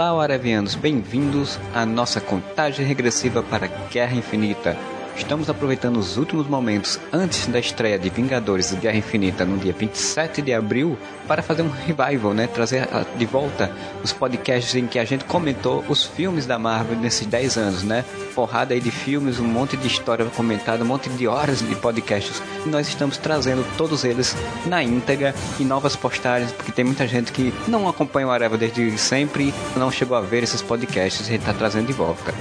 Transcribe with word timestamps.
Olá, 0.00 0.22
Aravianos, 0.22 0.76
bem-vindos 0.76 1.58
à 1.74 1.84
nossa 1.84 2.20
contagem 2.20 2.86
regressiva 2.86 3.42
para 3.42 3.66
Guerra 3.90 4.14
Infinita. 4.14 4.76
Estamos 5.18 5.50
aproveitando 5.50 5.98
os 5.98 6.16
últimos 6.16 6.46
momentos 6.46 6.98
antes 7.12 7.46
da 7.48 7.58
estreia 7.58 7.98
de 7.98 8.08
Vingadores 8.08 8.72
Guerra 8.72 8.96
Infinita 8.96 9.44
no 9.44 9.58
dia 9.58 9.74
27 9.74 10.40
de 10.40 10.54
abril 10.54 10.96
para 11.26 11.42
fazer 11.42 11.60
um 11.60 11.68
revival, 11.68 12.32
né? 12.32 12.46
Trazer 12.46 12.88
de 13.16 13.26
volta 13.26 13.70
os 14.02 14.12
podcasts 14.12 14.74
em 14.76 14.86
que 14.86 14.98
a 14.98 15.04
gente 15.04 15.24
comentou 15.24 15.84
os 15.88 16.04
filmes 16.04 16.46
da 16.46 16.58
Marvel 16.58 16.96
nesses 16.96 17.26
10 17.26 17.58
anos, 17.58 17.82
né? 17.82 18.04
Porrada 18.34 18.72
aí 18.72 18.80
de 18.80 18.90
filmes, 18.90 19.38
um 19.38 19.44
monte 19.44 19.76
de 19.76 19.86
história 19.86 20.24
comentada, 20.26 20.82
um 20.82 20.86
monte 20.86 21.10
de 21.10 21.26
horas 21.26 21.58
de 21.58 21.74
podcasts. 21.74 22.40
E 22.64 22.68
nós 22.70 22.88
estamos 22.88 23.18
trazendo 23.18 23.66
todos 23.76 24.04
eles 24.04 24.34
na 24.64 24.82
íntegra 24.82 25.34
e 25.60 25.64
novas 25.64 25.94
postagens, 25.94 26.52
porque 26.52 26.72
tem 26.72 26.84
muita 26.84 27.06
gente 27.06 27.32
que 27.32 27.52
não 27.66 27.86
acompanha 27.88 28.28
o 28.28 28.30
Areva 28.30 28.56
desde 28.56 28.96
sempre 28.96 29.52
não 29.76 29.90
chegou 29.90 30.16
a 30.16 30.20
ver 30.20 30.44
esses 30.44 30.62
podcasts, 30.62 31.26
a 31.26 31.30
gente 31.30 31.40
está 31.40 31.52
trazendo 31.52 31.86
de 31.86 31.92
volta. 31.92 32.32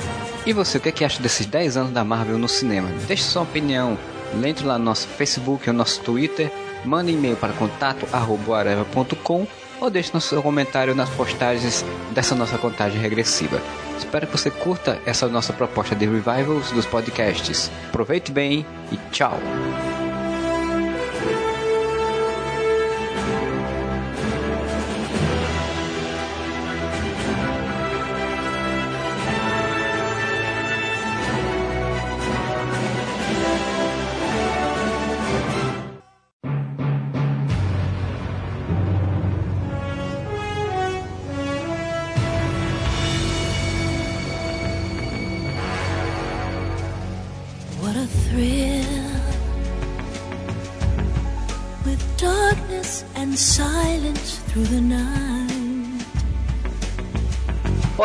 E 0.45 0.53
você, 0.53 0.77
o 0.77 0.81
que, 0.81 0.87
é 0.87 0.91
que 0.93 1.03
acha 1.03 1.21
desses 1.21 1.45
10 1.45 1.75
anos 1.75 1.91
da 1.91 2.05
Marvel 2.05 2.37
no 2.37 2.47
cinema? 2.47 2.66
Deixe 3.07 3.23
sua 3.23 3.43
opinião. 3.43 3.97
Entre 4.43 4.65
lá 4.65 4.77
no 4.77 4.85
nosso 4.85 5.07
Facebook 5.07 5.69
ou 5.69 5.75
nosso 5.75 6.01
Twitter. 6.01 6.51
Mande 6.85 7.11
e-mail 7.11 7.35
para 7.35 7.53
contato.areva.com 7.53 9.47
ou 9.79 9.89
deixe 9.89 10.11
no 10.13 10.21
seu 10.21 10.41
comentário 10.41 10.95
nas 10.95 11.09
postagens 11.09 11.85
dessa 12.11 12.35
nossa 12.35 12.57
contagem 12.57 12.99
regressiva. 12.99 13.61
Espero 13.97 14.27
que 14.27 14.37
você 14.37 14.49
curta 14.49 14.99
essa 15.05 15.27
nossa 15.27 15.53
proposta 15.53 15.95
de 15.95 16.05
revivals 16.05 16.71
dos 16.71 16.85
podcasts. 16.85 17.71
Aproveite 17.89 18.31
bem 18.31 18.65
e 18.91 18.97
tchau! 19.11 19.37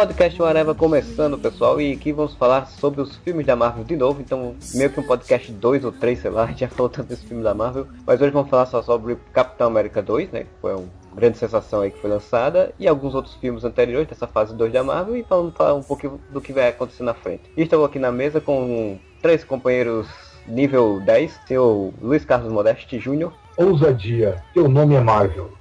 Podcast 0.02 0.42
Areva 0.42 0.74
começando, 0.74 1.38
pessoal, 1.38 1.80
e 1.80 1.92
aqui 1.92 2.10
vamos 2.10 2.34
falar 2.34 2.66
sobre 2.66 3.00
os 3.00 3.14
filmes 3.18 3.46
da 3.46 3.54
Marvel 3.54 3.84
de 3.84 3.94
novo. 3.94 4.20
Então, 4.20 4.56
meio 4.74 4.90
que 4.90 4.98
um 4.98 5.04
podcast 5.04 5.52
2 5.52 5.84
ou 5.84 5.92
3, 5.92 6.18
sei 6.18 6.30
lá, 6.32 6.42
a 6.42 6.46
gente 6.50 6.58
já 6.58 6.68
falou 6.68 6.88
tanto 6.88 7.06
desse 7.06 7.24
filme 7.24 7.40
da 7.40 7.54
Marvel. 7.54 7.86
Mas 8.04 8.20
hoje 8.20 8.32
vamos 8.32 8.50
falar 8.50 8.66
só 8.66 8.82
sobre 8.82 9.16
Capitão 9.32 9.68
América 9.68 10.02
2, 10.02 10.32
né? 10.32 10.40
Que 10.40 10.60
foi 10.60 10.74
uma 10.74 10.88
grande 11.14 11.38
sensação 11.38 11.82
aí 11.82 11.92
que 11.92 12.00
foi 12.00 12.10
lançada, 12.10 12.74
e 12.80 12.88
alguns 12.88 13.14
outros 13.14 13.36
filmes 13.36 13.62
anteriores 13.62 14.08
dessa 14.08 14.26
fase 14.26 14.56
2 14.56 14.72
da 14.72 14.82
Marvel, 14.82 15.16
e 15.16 15.22
falando 15.22 15.52
falar 15.52 15.74
um 15.74 15.84
pouquinho 15.84 16.20
do 16.30 16.40
que 16.40 16.52
vai 16.52 16.66
acontecer 16.66 17.04
na 17.04 17.14
frente. 17.14 17.44
E 17.56 17.62
estou 17.62 17.84
aqui 17.84 18.00
na 18.00 18.10
mesa 18.10 18.40
com 18.40 18.98
três 19.22 19.44
companheiros 19.44 20.08
nível 20.48 21.00
10, 21.06 21.40
seu 21.46 21.94
Luiz 22.02 22.24
Carlos 22.24 22.52
Modeste 22.52 22.98
Júnior. 22.98 23.32
Ousadia, 23.56 24.42
teu 24.52 24.68
nome 24.68 24.96
é 24.96 25.00
Marvel. 25.00 25.52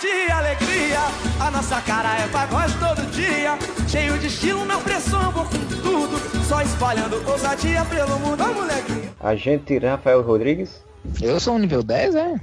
Nosso 0.00 0.06
lema 0.06 0.16
é 0.16 0.16
ousadia 0.16 0.26
e 0.26 0.30
alegria, 0.30 0.98
a 1.40 1.50
nossa 1.50 1.80
cara 1.82 2.16
é 2.16 2.28
pagode 2.28 2.74
todo 2.78 3.10
dia, 3.10 3.58
cheio 3.86 4.18
de 4.18 4.28
estilo, 4.28 4.64
não 4.64 4.80
pressão, 4.80 5.30
vou 5.30 5.44
com 5.44 5.58
tudo, 5.82 6.44
só 6.48 6.62
espalhando 6.62 7.22
ousadia 7.28 7.84
pelo 7.84 8.18
mundo, 8.18 8.42
ó 8.42 8.52
molequinho. 8.52 9.14
Agente 9.20 9.78
Rafael 9.78 10.22
Rodrigues. 10.22 10.82
Eu 11.20 11.38
sou 11.38 11.54
um 11.54 11.58
nível 11.58 11.82
10, 11.82 12.14
é? 12.14 12.40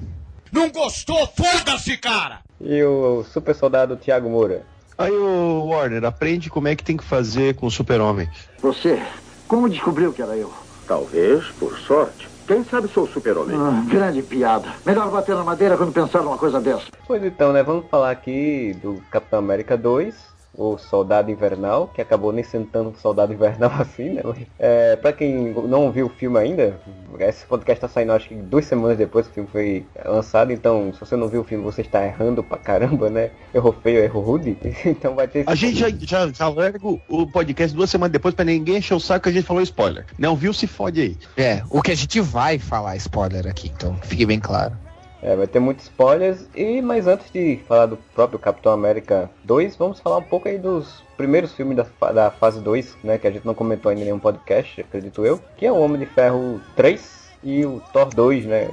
Não 0.51 0.69
gostou? 0.69 1.28
Foda-se, 1.28 1.97
cara! 1.97 2.41
E 2.62 2.84
o 2.84 3.23
super 3.23 3.56
soldado 3.56 3.97
Thiago 3.97 4.29
Moura. 4.29 4.63
Aí, 4.97 5.12
o 5.12 5.66
Warner, 5.66 6.06
aprende 6.06 6.50
como 6.50 6.68
é 6.68 6.75
que 6.75 6.84
tem 6.84 6.97
que 6.97 7.03
fazer 7.03 7.56
com 7.56 7.66
o 7.66 7.72
super-homem. 7.72 8.29
Você, 8.62 9.01
como 9.47 9.69
descobriu 9.69 10.13
que 10.13 10.22
era 10.22 10.35
eu? 10.35 10.53
Talvez, 10.88 11.45
por 11.59 11.78
sorte. 11.79 12.26
Quem 12.47 12.63
sabe 12.63 12.87
sou 12.87 13.03
o 13.03 13.07
super-homem? 13.07 13.57
Ah, 13.57 13.83
grande 13.89 14.21
piada. 14.21 14.69
Melhor 14.85 15.11
bater 15.11 15.35
na 15.35 15.43
madeira 15.43 15.75
quando 15.75 15.91
pensar 15.91 16.23
numa 16.23 16.37
coisa 16.37 16.61
dessa. 16.61 16.85
Pois 17.05 17.21
então, 17.21 17.51
né? 17.51 17.61
Vamos 17.61 17.85
falar 17.89 18.09
aqui 18.09 18.73
do 18.81 19.03
Capitão 19.11 19.39
América 19.39 19.77
2, 19.77 20.15
o 20.57 20.78
Soldado 20.78 21.29
Invernal, 21.29 21.88
que 21.94 22.01
acabou 22.01 22.34
nem 22.34 22.44
sendo 22.44 22.66
tanto 22.66 23.00
Soldado 23.00 23.31
Invernal 23.34 23.72
assim, 23.79 24.09
né? 24.09 24.23
É, 24.57 24.95
pra 24.95 25.13
quem 25.13 25.53
não 25.53 25.91
viu 25.91 26.07
o 26.07 26.09
filme 26.09 26.40
ainda, 26.40 26.79
esse 27.19 27.45
podcast 27.45 27.81
tá 27.81 27.88
saindo 27.88 28.12
acho 28.12 28.28
que 28.28 28.35
duas 28.35 28.66
semanas 28.66 28.97
depois 28.97 29.28
que 29.28 29.31
o 29.31 29.34
filme 29.35 29.50
foi 29.51 29.85
lançado, 30.03 30.51
então 30.51 30.91
se 30.91 31.00
você 31.00 31.16
não 31.16 31.28
viu 31.28 31.41
o 31.41 31.44
filme 31.44 31.63
você 31.63 31.81
está 31.81 32.03
errando 32.03 32.44
pra 32.44 32.57
caramba, 32.57 33.09
né? 33.09 33.29
Errou 33.53 33.72
feio, 33.72 34.00
errou 34.00 34.23
rude, 34.23 34.57
então 34.85 35.16
vai 35.16 35.28
ter... 35.28 35.44
A 35.45 35.53
gente 35.53 35.78
já, 35.78 35.90
já, 35.90 36.31
já 36.31 36.50
larga 36.50 36.79
o 37.07 37.28
podcast 37.28 37.75
duas 37.75 37.89
semanas 37.89 38.12
depois 38.12 38.34
pra 38.34 38.44
ninguém 38.44 38.78
encher 38.78 38.95
o 38.95 39.00
saco 39.00 39.24
que 39.24 39.29
a 39.29 39.34
gente 39.34 39.45
falou 39.45 39.62
spoiler. 39.62 40.06
Não 40.18 40.35
viu, 40.35 40.53
se 40.53 40.66
fode 40.66 41.01
aí. 41.01 41.18
É, 41.38 41.62
o 41.69 41.81
que 41.81 41.91
a 41.91 41.95
gente 41.95 42.19
vai 42.19 42.57
falar 42.57 42.95
spoiler 42.95 43.45
aqui, 43.45 43.72
então 43.75 43.95
fique 44.01 44.25
bem 44.25 44.39
claro. 44.39 44.86
É, 45.22 45.35
vai 45.35 45.47
ter 45.47 45.59
muitos 45.59 45.85
spoilers. 45.85 46.47
E 46.55 46.81
mas 46.81 47.07
antes 47.07 47.31
de 47.31 47.59
falar 47.67 47.88
do 47.88 47.97
próprio 48.13 48.39
Capitão 48.39 48.72
América 48.72 49.29
2, 49.44 49.75
vamos 49.75 50.00
falar 50.00 50.17
um 50.17 50.23
pouco 50.23 50.47
aí 50.47 50.57
dos 50.57 51.03
primeiros 51.16 51.53
filmes 51.53 51.78
da, 51.78 52.11
da 52.11 52.31
fase 52.31 52.61
2, 52.61 52.97
né? 53.03 53.17
Que 53.17 53.27
a 53.27 53.31
gente 53.31 53.45
não 53.45 53.53
comentou 53.53 53.89
ainda 53.89 54.01
em 54.01 54.06
nenhum 54.06 54.19
podcast, 54.19 54.81
acredito 54.81 55.25
eu. 55.25 55.39
Que 55.57 55.66
é 55.66 55.72
o 55.72 55.79
Homem 55.79 56.00
de 56.00 56.06
Ferro 56.06 56.61
3 56.75 57.31
e 57.44 57.66
o 57.66 57.81
Thor 57.91 58.09
2, 58.13 58.45
né? 58.45 58.69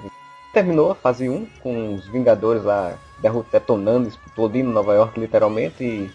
Terminou 0.52 0.92
a 0.92 0.94
fase 0.94 1.28
1 1.28 1.46
com 1.62 1.94
os 1.94 2.06
Vingadores 2.08 2.62
lá 2.62 2.96
detonando, 3.50 4.08
explodindo 4.08 4.70
Nova 4.70 4.94
York 4.94 5.18
literalmente 5.18 5.82
e, 5.82 6.10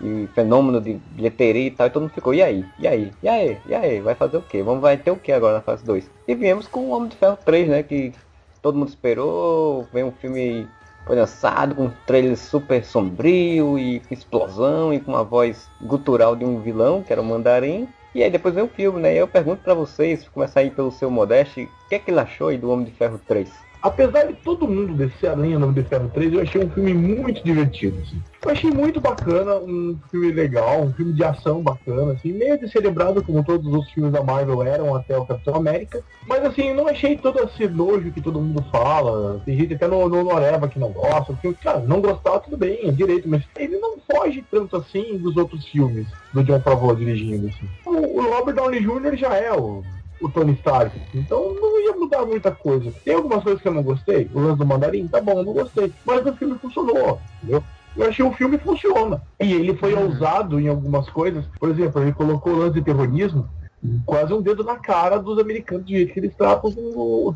e 0.00 0.26
fenômeno 0.34 0.80
de 0.80 0.94
bilheteria 1.10 1.66
e 1.66 1.70
tal, 1.70 1.86
e 1.86 1.90
todo 1.90 2.02
mundo 2.02 2.12
ficou, 2.12 2.32
e 2.34 2.42
aí? 2.42 2.64
E 2.78 2.88
aí? 2.88 3.12
E 3.22 3.28
aí? 3.28 3.58
E 3.66 3.74
aí? 3.74 4.00
Vai 4.00 4.14
fazer 4.14 4.38
o 4.38 4.42
quê? 4.42 4.62
Vamos 4.62 4.80
vai 4.80 4.96
ter 4.96 5.10
o 5.10 5.16
que 5.16 5.30
agora 5.30 5.56
na 5.56 5.60
fase 5.60 5.84
2? 5.84 6.10
E 6.26 6.34
viemos 6.34 6.66
com 6.66 6.80
o 6.80 6.90
Homem 6.90 7.08
de 7.08 7.16
Ferro 7.16 7.38
3, 7.44 7.68
né? 7.68 7.82
Que 7.82 8.12
todo 8.64 8.78
mundo 8.78 8.88
esperou, 8.88 9.86
vem 9.92 10.04
um 10.04 10.10
filme 10.10 10.66
foi 11.04 11.16
lançado 11.16 11.74
com 11.74 11.84
um 11.84 11.92
trailer 12.06 12.34
super 12.34 12.82
sombrio 12.82 13.78
e 13.78 14.00
com 14.00 14.14
explosão 14.14 14.90
e 14.90 14.98
com 14.98 15.12
uma 15.12 15.22
voz 15.22 15.68
gutural 15.82 16.34
de 16.34 16.46
um 16.46 16.60
vilão, 16.60 17.02
que 17.02 17.12
era 17.12 17.20
o 17.20 17.24
Mandarim. 17.24 17.86
E 18.14 18.22
aí 18.22 18.30
depois 18.30 18.54
vem 18.54 18.64
o 18.64 18.68
filme, 18.68 19.00
né? 19.00 19.14
E 19.14 19.18
eu 19.18 19.28
pergunto 19.28 19.62
para 19.62 19.74
vocês, 19.74 20.26
começar 20.28 20.60
aí 20.60 20.70
pelo 20.70 20.90
seu 20.90 21.10
Modeste, 21.10 21.64
o 21.84 21.88
que 21.90 21.96
é 21.96 21.98
que 21.98 22.10
ele 22.10 22.20
achou 22.20 22.48
aí 22.48 22.56
do 22.56 22.70
Homem 22.70 22.86
de 22.86 22.92
Ferro 22.92 23.20
3? 23.28 23.52
Apesar 23.84 24.24
de 24.24 24.32
todo 24.32 24.66
mundo 24.66 24.94
descer 24.94 25.28
a 25.28 25.34
linha 25.34 25.58
no 25.58 25.70
de 25.70 25.82
Ferro 25.82 26.10
3, 26.14 26.32
eu 26.32 26.40
achei 26.40 26.64
um 26.64 26.70
filme 26.70 26.94
muito 26.94 27.44
divertido, 27.44 28.00
assim. 28.00 28.16
Eu 28.42 28.50
achei 28.50 28.70
muito 28.70 28.98
bacana, 28.98 29.56
um 29.56 29.98
filme 30.10 30.32
legal, 30.32 30.80
um 30.80 30.92
filme 30.94 31.12
de 31.12 31.22
ação 31.22 31.62
bacana, 31.62 32.12
assim, 32.12 32.32
meio 32.32 32.58
descerebrado 32.58 33.22
como 33.22 33.44
todos 33.44 33.70
os 33.70 33.90
filmes 33.90 34.10
da 34.10 34.24
Marvel 34.24 34.62
eram 34.62 34.94
até 34.94 35.18
o 35.18 35.26
Capitão 35.26 35.56
América. 35.56 36.02
Mas 36.26 36.42
assim, 36.46 36.72
não 36.72 36.88
achei 36.88 37.18
todo 37.18 37.38
esse 37.40 37.68
nojo 37.68 38.10
que 38.10 38.22
todo 38.22 38.40
mundo 38.40 38.64
fala. 38.72 39.42
Tem 39.44 39.54
gente 39.54 39.74
até 39.74 39.86
no, 39.86 40.08
no 40.08 40.24
Noreva 40.24 40.66
que 40.66 40.78
não 40.78 40.90
gosta. 40.90 41.34
Porque, 41.34 41.52
cara, 41.62 41.80
não 41.80 42.00
gostar, 42.00 42.38
tudo 42.40 42.56
bem, 42.56 42.88
é 42.88 42.90
direito, 42.90 43.28
mas 43.28 43.42
ele 43.54 43.76
não 43.76 43.98
foge 44.10 44.42
tanto 44.50 44.78
assim 44.78 45.18
dos 45.18 45.36
outros 45.36 45.62
filmes 45.66 46.06
do 46.32 46.42
John 46.42 46.60
Favreau 46.60 46.96
dirigindo. 46.96 47.48
Assim. 47.48 47.68
O, 47.84 48.20
o 48.20 48.30
Robert 48.30 48.54
Downey 48.54 48.80
Jr. 48.80 49.14
já 49.14 49.34
é 49.34 49.52
o 49.52 49.82
o 50.20 50.28
Tony 50.28 50.52
Stark. 50.54 50.98
Então 51.14 51.54
não 51.54 51.80
ia 51.80 51.92
mudar 51.92 52.24
muita 52.24 52.50
coisa. 52.50 52.92
Tem 53.04 53.14
algumas 53.14 53.42
coisas 53.42 53.60
que 53.60 53.68
eu 53.68 53.74
não 53.74 53.82
gostei. 53.82 54.30
O 54.32 54.40
lance 54.40 54.58
do 54.58 54.66
mandarim, 54.66 55.06
tá 55.06 55.20
bom, 55.20 55.42
não 55.42 55.52
gostei. 55.52 55.92
Mas 56.04 56.24
o 56.26 56.32
filme 56.34 56.58
funcionou, 56.58 57.20
entendeu? 57.42 57.62
Eu 57.96 58.08
achei 58.08 58.24
o 58.24 58.32
filme 58.32 58.58
funciona. 58.58 59.22
E 59.40 59.52
ele 59.52 59.74
foi 59.74 59.94
uhum. 59.94 60.06
ousado 60.06 60.58
em 60.58 60.68
algumas 60.68 61.08
coisas. 61.08 61.44
Por 61.58 61.70
exemplo, 61.70 62.02
ele 62.02 62.12
colocou 62.12 62.52
o 62.52 62.58
lance 62.58 62.74
de 62.74 62.82
terrorismo 62.82 63.48
quase 64.04 64.32
um 64.32 64.42
dedo 64.42 64.64
na 64.64 64.76
cara 64.76 65.18
dos 65.18 65.38
americanos, 65.38 65.84
do 65.84 65.90
jeito 65.90 66.12
que 66.12 66.20
eles 66.20 66.34
tratam 66.34 66.72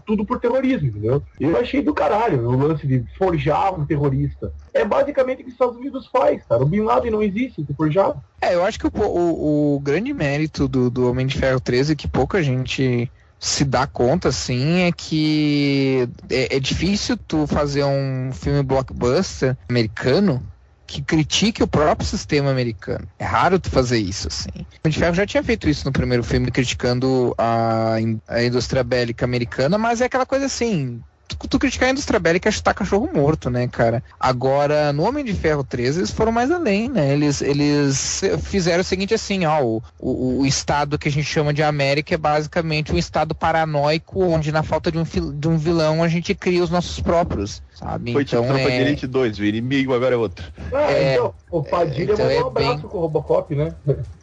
tudo 0.06 0.24
por 0.24 0.40
terrorismo, 0.40 0.88
entendeu? 0.88 1.22
Eu 1.38 1.58
achei 1.58 1.82
do 1.82 1.94
caralho 1.94 2.48
o 2.48 2.56
lance 2.56 2.86
de 2.86 3.04
forjar 3.16 3.78
um 3.78 3.84
terrorista. 3.84 4.52
É 4.72 4.84
basicamente 4.84 5.40
o 5.40 5.42
que 5.42 5.48
os 5.48 5.52
Estados 5.52 5.76
Unidos 5.76 6.06
faz, 6.06 6.42
cara. 6.44 6.62
O 6.62 6.66
Bin 6.66 6.80
Laden 6.80 7.10
não 7.10 7.22
existe 7.22 7.64
se 7.64 7.74
forjado. 7.74 8.20
É, 8.40 8.54
eu 8.54 8.64
acho 8.64 8.78
que 8.78 8.86
o, 8.86 8.90
o, 8.94 9.76
o 9.76 9.80
grande 9.80 10.12
mérito 10.12 10.68
do, 10.68 10.90
do 10.90 11.10
Homem 11.10 11.26
de 11.26 11.36
Ferro 11.36 11.60
13 11.60 11.92
é 11.92 11.96
que 11.96 12.08
pouca 12.08 12.42
gente 12.42 13.10
se 13.38 13.64
dá 13.64 13.86
conta, 13.86 14.28
assim, 14.28 14.80
é 14.80 14.92
que 14.92 16.08
é, 16.28 16.56
é 16.56 16.60
difícil 16.60 17.16
tu 17.16 17.46
fazer 17.46 17.84
um 17.84 18.32
filme 18.32 18.62
blockbuster 18.62 19.56
americano 19.68 20.42
que 20.88 21.02
critique 21.02 21.62
o 21.62 21.68
próprio 21.68 22.08
sistema 22.08 22.50
americano. 22.50 23.06
É 23.18 23.24
raro 23.24 23.60
tu 23.60 23.68
fazer 23.70 23.98
isso, 23.98 24.26
assim. 24.26 24.48
O 24.82 24.88
de 24.88 24.98
Ferro 24.98 25.14
já 25.14 25.26
tinha 25.26 25.44
feito 25.44 25.68
isso 25.68 25.84
no 25.84 25.92
primeiro 25.92 26.24
filme, 26.24 26.50
criticando 26.50 27.34
a, 27.36 27.96
a 28.26 28.42
indústria 28.42 28.82
bélica 28.82 29.26
americana, 29.26 29.76
mas 29.76 30.00
é 30.00 30.06
aquela 30.06 30.24
coisa 30.24 30.46
assim, 30.46 30.98
tu, 31.28 31.36
tu 31.48 31.58
criticar 31.58 31.88
a 31.88 31.92
indústria 31.92 32.18
bélica 32.18 32.48
é 32.48 32.52
chutar 32.52 32.74
cachorro 32.74 33.08
morto, 33.12 33.50
né, 33.50 33.68
cara? 33.68 34.02
Agora, 34.18 34.92
no 34.92 35.02
Homem 35.06 35.24
de 35.24 35.34
Ferro 35.34 35.62
3, 35.62 35.98
eles 35.98 36.10
foram 36.10 36.32
mais 36.32 36.50
além, 36.50 36.88
né? 36.88 37.12
Eles, 37.12 37.40
eles 37.42 38.22
fizeram 38.42 38.80
o 38.80 38.84
seguinte 38.84 39.14
assim, 39.14 39.44
ó, 39.44 39.62
o, 39.62 39.82
o, 39.98 40.40
o 40.40 40.46
estado 40.46 40.98
que 40.98 41.08
a 41.08 41.12
gente 41.12 41.26
chama 41.26 41.52
de 41.52 41.62
América 41.62 42.14
é 42.14 42.18
basicamente 42.18 42.92
um 42.92 42.98
estado 42.98 43.34
paranoico, 43.34 44.24
onde 44.24 44.50
na 44.50 44.62
falta 44.62 44.90
de 44.90 44.98
um, 44.98 45.04
de 45.04 45.48
um 45.48 45.56
vilão 45.58 46.02
a 46.02 46.08
gente 46.08 46.34
cria 46.34 46.62
os 46.62 46.70
nossos 46.70 47.00
próprios, 47.00 47.62
sabe? 47.74 48.12
Foi 48.12 48.24
tipo 48.24 48.42
então 48.42 48.54
Tropa 48.54 48.70
de 48.70 48.76
é... 48.76 48.80
Elite 48.80 49.06
2, 49.06 49.38
o 49.38 49.44
inimigo 49.44 49.94
agora 49.94 50.14
é 50.14 50.18
outro. 50.18 50.44
Ah, 50.72 50.90
É, 50.92 51.14
então, 51.14 51.34
o 51.50 51.62
Padilha 51.62 52.12
então 52.14 52.24
mandou 52.26 52.40
é 52.40 52.44
um 52.44 52.46
abraço 52.48 52.78
bem- 52.78 52.88
com 52.88 52.98
o 52.98 53.00
Robocop, 53.02 53.54
né? 53.54 53.74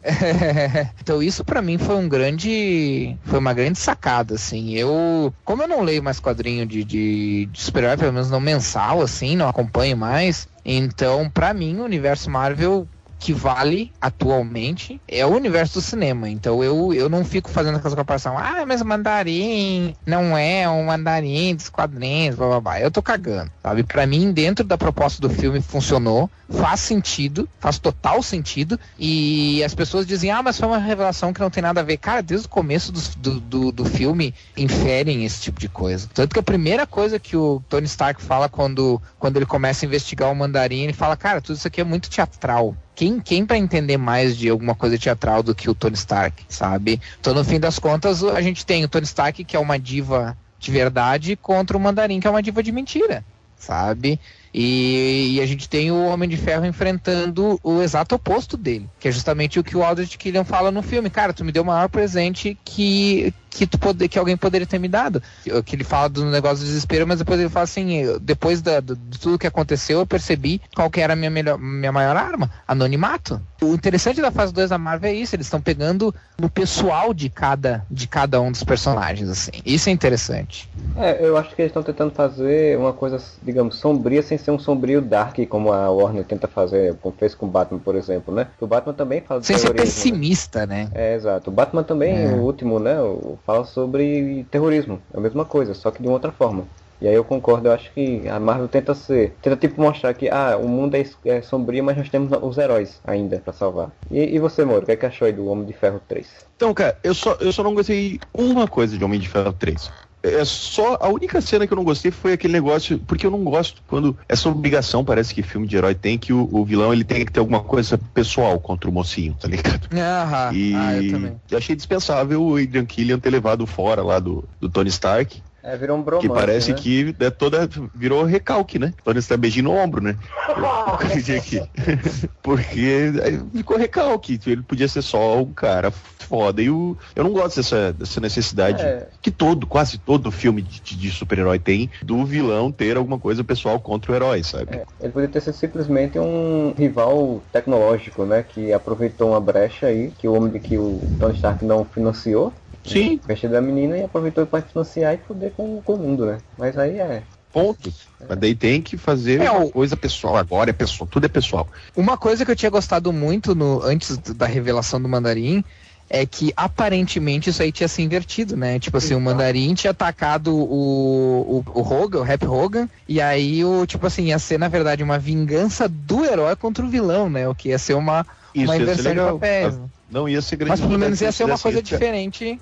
então 1.00 1.22
isso 1.22 1.44
pra 1.44 1.60
mim 1.62 1.78
foi 1.78 1.96
um 1.96 2.08
grande 2.08 3.16
foi 3.24 3.38
uma 3.38 3.52
grande 3.52 3.78
sacada 3.78 4.34
assim 4.34 4.74
eu 4.74 5.32
como 5.44 5.62
eu 5.62 5.68
não 5.68 5.82
leio 5.82 6.02
mais 6.02 6.20
quadrinho 6.20 6.64
de, 6.66 6.84
de, 6.84 6.95
de 6.96 7.60
super-herói 7.60 7.96
pelo 7.96 8.12
menos 8.12 8.30
não 8.30 8.40
mensal 8.40 9.02
assim 9.02 9.36
não 9.36 9.48
acompanho 9.48 9.96
mais. 9.96 10.48
Então 10.64 11.28
pra 11.30 11.52
mim 11.52 11.78
o 11.78 11.84
universo 11.84 12.30
Marvel 12.30 12.88
que 13.18 13.32
vale 13.32 13.92
atualmente 14.00 15.00
é 15.08 15.24
o 15.24 15.34
universo 15.34 15.74
do 15.74 15.80
cinema. 15.80 16.28
Então 16.28 16.62
eu, 16.62 16.92
eu 16.92 17.08
não 17.08 17.24
fico 17.24 17.50
fazendo 17.50 17.76
aquela 17.76 17.96
comparação. 17.96 18.36
Ah, 18.38 18.64
mas 18.66 18.82
mandarim 18.82 19.94
não 20.04 20.36
é 20.36 20.68
um 20.68 20.84
mandarim 20.84 21.54
dos 21.54 21.68
quadrinhos, 21.68 22.36
blá 22.36 22.46
blá 22.48 22.60
blá. 22.60 22.80
Eu 22.80 22.90
tô 22.90 23.02
cagando, 23.02 23.50
sabe? 23.62 23.82
Pra 23.82 24.06
mim, 24.06 24.32
dentro 24.32 24.64
da 24.64 24.76
proposta 24.78 25.20
do 25.20 25.30
filme, 25.30 25.60
funcionou, 25.60 26.30
faz 26.48 26.80
sentido, 26.80 27.48
faz 27.58 27.78
total 27.78 28.22
sentido. 28.22 28.78
E 28.98 29.62
as 29.64 29.74
pessoas 29.74 30.06
dizem, 30.06 30.30
ah, 30.30 30.42
mas 30.42 30.58
foi 30.58 30.68
uma 30.68 30.78
revelação 30.78 31.32
que 31.32 31.40
não 31.40 31.50
tem 31.50 31.62
nada 31.62 31.80
a 31.80 31.84
ver. 31.84 31.96
Cara, 31.96 32.22
desde 32.22 32.46
o 32.46 32.50
começo 32.50 32.92
do, 32.92 33.00
do, 33.16 33.40
do, 33.40 33.72
do 33.72 33.84
filme, 33.84 34.34
inferem 34.56 35.24
esse 35.24 35.40
tipo 35.40 35.58
de 35.58 35.68
coisa. 35.68 36.08
Tanto 36.12 36.34
que 36.34 36.40
a 36.40 36.42
primeira 36.42 36.86
coisa 36.86 37.18
que 37.18 37.36
o 37.36 37.62
Tony 37.68 37.86
Stark 37.86 38.22
fala 38.22 38.48
quando, 38.48 39.00
quando 39.18 39.36
ele 39.36 39.46
começa 39.46 39.84
a 39.84 39.86
investigar 39.86 40.30
o 40.30 40.36
mandarim, 40.36 40.82
ele 40.82 40.92
fala, 40.92 41.16
cara, 41.16 41.40
tudo 41.40 41.56
isso 41.56 41.66
aqui 41.66 41.80
é 41.80 41.84
muito 41.84 42.10
teatral 42.10 42.76
quem, 42.96 43.20
quem 43.20 43.44
para 43.44 43.58
entender 43.58 43.98
mais 43.98 44.36
de 44.36 44.48
alguma 44.48 44.74
coisa 44.74 44.98
teatral 44.98 45.42
do 45.42 45.54
que 45.54 45.68
o 45.68 45.74
Tony 45.74 45.94
Stark, 45.94 46.42
sabe? 46.48 46.98
Então, 47.20 47.34
no 47.34 47.44
fim 47.44 47.60
das 47.60 47.78
contas, 47.78 48.24
a 48.24 48.40
gente 48.40 48.64
tem 48.64 48.82
o 48.84 48.88
Tony 48.88 49.04
Stark, 49.04 49.44
que 49.44 49.54
é 49.54 49.58
uma 49.58 49.78
diva 49.78 50.36
de 50.58 50.70
verdade, 50.70 51.36
contra 51.36 51.76
o 51.76 51.80
Mandarim, 51.80 52.18
que 52.18 52.26
é 52.26 52.30
uma 52.30 52.42
diva 52.42 52.62
de 52.62 52.72
mentira, 52.72 53.22
sabe? 53.54 54.18
E, 54.58 55.34
e 55.34 55.40
a 55.42 55.46
gente 55.46 55.68
tem 55.68 55.90
o 55.90 56.06
Homem 56.06 56.26
de 56.26 56.38
Ferro 56.38 56.64
enfrentando 56.64 57.60
o 57.62 57.82
exato 57.82 58.14
oposto 58.14 58.56
dele, 58.56 58.88
que 58.98 59.06
é 59.06 59.12
justamente 59.12 59.60
o 59.60 59.64
que 59.64 59.76
o 59.76 59.84
Aldrich 59.84 60.16
Killian 60.16 60.44
fala 60.44 60.70
no 60.70 60.82
filme. 60.82 61.10
Cara, 61.10 61.34
tu 61.34 61.44
me 61.44 61.52
deu 61.52 61.62
o 61.62 61.66
maior 61.66 61.90
presente 61.90 62.56
que, 62.64 63.34
que, 63.50 63.66
tu 63.66 63.78
pode, 63.78 64.08
que 64.08 64.18
alguém 64.18 64.34
poderia 64.34 64.66
ter 64.66 64.78
me 64.78 64.88
dado. 64.88 65.22
Que 65.66 65.76
ele 65.76 65.84
fala 65.84 66.08
do 66.08 66.24
negócio 66.24 66.64
do 66.64 66.68
desespero, 66.68 67.06
mas 67.06 67.18
depois 67.18 67.38
ele 67.38 67.50
fala 67.50 67.64
assim: 67.64 68.18
depois 68.22 68.62
da, 68.62 68.80
do, 68.80 68.96
de 68.96 69.18
tudo 69.18 69.38
que 69.38 69.46
aconteceu, 69.46 69.98
eu 69.98 70.06
percebi 70.06 70.62
qual 70.74 70.88
que 70.88 71.02
era 71.02 71.12
a 71.12 71.16
minha, 71.16 71.30
melhor, 71.30 71.58
minha 71.58 71.92
maior 71.92 72.16
arma: 72.16 72.50
anonimato. 72.66 73.38
O 73.60 73.74
interessante 73.74 74.22
da 74.22 74.30
fase 74.30 74.54
2 74.54 74.70
da 74.70 74.78
Marvel 74.78 75.10
é 75.10 75.14
isso, 75.14 75.36
eles 75.36 75.46
estão 75.46 75.60
pegando 75.60 76.14
no 76.38 76.48
pessoal 76.48 77.12
de 77.12 77.28
cada, 77.28 77.84
de 77.90 78.06
cada 78.06 78.40
um 78.40 78.50
dos 78.50 78.64
personagens, 78.64 79.28
assim. 79.28 79.52
Isso 79.64 79.90
é 79.90 79.92
interessante. 79.92 80.68
É, 80.96 81.26
eu 81.26 81.36
acho 81.36 81.54
que 81.54 81.60
eles 81.60 81.70
estão 81.70 81.82
tentando 81.82 82.10
fazer 82.10 82.78
uma 82.78 82.92
coisa, 82.92 83.22
digamos, 83.42 83.76
sombria 83.76 84.22
sem 84.22 84.38
ser 84.46 84.50
um 84.52 84.58
sombrio 84.58 85.02
dark, 85.02 85.36
como 85.48 85.72
a 85.72 85.90
Warner 85.90 86.24
tenta 86.24 86.46
fazer, 86.46 86.94
como 87.02 87.14
fez 87.16 87.34
com 87.34 87.46
o 87.46 87.48
Batman, 87.50 87.80
por 87.80 87.96
exemplo, 87.96 88.32
né? 88.34 88.46
O 88.60 88.66
Batman 88.66 88.94
também 88.94 89.20
fala 89.20 89.40
de 89.40 89.46
Sem 89.46 89.56
ser 89.56 89.72
terrorismo, 89.72 89.86
pessimista, 89.86 90.66
né? 90.66 90.84
né? 90.84 90.90
É, 90.94 91.14
exato. 91.14 91.50
O 91.50 91.52
Batman 91.52 91.82
também, 91.82 92.16
É. 92.16 92.28
o 92.28 92.42
último, 92.42 92.78
né? 92.78 93.00
o- 93.00 93.36
Fala 93.44 93.64
sobre 93.64 94.44
terrorismo. 94.50 95.00
É 95.12 95.18
a 95.18 95.20
mesma 95.20 95.44
coisa, 95.44 95.74
só 95.74 95.90
que 95.90 96.00
de 96.00 96.06
uma 96.08 96.14
outra 96.14 96.30
forma. 96.32 96.64
E 97.00 97.06
aí 97.06 97.14
eu 97.14 97.24
concordo, 97.24 97.68
eu 97.68 97.72
acho 97.72 97.92
que 97.92 98.26
a 98.26 98.40
Marvel 98.40 98.68
tenta 98.68 98.94
ser, 98.94 99.34
tenta 99.42 99.56
tipo 99.56 99.80
mostrar 99.80 100.14
que 100.14 100.30
ah, 100.30 100.56
o 100.56 100.66
mundo 100.66 100.94
é, 100.94 101.04
é 101.26 101.42
sombrio, 101.42 101.84
mas 101.84 101.96
nós 101.96 102.08
temos 102.08 102.30
os 102.40 102.56
heróis 102.56 103.00
ainda 103.04 103.38
pra 103.38 103.52
salvar. 103.52 103.90
E, 104.10 104.34
e 104.34 104.38
você, 104.38 104.64
Moro, 104.64 104.82
o 104.82 104.86
que, 104.86 104.92
é 104.92 104.96
que 104.96 105.04
achou 105.04 105.26
aí 105.26 105.32
do 105.32 105.46
Homem 105.46 105.66
de 105.66 105.74
Ferro 105.74 106.00
3? 106.08 106.26
Então, 106.56 106.72
cara, 106.72 106.96
eu 107.04 107.14
só, 107.14 107.36
eu 107.40 107.52
só 107.52 107.62
não 107.62 107.74
gostei 107.74 108.18
uma 108.32 108.66
coisa 108.66 108.96
de 108.96 109.04
Homem 109.04 109.20
de 109.20 109.28
Ferro 109.28 109.52
3. 109.52 109.90
É 110.26 110.44
só 110.44 110.98
a 111.00 111.08
única 111.08 111.40
cena 111.40 111.66
que 111.66 111.72
eu 111.72 111.76
não 111.76 111.84
gostei 111.84 112.10
foi 112.10 112.32
aquele 112.32 112.52
negócio, 112.52 112.98
porque 113.06 113.26
eu 113.26 113.30
não 113.30 113.44
gosto 113.44 113.82
quando 113.86 114.16
essa 114.28 114.48
obrigação 114.48 115.04
parece 115.04 115.34
que 115.34 115.42
filme 115.42 115.66
de 115.66 115.76
herói 115.76 115.94
tem 115.94 116.18
que 116.18 116.32
o, 116.32 116.48
o 116.50 116.64
vilão 116.64 116.92
ele 116.92 117.04
tem 117.04 117.24
que 117.24 117.32
ter 117.32 117.40
alguma 117.40 117.60
coisa 117.60 117.98
pessoal 118.12 118.58
contra 118.58 118.90
o 118.90 118.92
mocinho, 118.92 119.36
tá 119.40 119.48
ligado? 119.48 119.88
Ah, 119.92 120.50
e 120.52 120.74
ah, 120.74 121.02
eu 121.02 121.10
também. 121.10 121.40
eu 121.50 121.58
achei 121.58 121.76
dispensável 121.76 122.42
o 122.42 122.56
Adrian 122.56 122.84
Killian 122.84 123.18
ter 123.18 123.30
levado 123.30 123.66
fora 123.66 124.02
lá 124.02 124.18
do, 124.18 124.44
do 124.60 124.68
Tony 124.68 124.88
Stark, 124.88 125.42
É, 125.66 125.76
virou 125.76 125.98
um 125.98 126.02
bromance, 126.02 126.28
que 126.28 126.32
parece 126.32 126.70
né? 126.70 126.78
que 126.78 127.16
é 127.18 127.28
toda 127.28 127.68
virou 127.92 128.22
recalque, 128.24 128.78
né? 128.78 128.94
Tony 129.02 129.18
Stark 129.18 129.40
beijinho 129.40 129.64
no 129.64 129.72
ombro, 129.72 130.00
né? 130.00 130.16
aqui. 131.36 131.60
Porque 132.40 133.12
ficou 133.52 133.76
recalque. 133.76 134.38
Ele 134.46 134.62
podia 134.62 134.86
ser 134.86 135.02
só 135.02 135.42
um 135.42 135.52
cara 135.52 135.90
foda. 135.90 136.62
E 136.62 136.70
o, 136.70 136.96
eu 137.14 137.24
não 137.24 137.32
gosto 137.32 137.56
dessa, 137.56 137.92
dessa 137.92 138.20
necessidade 138.20 138.82
É. 138.82 139.08
que 139.20 139.30
todo, 139.30 139.66
quase 139.66 139.98
todo 139.98 140.30
filme 140.30 140.62
de, 140.62 140.80
de- 140.80 140.96
de 140.96 141.10
super-herói 141.10 141.58
tem 141.58 141.90
do 142.02 142.24
vilão 142.24 142.70
ter 142.70 142.96
alguma 142.96 143.18
coisa 143.18 143.42
pessoal 143.44 143.80
contra 143.80 144.12
o 144.12 144.14
herói, 144.14 144.42
sabe? 144.42 144.76
É, 144.76 144.84
ele 145.00 145.12
poderia 145.12 145.32
ter 145.32 145.40
sido 145.40 145.54
simplesmente 145.54 146.18
um 146.18 146.74
rival 146.76 147.42
tecnológico, 147.52 148.24
né? 148.24 148.42
Que 148.42 148.72
aproveitou 148.72 149.30
uma 149.30 149.40
brecha 149.40 149.86
aí, 149.86 150.12
que 150.18 150.28
o 150.28 150.34
homem 150.34 150.52
de 150.52 150.60
que 150.60 150.78
o 150.78 151.00
Tony 151.18 151.34
Stark 151.34 151.64
não 151.64 151.84
financiou. 151.84 152.52
Sim, 152.86 153.20
Vestido 153.26 153.52
da 153.52 153.60
menina 153.60 153.98
e 153.98 154.04
aproveitou 154.04 154.46
para 154.46 154.62
financiar 154.62 155.14
e 155.14 155.18
foder 155.18 155.52
com, 155.56 155.80
com 155.82 155.94
o 155.94 155.98
mundo, 155.98 156.26
né? 156.26 156.38
Mas 156.56 156.76
aí 156.78 156.98
é. 156.98 157.22
ponto. 157.52 157.92
Mas 158.28 158.38
daí 158.38 158.54
tem 158.54 158.82
que 158.82 158.96
fazer 158.96 159.40
É, 159.40 159.50
uma 159.50 159.68
coisa 159.70 159.96
pessoal. 159.96 160.36
Agora 160.36 160.70
é 160.70 160.72
pessoal, 160.72 161.08
tudo 161.10 161.26
é 161.26 161.28
pessoal. 161.28 161.68
Uma 161.96 162.16
coisa 162.16 162.44
que 162.44 162.50
eu 162.50 162.56
tinha 162.56 162.70
gostado 162.70 163.12
muito 163.12 163.54
no, 163.54 163.82
antes 163.82 164.16
da 164.18 164.46
revelação 164.46 165.00
do 165.00 165.08
Mandarim 165.08 165.64
é 166.08 166.24
que 166.24 166.52
aparentemente 166.56 167.50
isso 167.50 167.62
aí 167.62 167.72
tinha 167.72 167.88
se 167.88 168.00
invertido, 168.00 168.56
né? 168.56 168.78
Tipo 168.78 168.98
assim, 168.98 169.14
o 169.14 169.20
Mandarim 169.20 169.74
tinha 169.74 169.90
atacado 169.90 170.54
o, 170.54 171.64
o, 171.66 171.80
o 171.80 171.80
Hogan, 171.80 172.20
o 172.20 172.22
Rap 172.22 172.46
Hogan, 172.46 172.88
e 173.08 173.20
aí 173.20 173.64
o, 173.64 173.84
tipo 173.86 174.06
assim, 174.06 174.26
ia 174.26 174.38
ser 174.38 174.58
na 174.58 174.68
verdade 174.68 175.02
uma 175.02 175.18
vingança 175.18 175.88
do 175.88 176.24
herói 176.24 176.54
contra 176.54 176.84
o 176.84 176.88
vilão, 176.88 177.28
né? 177.28 177.48
O 177.48 177.54
que 177.54 177.70
ia 177.70 177.78
ser 177.78 177.94
uma, 177.94 178.24
Isso 178.54 178.64
uma 178.64 178.76
inversão 178.76 179.12
de 179.12 179.20
papéis. 179.20 179.80
Não 180.08 180.28
ia 180.28 180.40
ser 180.40 180.56
grande 180.56 180.70
Mas 180.70 180.80
pelo 180.80 180.98
menos 180.98 181.20
ia 181.20 181.32
se 181.32 181.38
ser 181.38 181.44
uma 181.44 181.58
coisa 181.58 181.82
cara. 181.82 181.84
diferente. 181.84 182.60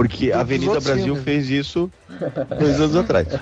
Porque 0.00 0.32
a 0.32 0.40
Avenida 0.40 0.80
Brasil 0.80 1.04
filmes. 1.04 1.22
fez 1.24 1.50
isso 1.50 1.90
dois 2.58 2.80
anos 2.80 2.96
atrás. 2.96 3.28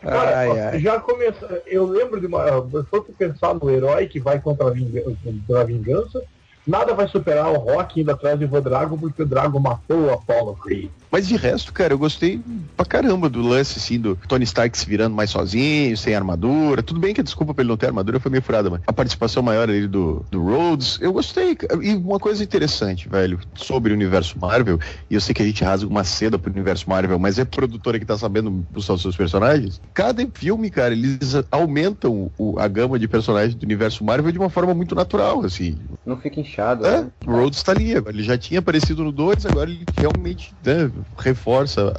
Cara, 0.00 0.38
Ai, 0.38 0.60
ai. 0.60 0.80
já 0.80 0.98
começou. 0.98 1.48
Eu 1.66 1.86
lembro 1.86 2.20
de 2.20 2.26
uma. 2.26 2.44
Se 2.44 2.84
fosse 2.90 3.12
pensar 3.12 3.54
no 3.54 3.70
herói 3.70 4.08
que 4.08 4.18
vai 4.18 4.40
contra 4.40 4.66
a 4.66 4.70
vingança, 4.70 5.12
contra 5.24 5.60
a 5.60 5.64
vingança 5.64 6.22
nada 6.66 6.92
vai 6.92 7.06
superar 7.08 7.50
o 7.52 7.56
Rock 7.58 8.00
indo 8.00 8.10
atrás 8.10 8.36
de 8.38 8.44
Ivan 8.44 8.62
Drago, 8.62 8.98
porque 8.98 9.22
o 9.22 9.26
Drago 9.26 9.60
matou 9.60 10.06
o 10.06 10.12
Apollo 10.12 10.56
Creed. 10.56 10.90
Mas 11.12 11.28
de 11.28 11.36
resto, 11.36 11.74
cara, 11.74 11.92
eu 11.92 11.98
gostei 11.98 12.42
pra 12.74 12.86
caramba 12.86 13.28
do 13.28 13.42
lance, 13.42 13.78
assim, 13.78 14.00
do 14.00 14.16
Tony 14.26 14.44
Stark 14.44 14.76
se 14.78 14.86
virando 14.88 15.14
mais 15.14 15.28
sozinho, 15.28 15.94
sem 15.94 16.14
armadura. 16.14 16.82
Tudo 16.82 16.98
bem 16.98 17.12
que 17.12 17.20
a 17.20 17.24
desculpa 17.24 17.52
pra 17.52 17.62
ele 17.62 17.68
não 17.68 17.76
ter 17.76 17.86
armadura 17.86 18.18
foi 18.18 18.30
meio 18.30 18.42
furada, 18.42 18.70
mas 18.70 18.80
a 18.86 18.92
participação 18.94 19.42
maior 19.42 19.68
ali 19.68 19.86
do, 19.86 20.24
do 20.30 20.42
Rhodes, 20.42 20.98
eu 21.02 21.12
gostei. 21.12 21.56
E 21.82 21.94
uma 21.94 22.18
coisa 22.18 22.42
interessante, 22.42 23.10
velho, 23.10 23.38
sobre 23.54 23.92
o 23.92 23.94
universo 23.94 24.38
Marvel, 24.38 24.78
e 25.10 25.14
eu 25.14 25.20
sei 25.20 25.34
que 25.34 25.42
a 25.42 25.46
gente 25.46 25.62
rasga 25.62 25.88
uma 25.88 26.02
seda 26.02 26.38
pro 26.38 26.50
universo 26.50 26.88
Marvel, 26.88 27.18
mas 27.18 27.38
é 27.38 27.44
produtora 27.44 27.98
que 27.98 28.06
tá 28.06 28.16
sabendo 28.16 28.66
usar 28.74 28.94
os 28.94 29.02
seus 29.02 29.14
personagens. 29.16 29.80
Cada 29.92 30.26
filme, 30.34 30.70
cara, 30.70 30.94
eles 30.94 31.34
aumentam 31.50 32.30
o- 32.38 32.58
a 32.58 32.66
gama 32.68 32.98
de 32.98 33.06
personagens 33.06 33.54
do 33.54 33.64
universo 33.64 34.02
Marvel 34.02 34.32
de 34.32 34.38
uma 34.38 34.48
forma 34.48 34.72
muito 34.72 34.94
natural, 34.94 35.44
assim. 35.44 35.78
Não 36.06 36.16
fica 36.16 36.40
inchado, 36.40 36.86
É, 36.86 37.02
né? 37.02 37.10
o 37.26 37.32
Rhodes 37.32 37.62
tá 37.62 37.72
ali, 37.72 37.92
ele 37.92 38.22
já 38.22 38.36
tinha 38.38 38.60
aparecido 38.60 39.04
no 39.04 39.12
2, 39.12 39.44
agora 39.46 39.70
ele 39.70 39.86
realmente 39.94 40.54
né, 40.64 40.90
reforça 41.16 41.92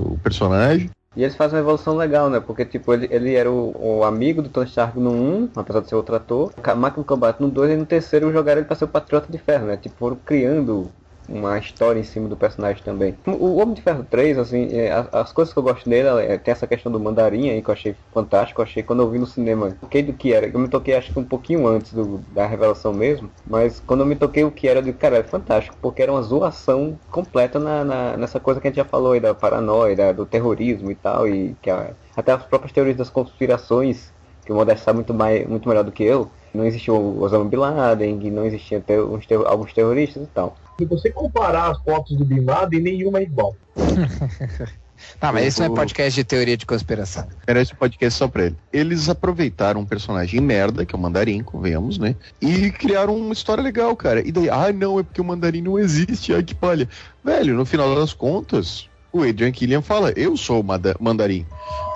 o 0.00 0.18
personagem. 0.18 0.90
E 1.16 1.22
eles 1.22 1.34
fazem 1.34 1.56
uma 1.56 1.62
evolução 1.62 1.96
legal, 1.96 2.30
né? 2.30 2.38
Porque, 2.38 2.64
tipo, 2.64 2.92
ele, 2.92 3.08
ele 3.10 3.34
era 3.34 3.50
o, 3.50 3.74
o 3.98 4.04
amigo 4.04 4.40
do 4.40 4.48
Tony 4.48 4.68
Stark 4.68 4.98
no 5.00 5.10
1, 5.10 5.50
apesar 5.56 5.80
de 5.80 5.88
ser 5.88 5.96
outro 5.96 6.14
ator. 6.14 6.52
Máquina 6.76 7.02
de 7.02 7.08
combate 7.08 7.40
no 7.40 7.48
2 7.48 7.72
e 7.72 7.76
no 7.76 7.86
terceiro 7.86 8.32
jogaram 8.32 8.60
ele 8.60 8.68
pra 8.68 8.76
ser 8.76 8.84
o 8.84 8.88
Patriota 8.88 9.26
de 9.30 9.38
Ferro, 9.38 9.66
né? 9.66 9.76
Tipo, 9.76 9.96
foram 9.96 10.16
criando 10.16 10.90
uma 11.28 11.58
história 11.58 12.00
em 12.00 12.02
cima 12.04 12.28
do 12.28 12.36
personagem 12.36 12.82
também. 12.82 13.18
O 13.26 13.56
Homem 13.56 13.74
de 13.74 13.82
Ferro 13.82 14.04
3, 14.04 14.38
assim, 14.38 14.68
é, 14.72 14.90
as, 14.90 15.08
as 15.12 15.32
coisas 15.32 15.52
que 15.52 15.58
eu 15.58 15.62
gosto 15.62 15.88
dele, 15.88 16.08
é, 16.24 16.38
tem 16.38 16.52
essa 16.52 16.66
questão 16.66 16.90
do 16.90 16.98
mandarim 16.98 17.50
aí 17.50 17.62
que 17.62 17.68
eu 17.70 17.74
achei 17.74 17.96
fantástico. 18.12 18.60
Eu 18.60 18.64
achei 18.64 18.82
quando 18.82 19.00
eu 19.02 19.10
vi 19.10 19.18
no 19.18 19.26
cinema, 19.26 19.72
toquei 19.80 20.02
do 20.02 20.14
que 20.14 20.32
era. 20.32 20.46
Eu 20.48 20.58
me 20.58 20.68
toquei 20.68 20.94
acho 20.94 21.12
que 21.12 21.18
um 21.18 21.24
pouquinho 21.24 21.66
antes 21.66 21.92
do, 21.92 22.18
da 22.28 22.46
revelação 22.46 22.92
mesmo, 22.92 23.30
mas 23.46 23.78
quando 23.80 24.00
eu 24.00 24.06
me 24.06 24.16
toquei 24.16 24.42
o 24.44 24.50
que 24.52 24.66
era, 24.68 24.78
eu 24.78 24.82
digo, 24.82 24.98
cara, 24.98 25.18
é 25.18 25.22
fantástico, 25.22 25.76
porque 25.80 26.02
era 26.02 26.12
uma 26.12 26.22
zoação 26.22 26.98
completa 27.10 27.58
na, 27.58 27.84
na- 27.84 28.16
nessa 28.16 28.40
coisa 28.40 28.60
que 28.60 28.66
a 28.66 28.70
gente 28.70 28.76
já 28.78 28.84
falou 28.84 29.12
aí, 29.12 29.20
da 29.20 29.34
paranoia, 29.34 29.94
da- 29.96 30.12
do 30.12 30.26
terrorismo 30.26 30.90
e 30.90 30.94
tal, 30.94 31.28
e 31.28 31.54
que 31.56 31.70
a- 31.70 31.94
até 32.16 32.32
as 32.32 32.44
próprias 32.46 32.72
teorias 32.72 32.96
das 32.96 33.10
conspirações, 33.10 34.12
que 34.44 34.52
o 34.52 34.54
Modesto 34.56 34.84
sabe 34.84 34.96
muito, 34.98 35.12
mais, 35.14 35.46
muito 35.46 35.68
melhor 35.68 35.84
do 35.84 35.92
que 35.92 36.02
eu, 36.04 36.32
não 36.54 36.64
existiu 36.64 36.94
o 36.96 37.20
Osama 37.22 37.44
Bin 37.44 37.56
Laden, 37.56 38.16
não 38.30 38.44
existiam 38.46 38.80
ter- 38.80 38.98
alguns 39.46 39.72
terroristas 39.74 40.22
e 40.24 40.26
tal. 40.26 40.56
Se 40.78 40.84
você 40.84 41.10
comparar 41.10 41.72
as 41.72 41.82
fotos 41.82 42.16
do 42.16 42.24
Bin 42.24 42.44
Laden, 42.44 42.80
nenhuma 42.80 43.18
é 43.18 43.22
igual. 43.22 43.54
Tá, 45.20 45.32
mas 45.32 45.46
esse 45.46 45.60
não 45.60 45.72
é 45.72 45.76
podcast 45.76 46.12
de 46.12 46.24
teoria 46.24 46.56
de 46.56 46.66
conspiração. 46.66 47.24
Era 47.46 47.62
esse 47.62 47.72
podcast 47.72 48.18
só 48.18 48.26
pra 48.26 48.46
ele. 48.46 48.56
Eles 48.72 49.08
aproveitaram 49.08 49.80
um 49.80 49.86
personagem 49.86 50.40
merda, 50.40 50.84
que 50.84 50.92
é 50.92 50.98
o 50.98 51.00
Mandarim, 51.00 51.40
convenhamos, 51.40 51.98
né? 51.98 52.16
E 52.40 52.72
criaram 52.72 53.16
uma 53.16 53.32
história 53.32 53.62
legal, 53.62 53.94
cara. 53.94 54.26
E 54.26 54.32
daí, 54.32 54.50
ah, 54.50 54.72
não, 54.72 54.98
é 54.98 55.04
porque 55.04 55.20
o 55.20 55.24
Mandarim 55.24 55.62
não 55.62 55.78
existe, 55.78 56.34
ai 56.34 56.42
que 56.42 56.52
palha. 56.52 56.88
Velho, 57.24 57.54
no 57.54 57.64
final 57.64 57.94
das 57.94 58.12
contas, 58.12 58.88
o 59.12 59.22
Adrian 59.22 59.52
Killian 59.52 59.82
fala, 59.82 60.12
eu 60.16 60.36
sou 60.36 60.60
o 60.60 60.64
Mandarim. 60.64 61.46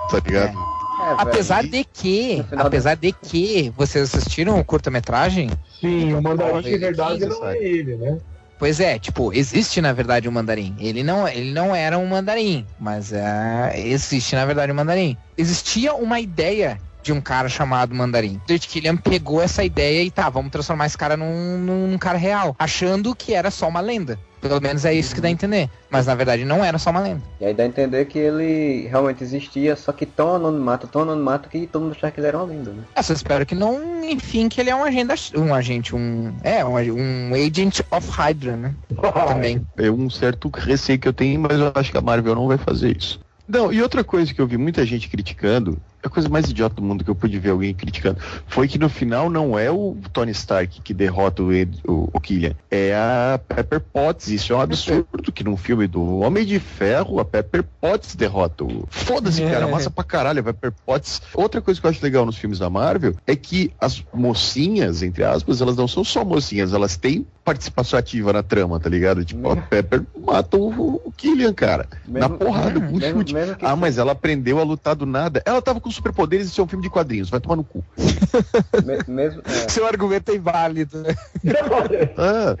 Tá 0.09 0.21
ligado? 0.25 0.57
É, 1.01 1.05
velho. 1.05 1.17
Apesar 1.17 1.63
de 1.63 1.83
que, 1.83 2.45
apesar 2.55 2.95
de 2.95 3.11
que, 3.11 3.73
vocês 3.75 4.15
assistiram 4.15 4.59
o 4.59 4.63
curta-metragem? 4.63 5.49
Sim, 5.79 6.13
o 6.13 6.21
mandarim, 6.21 6.61
de 6.61 6.77
verdade, 6.77 7.25
não 7.25 7.45
é 7.45 7.57
ele, 7.57 7.97
né? 7.97 8.17
Pois 8.63 8.79
é, 8.79 8.97
tipo, 8.97 9.33
existe 9.33 9.81
na 9.81 9.91
verdade 9.91 10.29
um 10.29 10.31
mandarim. 10.31 10.73
Ele 10.79 11.03
não, 11.03 11.27
ele 11.27 11.51
não 11.51 11.75
era 11.75 11.97
um 11.97 12.07
mandarim, 12.07 12.65
mas 12.79 13.11
é, 13.11 13.73
existe 13.75 14.35
na 14.35 14.45
verdade 14.45 14.71
um 14.71 14.75
mandarim. 14.75 15.17
Existia 15.37 15.93
uma 15.93 16.17
ideia 16.17 16.79
de 17.03 17.11
um 17.11 17.21
cara 17.21 17.49
chamado 17.49 17.93
mandarim. 17.93 18.41
Desde 18.47 18.67
que 18.67 18.73
Killian 18.73 18.97
pegou 18.97 19.41
essa 19.41 19.63
ideia 19.63 20.01
e 20.01 20.09
tá, 20.09 20.29
vamos 20.29 20.51
transformar 20.51 20.85
esse 20.85 20.97
cara 20.97 21.15
num, 21.17 21.57
num, 21.57 21.87
num 21.89 21.97
cara 21.97 22.17
real, 22.17 22.55
achando 22.57 23.13
que 23.13 23.33
era 23.33 23.51
só 23.51 23.67
uma 23.67 23.81
lenda. 23.81 24.17
Pelo 24.41 24.59
menos 24.59 24.83
é 24.83 24.93
isso 24.93 25.15
que 25.15 25.21
dá 25.21 25.29
a 25.29 25.31
entender. 25.31 25.69
Mas 25.89 26.05
na 26.05 26.15
verdade 26.15 26.43
não 26.43 26.65
era 26.65 26.77
só 26.77 26.89
uma 26.89 26.99
lenda. 26.99 27.21
E 27.39 27.45
aí 27.45 27.53
dá 27.53 27.63
a 27.63 27.65
entender 27.65 28.05
que 28.05 28.19
ele 28.19 28.87
realmente 28.89 29.23
existia, 29.23 29.75
só 29.75 29.93
que 29.93 30.05
tão 30.05 30.35
anonimato, 30.35 30.85
tão 30.85 31.03
anonimato 31.03 31.47
que 31.47 31.65
todo 31.65 31.83
mundo 31.83 31.95
achava 31.95 32.11
que 32.11 32.19
ele 32.19 32.27
era 32.27 32.37
uma 32.37 32.47
lenda, 32.47 32.71
né? 32.71 32.83
Eu 32.95 33.03
só 33.03 33.13
espero 33.13 33.45
que 33.45 33.55
não, 33.55 34.03
enfim, 34.03 34.49
que 34.49 34.59
ele 34.59 34.69
é 34.69 34.75
um 34.75 34.83
agente, 34.83 35.37
um 35.37 35.55
agente, 35.55 35.95
um, 35.95 36.35
é, 36.43 36.63
um, 36.65 36.75
um 36.75 37.33
agent 37.35 37.79
of 37.89 38.09
Hydra, 38.09 38.57
né? 38.57 38.75
Também. 39.27 39.65
É 39.77 39.89
um 39.89 40.09
certo 40.09 40.51
receio 40.53 40.99
que 40.99 41.07
eu 41.07 41.13
tenho, 41.13 41.39
mas 41.39 41.57
eu 41.57 41.71
acho 41.73 41.91
que 41.91 41.97
a 41.97 42.01
Marvel 42.01 42.35
não 42.35 42.47
vai 42.47 42.57
fazer 42.57 42.97
isso. 42.97 43.21
Não, 43.47 43.71
e 43.71 43.81
outra 43.81 44.03
coisa 44.03 44.33
que 44.33 44.41
eu 44.41 44.47
vi 44.47 44.57
muita 44.57 44.85
gente 44.85 45.09
criticando, 45.09 45.77
a 46.03 46.09
coisa 46.09 46.27
mais 46.29 46.49
idiota 46.49 46.75
do 46.75 46.81
mundo 46.81 47.03
que 47.03 47.09
eu 47.09 47.15
pude 47.15 47.39
ver 47.39 47.51
alguém 47.51 47.73
criticando, 47.73 48.19
foi 48.47 48.67
que 48.67 48.77
no 48.77 48.89
final 48.89 49.29
não 49.29 49.57
é 49.57 49.71
o 49.71 49.95
Tony 50.11 50.31
Stark 50.31 50.81
que 50.81 50.93
derrota 50.93 51.41
o, 51.43 51.51
Ed- 51.53 51.79
o, 51.87 52.09
o 52.13 52.19
Killian, 52.19 52.53
é 52.69 52.93
a 52.95 53.39
Pepper 53.47 53.79
Potts. 53.79 54.27
Isso 54.27 54.51
é 54.53 54.55
um 54.55 54.61
absurdo 54.61 55.31
que 55.31 55.43
num 55.43 55.55
filme 55.57 55.87
do 55.87 56.19
Homem 56.19 56.45
de 56.45 56.59
Ferro, 56.59 57.19
a 57.19 57.25
Pepper 57.25 57.63
Potts 57.81 58.15
derrota 58.15 58.63
o. 58.63 58.85
Foda-se, 58.89 59.41
cara, 59.43 59.67
massa 59.67 59.89
pra 59.89 60.03
caralho, 60.03 60.39
a 60.41 60.43
Pepper 60.43 60.73
Potts. 60.85 61.21
Outra 61.33 61.61
coisa 61.61 61.79
que 61.79 61.85
eu 61.87 61.91
acho 61.91 62.03
legal 62.03 62.25
nos 62.25 62.37
filmes 62.37 62.59
da 62.59 62.69
Marvel 62.69 63.15
é 63.25 63.35
que 63.35 63.71
as 63.79 64.03
mocinhas, 64.13 65.01
entre 65.03 65.23
aspas, 65.23 65.61
elas 65.61 65.75
não 65.77 65.87
são 65.87 66.03
só 66.03 66.23
mocinhas, 66.25 66.73
elas 66.73 66.97
têm 66.97 67.25
participação 67.45 67.99
ativa 67.99 68.31
na 68.31 68.41
trama, 68.41 68.79
tá 68.79 68.89
ligado? 68.89 69.23
Tipo, 69.25 69.49
a 69.51 69.57
Pepper 69.57 70.03
mata 70.25 70.55
o, 70.57 71.01
o 71.05 71.11
Killian, 71.15 71.53
cara. 71.53 71.87
na 72.07 72.27
Mesmo- 72.29 72.37
porrada, 72.37 72.79
com 72.79 72.87
um 72.87 72.97
mesmo- 72.97 73.23
mesmo 73.33 73.55
Ah, 73.61 73.75
mas 73.75 73.97
ela 73.97 74.13
aprendeu 74.13 74.59
a 74.59 74.63
lutar 74.63 74.95
do 74.95 75.05
nada. 75.05 75.41
Ela 75.45 75.61
tava 75.61 75.79
com 75.81 75.89
superpoderes 75.95 76.55
e 76.55 76.59
é 76.59 76.63
um 76.63 76.67
filme 76.67 76.83
de 76.83 76.89
quadrinhos, 76.89 77.29
vai 77.29 77.39
tomar 77.39 77.55
no 77.55 77.63
cu. 77.63 77.83
Me- 78.85 79.03
mesmo, 79.07 79.41
é, 79.45 79.69
Seu 79.69 79.85
argumento 79.87 80.29
é 80.31 80.35
inválido. 80.35 81.01
né? 81.01 81.15
Ah, 82.17 82.55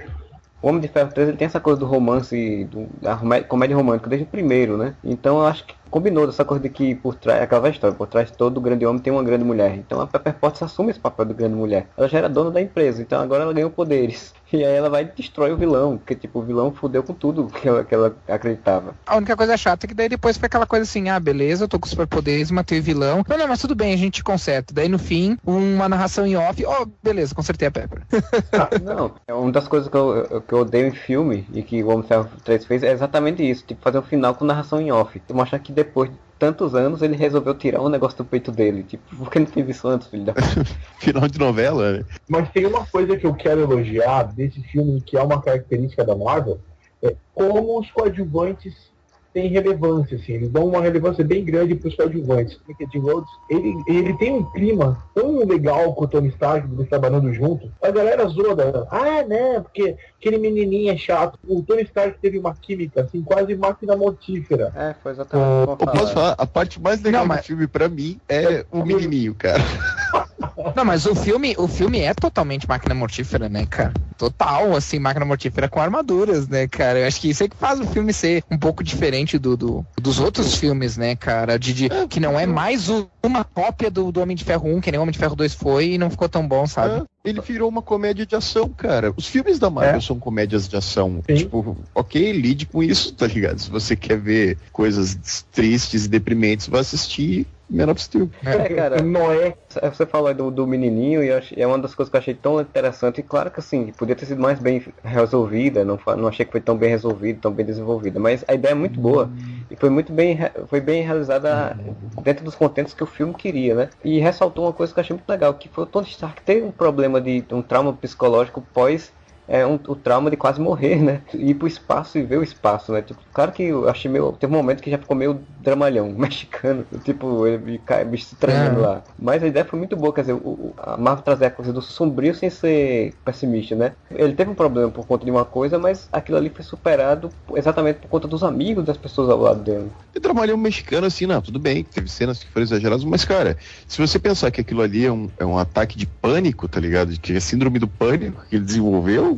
o 0.61 0.67
Homem 0.69 0.81
de 0.81 0.87
Ferro 0.87 1.11
3 1.11 1.27
ele 1.29 1.37
tem 1.37 1.45
essa 1.45 1.59
coisa 1.59 1.79
do 1.79 1.85
romance, 1.85 2.65
do, 2.65 2.87
da 3.01 3.17
comédia 3.43 3.75
romântica 3.75 4.09
desde 4.09 4.25
o 4.25 4.29
primeiro, 4.29 4.77
né? 4.77 4.95
Então 5.03 5.39
eu 5.39 5.45
acho 5.45 5.65
que 5.65 5.75
combinou 5.93 6.25
dessa 6.25 6.43
coisa 6.43 6.63
de 6.63 6.69
que 6.69 6.95
por 6.95 7.13
trás, 7.13 7.43
aquela 7.43 7.61
velha 7.61 7.73
história, 7.73 7.95
por 7.95 8.07
trás 8.07 8.31
todo 8.31 8.59
grande 8.59 8.83
homem 8.83 8.99
tem 8.99 9.13
uma 9.13 9.23
grande 9.23 9.45
mulher. 9.45 9.75
Então 9.75 10.01
a 10.01 10.07
Pepper 10.07 10.33
Potts 10.33 10.63
assume 10.63 10.89
esse 10.89 10.99
papel 10.99 11.25
de 11.25 11.35
grande 11.35 11.53
mulher. 11.53 11.87
Ela 11.95 12.07
já 12.07 12.17
era 12.17 12.27
dona 12.27 12.49
da 12.49 12.59
empresa, 12.59 12.99
então 12.99 13.21
agora 13.21 13.43
ela 13.43 13.53
ganhou 13.53 13.69
poderes. 13.69 14.33
E 14.53 14.63
aí 14.63 14.75
ela 14.75 14.87
vai 14.87 15.01
e 15.01 15.05
destrói 15.05 15.51
o 15.51 15.57
vilão, 15.57 15.97
porque 15.97 16.13
tipo, 16.13 16.37
o 16.37 16.43
vilão 16.43 16.71
fudeu 16.71 17.01
com 17.01 17.11
tudo 17.11 17.47
que 17.47 17.67
ela, 17.67 17.83
que 17.83 17.95
ela 17.95 18.15
acreditava. 18.27 18.93
A 19.03 19.17
única 19.17 19.35
coisa 19.35 19.57
chata 19.57 19.87
é 19.87 19.89
que 19.89 19.95
daí 19.95 20.07
depois 20.07 20.37
foi 20.37 20.45
aquela 20.45 20.67
coisa 20.67 20.83
assim, 20.83 21.09
ah, 21.09 21.19
beleza, 21.19 21.63
eu 21.63 21.67
tô 21.67 21.79
com 21.79 21.87
superpoderes, 21.87 22.51
matei 22.51 22.79
o 22.79 22.83
vilão. 22.83 23.25
Não, 23.27 23.35
não, 23.35 23.47
mas 23.47 23.59
tudo 23.59 23.73
bem, 23.73 23.95
a 23.95 23.97
gente 23.97 24.23
conserta. 24.23 24.71
Daí 24.71 24.87
no 24.87 24.99
fim, 24.99 25.39
uma 25.43 25.89
narração 25.89 26.27
em 26.27 26.35
off, 26.35 26.63
ó, 26.67 26.85
beleza, 27.01 27.33
consertei 27.33 27.67
a 27.67 27.71
Pepper. 27.71 28.03
Não, 28.83 29.13
é 29.27 29.33
uma 29.33 29.51
das 29.51 29.67
coisas 29.67 29.89
que 29.89 29.97
eu, 29.97 30.43
que 30.47 30.53
eu 30.53 30.59
odeio 30.59 30.85
em 30.85 30.91
filme 30.91 31.47
e 31.51 31.63
que 31.63 31.83
o 31.83 31.87
Homem 31.87 32.01
de 32.01 32.09
Ferro 32.09 32.29
3 32.43 32.65
fez 32.65 32.83
é 32.83 32.91
exatamente 32.91 33.41
isso, 33.49 33.65
tipo, 33.65 33.81
fazer 33.81 33.97
um 33.97 34.03
final 34.03 34.35
com 34.35 34.45
narração 34.45 34.79
em 34.79 34.91
off. 34.91 35.19
E 35.27 35.33
mostrar 35.33 35.57
que 35.57 35.71
depois 35.83 36.09
de 36.09 36.17
tantos 36.39 36.75
anos 36.75 37.01
ele 37.01 37.15
resolveu 37.15 37.53
tirar 37.53 37.81
um 37.81 37.89
negócio 37.89 38.17
do 38.17 38.25
peito 38.25 38.51
dele. 38.51 38.83
Tipo, 38.83 39.15
por 39.15 39.31
que 39.31 39.39
não 39.39 39.45
teve 39.45 39.71
isso 39.71 39.87
antes, 39.87 40.07
filho 40.07 40.25
da 40.25 40.33
final 40.99 41.27
de 41.27 41.39
novela, 41.39 41.93
né? 41.93 42.05
Mas 42.27 42.49
tem 42.51 42.65
uma 42.65 42.85
coisa 42.85 43.15
que 43.17 43.25
eu 43.25 43.33
quero 43.33 43.61
elogiar 43.61 44.23
desse 44.23 44.61
filme, 44.63 45.01
que 45.01 45.17
é 45.17 45.21
uma 45.23 45.41
característica 45.41 46.03
da 46.03 46.15
Marvel, 46.15 46.59
é 47.01 47.15
como 47.33 47.79
os 47.79 47.89
coadjuvantes 47.91 48.92
têm 49.33 49.47
relevância, 49.49 50.15
assim, 50.17 50.33
eles 50.33 50.49
dão 50.49 50.67
uma 50.67 50.81
relevância 50.81 51.23
bem 51.23 51.43
grande 51.43 51.75
para 51.75 51.87
os 51.89 51.95
coadjuvantes. 51.95 52.59
Mickey 52.67 52.85
D. 52.85 52.99
Rhodes, 52.99 53.29
ele, 53.49 53.75
ele 53.87 54.13
tem 54.17 54.33
um 54.33 54.43
clima 54.51 55.03
tão 55.15 55.39
legal 55.45 55.93
com 55.95 56.03
o 56.05 56.07
Tony 56.07 56.27
Stark, 56.29 56.67
eles 56.71 56.87
trabalhando 56.87 57.33
junto. 57.33 57.71
A 57.81 57.89
galera 57.91 58.27
zoa, 58.27 58.55
da- 58.55 58.87
ah, 58.91 59.23
né, 59.27 59.59
porque 59.61 59.95
aquele 60.19 60.37
menininho 60.37 60.91
é 60.93 60.97
chato. 60.97 61.37
O 61.47 61.61
Tony 61.63 61.81
Stark 61.83 62.19
teve 62.21 62.37
uma 62.37 62.53
química, 62.55 63.01
assim, 63.01 63.21
quase 63.23 63.55
máquina 63.55 63.95
mortífera. 63.95 64.71
É, 64.75 64.93
foi 65.01 65.11
exatamente 65.13 65.49
Eu 65.61 65.67
como 65.67 65.71
eu 65.71 65.77
posso 65.77 65.95
falava. 65.95 66.13
falar, 66.13 66.35
a 66.37 66.45
parte 66.45 66.81
mais 66.81 67.01
legal 67.01 67.21
Não, 67.21 67.27
mas- 67.27 67.41
do 67.41 67.45
filme 67.45 67.67
pra 67.67 67.89
mim 67.89 68.19
é 68.29 68.65
o 68.71 68.85
menininho, 68.85 69.33
cara. 69.33 69.61
Não, 70.75 70.85
mas 70.85 71.05
o 71.05 71.15
filme, 71.15 71.55
o 71.57 71.67
filme 71.67 71.99
é 71.99 72.13
totalmente 72.13 72.67
máquina 72.67 72.93
mortífera, 72.93 73.49
né, 73.49 73.65
cara? 73.65 73.93
Total, 74.17 74.75
assim, 74.75 74.99
máquina 74.99 75.25
mortífera 75.25 75.67
com 75.67 75.79
armaduras, 75.79 76.47
né, 76.47 76.67
cara? 76.67 76.99
Eu 76.99 77.07
acho 77.07 77.19
que 77.19 77.29
isso 77.29 77.43
é 77.43 77.49
que 77.49 77.55
faz 77.57 77.79
o 77.79 77.85
filme 77.85 78.13
ser 78.13 78.43
um 78.49 78.57
pouco 78.57 78.83
diferente 78.83 79.37
do, 79.37 79.57
do- 79.57 79.85
dos 79.99 80.19
outros 80.19 80.55
filmes, 80.55 80.95
né, 80.97 81.15
cara? 81.15 81.57
De, 81.57 81.73
de- 81.73 81.89
que 82.09 82.19
não 82.19 82.39
é 82.39 82.45
mais 82.45 82.89
o- 82.89 83.07
uma 83.23 83.43
cópia 83.43 83.89
do, 83.89 84.11
do 84.11 84.21
Homem 84.21 84.35
de 84.35 84.43
Ferro 84.43 84.69
1, 84.75 84.81
que 84.81 84.91
nem 84.91 84.99
o 84.99 85.01
Homem 85.03 85.11
de 85.13 85.19
Ferro 85.19 85.35
2 85.35 85.53
foi 85.53 85.93
e 85.93 85.97
não 85.97 86.09
ficou 86.09 86.29
tão 86.29 86.47
bom, 86.47 86.67
sabe? 86.67 87.01
Ah, 87.01 87.05
Ele 87.25 87.41
virou 87.41 87.69
uma 87.69 87.81
comédia 87.81 88.25
de 88.25 88.35
ação, 88.35 88.69
cara. 88.69 89.13
Os 89.17 89.27
filmes 89.27 89.57
da 89.59 89.69
Marvel 89.69 89.97
É. 89.97 90.01
são 90.01 90.19
comédias 90.19 90.67
de 90.67 90.75
ação. 90.75 91.21
Sim. 91.27 91.35
Tipo, 91.35 91.75
ok, 91.95 92.31
lide 92.33 92.65
com 92.65 92.83
isso, 92.83 93.13
tá 93.13 93.25
ligado? 93.27 93.59
Se 93.59 93.69
você 93.69 93.95
quer 93.95 94.17
ver 94.19 94.57
coisas 94.71 95.17
tristes 95.51 96.05
e 96.05 96.09
deprimentes, 96.09 96.67
vai 96.67 96.81
assistir 96.81 97.47
Man 97.69 97.89
of 97.89 98.01
Steel. 98.01 98.29
É, 98.45 98.69
cara, 98.69 99.01
Noé, 99.01 99.55
você 99.91 100.05
falou 100.05 100.27
aí 100.27 100.33
do, 100.33 100.51
do 100.51 100.67
menininho 100.67 101.23
e 101.23 101.31
achei- 101.31 101.61
é 101.61 101.65
uma 101.65 101.79
das 101.79 101.95
coisas 101.95 102.09
que 102.11 102.15
eu 102.17 102.19
achei 102.19 102.33
tão 102.33 102.59
interessante. 102.61 103.19
E 103.19 103.23
claro 103.23 103.49
que 103.49 103.59
assim, 103.59 103.91
podia 103.93 104.15
ter 104.15 104.25
sido 104.25 104.41
mais 104.41 104.59
bem 104.59 104.83
resolvida, 105.03 105.83
não, 105.83 105.97
não 106.17 106.27
achei 106.27 106.45
que 106.45 106.51
foi 106.51 106.61
tão 106.61 106.77
bem 106.77 106.89
resolvida, 106.89 107.39
tão 107.41 107.51
bem 107.51 107.65
desenvolvida. 107.65 108.19
Mas 108.19 108.43
a 108.47 108.53
ideia 108.53 108.73
é 108.73 108.75
muito 108.75 108.99
boa 108.99 109.31
e 109.69 109.75
foi 109.75 109.89
muito 109.89 110.11
bem, 110.13 110.37
foi 110.67 110.81
bem 110.81 111.01
realizada 111.03 111.75
dentro 112.21 112.43
dos 112.45 112.55
contextos 112.55 112.93
que 112.93 113.03
o 113.03 113.07
filme 113.07 113.33
queria, 113.33 113.73
né? 113.75 113.89
E 114.03 114.19
ressaltou 114.19 114.65
uma 114.65 114.73
coisa 114.73 114.93
que 114.93 114.99
eu 114.99 115.01
achei 115.01 115.15
muito 115.15 115.29
legal, 115.29 115.53
que 115.53 115.69
foi 115.69 115.83
o 115.83 115.87
Tony 115.87 116.07
Stark 116.07 116.41
ter 116.43 116.63
um 116.63 116.71
problema 116.71 117.19
de 117.19 117.43
um 117.51 117.61
trauma 117.61 117.93
psicológico 117.93 118.61
pós 118.73 119.11
é 119.47 119.65
um, 119.65 119.75
o 119.75 119.95
trauma 119.95 120.29
de 120.31 120.37
quase 120.37 120.59
morrer, 120.59 121.01
né? 121.01 121.21
Ir 121.33 121.55
pro 121.55 121.67
espaço 121.67 122.17
e 122.17 122.23
ver 122.23 122.37
o 122.37 122.43
espaço, 122.43 122.91
né? 122.91 123.01
Tipo, 123.01 123.21
claro 123.33 123.51
que 123.51 123.63
eu 123.63 123.89
achei 123.89 124.09
meio. 124.09 124.31
Teve 124.33 124.53
um 124.53 124.57
momento 124.57 124.81
que 124.81 124.89
já 124.91 124.97
ficou 124.97 125.15
meio 125.15 125.39
dramalhão, 125.59 126.09
mexicano. 126.17 126.85
Tipo, 127.03 127.45
ele 127.47 127.77
cai, 127.79 128.05
bicho 128.05 128.25
se 128.25 128.35
tremendo 128.35 128.79
É. 128.79 128.83
lá. 128.83 129.03
Mas 129.17 129.43
a 129.43 129.47
ideia 129.47 129.65
foi 129.65 129.77
muito 129.79 129.95
boa, 129.95 130.13
quer 130.13 130.21
dizer, 130.21 130.33
o, 130.33 130.37
o- 130.37 130.73
a 130.77 130.97
Marvel 130.97 131.23
trazer 131.23 131.45
a 131.45 131.51
coisa 131.51 131.71
do 131.73 131.81
sombrio 131.81 132.33
sem 132.35 132.49
ser 132.49 133.13
pessimista, 133.25 133.75
né? 133.75 133.93
Ele 134.11 134.33
teve 134.33 134.49
um 134.51 134.55
problema 134.55 134.89
por 134.91 135.05
conta 135.05 135.25
de 135.25 135.31
uma 135.31 135.45
coisa, 135.45 135.77
mas 135.79 136.07
aquilo 136.11 136.37
ali 136.37 136.49
foi 136.49 136.63
superado 136.63 137.29
exatamente 137.55 137.99
por 137.99 138.07
conta 138.07 138.27
dos 138.27 138.43
amigos 138.43 138.85
das 138.85 138.97
pessoas 138.97 139.29
ao 139.29 139.39
lado 139.39 139.61
dele. 139.63 139.89
E 140.15 140.19
trabalhou 140.19 140.55
um 140.57 140.59
mexicano 140.61 141.07
assim, 141.07 141.25
não, 141.25 141.41
tudo 141.41 141.59
bem, 141.59 141.83
teve 141.83 142.07
cenas 142.09 142.39
que 142.39 142.49
foram 142.49 142.63
exageradas, 142.63 143.03
mas, 143.03 143.25
cara, 143.25 143.57
se 143.87 143.99
você 143.99 144.19
pensar 144.19 144.51
que 144.51 144.61
aquilo 144.61 144.81
ali 144.81 145.05
é 145.05 145.11
um, 145.11 145.29
é 145.39 145.45
um 145.45 145.57
ataque 145.57 145.97
de 145.97 146.05
pânico, 146.05 146.67
tá 146.67 146.79
ligado? 146.79 147.11
Que 147.19 147.33
é 147.35 147.39
síndrome 147.39 147.79
do 147.79 147.87
pânico 147.87 148.45
que 148.49 148.55
ele 148.55 148.65
desenvolveu, 148.65 149.32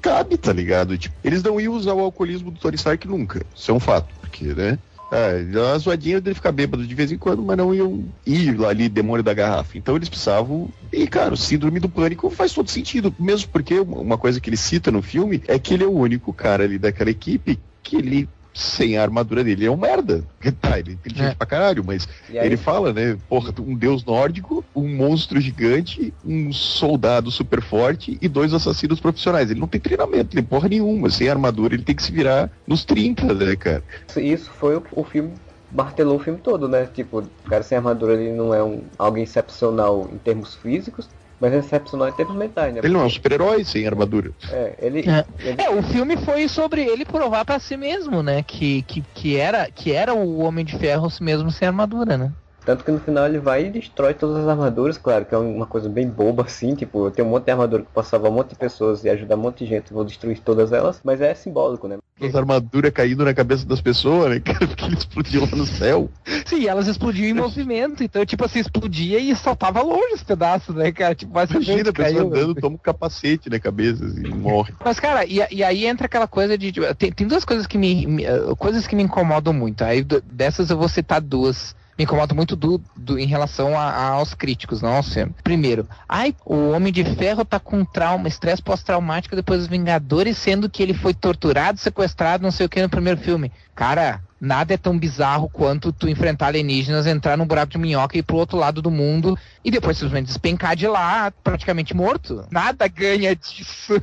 cabe, 0.00 0.36
tá 0.36 0.52
ligado? 0.52 0.96
Tipo, 0.96 1.14
eles 1.24 1.42
não 1.42 1.60
iam 1.60 1.74
usar 1.74 1.94
o 1.94 2.00
alcoolismo 2.00 2.50
do 2.50 2.58
Tony 2.58 2.76
Stark 2.76 3.06
nunca. 3.06 3.44
Isso 3.54 3.70
é 3.70 3.74
um 3.74 3.80
fato, 3.80 4.14
porque, 4.20 4.46
né? 4.54 4.78
É, 5.10 5.42
a 5.72 5.78
zoadinha 5.78 6.20
dele 6.20 6.34
ficar 6.34 6.52
bêbado 6.52 6.86
de 6.86 6.94
vez 6.94 7.10
em 7.10 7.16
quando, 7.16 7.42
mas 7.42 7.56
não 7.56 7.74
iam 7.74 8.04
ir 8.26 8.58
lá 8.58 8.68
ali, 8.68 8.90
demônio 8.90 9.22
da 9.22 9.32
garrafa. 9.32 9.78
Então 9.78 9.96
eles 9.96 10.08
precisavam. 10.08 10.68
E, 10.92 11.06
cara, 11.06 11.32
o 11.32 11.36
síndrome 11.36 11.80
do 11.80 11.88
pânico 11.88 12.28
faz 12.28 12.52
todo 12.52 12.70
sentido. 12.70 13.14
Mesmo 13.18 13.48
porque 13.48 13.80
uma 13.80 14.18
coisa 14.18 14.38
que 14.38 14.50
ele 14.50 14.56
cita 14.56 14.90
no 14.90 15.00
filme 15.00 15.42
é 15.48 15.58
que 15.58 15.72
ele 15.72 15.84
é 15.84 15.86
o 15.86 15.96
único 15.96 16.32
cara 16.32 16.64
ali 16.64 16.78
daquela 16.78 17.10
equipe 17.10 17.58
que 17.82 17.96
ele. 17.96 18.28
Sem 18.58 18.98
a 18.98 19.02
armadura 19.02 19.44
dele, 19.44 19.66
é 19.66 19.70
um 19.70 19.76
merda. 19.76 20.24
Tá, 20.60 20.78
ele 20.78 20.90
é 20.90 20.94
inteligente 20.94 21.30
É. 21.30 21.34
pra 21.34 21.46
caralho, 21.46 21.84
mas 21.84 22.08
ele 22.28 22.56
fala, 22.56 22.92
né? 22.92 23.16
Porra, 23.28 23.54
um 23.60 23.74
deus 23.76 24.04
nórdico, 24.04 24.64
um 24.74 24.88
monstro 24.96 25.40
gigante, 25.40 26.12
um 26.24 26.52
soldado 26.52 27.30
super 27.30 27.62
forte 27.62 28.18
e 28.20 28.28
dois 28.28 28.52
assassinos 28.52 28.98
profissionais. 28.98 29.50
Ele 29.50 29.60
não 29.60 29.68
tem 29.68 29.80
treinamento, 29.80 30.34
nem 30.34 30.42
porra 30.42 30.68
nenhuma. 30.68 31.08
Sem 31.10 31.28
armadura, 31.28 31.74
ele 31.74 31.84
tem 31.84 31.94
que 31.94 32.02
se 32.02 32.10
virar 32.10 32.50
nos 32.66 32.84
30, 32.84 33.32
né, 33.34 33.54
cara? 33.54 33.82
isso, 34.08 34.18
isso 34.20 34.50
foi 34.50 34.76
o, 34.76 34.82
o 34.92 35.04
filme. 35.04 35.30
Martelou 35.70 36.16
o 36.16 36.18
filme 36.18 36.40
todo, 36.42 36.66
né? 36.66 36.86
Tipo, 36.92 37.18
o 37.20 37.48
cara 37.48 37.62
sem 37.62 37.76
armadura 37.78 38.14
ele 38.14 38.32
não 38.32 38.52
é 38.54 38.62
um, 38.64 38.82
alguém 38.98 39.22
excepcional 39.22 40.08
em 40.12 40.18
termos 40.18 40.54
físicos. 40.56 41.08
Mas 41.40 41.52
é 41.52 41.58
excepcional 41.58 42.08
em 42.08 42.12
termos 42.12 42.34
mentais, 42.36 42.74
né? 42.74 42.80
Ele 42.82 42.92
não 42.92 43.02
é 43.02 43.04
um 43.04 43.10
super-herói 43.10 43.64
sem 43.64 43.86
armadura. 43.86 44.32
É, 44.50 44.74
ele, 44.80 45.08
É. 45.08 45.24
ele- 45.44 45.62
É, 45.62 45.70
o 45.70 45.82
filme 45.84 46.16
foi 46.16 46.48
sobre 46.48 46.82
ele 46.84 47.04
provar 47.04 47.44
pra 47.44 47.58
si 47.60 47.76
mesmo, 47.76 48.22
né? 48.22 48.42
Que, 48.42 48.82
que, 48.82 49.02
que, 49.14 49.36
era, 49.36 49.70
que 49.70 49.92
era 49.92 50.12
o 50.14 50.38
Homem 50.40 50.64
de 50.64 50.76
Ferro 50.76 51.08
mesmo 51.20 51.50
sem 51.50 51.68
armadura, 51.68 52.18
né? 52.18 52.32
Tanto 52.68 52.84
que 52.84 52.90
no 52.90 53.00
final 53.00 53.24
ele 53.24 53.38
vai 53.38 53.64
e 53.64 53.70
destrói 53.70 54.12
todas 54.12 54.36
as 54.36 54.46
armaduras, 54.46 54.98
claro, 54.98 55.24
que 55.24 55.34
é 55.34 55.38
uma 55.38 55.64
coisa 55.64 55.88
bem 55.88 56.06
boba 56.06 56.42
assim, 56.42 56.74
tipo, 56.74 57.06
eu 57.06 57.10
tenho 57.10 57.26
um 57.26 57.30
monte 57.30 57.46
de 57.46 57.50
armadura 57.50 57.82
que 57.82 57.88
posso 57.90 58.10
salvar 58.10 58.30
um 58.30 58.34
monte 58.34 58.50
de 58.50 58.56
pessoas 58.56 59.02
e 59.04 59.08
ajudar 59.08 59.36
um 59.36 59.40
monte 59.40 59.64
de 59.64 59.70
gente, 59.70 59.90
vou 59.90 60.04
destruir 60.04 60.38
todas 60.40 60.70
elas, 60.70 61.00
mas 61.02 61.22
é 61.22 61.34
simbólico, 61.34 61.88
né? 61.88 61.96
As 62.20 62.34
armaduras 62.34 62.92
caindo 62.92 63.24
na 63.24 63.32
cabeça 63.32 63.64
das 63.64 63.80
pessoas, 63.80 64.28
né, 64.28 64.40
cara? 64.44 64.66
Porque 64.66 64.84
ele 64.84 64.96
explodiu 64.96 65.40
lá 65.50 65.56
no 65.56 65.64
céu. 65.64 66.10
Sim, 66.44 66.66
elas 66.66 66.86
explodiam 66.88 67.30
em 67.30 67.32
movimento, 67.32 68.04
então, 68.04 68.26
tipo 68.26 68.44
assim, 68.44 68.58
explodia 68.58 69.18
e 69.18 69.34
soltava 69.34 69.80
longe 69.80 70.12
os 70.16 70.22
pedaços, 70.22 70.74
né, 70.74 70.92
cara? 70.92 71.14
Tipo, 71.14 71.32
vai 71.32 71.46
saber 71.46 71.64
Imagina 71.64 71.88
a 71.88 71.92
pessoa 71.94 72.20
caiu, 72.20 72.26
andando, 72.26 72.54
né? 72.54 72.60
toma 72.60 72.74
um 72.74 72.78
capacete 72.78 73.48
na 73.48 73.58
cabeça 73.58 74.04
assim, 74.04 74.26
e 74.26 74.34
morre. 74.34 74.74
Mas, 74.84 75.00
cara, 75.00 75.24
e, 75.24 75.40
e 75.50 75.64
aí 75.64 75.86
entra 75.86 76.04
aquela 76.04 76.28
coisa 76.28 76.58
de. 76.58 76.70
tipo, 76.70 76.94
tem, 76.96 77.10
tem 77.12 77.26
duas 77.26 77.46
coisas 77.46 77.66
que 77.66 77.78
me, 77.78 78.06
me, 78.06 78.24
eh, 78.26 78.54
coisas 78.58 78.86
que 78.86 78.94
me 78.94 79.04
incomodam 79.04 79.54
muito. 79.54 79.82
Aí 79.82 80.04
dessas 80.04 80.68
eu 80.68 80.76
vou 80.76 80.88
citar 80.90 81.22
duas. 81.22 81.74
Me 81.98 82.04
incomoda 82.04 82.32
muito 82.32 82.54
do, 82.54 82.80
do- 82.96 83.18
em 83.18 83.26
relação 83.26 83.76
a- 83.76 83.90
a- 83.90 84.08
aos 84.10 84.32
críticos, 84.32 84.80
não 84.80 84.94
ao 84.94 85.02
cinema. 85.02 85.32
Primeiro, 85.42 85.88
ai, 86.08 86.32
o 86.46 86.70
Homem 86.70 86.92
de 86.92 87.02
Ferro 87.16 87.44
tá 87.44 87.58
com 87.58 87.84
trauma, 87.84 88.28
estresse 88.28 88.62
pós-traumático 88.62 89.34
depois 89.34 89.58
dos 89.60 89.68
Vingadores, 89.68 90.38
sendo 90.38 90.70
que 90.70 90.80
ele 90.82 90.94
foi 90.94 91.12
torturado, 91.12 91.78
sequestrado, 91.78 92.42
não 92.44 92.52
sei 92.52 92.66
o 92.66 92.68
que 92.68 92.80
no 92.80 92.88
primeiro 92.88 93.20
filme. 93.20 93.50
Cara, 93.74 94.20
nada 94.40 94.74
é 94.74 94.76
tão 94.76 94.98
bizarro 94.98 95.48
quanto 95.48 95.92
tu 95.92 96.08
enfrentar 96.08 96.48
alienígenas, 96.48 97.06
entrar 97.06 97.36
num 97.36 97.46
buraco 97.46 97.72
de 97.72 97.78
minhoca 97.78 98.16
e 98.16 98.20
ir 98.20 98.22
pro 98.22 98.36
outro 98.36 98.58
lado 98.58 98.80
do 98.80 98.90
mundo 98.90 99.38
e 99.64 99.70
depois 99.70 99.96
simplesmente 99.96 100.26
despencar 100.26 100.76
de 100.76 100.86
lá, 100.86 101.32
praticamente 101.42 101.94
morto. 101.94 102.44
Nada 102.50 102.86
ganha 102.88 103.34
disso. 103.34 103.94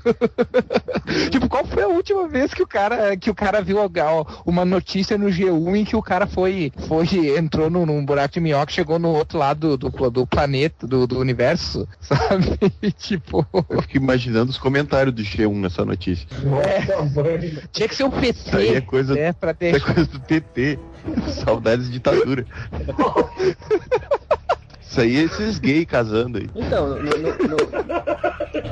tipo, 1.32 1.48
qual 1.48 1.66
foi 1.66 1.84
a 1.84 1.88
última 1.88 2.28
vez 2.28 2.54
que 2.54 2.62
o 2.62 2.68
cara 2.68 3.16
que 3.18 3.30
o 3.30 3.36
cara 3.36 3.62
viu 3.62 3.80
uma 4.46 4.66
notícia 4.66 5.18
no 5.18 5.28
G1 5.28 5.76
em 5.76 5.86
que 5.86 5.96
o 5.96 6.02
cara 6.02 6.28
foi 6.28 6.72
foi 6.88 7.06
entrou 7.38 7.70
num, 7.70 7.86
num 7.86 8.06
buraco 8.06 8.34
de 8.34 8.40
minhoca, 8.40 8.72
chegou 8.72 9.00
no 9.00 9.10
outro 9.10 9.38
lado 9.38 9.78
do, 9.78 9.90
do, 9.90 10.10
do 10.10 10.28
planeta, 10.28 10.88
do, 10.88 11.08
do 11.08 11.20
universo, 11.20 11.88
sabe? 12.00 12.58
tipo, 12.98 13.46
Eu 13.70 13.82
fico 13.82 13.98
imaginando 13.98 14.52
os 14.52 14.58
comentários 14.58 15.14
do 15.14 15.22
G1 15.22 15.56
nessa 15.56 15.86
notícia. 15.86 16.28
Mãe. 16.44 17.58
tinha 17.72 17.88
que 17.88 17.96
ser 17.96 18.04
um 18.04 18.12
Isso 18.22 18.58
aí 18.58 18.76
é 18.76 18.82
coisa, 18.82 19.14
né, 19.14 19.34
pra 19.34 19.56
é 19.60 19.80
coisa 19.80 20.06
do 20.06 20.20
PT. 20.28 20.80
Saudades 21.46 21.86
de 21.88 21.94
ditadura. 21.94 22.46
Isso 24.82 25.02
aí 25.02 25.18
é 25.18 25.22
esses 25.24 25.60
gays 25.60 25.86
casando 25.86 26.38
aí. 26.38 26.50
Então, 26.56 26.90
no, 26.90 26.96
no- 26.96 27.12
no- 27.12 28.66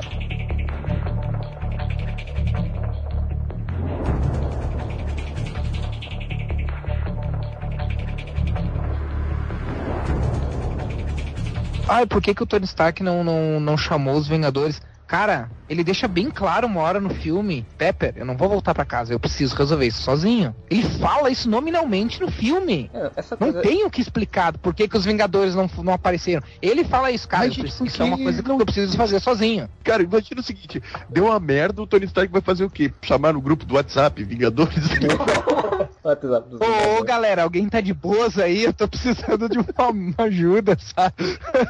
Ai, 11.87 12.05
por 12.05 12.21
que, 12.21 12.33
que 12.33 12.41
o 12.43 12.45
Tony 12.45 12.65
Stark 12.65 13.03
não, 13.03 13.23
não, 13.23 13.59
não 13.59 13.77
chamou 13.77 14.15
os 14.15 14.27
Vingadores? 14.27 14.81
Cara, 15.13 15.47
ele 15.69 15.83
deixa 15.83 16.07
bem 16.07 16.31
claro 16.31 16.65
uma 16.65 16.81
hora 16.81 16.99
no 16.99 17.11
filme, 17.11 17.63
Pepper, 17.77 18.13
eu 18.15 18.25
não 18.25 18.35
vou 18.35 18.49
voltar 18.49 18.73
pra 18.73 18.83
casa, 18.83 19.13
eu 19.13 19.19
preciso 19.19 19.55
resolver 19.55 19.85
isso 19.85 20.01
sozinho. 20.01 20.55
Ele 20.71 20.81
fala 20.81 21.29
isso 21.29 21.47
nominalmente 21.47 22.19
no 22.19 22.31
filme. 22.31 22.89
é, 22.91 23.11
essa 23.15 23.37
Não 23.39 23.51
coisa, 23.53 23.61
tem 23.61 23.85
o 23.85 23.91
que 23.91 24.01
explicar 24.01 24.57
por 24.57 24.73
que, 24.73 24.87
que 24.87 24.97
os 24.97 25.05
Vingadores 25.05 25.53
não, 25.53 25.69
não 25.83 25.93
apareceram. 25.93 26.41
Ele 26.59 26.83
fala 26.83 27.11
isso, 27.11 27.27
cara, 27.27 27.45
Mas, 27.45 27.55
preciso- 27.55 27.85
isso 27.85 28.01
é 28.01 28.05
uma 28.05 28.17
coisa 28.17 28.41
que 28.41 28.49
eu 28.49 28.57
preciso 28.57 28.97
fazer 28.97 29.19
sozinho. 29.19 29.69
Cara, 29.83 30.01
imagina 30.01 30.41
o 30.41 30.43
seguinte: 30.43 30.81
deu 31.07 31.25
uma 31.25 31.39
merda, 31.39 31.79
o 31.83 31.85
Tony 31.85 32.05
Stark 32.05 32.31
vai 32.33 32.41
fazer 32.41 32.63
o 32.63 32.69
quê? 32.71 32.91
Chamar 33.03 33.33
no 33.33 33.41
grupo 33.41 33.65
do 33.65 33.75
WhatsApp, 33.75 34.23
Vingadores? 34.23 34.73
WhatsApp 36.03 36.49
dos 36.49 36.61
Ô, 36.61 36.65
Vingadores. 36.65 37.03
galera, 37.03 37.43
alguém 37.43 37.67
tá 37.69 37.81
de 37.81 37.93
boas 37.93 38.37
aí? 38.37 38.63
Eu 38.63 38.73
tô 38.73 38.87
precisando 38.87 39.47
de 39.49 39.57
uma, 39.59 39.89
uma 39.89 40.13
ajuda, 40.25 40.77
sabe? 40.79 41.15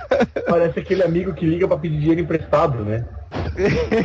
Parece 0.48 0.80
aquele 0.80 1.04
amigo 1.04 1.34
que 1.34 1.46
liga 1.46 1.68
pra 1.68 1.78
pedir 1.78 2.00
dinheiro 2.00 2.22
emprestado, 2.22 2.84
né? 2.84 3.06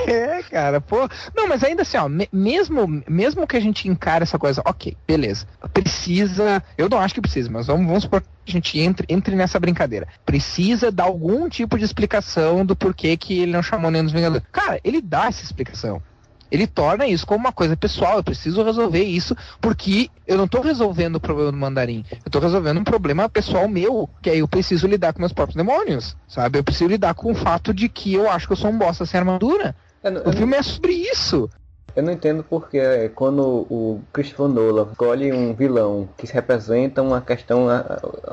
É, 0.08 0.42
cara, 0.44 0.80
pô. 0.80 1.08
Não, 1.36 1.46
mas 1.48 1.62
ainda 1.62 1.82
assim, 1.82 1.96
ó, 1.98 2.08
me- 2.08 2.28
mesmo, 2.32 3.02
mesmo 3.08 3.46
que 3.46 3.56
a 3.56 3.60
gente 3.60 3.86
encare 3.88 4.22
essa 4.22 4.38
coisa, 4.38 4.62
ok, 4.64 4.96
beleza. 5.06 5.46
Precisa. 5.72 6.62
Eu 6.76 6.88
não 6.88 6.98
acho 6.98 7.14
que 7.14 7.20
precisa, 7.20 7.50
mas 7.50 7.66
vamos, 7.66 7.86
vamos 7.86 8.02
supor 8.04 8.20
que 8.20 8.26
a 8.48 8.50
gente 8.52 8.78
entre, 8.80 9.06
entre 9.08 9.36
nessa 9.36 9.58
brincadeira. 9.60 10.08
Precisa 10.24 10.90
dar 10.90 11.04
algum 11.04 11.48
tipo 11.48 11.78
de 11.78 11.84
explicação 11.84 12.64
do 12.64 12.74
porquê 12.74 13.16
que 13.16 13.40
ele 13.40 13.52
não 13.52 13.62
chamou 13.62 13.90
nenhum 13.90 14.04
dos 14.04 14.12
Vingadores. 14.12 14.46
Cara, 14.50 14.80
ele 14.82 15.00
dá 15.00 15.26
essa 15.26 15.42
explicação. 15.44 16.02
Ele 16.50 16.66
torna 16.66 17.06
isso 17.06 17.26
como 17.26 17.40
uma 17.40 17.52
coisa 17.52 17.76
pessoal. 17.76 18.16
Eu 18.16 18.24
preciso 18.24 18.62
resolver 18.62 19.02
isso 19.02 19.36
porque 19.60 20.10
eu 20.26 20.36
não 20.36 20.48
tô 20.48 20.60
resolvendo 20.60 21.16
o 21.16 21.20
problema 21.20 21.52
do 21.52 21.58
mandarim. 21.58 22.04
Eu 22.24 22.30
tô 22.30 22.38
resolvendo 22.38 22.78
um 22.78 22.84
problema 22.84 23.28
pessoal 23.28 23.68
meu, 23.68 24.08
que 24.22 24.30
aí 24.30 24.38
eu 24.38 24.48
preciso 24.48 24.86
lidar 24.86 25.12
com 25.12 25.20
meus 25.20 25.32
próprios 25.32 25.56
demônios, 25.56 26.16
sabe? 26.26 26.58
Eu 26.58 26.64
preciso 26.64 26.88
lidar 26.90 27.14
com 27.14 27.32
o 27.32 27.34
fato 27.34 27.72
de 27.74 27.88
que 27.88 28.14
eu 28.14 28.30
acho 28.30 28.46
que 28.46 28.52
eu 28.52 28.56
sou 28.56 28.70
um 28.70 28.78
bosta 28.78 29.04
sem 29.04 29.18
armadura. 29.18 29.74
Eu 30.02 30.10
não- 30.10 30.20
eu 30.20 30.24
O 30.24 30.30
não- 30.30 30.32
filme 30.32 30.56
é 30.56 30.62
sobre 30.62 30.92
isso. 30.92 31.50
Eu 31.98 32.04
não 32.04 32.12
entendo 32.12 32.44
porque 32.48 32.78
é, 32.78 33.08
quando 33.08 33.42
o 33.68 34.00
Christopher 34.12 34.46
Nolan 34.46 34.86
escolhe 34.92 35.32
um 35.32 35.52
vilão 35.52 36.08
que 36.16 36.26
representa 36.32 37.02
uma 37.02 37.20
questão, 37.20 37.66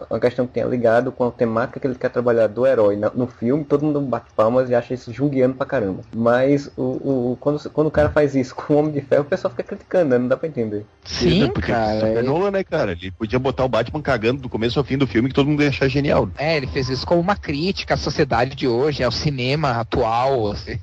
uma 0.08 0.19
questão 0.19 0.45
que 0.45 0.54
tenha 0.54 0.67
ligado 0.67 1.12
com 1.12 1.25
a 1.25 1.32
temática 1.32 1.80
que 1.80 1.88
ele 1.88 1.95
quer 1.95 2.10
trabalhar 2.12 2.45
do 2.45 2.63
herói 2.67 2.95
na- 2.95 3.10
no 3.15 3.25
filme, 3.25 3.63
todo 3.63 3.84
mundo 3.84 3.99
bate 4.01 4.28
palmas 4.36 4.69
e 4.69 4.75
acha 4.75 4.93
isso 4.93 5.12
junguiano 5.12 5.56
pra 5.56 5.65
caramba. 5.65 6.01
Mas 6.15 6.69
o, 6.78 6.82
o- 7.32 7.38
quando, 7.39 7.67
quando 7.71 7.88
o 7.88 7.91
cara 7.91 8.10
faz 8.12 8.36
isso 8.36 8.54
com 8.54 8.73
o 8.75 8.78
Homem 8.78 8.91
de 8.91 9.01
Ferro, 9.01 9.23
o 9.23 9.25
pessoal 9.25 9.49
fica 9.49 9.63
criticando, 9.63 10.12
né? 10.12 10.17
Não 10.19 10.28
dá 10.28 10.38
pra 10.38 10.47
entender. 10.47 10.86
Sim, 11.04 11.47
porque 11.51 11.71
cara. 11.71 12.08
Ele, 12.19 12.21
Nolan, 12.28 12.51
né, 12.51 12.63
cara? 12.63 12.91
Ele 12.91 13.10
podia 13.10 13.39
botar 13.39 13.65
o 13.65 13.69
Batman 13.69 14.01
cagando 14.04 14.41
do 14.43 14.49
começo 14.49 14.78
ao 14.78 14.86
fim 14.86 14.95
do 14.97 15.08
filme 15.08 15.30
que 15.30 15.34
todo 15.36 15.47
mundo 15.49 15.63
ia 15.63 15.69
achar 15.69 15.88
genial. 15.88 16.30
é, 16.38 16.56
ele 16.56 16.67
fez 16.67 16.88
isso 16.89 17.06
como 17.08 17.19
uma 17.19 17.36
crítica 17.36 17.95
à 17.95 17.97
sociedade 17.97 18.56
de 18.56 18.67
hoje, 18.67 19.04
ao 19.04 19.12
cinema 19.12 19.71
atual. 19.71 20.51
assim. 20.51 20.78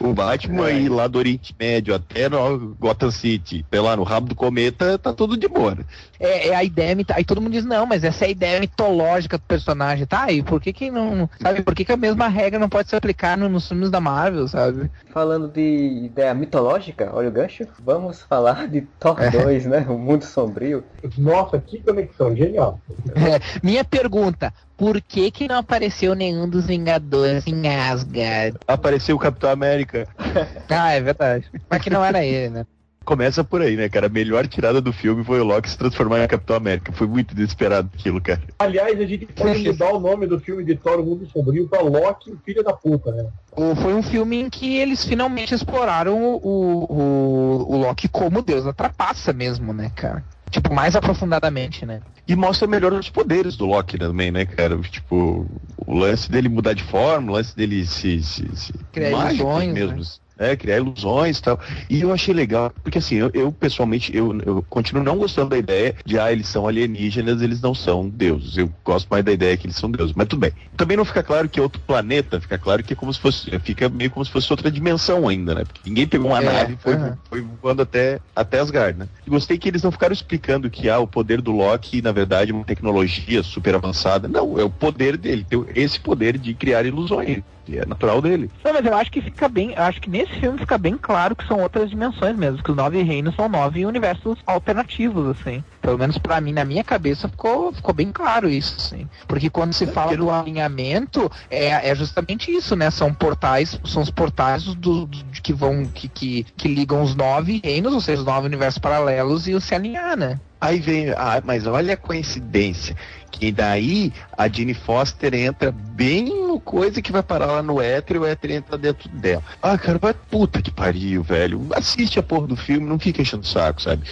O 0.00 0.12
Batman 0.12 0.68
É. 0.74 0.88
lá 0.90 1.06
do 1.06 1.18
Oriente 1.18 1.54
Médio 1.58 1.93
até 1.94 2.28
no 2.28 2.74
Gotham 2.76 3.10
City, 3.10 3.64
sei 3.70 3.80
lá, 3.80 3.96
no 3.96 4.02
rabo 4.02 4.28
do 4.28 4.34
cometa, 4.34 4.98
tá 4.98 5.12
tudo 5.12 5.36
de 5.36 5.48
boa, 5.48 5.74
né? 5.74 5.84
É, 6.18 6.48
é 6.48 6.54
a 6.54 6.64
ideia 6.64 6.94
Aí 7.14 7.24
todo 7.24 7.40
mundo 7.40 7.52
diz, 7.52 7.64
não, 7.64 7.86
mas 7.86 8.04
essa 8.04 8.24
é 8.24 8.28
a 8.28 8.30
ideia 8.30 8.60
mitológica 8.60 9.36
do 9.38 9.44
personagem, 9.44 10.06
tá? 10.06 10.30
E 10.30 10.42
por 10.42 10.60
que 10.60 10.72
que 10.72 10.90
não. 10.90 11.28
Sabe, 11.40 11.62
por 11.62 11.74
que, 11.74 11.84
que 11.84 11.92
a 11.92 11.96
mesma 11.96 12.28
regra 12.28 12.58
não 12.58 12.68
pode 12.68 12.88
se 12.88 12.96
aplicar 12.96 13.36
no- 13.36 13.48
nos 13.48 13.68
filmes 13.68 13.90
da 13.90 14.00
Marvel, 14.00 14.46
sabe? 14.48 14.90
Falando 15.12 15.48
de 15.48 16.04
ideia 16.04 16.34
mitológica, 16.34 17.10
olha 17.12 17.28
o 17.28 17.32
gancho, 17.32 17.66
vamos 17.82 18.22
falar 18.22 18.68
de 18.68 18.82
Thor 18.98 19.16
2, 19.30 19.66
né? 19.66 19.84
O 19.88 19.98
Mundo 19.98 20.24
Sombrio. 20.24 20.84
Nossa, 21.18 21.58
que 21.58 21.82
conexão, 21.82 22.34
genial. 22.36 22.80
É, 23.14 23.40
minha 23.62 23.84
pergunta, 23.84 24.52
por 24.76 25.00
que 25.00 25.30
que 25.30 25.48
não 25.48 25.58
apareceu 25.58 26.14
nenhum 26.14 26.48
dos 26.48 26.66
Vingadores 26.66 27.46
em 27.46 27.68
Asgard? 27.68 28.56
Apareceu 28.66 29.16
o 29.16 29.18
Capitão 29.18 29.50
América. 29.50 30.06
Ah, 30.68 30.92
é 30.92 31.00
verdade. 31.00 31.44
Mas 31.70 31.82
que 31.82 31.90
não 31.90 32.04
era 32.04 32.24
ele, 32.24 32.48
né? 32.50 32.66
Começa 33.04 33.44
por 33.44 33.60
aí, 33.60 33.76
né, 33.76 33.86
cara? 33.88 34.06
A 34.06 34.08
melhor 34.08 34.46
tirada 34.46 34.80
do 34.80 34.90
filme 34.92 35.22
foi 35.22 35.38
o 35.38 35.44
Loki 35.44 35.68
se 35.68 35.76
transformar 35.76 36.24
em 36.24 36.26
Capitão 36.26 36.56
América. 36.56 36.90
Foi 36.90 37.06
muito 37.06 37.34
desesperado 37.34 37.90
aquilo, 37.94 38.18
cara. 38.20 38.40
Aliás, 38.58 38.98
a 38.98 39.04
gente 39.04 39.26
pode 39.26 39.62
mudar 39.62 39.92
o 39.92 40.00
nome 40.00 40.26
do 40.26 40.40
filme 40.40 40.64
de 40.64 40.74
Thor, 40.74 41.00
o 41.00 41.04
Mundo 41.04 41.28
Sombrio, 41.30 41.68
pra 41.68 41.82
Loki, 41.82 42.30
o 42.32 42.38
filho 42.44 42.64
da 42.64 42.72
puta, 42.72 43.12
né? 43.12 43.26
O- 43.52 43.76
Foi 43.76 43.92
um 43.94 44.02
filme 44.02 44.40
em 44.40 44.48
que 44.48 44.76
eles 44.78 45.04
finalmente 45.04 45.54
exploraram 45.54 46.18
o, 46.18 46.36
o, 46.42 46.92
o, 46.92 47.74
o 47.74 47.76
Loki 47.76 48.08
como 48.08 48.40
deus 48.40 48.64
da 48.64 48.72
trapaça 48.72 49.32
mesmo, 49.34 49.72
né, 49.74 49.92
cara? 49.94 50.24
Tipo, 50.54 50.72
mais 50.72 50.94
aprofundadamente, 50.94 51.84
né? 51.84 52.00
E 52.28 52.36
mostra 52.36 52.68
melhor 52.68 52.92
os 52.92 53.10
poderes 53.10 53.56
do 53.56 53.66
Loki 53.66 53.98
também, 53.98 54.30
né, 54.30 54.46
cara? 54.46 54.78
Tipo, 54.82 55.44
o 55.84 55.98
lance 55.98 56.30
dele 56.30 56.48
mudar 56.48 56.74
de 56.74 56.84
forma, 56.84 57.32
o 57.32 57.34
lance 57.34 57.56
dele 57.56 57.84
se. 57.84 58.22
se, 58.22 58.56
se 58.56 58.72
Criar 58.92 59.34
ilusões, 59.34 59.74
mesmo. 59.74 60.00
É, 60.38 60.56
criar 60.56 60.78
ilusões 60.78 61.38
e 61.38 61.42
tal. 61.42 61.60
E 61.88 62.00
eu 62.00 62.12
achei 62.12 62.34
legal, 62.34 62.72
porque 62.82 62.98
assim, 62.98 63.14
eu, 63.16 63.30
eu, 63.32 63.52
pessoalmente, 63.52 64.14
eu, 64.16 64.36
eu 64.44 64.64
continuo 64.68 65.02
não 65.04 65.16
gostando 65.16 65.50
da 65.50 65.58
ideia 65.58 65.94
de, 66.04 66.18
ah, 66.18 66.32
eles 66.32 66.48
são 66.48 66.66
alienígenas, 66.66 67.40
eles 67.40 67.60
não 67.60 67.74
são 67.74 68.08
deuses. 68.08 68.56
Eu 68.56 68.68
gosto 68.84 69.06
mais 69.08 69.24
da 69.24 69.32
ideia 69.32 69.56
que 69.56 69.66
eles 69.66 69.76
são 69.76 69.90
deuses. 69.90 70.14
Mas 70.16 70.26
tudo 70.26 70.40
bem. 70.40 70.52
Também 70.76 70.96
não 70.96 71.04
fica 71.04 71.22
claro 71.22 71.48
que 71.48 71.60
é 71.60 71.62
outro 71.62 71.80
planeta, 71.86 72.40
fica 72.40 72.58
claro 72.58 72.82
que 72.82 72.92
é 72.92 72.96
como 72.96 73.14
se 73.14 73.20
fosse, 73.20 73.48
fica 73.60 73.88
meio 73.88 74.10
como 74.10 74.24
se 74.24 74.32
fosse 74.32 74.52
outra 74.52 74.70
dimensão 74.70 75.28
ainda, 75.28 75.54
né? 75.54 75.64
Porque 75.64 75.80
ninguém 75.88 76.06
pegou 76.06 76.30
uma 76.30 76.42
É, 76.42 76.44
nave 76.44 76.74
e 76.74 76.76
foi, 76.76 76.94
foi 77.28 77.46
voando 77.62 77.82
até, 77.82 78.18
até 78.34 78.58
Asgard, 78.58 78.98
né? 78.98 79.08
E 79.26 79.30
gostei 79.30 79.56
que 79.56 79.68
eles 79.68 79.82
não 79.82 79.92
ficaram 79.92 80.12
explicando 80.12 80.68
que, 80.68 80.88
ah, 80.88 80.98
o 80.98 81.06
poder 81.06 81.40
do 81.40 81.52
Loki, 81.52 82.02
na 82.02 82.10
verdade, 82.10 82.50
é 82.50 82.54
uma 82.54 82.64
tecnologia 82.64 83.42
super 83.42 83.76
avançada. 83.76 84.26
Não, 84.26 84.58
é 84.58 84.64
o 84.64 84.70
poder 84.70 85.16
dele, 85.16 85.46
tem 85.48 85.64
esse 85.76 86.00
poder 86.00 86.38
de 86.38 86.54
criar 86.54 86.84
ilusões. 86.84 87.42
E 87.66 87.78
é 87.78 87.86
natural 87.86 88.20
dele. 88.20 88.50
Não, 88.62 88.72
mas 88.72 88.84
eu 88.84 88.94
acho 88.94 89.10
que 89.10 89.20
fica 89.20 89.48
bem. 89.48 89.74
Acho 89.76 90.00
que 90.00 90.10
nesse 90.10 90.32
filme 90.34 90.58
fica 90.58 90.76
bem 90.76 90.96
claro 90.96 91.34
que 91.34 91.46
são 91.46 91.60
outras 91.60 91.90
dimensões 91.90 92.36
mesmo, 92.36 92.62
que 92.62 92.70
os 92.70 92.76
nove 92.76 93.02
reinos 93.02 93.34
são 93.34 93.48
nove 93.48 93.86
universos 93.86 94.38
alternativos, 94.46 95.38
assim. 95.38 95.62
Pelo 95.84 95.98
menos 95.98 96.16
para 96.16 96.40
mim, 96.40 96.54
na 96.54 96.64
minha 96.64 96.82
cabeça, 96.82 97.28
ficou, 97.28 97.70
ficou 97.70 97.92
bem 97.92 98.10
claro 98.10 98.48
isso, 98.48 98.74
assim. 98.78 99.06
Porque 99.28 99.50
quando 99.50 99.74
se 99.74 99.86
fala 99.86 100.16
do 100.16 100.30
alinhamento, 100.30 101.30
é, 101.50 101.90
é 101.90 101.94
justamente 101.94 102.50
isso, 102.50 102.74
né? 102.74 102.90
São 102.90 103.12
portais, 103.12 103.78
são 103.84 104.00
os 104.00 104.08
portais 104.08 104.64
do, 104.64 105.04
do 105.04 105.08
que 105.42 105.52
vão, 105.52 105.84
que, 105.84 106.08
que, 106.08 106.46
que 106.56 106.68
ligam 106.68 107.02
os 107.02 107.14
nove 107.14 107.60
reinos, 107.62 107.92
ou 107.92 108.00
seja, 108.00 108.20
os 108.20 108.26
nove 108.26 108.46
universos 108.46 108.78
paralelos 108.78 109.46
e 109.46 109.52
o 109.52 109.60
se 109.60 109.74
alinhar, 109.74 110.16
né? 110.16 110.40
Aí 110.58 110.80
vem, 110.80 111.10
ah, 111.10 111.42
mas 111.44 111.66
olha 111.66 111.92
a 111.92 111.96
coincidência, 111.98 112.96
que 113.30 113.52
daí 113.52 114.10
a 114.38 114.48
Jane 114.48 114.72
Foster 114.72 115.34
entra 115.34 115.70
bem 115.70 116.24
no 116.46 116.58
coisa 116.58 117.02
que 117.02 117.12
vai 117.12 117.22
parar 117.22 117.46
lá 117.46 117.62
no 117.62 117.82
éter 117.82 118.16
e 118.16 118.18
o 118.20 118.24
éter 118.24 118.52
entra 118.52 118.78
dentro 118.78 119.06
dela. 119.10 119.42
Ah, 119.60 119.76
cara, 119.76 119.98
vai 119.98 120.14
puta 120.14 120.62
que 120.62 120.70
pariu, 120.70 121.22
velho. 121.22 121.66
Assiste 121.74 122.18
a 122.18 122.22
porra 122.22 122.46
do 122.46 122.56
filme, 122.56 122.86
não 122.86 122.98
fica 122.98 123.20
enchendo 123.20 123.42
o 123.42 123.46
saco, 123.46 123.82
sabe? 123.82 124.04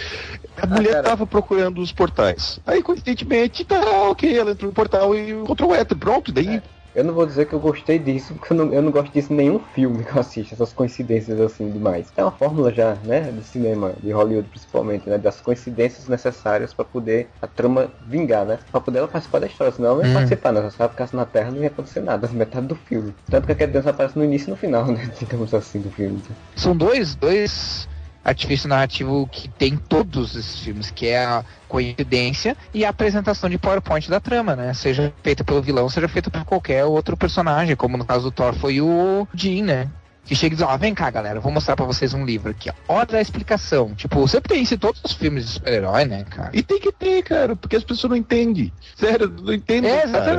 A 0.61 0.67
mulher 0.67 0.91
cara. 0.91 1.03
tava 1.03 1.25
procurando 1.25 1.62
os 1.71 1.91
portais. 1.91 2.59
Aí, 2.65 2.81
coincidentemente, 2.81 3.63
tá 3.63 3.79
ok, 4.09 4.37
ela 4.37 4.51
entrou 4.51 4.69
no 4.69 4.75
portal 4.75 5.15
e 5.15 5.31
encontrou 5.31 5.71
o 5.71 5.75
éter. 5.75 5.97
Pronto, 5.97 6.31
daí 6.31 6.61
Eu 6.95 7.03
não 7.03 7.13
vou 7.15 7.25
dizer 7.25 7.47
que 7.47 7.53
eu 7.53 7.59
gostei 7.59 7.97
disso, 7.97 8.35
porque 8.35 8.53
eu 8.53 8.57
não, 8.57 8.71
eu 8.71 8.79
não 8.81 8.91
gosto 8.91 9.11
disso 9.11 9.33
em 9.33 9.35
nenhum 9.35 9.57
filme 9.73 10.03
que 10.03 10.11
eu 10.15 10.19
assisto, 10.19 10.53
essas 10.53 10.71
coincidências 10.71 11.39
assim 11.39 11.71
demais. 11.71 12.13
É 12.15 12.21
uma 12.23 12.31
fórmula 12.31 12.71
já, 12.71 12.93
né, 13.03 13.31
de 13.31 13.43
cinema, 13.43 13.95
de 13.99 14.11
Hollywood 14.11 14.47
principalmente, 14.47 15.09
né, 15.09 15.17
das 15.17 15.41
coincidências 15.41 16.07
necessárias 16.07 16.71
pra 16.71 16.85
poder 16.85 17.29
a 17.41 17.47
trama 17.47 17.89
vingar, 18.07 18.45
né, 18.45 18.59
pra 18.71 18.79
poder 18.79 18.99
ela 18.99 19.07
participar 19.07 19.39
da 19.39 19.47
história, 19.47 19.73
senão 19.73 19.89
ela 19.89 19.97
não 19.97 20.03
ia 20.05 20.11
Hum. 20.11 20.13
participar, 20.13 20.51
né, 20.51 20.69
se 20.69 20.75
ela 20.79 20.89
ficasse 20.89 21.15
na 21.15 21.25
Terra 21.25 21.49
não 21.49 21.61
ia 21.63 21.67
acontecer 21.69 21.99
nada, 21.99 22.27
metade 22.31 22.67
do 22.67 22.75
filme. 22.75 23.11
Tanto 23.27 23.47
que 23.47 23.53
a 23.53 23.55
criança 23.55 23.89
aparece 23.89 24.15
no 24.15 24.23
início 24.23 24.49
e 24.49 24.51
no 24.51 24.55
final, 24.55 24.85
né, 24.85 25.09
digamos 25.17 25.51
assim, 25.51 25.81
do 25.81 25.89
filme. 25.89 26.21
São 26.55 26.77
dois, 26.77 27.15
dois 27.15 27.87
artifícios 28.23 28.65
narrativos 28.67 29.27
que 29.31 29.47
tem 29.49 29.73
em 29.73 29.77
todos 29.77 30.35
esses 30.35 30.59
filmes, 30.59 30.91
que 30.91 31.07
é 31.07 31.25
a 31.25 31.43
coincidência 31.67 32.55
e 32.73 32.85
a 32.85 32.89
apresentação 32.89 33.49
de 33.49 33.57
PowerPoint 33.57 34.09
da 34.09 34.19
trama, 34.19 34.55
né? 34.55 34.73
Seja 34.73 35.13
feita 35.23 35.43
pelo 35.43 35.61
vilão, 35.61 35.89
seja 35.89 36.07
feita 36.07 36.29
por 36.29 36.45
qualquer 36.45 36.85
outro 36.85 37.17
personagem, 37.17 37.75
como 37.75 37.97
no 37.97 38.05
caso 38.05 38.25
do 38.25 38.31
Thor 38.31 38.53
foi 38.53 38.79
o 38.79 39.27
Jean, 39.33 39.63
né? 39.65 39.89
Que 40.25 40.35
chega 40.35 40.53
e 40.53 40.57
diz, 40.57 40.65
ó, 40.65 40.77
vem 40.77 40.93
cá, 40.93 41.09
galera, 41.09 41.41
vou 41.41 41.51
mostrar 41.51 41.75
pra 41.75 41.85
vocês 41.85 42.13
um 42.13 42.23
livro 42.23 42.51
aqui, 42.51 42.69
ó. 42.69 42.93
Hora 42.93 43.11
da 43.11 43.21
explicação. 43.21 43.93
Tipo, 43.93 44.25
sempre 44.25 44.53
tem 44.53 44.63
isso 44.63 44.73
em 44.73 44.77
todos 44.77 45.01
os 45.03 45.11
filmes 45.11 45.45
de 45.45 45.51
super-herói, 45.51 46.05
né, 46.05 46.23
cara? 46.23 46.49
E 46.53 46.63
tem 46.63 46.79
que 46.79 46.93
ter, 46.93 47.23
cara, 47.23 47.57
porque 47.57 47.75
as 47.75 47.83
pessoas 47.83 48.11
não 48.11 48.17
entendem. 48.17 48.71
Sério, 48.95 49.27
não 49.27 49.53
entendem. 49.53 49.91
É, 49.91 50.07
cara. 50.07 50.37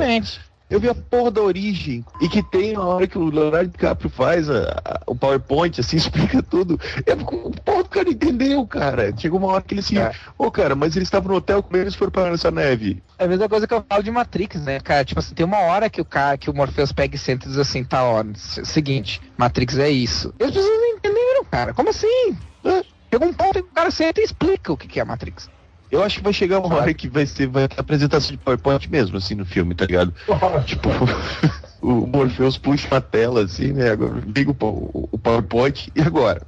Eu 0.67 0.79
vi 0.79 0.89
a 0.89 0.95
porra 0.95 1.29
da 1.29 1.41
origem 1.41 2.03
e 2.19 2.27
que 2.27 2.41
tem 2.41 2.75
a 2.75 2.81
hora 2.81 3.05
que 3.07 3.17
o 3.19 3.29
Leonardo 3.29 3.69
DiCaprio 3.69 4.09
faz 4.09 4.49
a- 4.49 4.81
a- 4.83 5.01
o 5.05 5.15
PowerPoint, 5.15 5.79
assim, 5.79 5.95
explica 5.97 6.41
tudo. 6.41 6.79
É, 7.05 7.13
o 7.13 7.51
porra 7.51 7.83
do 7.83 7.89
cara 7.89 8.09
entendeu, 8.09 8.65
cara. 8.65 9.13
Chegou 9.15 9.37
uma 9.39 9.49
hora 9.49 9.61
que 9.61 9.75
ele 9.75 9.81
assim, 9.81 9.99
É. 9.99 10.11
ô 10.37 10.49
cara, 10.49 10.75
mas 10.75 10.95
eles 10.95 11.05
estavam 11.07 11.29
no 11.29 11.37
hotel, 11.37 11.61
como 11.61 11.77
eles 11.77 11.93
foram 11.93 12.11
parar 12.11 12.31
nessa 12.31 12.49
neve? 12.49 13.03
É 13.19 13.25
a 13.25 13.27
mesma 13.27 13.47
coisa 13.47 13.67
que 13.67 13.73
eu 13.75 13.85
falo 13.87 14.01
de 14.03 14.09
Matrix, 14.09 14.59
né, 14.63 14.79
cara? 14.79 15.05
Tipo 15.05 15.19
assim, 15.19 15.35
tem 15.35 15.45
uma 15.45 15.59
hora 15.59 15.87
que 15.89 16.01
o 16.01 16.05
cara, 16.05 16.35
que 16.37 16.49
o 16.49 16.53
Morpheus 16.53 16.91
pega 16.91 17.15
e 17.15 17.19
senta 17.19 17.45
e 17.45 17.49
diz 17.49 17.59
assim, 17.59 17.83
tá, 17.83 18.03
ó, 18.03 18.23
seguinte, 18.35 19.21
Matrix 19.37 19.77
é 19.77 19.89
isso. 19.89 20.33
E 20.39 20.43
as 20.45 20.51
pessoas 20.51 20.67
não 20.79 20.87
entenderam, 20.97 21.45
cara. 21.45 21.73
Como 21.75 21.89
assim? 21.91 22.35
Hã? 22.65 22.81
Chega 23.13 23.25
um 23.25 23.33
ponto 23.33 23.53
que 23.53 23.69
o 23.69 23.73
cara 23.73 23.91
senta 23.91 24.19
e 24.19 24.23
explica 24.23 24.73
o 24.73 24.77
que 24.77 24.87
que 24.87 24.99
é 24.99 25.03
Matrix. 25.05 25.47
Eu 25.91 26.03
acho 26.03 26.17
que 26.17 26.23
vai 26.23 26.33
chegar 26.33 26.59
uma 26.59 26.75
hora 26.75 26.93
que 26.93 27.07
vai 27.07 27.25
ser 27.25 27.47
vai 27.47 27.67
ter 27.67 27.79
apresentação 27.79 28.31
de 28.31 28.37
PowerPoint 28.37 28.89
mesmo, 28.91 29.17
assim, 29.17 29.35
no 29.35 29.45
filme, 29.45 29.73
tá 29.75 29.85
ligado? 29.85 30.13
Tipo, 30.65 30.89
o 31.81 32.07
Morpheus 32.07 32.57
puxa 32.57 32.87
uma 32.91 33.01
tela, 33.01 33.43
assim, 33.43 33.71
né? 33.71 33.91
Agora 33.91 34.21
liga 34.25 34.51
o, 34.51 35.09
o 35.11 35.17
PowerPoint 35.17 35.91
e 35.95 36.01
agora? 36.01 36.41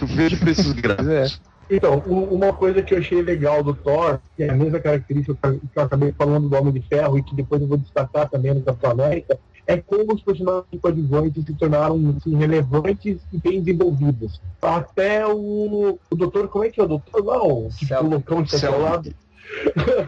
Veja 0.00 0.36
pra 0.36 0.50
esses 0.50 0.72
gráficos. 0.72 1.40
Então, 1.70 2.02
u- 2.06 2.34
uma 2.34 2.52
coisa 2.52 2.82
que 2.82 2.92
eu 2.92 2.98
achei 2.98 3.22
legal 3.22 3.62
do 3.62 3.74
Thor, 3.74 4.20
que 4.36 4.42
é 4.42 4.50
a 4.50 4.54
mesma 4.54 4.78
característica 4.80 5.34
que 5.40 5.46
eu- 5.48 5.60
que 5.60 5.78
eu 5.78 5.82
acabei 5.82 6.12
falando 6.12 6.48
do 6.48 6.56
Homem 6.56 6.72
de 6.72 6.82
Ferro 6.86 7.18
e 7.18 7.22
que 7.22 7.34
depois 7.34 7.62
eu 7.62 7.68
vou 7.68 7.78
destacar 7.78 8.28
também 8.28 8.52
no 8.52 8.62
Capitão 8.62 8.90
América, 8.90 9.38
é 9.66 9.76
como 9.76 10.14
os 10.14 10.22
personagens 10.22 10.80
coadjuvantes 10.80 11.44
se 11.44 11.54
tornaram 11.54 12.14
assim, 12.16 12.36
relevantes 12.36 13.18
e 13.32 13.38
bem 13.38 13.62
desenvolvidos. 13.62 14.40
Até 14.60 15.26
o, 15.26 15.98
o 16.10 16.16
doutor, 16.16 16.48
como 16.48 16.64
é 16.64 16.70
que 16.70 16.80
é 16.80 16.84
o 16.84 16.88
doutor 16.88 17.24
lá? 17.24 17.42
O 17.42 17.68
que 17.68 17.94
loucão 17.94 18.42
de 18.42 18.50
lado. 18.78 19.14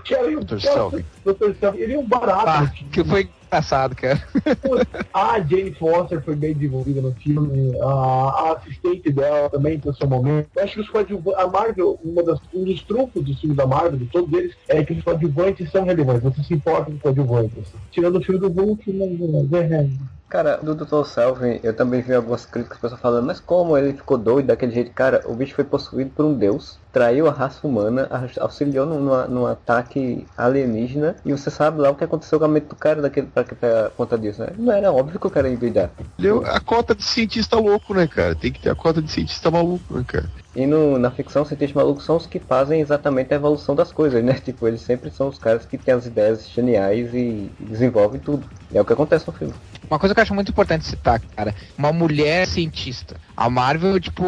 que 0.04 0.14
era, 0.14 0.40
Dr. 0.40 0.58
Selvig. 0.58 1.04
Dr. 1.24 1.54
Selvig, 1.60 1.82
ele 1.82 1.94
é 1.94 1.98
um 1.98 2.06
barato. 2.06 2.48
Ah, 2.48 2.72
que 2.90 3.04
foi 3.04 3.28
engraçado, 3.46 3.94
cara. 3.94 4.22
A 5.12 5.40
Jane 5.40 5.74
Foster 5.74 6.22
foi 6.22 6.34
bem 6.34 6.54
desenvolvida 6.54 7.00
no 7.00 7.12
filme, 7.12 7.78
a, 7.80 7.86
a 7.86 8.52
assistente 8.56 9.10
dela 9.10 9.48
também 9.50 9.78
tem 9.78 9.90
o 9.90 9.94
seu 9.94 10.08
momento. 10.08 10.48
Eu 10.56 10.64
acho 10.64 10.74
que 10.74 10.80
os 10.80 10.90
coadjuvantes, 10.90 11.40
a 11.40 11.46
Marvel, 11.46 11.98
uma 12.04 12.22
das, 12.22 12.40
um 12.52 12.64
dos 12.64 12.82
trunfos 12.82 13.24
dos 13.24 13.40
filmes 13.40 13.56
da 13.56 13.66
Marvel, 13.66 13.98
de 13.98 14.06
todos 14.06 14.32
eles, 14.32 14.54
é 14.68 14.82
que 14.84 14.92
os 14.92 15.04
coadjuvantes 15.04 15.70
são 15.70 15.84
relevantes, 15.84 16.22
você 16.22 16.42
se 16.42 16.54
importa 16.54 16.86
com 16.86 16.92
os 16.92 17.02
coadjuvantes. 17.02 17.72
Tirando 17.90 18.16
o 18.18 18.22
filme 18.22 18.40
do 18.40 18.48
Hulk, 18.48 18.92
não, 18.92 19.06
não, 19.06 19.58
é, 19.58 19.88
Cara, 20.34 20.56
do 20.56 20.74
Dr. 20.74 21.04
Selvin, 21.04 21.60
eu 21.62 21.72
também 21.76 22.02
vi 22.02 22.12
algumas 22.12 22.44
críticas, 22.44 22.78
pessoas 22.78 23.00
falando, 23.00 23.24
mas 23.24 23.38
como 23.38 23.78
ele 23.78 23.92
ficou 23.92 24.18
doido 24.18 24.46
daquele 24.46 24.72
jeito? 24.72 24.90
Cara, 24.90 25.22
o 25.26 25.34
bicho 25.34 25.54
foi 25.54 25.62
possuído 25.62 26.10
por 26.10 26.24
um 26.24 26.34
deus, 26.34 26.76
traiu 26.92 27.28
a 27.28 27.30
raça 27.30 27.64
humana, 27.64 28.08
auxiliou 28.40 28.84
num, 28.84 29.28
num 29.28 29.46
ataque 29.46 30.26
alienígena, 30.36 31.14
e 31.24 31.30
você 31.30 31.50
sabe 31.50 31.80
lá 31.80 31.90
o 31.90 31.94
que 31.94 32.02
aconteceu 32.02 32.40
com 32.40 32.46
a 32.46 32.48
mente 32.48 32.66
do 32.66 32.74
cara 32.74 33.00
daquele, 33.00 33.28
pra, 33.34 33.44
pra 33.44 33.90
conta 33.96 34.16
disso, 34.16 34.42
né? 34.42 34.50
Não 34.56 34.72
era 34.72 34.92
óbvio 34.92 35.18
que 35.18 35.26
o 35.26 35.30
cara 35.30 35.48
ia 35.48 35.54
endoidar. 35.54 35.90
Deu 36.18 36.44
a 36.46 36.60
cota 36.60 36.94
de 36.94 37.02
cientista 37.02 37.56
louco, 37.58 37.92
né, 37.92 38.06
cara? 38.06 38.34
Tem 38.34 38.52
que 38.52 38.60
ter 38.60 38.70
a 38.70 38.74
cota 38.74 39.02
de 39.02 39.10
cientista 39.10 39.50
maluco, 39.50 39.94
né, 39.96 40.04
cara? 40.06 40.30
E 40.54 40.66
no, 40.66 40.98
na 40.98 41.10
ficção, 41.10 41.44
cientistas 41.44 41.74
malucos 41.74 42.04
são 42.04 42.16
os 42.16 42.26
que 42.26 42.38
fazem 42.38 42.80
exatamente 42.80 43.32
a 43.32 43.36
evolução 43.36 43.74
das 43.74 43.90
coisas, 43.90 44.22
né? 44.22 44.34
Tipo, 44.44 44.68
eles 44.68 44.82
sempre 44.82 45.10
são 45.10 45.28
os 45.28 45.38
caras 45.38 45.66
que 45.66 45.76
têm 45.76 45.94
as 45.94 46.06
ideias 46.06 46.48
geniais 46.48 47.12
e 47.12 47.50
desenvolvem 47.58 48.20
tudo. 48.20 48.46
E 48.70 48.78
é 48.78 48.80
o 48.80 48.84
que 48.84 48.92
acontece 48.92 49.26
no 49.26 49.32
filme. 49.32 49.54
Uma 49.90 49.98
coisa 49.98 50.14
que 50.14 50.20
eu 50.20 50.22
acho 50.22 50.34
muito 50.34 50.50
importante 50.50 50.86
citar, 50.86 51.20
cara, 51.36 51.54
uma 51.76 51.92
mulher 51.92 52.46
cientista. 52.46 53.16
A 53.36 53.50
Marvel, 53.50 53.98
tipo, 54.00 54.24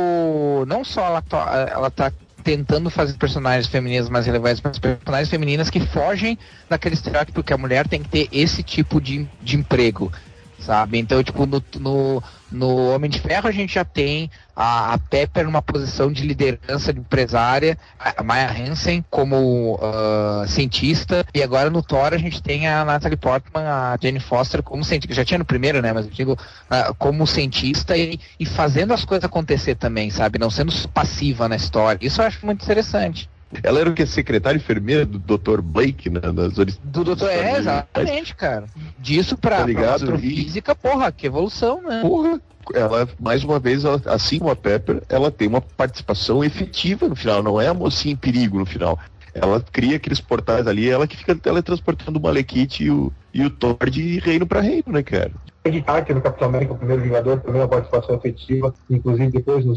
não 0.66 0.84
só 0.84 1.04
ela, 1.06 1.22
to- 1.22 1.36
ela 1.36 1.90
tá 1.90 2.12
tentando 2.46 2.88
fazer 2.88 3.14
personagens 3.14 3.66
femininas 3.66 4.08
mais 4.08 4.24
relevantes, 4.24 4.62
mas 4.62 4.78
personagens 4.78 5.28
femininas 5.28 5.68
que 5.68 5.80
fogem 5.80 6.38
daquele 6.70 6.94
estereótipo 6.94 7.42
que 7.42 7.52
a 7.52 7.58
mulher 7.58 7.88
tem 7.88 8.00
que 8.00 8.08
ter 8.08 8.28
esse 8.30 8.62
tipo 8.62 9.00
de, 9.00 9.28
de 9.42 9.56
emprego, 9.56 10.12
sabe? 10.58 10.98
Então, 10.98 11.22
tipo, 11.22 11.46
no, 11.46 11.62
no, 11.78 12.22
no 12.50 12.94
Homem 12.94 13.10
de 13.10 13.20
Ferro 13.20 13.48
a 13.48 13.52
gente 13.52 13.74
já 13.74 13.84
tem 13.84 14.30
a, 14.54 14.94
a 14.94 14.98
Pepper 14.98 15.44
numa 15.44 15.62
posição 15.62 16.10
de 16.10 16.26
liderança, 16.26 16.92
de 16.92 17.00
empresária, 17.00 17.78
a 17.98 18.22
Maya 18.22 18.50
Hansen 18.50 19.04
como 19.10 19.78
ah, 19.82 20.44
cientista, 20.48 21.24
e 21.34 21.42
agora 21.42 21.70
no 21.70 21.82
Thor 21.82 22.12
a 22.12 22.18
gente 22.18 22.42
tem 22.42 22.68
a 22.68 22.84
Natalie 22.84 23.16
Portman, 23.16 23.64
a 23.64 23.98
Jane 24.00 24.20
Foster 24.20 24.62
como 24.62 24.84
cientista, 24.84 25.14
já 25.14 25.24
tinha 25.24 25.38
no 25.38 25.44
primeiro, 25.44 25.82
né, 25.82 25.92
mas 25.92 26.06
eu 26.06 26.12
digo 26.12 26.38
ah, 26.70 26.94
como 26.98 27.26
cientista 27.26 27.96
e, 27.96 28.18
e 28.38 28.46
fazendo 28.46 28.94
as 28.94 29.04
coisas 29.04 29.24
acontecer 29.24 29.74
também, 29.74 30.10
sabe? 30.10 30.38
Não 30.38 30.50
sendo 30.50 30.72
passiva 30.88 31.48
na 31.48 31.56
história. 31.56 31.98
Isso 32.04 32.20
eu 32.20 32.26
acho 32.26 32.44
muito 32.44 32.62
interessante. 32.64 33.28
Ela 33.62 33.80
era 33.80 33.90
o 33.90 33.94
que? 33.94 34.04
Secretária 34.06 34.56
enfermeira 34.58 35.06
do 35.06 35.18
Dr. 35.18 35.60
Blake, 35.60 36.10
né? 36.10 36.20
Das 36.20 36.58
ori- 36.58 36.74
Do 36.82 37.04
doutor, 37.04 37.30
é, 37.30 37.58
exatamente, 37.58 38.34
cara. 38.34 38.66
Disso 38.98 39.36
pra, 39.36 39.50
Tá 39.50 39.56
pra 39.58 39.66
ligado? 39.66 39.94
astrofísica, 39.94 40.74
porra, 40.74 41.12
que 41.12 41.26
evolução, 41.26 41.80
né? 41.82 42.00
Porra, 42.02 42.40
ela, 42.74 43.08
mais 43.20 43.44
uma 43.44 43.58
vez, 43.60 43.84
ela- 43.84 44.00
assim 44.06 44.38
como 44.40 44.50
a 44.50 44.56
Pepper, 44.56 45.02
ela 45.08 45.30
tem 45.30 45.46
uma 45.46 45.60
participação 45.60 46.42
efetiva 46.44 47.08
no 47.08 47.14
final, 47.14 47.42
não 47.42 47.60
é 47.60 47.68
a 47.68 47.74
mocinha 47.74 48.12
em 48.14 48.16
perigo 48.16 48.58
no 48.58 48.66
final. 48.66 48.98
Ela 49.32 49.62
cria 49.70 49.96
aqueles 49.96 50.20
portais 50.20 50.66
ali, 50.66 50.88
ela 50.88 51.06
que 51.06 51.16
fica 51.16 51.34
teletransportando 51.34 52.18
o 52.18 52.22
Malekith 52.22 52.80
e 52.82 52.90
o, 52.90 53.12
e 53.34 53.44
o 53.44 53.50
Thor 53.50 53.76
de 53.90 54.18
reino 54.18 54.46
pra 54.46 54.60
reino, 54.60 54.84
né, 54.88 55.02
cara? 55.02 55.30
Peggy 55.62 55.82
Carter 55.82 56.16
no 56.16 56.22
Capitão 56.22 56.48
América, 56.48 56.72
o 56.72 56.78
primeiro 56.78 57.02
Vingador, 57.02 57.40
também 57.40 57.60
uma 57.60 57.68
participação 57.68 58.14
efetiva, 58.16 58.72
inclusive 58.88 59.30
depois 59.30 59.64
no, 59.64 59.74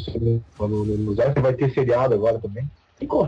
no, 0.59 0.67
no, 0.85 0.97
no 0.97 1.13
Zé, 1.13 1.29
vai 1.41 1.53
ter 1.53 1.71
seriado 1.73 2.13
agora 2.13 2.39
também. 2.39 2.63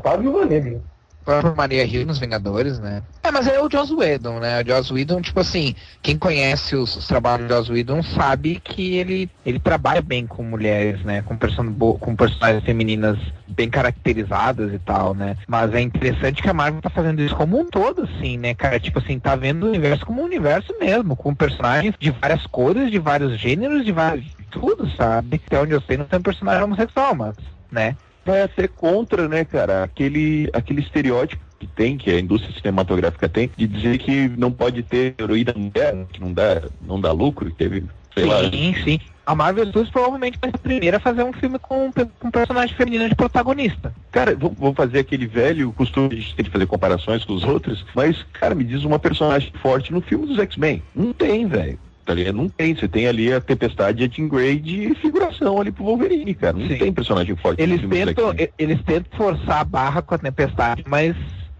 A 0.03 0.17
Viúva 0.17 0.45
Negra. 0.45 0.81
A 1.21 1.23
própria 1.23 1.53
Maria 1.53 1.85
Hill 1.85 2.05
nos 2.05 2.17
Vingadores, 2.17 2.79
né? 2.79 3.03
É, 3.23 3.29
mas 3.29 3.45
é 3.45 3.61
o 3.61 3.69
Joss 3.69 3.93
Whedon, 3.93 4.39
né? 4.39 4.59
O 4.61 4.67
Joss 4.67 4.91
Whedon, 4.91 5.21
tipo 5.21 5.39
assim, 5.39 5.75
quem 6.01 6.17
conhece 6.17 6.75
os, 6.75 6.95
os 6.95 7.07
trabalhos 7.07 7.47
do 7.47 7.53
Joss 7.53 7.71
Whedon 7.71 8.01
sabe 8.01 8.59
que 8.59 8.95
ele, 8.95 9.29
ele 9.45 9.59
trabalha 9.59 10.01
bem 10.01 10.25
com 10.25 10.41
mulheres, 10.41 11.03
né? 11.03 11.21
Com, 11.21 11.37
person 11.37 11.71
com 11.99 12.15
personagens 12.15 12.63
femininas 12.63 13.19
bem 13.47 13.69
caracterizadas 13.69 14.73
e 14.73 14.79
tal, 14.79 15.13
né? 15.13 15.37
Mas 15.47 15.71
é 15.75 15.81
interessante 15.81 16.41
que 16.41 16.49
a 16.49 16.53
Marvel 16.53 16.81
tá 16.81 16.89
fazendo 16.89 17.21
isso 17.21 17.35
como 17.35 17.59
um 17.59 17.69
todo, 17.69 18.01
assim, 18.01 18.37
né, 18.39 18.55
cara? 18.55 18.79
Tipo 18.79 18.97
assim, 18.97 19.19
tá 19.19 19.35
vendo 19.35 19.67
o 19.67 19.69
universo 19.69 20.03
como 20.03 20.23
um 20.23 20.25
universo 20.25 20.73
mesmo, 20.79 21.15
com 21.15 21.35
personagens 21.35 21.93
de 21.99 22.09
várias 22.09 22.47
cores, 22.47 22.89
de 22.89 22.97
vários 22.97 23.39
gêneros, 23.39 23.85
de 23.85 23.91
vários... 23.91 24.25
tudo, 24.49 24.89
sabe? 24.95 25.39
Até 25.45 25.61
onde 25.61 25.73
eu 25.73 25.81
sei 25.81 25.97
não 25.97 26.05
tem 26.05 26.17
um 26.17 26.23
personagem 26.23 26.63
homossexual, 26.63 27.13
mas, 27.13 27.35
né? 27.71 27.95
Vai 28.25 28.41
até 28.41 28.67
contra, 28.67 29.27
né, 29.27 29.43
cara, 29.43 29.83
aquele, 29.83 30.49
aquele 30.53 30.81
estereótipo 30.81 31.43
que 31.59 31.67
tem, 31.67 31.97
que 31.97 32.09
a 32.09 32.19
indústria 32.19 32.53
cinematográfica 32.55 33.29
tem, 33.29 33.49
de 33.55 33.67
dizer 33.67 33.97
que 33.99 34.29
não 34.29 34.51
pode 34.51 34.83
ter 34.83 35.15
heroína 35.19 35.53
mulher, 35.55 36.05
que 36.11 36.19
não 36.19 36.33
dá, 36.33 36.63
não 36.81 36.99
dá 36.99 37.11
lucro, 37.11 37.51
teve 37.51 37.83
Sei 38.13 38.25
lá. 38.25 38.49
Sim, 38.49 38.75
sim. 38.83 38.99
A 39.25 39.35
Marvel 39.35 39.65
Studios 39.67 39.89
provavelmente 39.89 40.37
vai 40.41 40.49
ser 40.49 40.55
a 40.55 40.59
primeira 40.59 40.97
a 40.97 40.99
fazer 40.99 41.23
um 41.23 41.31
filme 41.31 41.57
com, 41.59 41.85
um 41.85 41.91
com 41.91 42.27
um 42.27 42.31
personagem 42.31 42.75
feminino 42.75 43.07
de 43.07 43.15
protagonista. 43.15 43.93
Cara, 44.11 44.35
vou, 44.35 44.51
vou 44.51 44.73
fazer 44.73 44.99
aquele 44.99 45.27
velho 45.27 45.71
costume 45.73 46.15
de 46.15 46.35
ter 46.35 46.43
que 46.43 46.49
fazer 46.49 46.65
comparações 46.65 47.23
com 47.23 47.33
os 47.33 47.43
outros, 47.43 47.85
mas, 47.95 48.25
cara, 48.33 48.55
me 48.55 48.63
diz 48.63 48.83
uma 48.83 48.99
personagem 48.99 49.51
forte 49.61 49.93
no 49.93 50.01
filme 50.01 50.27
dos 50.27 50.39
X-Men. 50.39 50.81
Não 50.93 51.13
tem, 51.13 51.47
velho. 51.47 51.79
Tá 52.05 52.13
ligado? 52.13 52.35
Não 52.35 52.49
tem. 52.49 52.75
Você 52.75 52.87
tem 52.87 53.07
ali 53.07 53.31
a 53.31 53.39
Tempestade 53.39 54.03
a 54.03 54.07
Jean 54.07 54.27
Grey 54.27 54.59
de 54.59 54.93
figuração 54.95 55.59
ali 55.59 55.71
pro 55.71 55.83
Wolverine, 55.83 56.33
cara. 56.33 56.57
Não 56.57 56.67
Sim. 56.67 56.77
tem 56.77 56.93
personagem 56.93 57.35
forte 57.35 57.61
Eles 57.61 57.81
tentam, 57.81 58.33
eles 58.57 58.81
tentam 58.83 59.17
forçar 59.17 59.61
a 59.61 59.63
barra 59.63 60.01
com 60.01 60.15
a 60.15 60.17
tempestade, 60.17 60.83
mas, 60.87 61.15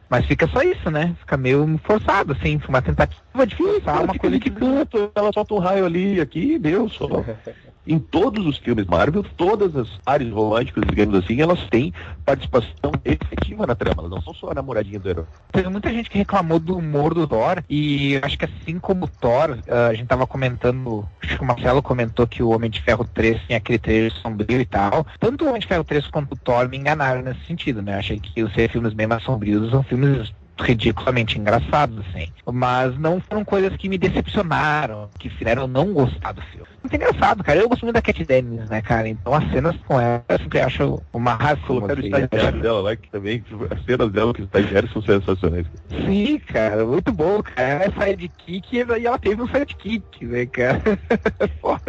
mas 0.10 0.26
fica 0.26 0.48
só 0.48 0.62
isso, 0.62 0.90
né? 0.90 1.16
Fica 1.20 1.38
meio 1.38 1.80
forçado, 1.84 2.34
assim, 2.34 2.60
uma 2.68 2.82
tentativa 2.82 3.48
de 3.48 3.56
forçar 3.56 3.82
Cara, 3.82 4.04
uma 4.04 4.18
coisa 4.18 4.36
ali 4.36 4.44
de 4.44 4.50
que 4.50 4.60
canto, 4.60 5.12
ela 5.16 5.32
solta 5.34 5.54
um 5.54 5.60
raio 5.60 5.86
ali, 5.86 6.20
aqui, 6.20 6.58
deu 6.58 6.90
só. 6.90 7.08
Em 7.86 7.98
todos 7.98 8.46
os 8.46 8.58
filmes 8.58 8.86
Marvel, 8.86 9.24
todas 9.36 9.76
as 9.76 9.88
áreas 10.06 10.32
românticas, 10.32 10.84
digamos 10.88 11.16
assim, 11.16 11.42
elas 11.42 11.60
têm 11.70 11.94
participação 12.26 12.92
efetiva 13.04 13.66
na 13.66 13.76
trama, 13.76 13.96
elas 14.00 14.12
não 14.12 14.22
são 14.22 14.34
só 14.34 14.52
a 14.52 14.54
namoradinha 14.54 15.00
do 15.00 15.10
herói. 15.10 15.26
Teve 15.52 15.70
muita 15.70 15.92
gente 15.92 16.10
que 16.10 16.18
reclamou 16.18 16.60
do 16.60 16.78
humor 16.78 17.14
do 17.14 17.28
Thor, 17.28 17.64
e 17.70 18.20
acho 18.22 18.38
que 18.38 18.46
assim 18.46 18.80
como 18.80 19.06
o 19.06 19.08
Thor, 19.08 19.58
ah, 19.68 19.88
a 19.88 19.94
gente 19.94 20.08
tava 20.08 20.28
comentando, 20.28 21.08
acho 21.24 21.38
que 21.38 21.44
o 21.44 21.48
Marcelo 21.48 21.82
comentou 21.82 22.28
que 22.28 22.44
o 22.44 22.50
Homem 22.50 22.70
de 22.70 22.82
Ferro 22.82 23.04
3 23.04 23.42
tinha 23.48 23.58
aquele 23.58 23.80
trailer 23.80 24.14
sombrio 24.14 24.62
e 24.62 24.66
tal. 24.66 25.06
Tanto 25.20 25.46
o 25.46 25.48
Homem 25.48 25.60
de 25.60 25.68
Ferro 25.68 25.84
3 25.84 26.08
quanto 26.08 26.34
o 26.34 26.38
Thor 26.38 26.70
me 26.70 26.78
enganaram 26.78 27.22
nesse 27.22 27.44
sentido, 27.46 27.82
né? 27.82 27.96
Achei 27.96 28.20
que 28.20 28.44
os 28.44 28.54
ser 28.54 28.70
filmes 28.70 28.94
bem 28.94 29.08
mais 29.08 29.24
sombrios 29.24 29.72
são 29.72 29.84
filmes 29.84 30.32
ridiculamente 30.62 31.40
engraçados, 31.40 32.00
assim. 32.08 32.28
Mas 32.52 32.98
não 32.98 33.20
foram 33.20 33.44
coisas 33.44 33.76
que 33.78 33.90
me 33.90 33.98
decepcionaram, 33.98 35.10
que 35.20 35.30
fizeram 35.30 35.68
não 35.68 35.94
gostar 35.94 36.32
do 36.32 36.42
filme. 36.42 36.68
Muito 36.84 36.96
engraçado, 36.96 37.44
cara. 37.44 37.60
Eu 37.60 37.70
gosto 37.70 37.84
muito 37.84 37.94
da 37.94 38.02
Cat 38.02 38.26
Dennis, 38.26 38.70
né, 38.70 38.82
cara? 38.82 39.08
Então 39.08 39.34
as 39.34 39.48
cenas 39.52 39.76
com 39.88 40.00
ela 40.00 40.24
eu 40.28 40.38
sempre 40.40 40.60
acho 40.60 41.02
uma 41.14 41.34
razão. 41.34 41.62
Colocaram 41.68 42.02
o 42.02 42.06
assim. 42.06 42.24
estagiário 42.24 42.62
dela 42.62 42.82
lá, 42.82 42.96
que 42.96 43.10
também, 43.10 43.44
as 43.70 43.86
cenas 43.86 44.12
dela 44.12 44.34
com 44.34 44.42
os 44.42 44.46
estagiários 44.46 44.92
são 44.92 45.02
sensacionais. 45.02 45.68
Sim, 45.90 46.40
cara, 46.40 46.84
muito 46.86 47.12
bom, 47.12 47.42
cara. 47.44 47.62
Ela 47.62 47.84
é 47.86 48.10
sidekick 48.10 48.76
e 48.76 49.06
ela 49.06 49.20
teve 49.20 49.42
um 49.42 49.48
sidekick, 49.48 50.26
né, 50.26 50.46
cara? 50.48 50.82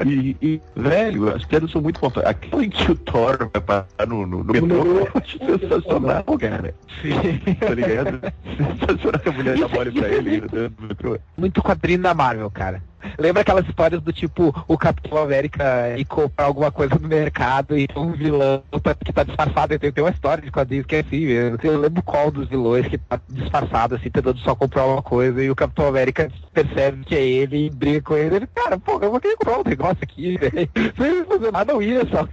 E, 0.06 0.37
e, 0.42 0.61
velho, 0.76 1.35
as 1.35 1.44
piadas 1.44 1.70
são 1.70 1.80
muito 1.80 2.00
pontuais. 2.00 2.28
Aquela 2.28 2.64
em 2.64 2.70
que 2.70 2.90
o 2.90 2.94
Thor 2.94 3.48
vai 3.52 3.62
parar 3.62 3.87
no, 4.06 4.26
no, 4.26 4.44
no 4.44 4.52
metrô, 4.52 4.85
eu 4.85 5.08
acho 5.14 5.38
sensacional, 5.38 6.24
cara. 6.38 6.74
Sim. 7.00 7.54
Tá 7.54 7.74
ligado? 7.74 8.20
A 9.27 9.33
mulher 9.33 9.59
mole 9.68 9.92
pra 9.92 10.09
ele 10.09 10.42
metrô. 10.81 11.18
Muito 11.37 11.62
quadrinho 11.62 12.01
da 12.01 12.14
Marvel, 12.14 12.51
cara. 12.51 12.83
Lembra 13.18 13.42
aquelas 13.42 13.66
histórias 13.66 14.00
do 14.00 14.12
tipo 14.12 14.54
o 14.68 14.78
Capitão 14.78 15.18
América 15.18 15.96
ir 15.96 16.04
comprar 16.04 16.46
alguma 16.46 16.70
coisa 16.70 16.94
no 17.00 17.08
mercado 17.08 17.76
e 17.76 17.88
um 17.96 18.12
vilão 18.12 18.62
tá- 18.82 18.94
que 18.94 19.12
tá 19.12 19.22
disfarçado. 19.24 19.78
Tem, 19.78 19.92
tem 19.92 20.04
uma 20.04 20.10
história 20.10 20.42
de 20.42 20.50
quadrinhos 20.50 20.86
que 20.86 20.96
é 20.96 21.00
assim, 21.00 21.20
eu 21.22 21.58
eu 21.62 21.78
lembro 21.78 22.02
qual 22.02 22.30
dos 22.30 22.48
vilões 22.48 22.86
que 22.86 22.98
tá 22.98 23.20
disfarçado, 23.28 23.94
assim, 23.94 24.10
tentando 24.10 24.38
só 24.38 24.54
comprar 24.54 24.86
uma 24.86 25.02
coisa 25.02 25.42
e 25.42 25.50
o 25.50 25.56
Capitão 25.56 25.86
América 25.86 26.30
percebe 26.52 27.04
que 27.04 27.14
é 27.14 27.24
ele 27.24 27.66
e 27.66 27.70
briga 27.70 28.02
com 28.02 28.16
ele. 28.16 28.36
Ele, 28.36 28.46
cara, 28.46 28.78
pô, 28.78 28.98
eu 29.00 29.10
vou 29.10 29.20
querer 29.20 29.36
comprar 29.36 29.58
um 29.60 29.64
negócio 29.64 29.98
aqui, 30.02 30.36
velho. 30.38 30.68
Sem 30.96 31.24
fazer 31.24 31.52
nada, 31.52 31.72
eu 31.72 31.82
ia 31.82 32.06
só. 32.06 32.28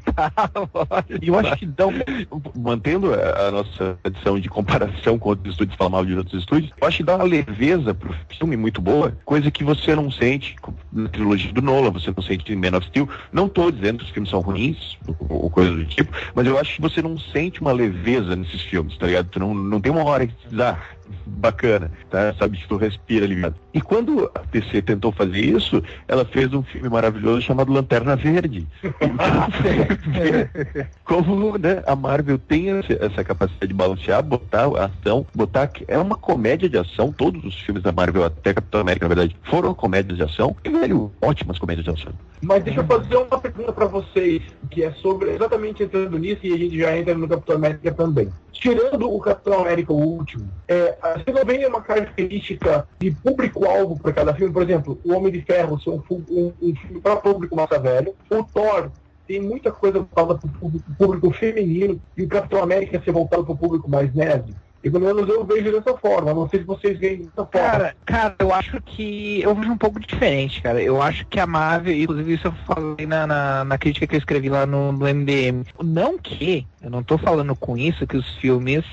E 1.21 1.27
eu 1.27 1.39
acho 1.39 1.55
que 1.57 1.65
um, 1.65 2.41
mantendo 2.55 3.13
a, 3.13 3.51
nossa 3.51 3.97
tradição 4.03 4.39
de 4.39 4.49
comparação 4.49 5.17
com 5.17 5.29
outros 5.29 5.53
estúdios, 5.53 5.77
falar 5.77 5.89
mal 5.89 6.05
de 6.05 6.15
outros 6.15 6.41
estúdios, 6.41 6.71
eu 6.79 6.87
acho 6.87 6.97
que 6.97 7.03
dá 7.03 7.15
uma 7.15 7.25
leveza 7.25 7.93
pro 7.93 8.13
filme 8.37 8.57
muito 8.57 8.81
boa, 8.81 9.17
coisa 9.25 9.49
que 9.49 9.63
você 9.63 9.95
não 9.95 10.11
sente 10.11 10.55
na 10.91 11.09
trilogia 11.09 11.51
do 11.51 11.61
Nolan, 11.61 11.91
você 11.91 12.13
não 12.15 12.23
sente 12.23 12.55
Man 12.55 12.77
of 12.77 12.87
Steel. 12.87 13.07
Não 13.31 13.47
tô 13.47 13.71
dizendo 13.71 13.99
que 13.99 14.05
os 14.05 14.09
filmes 14.11 14.29
são 14.29 14.41
ruins, 14.41 14.97
ou, 15.29 15.49
coisa 15.49 15.71
do 15.71 15.85
tipo, 15.85 16.11
mas 16.33 16.45
eu 16.47 16.57
acho 16.57 16.75
que 16.75 16.81
você 16.81 17.01
não 17.01 17.17
sente 17.17 17.61
uma 17.61 17.71
leveza 17.71 18.35
nesses 18.35 18.61
filmes, 18.61 18.97
tá 18.97 19.07
ligado? 19.07 19.29
Tu 19.29 19.39
não, 19.39 19.53
não 19.53 19.81
tem 19.81 19.91
uma 19.91 20.03
hora 20.03 20.27
que 20.27 20.33
diz, 20.49 20.59
ah, 20.59 20.79
bacana, 21.25 21.91
tá? 22.09 22.33
Sabe 22.33 22.57
que 22.57 22.67
tu 22.67 22.77
respira 22.77 23.25
ligado. 23.25 23.55
E 23.73 23.81
quando 23.81 24.29
a 24.35 24.41
DC 24.51 24.81
tentou 24.81 25.11
fazer 25.11 25.39
isso, 25.39 25.81
ela 26.07 26.25
fez 26.25 26.53
um 26.53 26.63
filme 26.63 26.89
maravilhoso 26.89 27.41
chamado 27.41 27.71
Lanterna 27.71 28.15
Verde. 28.15 28.67
como 31.03 31.57
né, 31.57 31.83
a 31.85 31.95
Marvel 31.95 32.37
tem 32.37 32.69
essa, 32.69 33.23
capacidade 33.23 33.67
de 33.67 33.73
balancear, 33.73 34.23
botar 34.23 34.65
a 34.65 34.85
ação, 34.85 35.25
botar 35.35 35.67
que 35.67 35.85
é 35.87 35.97
uma 35.97 36.15
comédia 36.15 36.69
de 36.69 36.77
ação, 36.77 37.11
todos 37.11 37.43
os 37.43 37.59
filmes 37.61 37.83
da 37.83 37.91
Marvel, 37.91 38.23
até 38.23 38.53
Capitão 38.53 38.81
América, 38.81 39.07
na 39.07 39.15
verdade, 39.15 39.35
foram 39.43 39.73
comédias 39.73 40.17
de 40.17 40.23
ação, 40.23 40.55
e 40.63 40.69
velho, 40.69 41.11
ótimas 41.21 41.59
comédias 41.59 41.85
de 41.85 41.91
ação. 41.91 42.13
Mas 42.41 42.63
deixa 42.63 42.79
eu 42.79 42.85
fazer 42.85 43.17
uma 43.17 43.39
pergunta 43.39 43.73
pra 43.73 43.85
vocês, 43.85 44.41
que 44.69 44.83
é 44.83 44.91
sobre 44.93 45.31
exatamente 45.31 45.83
entrando 45.83 46.17
nisso 46.17 46.39
e 46.43 46.53
a 46.53 46.57
gente 46.57 46.77
já 46.77 46.97
entra 46.97 47.13
no 47.13 47.27
Capitão 47.27 47.55
América 47.55 47.93
também. 47.93 48.29
Tirando 48.51 49.09
o 49.13 49.19
Capitão 49.19 49.61
América, 49.61 49.93
o 49.93 49.97
último, 50.01 50.47
é, 50.67 50.97
você 51.17 51.31
não 51.31 51.45
vê 51.45 51.65
uma 51.65 51.81
característica 51.81 52.87
de 52.99 53.11
público-alvo 53.11 53.97
para 53.99 54.11
cada 54.13 54.33
filme? 54.33 54.51
Por 54.53 54.63
exemplo, 54.63 54.99
o 55.03 55.13
Homem 55.13 55.31
de 55.31 55.41
Ferro 55.41 55.79
ser 55.79 55.91
um, 55.91 56.03
um- 56.09 56.53
um 56.61 56.75
filme 56.75 56.99
para 57.01 57.15
público 57.15 57.55
massa 57.55 57.79
velho, 57.79 58.13
o 58.29 58.43
Thor 58.43 58.91
tem 59.27 59.39
muita 59.39 59.71
coisa 59.71 59.99
voltada 59.99 60.35
para 60.39 60.47
o 60.47 60.53
público, 60.53 60.85
público 60.97 61.31
feminino 61.31 62.01
e 62.17 62.23
o 62.23 62.27
Capitão 62.27 62.61
América 62.63 63.01
ser 63.03 63.11
voltado 63.11 63.45
para 63.45 63.53
o 63.53 63.57
público 63.57 63.89
mais 63.89 64.13
nerd. 64.13 64.55
E 64.81 64.89
pelo 64.89 65.05
menos 65.05 65.27
eu 65.27 65.43
vejo 65.43 65.71
dessa 65.71 65.97
forma. 65.97 66.33
Não 66.33 66.47
sei 66.47 66.61
se 66.61 66.65
vocês 66.65 66.97
veem 66.97 67.17
dessa 67.23 67.45
forma. 67.45 67.49
Cara, 67.49 67.95
cara, 68.05 68.35
eu 68.39 68.53
acho 68.53 68.81
que 68.81 69.41
eu 69.41 69.53
vejo 69.53 69.71
um 69.71 69.77
pouco 69.77 69.99
diferente, 69.99 70.61
cara. 70.61 70.81
Eu 70.81 71.01
acho 71.01 71.25
que 71.27 71.39
a 71.39 71.45
Marvel, 71.45 71.93
inclusive 71.93 72.33
isso 72.33 72.47
eu 72.47 72.53
falei 72.65 73.05
na, 73.05 73.27
na, 73.27 73.65
na 73.65 73.77
crítica 73.77 74.07
que 74.07 74.15
eu 74.15 74.19
escrevi 74.19 74.49
lá 74.49 74.65
no, 74.65 74.91
no 74.93 75.05
MDM. 75.05 75.63
Não 75.83 76.17
que, 76.17 76.65
eu 76.81 76.89
não 76.89 77.03
tô 77.03 77.17
falando 77.17 77.55
com 77.55 77.77
isso 77.77 78.07
que 78.07 78.15
os 78.15 78.37
filmes 78.37 78.85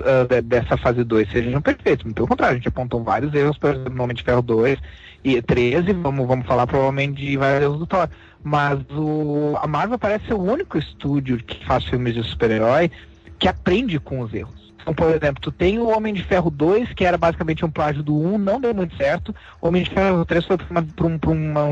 ah, 0.00 0.26
de- 0.28 0.42
dessa 0.42 0.76
fase 0.76 1.04
2 1.04 1.30
sejam 1.30 1.62
perfeitos. 1.62 2.12
Pelo 2.12 2.26
contrário, 2.26 2.54
a 2.54 2.56
gente 2.58 2.68
apontou 2.68 3.02
vários 3.02 3.32
erros, 3.32 3.56
por 3.58 3.70
exemplo, 3.70 3.94
no 3.94 4.02
Homem 4.02 4.16
de 4.16 4.22
Ferro 4.24 4.42
2 4.42 4.78
e 5.24 5.40
13, 5.42 5.92
vamos, 5.92 6.26
vamos 6.26 6.46
falar 6.46 6.66
provavelmente 6.66 7.20
de 7.20 7.36
vários 7.36 7.62
erros 7.62 7.78
do 7.78 7.86
Thor. 7.86 8.08
Mas 8.42 8.80
o, 8.90 9.56
a 9.60 9.66
Marvel 9.66 9.98
parece 9.98 10.26
ser 10.26 10.34
o 10.34 10.42
único 10.42 10.78
estúdio 10.78 11.38
que 11.38 11.64
faz 11.64 11.84
filmes 11.84 12.14
de 12.14 12.22
super-herói 12.22 12.90
que 13.38 13.46
aprende 13.48 13.98
com 14.00 14.20
os 14.20 14.32
erros. 14.34 14.57
Então, 14.88 14.94
por 14.94 15.14
exemplo, 15.14 15.40
tu 15.42 15.52
tem 15.52 15.78
o 15.78 15.86
Homem 15.88 16.14
de 16.14 16.24
Ferro 16.24 16.50
2, 16.50 16.94
que 16.94 17.04
era 17.04 17.18
basicamente 17.18 17.62
um 17.62 17.70
plágio 17.70 18.02
do 18.02 18.16
1, 18.16 18.38
não 18.38 18.58
deu 18.58 18.72
muito 18.74 18.96
certo. 18.96 19.34
O 19.60 19.68
Homem 19.68 19.82
de 19.82 19.90
Ferro 19.90 20.24
3 20.24 20.46
foi 20.46 20.56
pra 20.56 21.06
um, 21.06 21.18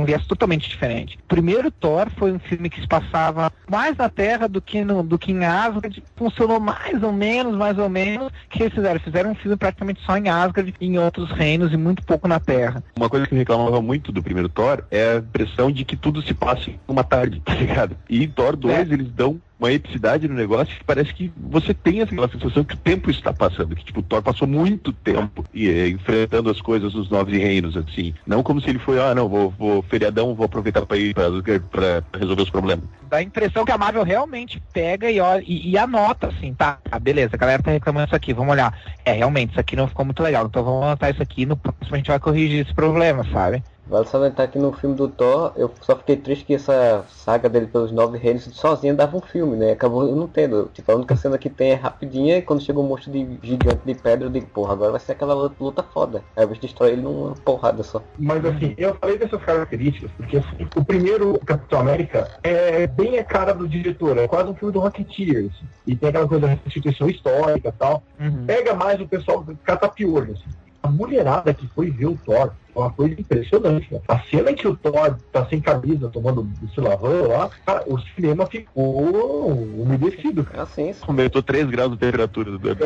um 0.01 0.05
viés 0.05 0.27
totalmente 0.27 0.69
diferente. 0.69 1.19
O 1.25 1.27
primeiro 1.27 1.71
Thor 1.71 2.09
foi 2.19 2.31
um 2.31 2.39
filme 2.39 2.69
que 2.69 2.79
se 2.79 2.87
passava 2.87 3.51
mais 3.71 3.97
na 3.97 4.11
Terra 4.11 4.47
do 4.47 4.61
que, 4.61 4.85
no, 4.85 5.03
do 5.03 5.19
que 5.19 5.33
em 5.33 5.45
Asgard. 5.47 6.03
Funcionou 6.15 6.61
mais 6.61 7.03
ou 7.03 7.11
menos, 7.11 7.57
mais 7.57 7.79
ou 7.79 7.89
menos. 7.89 8.29
O 8.29 8.33
que 8.51 8.63
eles 8.65 8.75
fizeram? 8.75 9.01
Fizeram 9.01 9.31
um 9.31 9.35
filme 9.35 9.57
praticamente 9.57 10.03
só 10.05 10.19
em 10.19 10.29
Asgard 10.29 10.75
e 10.79 10.87
em 10.87 10.99
outros 10.99 11.31
reinos 11.31 11.73
e 11.73 11.77
muito 11.79 12.05
pouco 12.05 12.29
na 12.29 12.39
Terra. 12.39 12.85
Uma 12.99 13.09
coisa 13.09 13.27
que 13.27 13.35
eu 13.35 13.39
reclamava 13.39 13.81
muito 13.81 14.13
do 14.13 14.23
primeiro 14.23 14.51
Thor 14.51 14.85
é 14.91 15.15
a 15.15 15.17
impressão 15.17 15.71
de 15.71 15.87
que 15.87 15.97
tudo 15.97 16.21
se 16.21 16.35
passa 16.35 16.69
em 16.69 16.79
uma 16.87 17.03
tarde, 17.03 17.41
tá 17.45 17.55
ligado? 17.55 17.97
E 18.11 18.23
em 18.23 18.29
Thor 18.29 18.57
2 18.57 18.91
É. 18.91 18.93
eles 18.93 19.11
dão 19.11 19.41
uma 19.59 19.73
epicidade 19.73 20.29
no 20.29 20.35
negócio 20.35 20.77
que 20.77 20.85
parece 20.85 21.13
que 21.15 21.33
você 21.37 21.73
tem 21.73 22.03
aquela 22.03 22.29
sensação 22.29 22.63
que 22.63 22.75
o 22.75 22.79
tempo 22.79 23.11
está 23.11 23.33
passando, 23.33 23.75
que 23.75 23.85
tipo, 23.85 24.01
o 24.01 24.03
Thor 24.03 24.23
passou 24.23 24.47
muito 24.47 24.93
tempo 24.93 25.45
e, 25.53 25.69
eh, 25.69 25.89
enfrentando 25.89 26.51
as 26.51 26.61
coisas 26.61 26.95
nos 26.95 27.09
nove 27.09 27.39
reinos, 27.39 27.77
assim. 27.77 28.15
Não 28.27 28.43
como 28.43 28.61
se 28.61 28.69
ele 28.69 28.79
foi, 28.79 29.01
ah, 29.01 29.15
não, 29.15 29.29
vou, 29.29 29.51
vou 29.51 29.83
feriadão, 29.83 30.35
vou 30.35 30.45
aproveitar 30.45 30.85
para 30.85 30.99
ir 30.99 31.15
para 31.15 32.03
resolver 32.19 32.43
os 32.43 32.51
problemas. 32.51 32.85
Dá 33.09 33.19
a 33.19 33.23
impressão 33.23 33.65
que 33.65 33.73
a 33.73 33.79
Marvel 33.79 34.03
realmente 34.03 34.63
pega 34.73 35.11
e, 35.11 35.21
olha, 35.21 35.43
e, 35.47 35.71
e 35.71 35.79
anota 35.79 36.29
assim, 36.29 36.53
tá, 36.53 36.79
ah, 36.91 36.99
beleza, 36.99 37.35
a 37.35 37.39
galera 37.39 37.63
tá 37.63 37.71
reclamando 37.71 38.07
isso 38.07 38.17
aqui, 38.17 38.35
vamos 38.35 38.53
olhar. 38.53 38.77
É, 39.05 39.13
realmente, 39.13 39.51
isso 39.51 39.61
aqui 39.61 39.75
não 39.75 39.89
ficou 39.89 40.05
muito 40.05 40.23
legal, 40.23 40.47
então 40.47 40.63
vamos 40.63 40.83
anotar 40.83 41.11
isso 41.11 41.23
aqui, 41.23 41.47
no 41.47 41.57
próximo 41.57 41.95
a 41.95 41.97
gente 41.97 42.09
vai 42.09 42.19
corrigir 42.19 42.65
esse 42.65 42.75
problema, 42.75 43.25
sabe? 43.33 43.63
Vale 43.89 44.07
salientar 44.07 44.51
que 44.51 44.59
no 44.59 44.73
filme 44.73 44.97
do 44.97 45.09
Thor, 45.09 45.53
eu 45.57 45.71
só 45.81 45.95
fiquei 45.95 46.17
triste 46.17 46.45
que 46.45 46.55
essa 46.55 47.05
saga 47.09 47.49
dele 47.49 47.67
pelos 47.67 47.93
nove 47.93 48.19
reinos 48.19 48.45
sozinha 48.53 48.93
dava 48.93 49.17
um 49.17 49.21
filme, 49.21 49.57
né? 49.57 49.73
Acabou 49.73 50.09
eu 50.09 50.17
não 50.17 50.27
tendo. 50.27 50.69
Tipo, 50.75 50.91
a 50.91 50.97
única 50.97 51.15
cena 51.15 51.39
que 51.39 51.49
tem 51.49 51.71
é 51.71 51.75
rapidinha 51.75 52.39
e 52.39 52.43
quando 52.43 52.63
chega 52.63 52.81
um 52.81 52.83
monstro 52.83 53.13
de 53.13 53.39
gigante 53.43 53.81
de 53.85 53.95
pedra, 53.95 54.27
eu 54.27 54.31
digo, 54.31 54.47
porra, 54.47 54.73
agora 54.73 54.91
vai 54.91 55.01
ser 55.01 55.13
aquela 55.13 55.35
luta, 55.35 55.83
foda. 55.83 56.23
Aí 56.37 56.43
eu 56.43 56.49
destrói 56.49 56.93
ele 56.93 57.03
numa 57.03 57.35
porrada 57.35 57.83
só. 57.85 58.03
Mas 58.19 58.45
assim, 58.45 58.75
eu 58.77 58.95
falei 59.01 59.19
dessas 59.19 59.41
características, 59.43 60.11
porque 60.17 60.39
assim, 60.39 60.69
o 60.75 60.85
primeiro 60.85 61.39
Capitão 61.47 61.81
América 61.81 62.29
é 62.43 62.87
bem 62.89 63.19
a 63.19 63.25
cara 63.25 63.55
do 63.55 63.69
diretor, 63.69 64.19
é 64.19 64.27
quase 64.27 64.51
um 64.51 64.55
filme 64.55 64.73
do 64.73 64.81
Rocketeer, 64.81 65.47
assim, 65.47 65.67
e 65.87 65.95
tem 65.95 66.09
aquela 66.09 66.27
coisa 66.27 66.47
da 66.49 66.55
restituição 66.55 67.09
histórica 67.09 67.69
e 67.69 67.73
tal. 67.73 68.03
Pega 68.47 68.75
mais 68.75 69.01
o 69.01 69.07
pessoal 69.07 69.47
catapiolho, 69.65 70.33
assim. 70.33 70.57
A 70.83 70.89
mulherada 70.89 71.55
que 71.55 71.67
foi 71.69 71.91
ver 71.91 72.07
o 72.07 72.19
Thor 72.25 72.53
uma 72.81 72.91
coisa 72.91 73.15
impressionante. 73.19 73.93
Né? 73.93 74.01
A 74.09 74.21
cena 74.21 74.51
em 74.51 74.55
que 74.55 74.69
o 74.69 74.77
Thor 74.77 75.17
tá 75.33 75.47
sem 75.47 75.61
camisa, 75.61 76.09
tomando 76.09 76.49
esse 76.65 76.81
lavão 76.81 77.29
lá, 77.29 77.51
cara, 77.65 77.85
o 77.87 77.99
cinema 77.99 78.47
ficou 78.47 79.51
umedecido. 79.51 80.47
Assim, 80.57 80.95
Aumentou 81.07 81.43
3 81.43 81.69
graus 81.69 81.93
de 81.93 81.99
temperatura 81.99 82.51
do 82.51 82.69
É. 82.71 82.77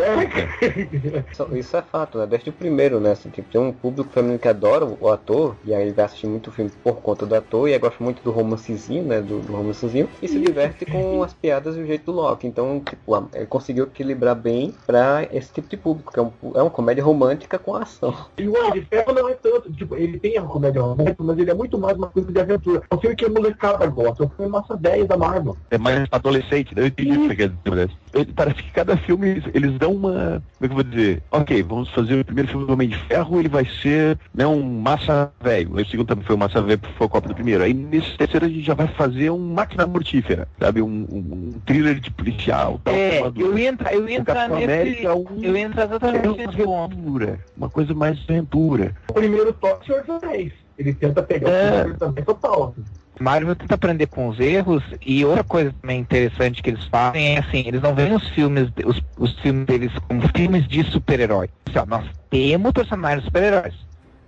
Isso, 1.30 1.56
isso 1.56 1.76
é 1.76 1.82
fato, 1.82 2.18
né? 2.18 2.26
Desde 2.26 2.50
o 2.50 2.52
primeiro, 2.52 3.00
né? 3.00 3.12
Assim, 3.12 3.30
tipo, 3.30 3.50
tem 3.50 3.60
um 3.60 3.72
público 3.72 4.10
feminino 4.12 4.38
que 4.38 4.48
adora 4.48 4.84
o 4.84 5.08
ator, 5.08 5.56
e 5.64 5.74
aí 5.74 5.82
ele 5.82 5.92
vai 5.92 6.04
assistir 6.04 6.26
muito 6.26 6.50
filme 6.50 6.70
por 6.82 6.96
conta 6.96 7.26
do 7.26 7.34
ator, 7.34 7.68
e 7.68 7.72
aí 7.72 7.78
gosta 7.78 8.02
muito 8.02 8.22
do 8.22 8.30
romancezinho, 8.30 9.02
né? 9.04 9.20
Do, 9.20 9.40
do 9.40 9.52
romancezinho, 9.52 10.08
e 10.22 10.28
se 10.28 10.38
diverte 10.38 10.84
com 10.86 11.22
as 11.22 11.32
piadas 11.32 11.76
e 11.76 11.80
o 11.80 11.86
jeito 11.86 12.06
do 12.06 12.12
Loki. 12.12 12.46
Então, 12.46 12.80
tipo, 12.80 13.28
ele 13.34 13.46
conseguiu 13.46 13.84
equilibrar 13.84 14.34
bem 14.34 14.74
pra 14.86 15.26
esse 15.32 15.52
tipo 15.52 15.68
de 15.68 15.76
público, 15.76 16.12
que 16.12 16.18
é, 16.18 16.22
um, 16.22 16.32
é 16.54 16.62
uma 16.62 16.70
comédia 16.70 17.02
romântica 17.02 17.58
com 17.58 17.74
ação. 17.74 18.14
E 18.38 18.48
o 18.48 18.56
Homem 18.56 18.72
de 18.72 18.82
Ferro 18.82 19.12
não 19.12 19.28
é 19.28 19.34
tanto, 19.34 19.70
tipo, 19.80 19.96
ele 19.96 20.18
tem 20.18 20.36
a 20.36 20.42
comédia 20.42 20.82
romântica, 20.82 21.22
mas 21.22 21.38
ele 21.38 21.50
é 21.50 21.54
muito 21.54 21.78
mais 21.78 21.96
uma 21.96 22.08
coisa 22.08 22.30
de 22.30 22.40
aventura. 22.40 22.82
É 22.90 22.94
um 22.94 22.98
filme 22.98 23.16
que 23.16 23.24
a 23.24 23.28
molecada 23.28 23.86
gosta, 23.86 24.22
é 24.22 24.26
um 24.26 24.30
filme 24.30 24.50
massa 24.50 24.76
10 24.76 25.08
da 25.08 25.16
Marvel. 25.16 25.56
É 25.70 25.78
mais 25.78 26.06
adolescente, 26.10 26.74
né? 26.74 26.82
Eu 26.82 26.86
entendi 26.86 27.18
o 27.18 27.28
que 27.28 27.34
dizer, 27.34 27.52
Modesto. 27.66 27.96
Ele- 28.14 28.32
Parece 28.34 28.62
que 28.62 28.70
cada 28.72 28.96
filme 28.96 29.28
eles, 29.28 29.44
eles 29.54 29.78
dão 29.78 29.92
uma. 29.94 30.42
Como 30.58 30.62
é 30.62 30.66
que 30.66 30.66
eu 30.66 30.74
vou 30.74 30.82
dizer? 30.82 31.22
Ok, 31.30 31.62
vamos 31.62 31.88
fazer 31.90 32.20
o 32.20 32.24
primeiro 32.24 32.48
filme 32.50 32.66
do 32.66 32.72
Homem 32.72 32.88
de 32.88 32.96
Ferro, 32.96 33.38
ele 33.38 33.48
vai 33.48 33.64
ser 33.82 34.18
né, 34.34 34.46
um 34.46 34.62
massa 34.62 35.30
velho. 35.40 35.74
O 35.74 35.84
segundo 35.86 36.06
também 36.08 36.24
foi 36.24 36.34
um 36.34 36.38
massa 36.38 36.60
velho, 36.60 36.80
foi 36.96 37.06
a 37.06 37.10
Copa 37.10 37.28
do 37.28 37.34
primeiro. 37.34 37.62
Aí 37.62 37.72
nesse 37.74 38.16
terceiro 38.16 38.46
a 38.46 38.48
gente 38.48 38.62
já 38.62 38.74
vai 38.74 38.88
fazer 38.88 39.30
um 39.30 39.38
máquina 39.38 39.86
mortífera, 39.86 40.48
sabe? 40.58 40.82
Um, 40.82 41.06
um, 41.10 41.18
um 41.18 41.52
thriller 41.64 42.00
de 42.00 42.10
policial. 42.10 42.80
tal, 42.84 42.94
É, 42.94 43.20
uma- 43.20 43.32
eu 43.36 43.58
ia 43.58 43.68
entrar, 43.68 43.94
eu 43.94 44.04
o 44.04 44.24
Capitão 44.24 44.56
nesse. 44.58 44.64
América 44.64 45.08
é 45.08 45.12
um. 45.14 45.26
Eu 45.42 45.56
é 45.56 45.60
exatamente 45.62 46.26
uma 46.28 46.36
nesse 46.36 46.56
ponto. 46.64 46.92
aventura, 46.94 47.38
uma 47.56 47.70
coisa 47.70 47.94
mais 47.94 48.18
aventura. 48.28 48.94
O 49.08 49.12
primeiro 49.14 49.52
toque, 49.52 49.86
Senhor 49.86 50.02
dos 50.04 50.22
Anéis. 50.22 50.52
Ele 50.78 50.94
tenta 50.94 51.22
pegar 51.22 51.50
É. 51.50 51.84
o 51.86 51.94
também 51.98 52.24
total. 52.24 52.74
Marvel 53.20 53.54
tenta 53.54 53.74
aprender 53.74 54.06
com 54.06 54.28
os 54.28 54.40
erros 54.40 54.82
e 55.04 55.24
outra 55.24 55.44
coisa 55.44 55.74
também 55.80 56.00
interessante 56.00 56.62
que 56.62 56.70
eles 56.70 56.84
fazem 56.86 57.36
é 57.36 57.38
assim, 57.38 57.64
eles 57.66 57.82
não 57.82 57.94
veem 57.94 58.14
os 58.14 58.26
filmes, 58.30 58.70
os, 58.84 59.00
os 59.18 59.38
filmes 59.40 59.66
deles 59.66 59.92
como 60.08 60.22
filmes 60.34 60.66
de 60.66 60.82
super-herói. 60.84 61.50
Assim, 61.66 61.86
nós 61.86 62.06
temos 62.30 62.72
personagens 62.72 63.24
super-heróis. 63.24 63.74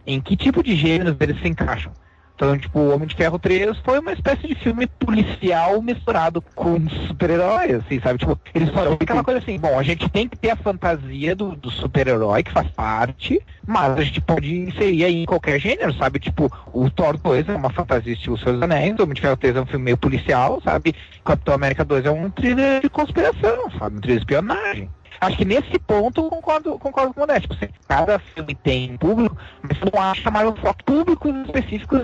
Em 0.06 0.20
que 0.20 0.36
tipo 0.36 0.62
de 0.62 0.76
gêneros 0.76 1.16
eles 1.18 1.40
se 1.40 1.48
encaixam? 1.48 1.92
Então, 2.34 2.58
tipo, 2.58 2.78
o 2.78 2.94
Homem 2.94 3.06
de 3.06 3.14
Ferro 3.14 3.38
3 3.38 3.78
foi 3.84 4.00
uma 4.00 4.12
espécie 4.12 4.48
de 4.48 4.54
filme 4.54 4.86
policial 4.86 5.80
misturado 5.80 6.42
com 6.54 6.88
super-herói, 7.06 7.72
assim, 7.72 8.00
sabe? 8.00 8.18
Tipo, 8.18 8.38
eles 8.54 8.70
falam 8.70 8.94
aquela 8.94 9.22
coisa 9.22 9.38
assim, 9.38 9.58
bom, 9.58 9.78
a 9.78 9.82
gente 9.82 10.08
tem 10.08 10.28
que 10.28 10.36
ter 10.36 10.50
a 10.50 10.56
fantasia 10.56 11.36
do, 11.36 11.54
do 11.54 11.70
super-herói, 11.70 12.42
que 12.42 12.50
faz 12.50 12.68
parte, 12.70 13.40
mas 13.66 13.96
a 13.96 14.02
gente 14.02 14.20
pode 14.20 14.54
inserir 14.54 15.04
aí 15.04 15.22
em 15.22 15.26
qualquer 15.26 15.60
gênero, 15.60 15.94
sabe? 15.94 16.18
Tipo, 16.18 16.50
o 16.72 16.90
Thor 16.90 17.16
2 17.16 17.48
é 17.48 17.54
uma 17.54 17.70
fantasia 17.70 18.12
estilo 18.12 18.38
Seus 18.38 18.60
Anéis, 18.60 18.98
o 18.98 19.02
Homem 19.02 19.14
de 19.14 19.20
Ferro 19.20 19.36
3 19.36 19.56
é 19.56 19.60
um 19.60 19.66
filme 19.66 19.84
meio 19.84 19.96
policial, 19.96 20.60
sabe? 20.62 20.94
Capitão 21.24 21.54
América 21.54 21.84
2 21.84 22.06
é 22.06 22.10
um 22.10 22.30
thriller 22.30 22.80
de 22.80 22.90
conspiração, 22.90 23.70
sabe? 23.78 23.96
Um 23.96 24.00
thriller 24.00 24.18
de 24.18 24.24
espionagem. 24.24 24.90
Acho 25.22 25.36
que 25.36 25.44
nesse 25.44 25.78
ponto 25.78 26.28
concordo, 26.28 26.76
concordo 26.80 27.14
com 27.14 27.20
o 27.20 27.22
Modesto. 27.22 27.54
Assim, 27.54 27.72
cada 27.86 28.18
filme 28.18 28.56
tem 28.56 28.96
público, 28.96 29.36
mas 29.62 29.78
não 29.78 30.02
acha 30.02 30.28
mais 30.32 30.48
foco 30.58 30.82
públicos 30.84 31.32
específicos 31.46 32.02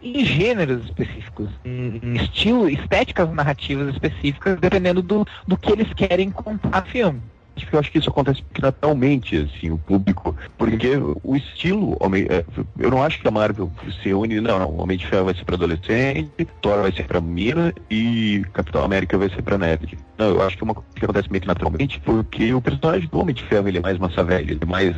em 0.00 0.24
gêneros 0.24 0.84
específicos, 0.84 1.50
em, 1.64 2.00
em 2.00 2.14
estilo, 2.14 2.70
estéticas 2.70 3.28
narrativas 3.30 3.92
específicas, 3.92 4.60
dependendo 4.60 5.02
do, 5.02 5.26
do 5.44 5.56
que 5.56 5.72
eles 5.72 5.92
querem 5.94 6.30
contar 6.30 6.82
no 6.82 6.86
filme. 6.86 7.20
Eu 7.72 7.78
acho 7.78 7.90
que 7.90 7.98
isso 7.98 8.10
acontece 8.10 8.42
naturalmente, 8.60 9.36
assim, 9.36 9.70
o 9.70 9.78
público, 9.78 10.36
porque 10.58 10.90
o 11.22 11.36
estilo, 11.36 11.96
é, 12.28 12.44
eu 12.78 12.90
não 12.90 13.02
acho 13.02 13.20
que 13.20 13.28
a 13.28 13.30
Marvel 13.30 13.70
se 14.02 14.12
une, 14.12 14.40
não, 14.40 14.58
não, 14.58 14.76
Homem 14.78 14.96
de 14.98 15.06
Ferro 15.06 15.24
vai 15.26 15.34
ser 15.34 15.44
para 15.44 15.54
adolescente, 15.54 16.46
Thor 16.60 16.82
vai 16.82 16.92
ser 16.92 17.04
para 17.06 17.20
mina 17.20 17.72
e 17.90 18.44
Capitão 18.52 18.84
América 18.84 19.16
vai 19.16 19.28
ser 19.30 19.42
para 19.42 19.56
nerd. 19.58 19.98
Não, 20.18 20.28
eu 20.28 20.42
acho 20.42 20.56
que 20.56 20.62
é 20.62 20.66
uma 20.66 20.74
coisa 20.74 20.88
que 20.94 21.04
acontece 21.04 21.30
meio 21.30 21.40
que 21.42 21.46
naturalmente, 21.48 22.00
porque 22.00 22.52
o 22.54 22.60
personagem 22.60 23.08
do 23.08 23.18
Homem 23.18 23.34
de 23.34 23.42
Ferro, 23.44 23.68
ele 23.68 23.78
é 23.78 23.80
mais 23.80 23.98
massa 23.98 24.22
velha, 24.22 24.52
ele 24.52 24.60
é 24.60 24.66
mais, 24.66 24.94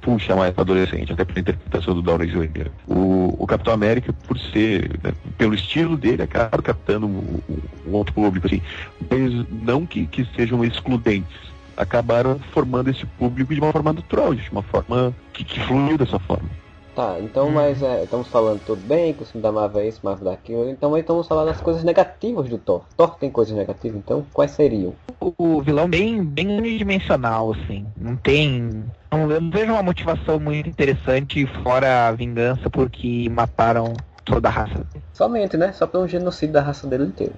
puxa, 0.00 0.34
mais 0.34 0.52
adolescente, 0.56 1.12
até 1.12 1.24
pela 1.24 1.40
interpretação 1.40 1.94
do 1.94 2.02
Downey 2.02 2.28
Jr. 2.28 2.70
O, 2.86 3.36
o 3.38 3.46
Capitão 3.46 3.72
América, 3.72 4.12
por 4.12 4.38
ser, 4.38 4.98
né, 5.02 5.12
pelo 5.38 5.54
estilo 5.54 5.96
dele, 5.96 6.22
acaba 6.22 6.60
captando 6.62 7.06
um- 7.06 7.40
um 7.86 7.92
outro 7.92 8.12
público, 8.14 8.46
assim, 8.46 8.60
mas 9.08 9.46
não 9.62 9.86
que, 9.86 10.06
que 10.06 10.24
sejam 10.36 10.64
excludentes 10.64 11.55
acabaram 11.76 12.38
formando 12.52 12.90
esse 12.90 13.04
público 13.06 13.54
de 13.54 13.60
uma 13.60 13.72
forma 13.72 13.92
natural, 13.92 14.34
de 14.34 14.50
uma 14.50 14.62
forma 14.62 15.14
que, 15.32 15.44
que 15.44 15.60
fluiu 15.60 15.98
dessa 15.98 16.18
forma. 16.18 16.48
Tá, 16.94 17.18
então, 17.20 17.50
mas 17.50 17.82
é, 17.82 18.04
estamos 18.04 18.26
falando 18.28 18.58
tudo 18.64 18.80
bem, 18.86 19.12
que 19.12 19.22
o 19.22 19.26
filme 19.26 19.42
da 19.42 19.52
Marvel 19.52 19.82
é 19.82 19.88
isso, 19.88 20.00
Marvel 20.02 20.24
daquilo, 20.30 20.66
então 20.70 20.94
aí 20.94 21.02
estamos 21.02 21.28
falando 21.28 21.48
das 21.48 21.60
coisas 21.60 21.84
negativas 21.84 22.48
do 22.48 22.56
Thor. 22.56 22.84
Thor 22.96 23.16
tem 23.16 23.30
coisas 23.30 23.54
negativas, 23.54 23.98
então 23.98 24.24
quais 24.32 24.52
seriam? 24.52 24.94
O, 25.20 25.34
o 25.36 25.60
vilão 25.60 25.86
bem, 25.90 26.24
bem 26.24 26.56
unidimensional, 26.56 27.52
assim. 27.52 27.86
Não 27.98 28.16
tem. 28.16 28.82
Não, 29.12 29.30
eu 29.30 29.40
não 29.42 29.50
vejo 29.50 29.72
uma 29.72 29.82
motivação 29.82 30.40
muito 30.40 30.70
interessante 30.70 31.44
fora 31.62 32.08
a 32.08 32.12
vingança 32.12 32.70
porque 32.70 33.28
mataram 33.28 33.92
toda 34.24 34.48
a 34.48 34.52
raça 34.52 34.74
dele. 34.74 35.04
Somente, 35.12 35.56
né? 35.58 35.72
Só 35.72 35.86
pelo 35.86 36.08
genocídio 36.08 36.54
da 36.54 36.62
raça 36.62 36.86
dele 36.86 37.04
inteira. 37.04 37.34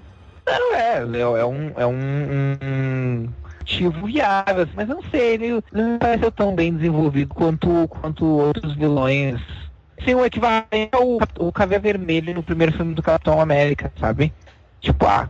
Não, 0.46 0.74
é, 0.74 0.98
é, 0.98 1.20
é 1.40 1.44
um. 1.44 1.72
É 1.76 1.86
um, 1.86 1.92
um- 2.62 3.28
motivo 3.68 4.06
viável, 4.06 4.62
assim, 4.62 4.72
mas 4.74 4.88
não 4.88 5.02
sei, 5.10 5.34
ele, 5.34 5.62
não 5.72 5.92
me 5.92 5.98
pareceu 5.98 6.32
tão 6.32 6.54
bem 6.54 6.74
desenvolvido 6.74 7.34
quanto, 7.34 7.86
quanto 7.88 8.24
outros 8.24 8.74
vilões. 8.74 9.40
Sim, 10.04 10.14
o 10.14 10.24
equivalente 10.24 10.90
ao 10.92 11.18
o 11.38 11.52
Caveira 11.52 11.82
Vermelho 11.82 12.34
no 12.34 12.42
primeiro 12.42 12.72
filme 12.72 12.94
do 12.94 13.02
Capitão 13.02 13.40
América, 13.40 13.92
sabe? 13.98 14.32
Tipo, 14.80 15.06
ah, 15.06 15.28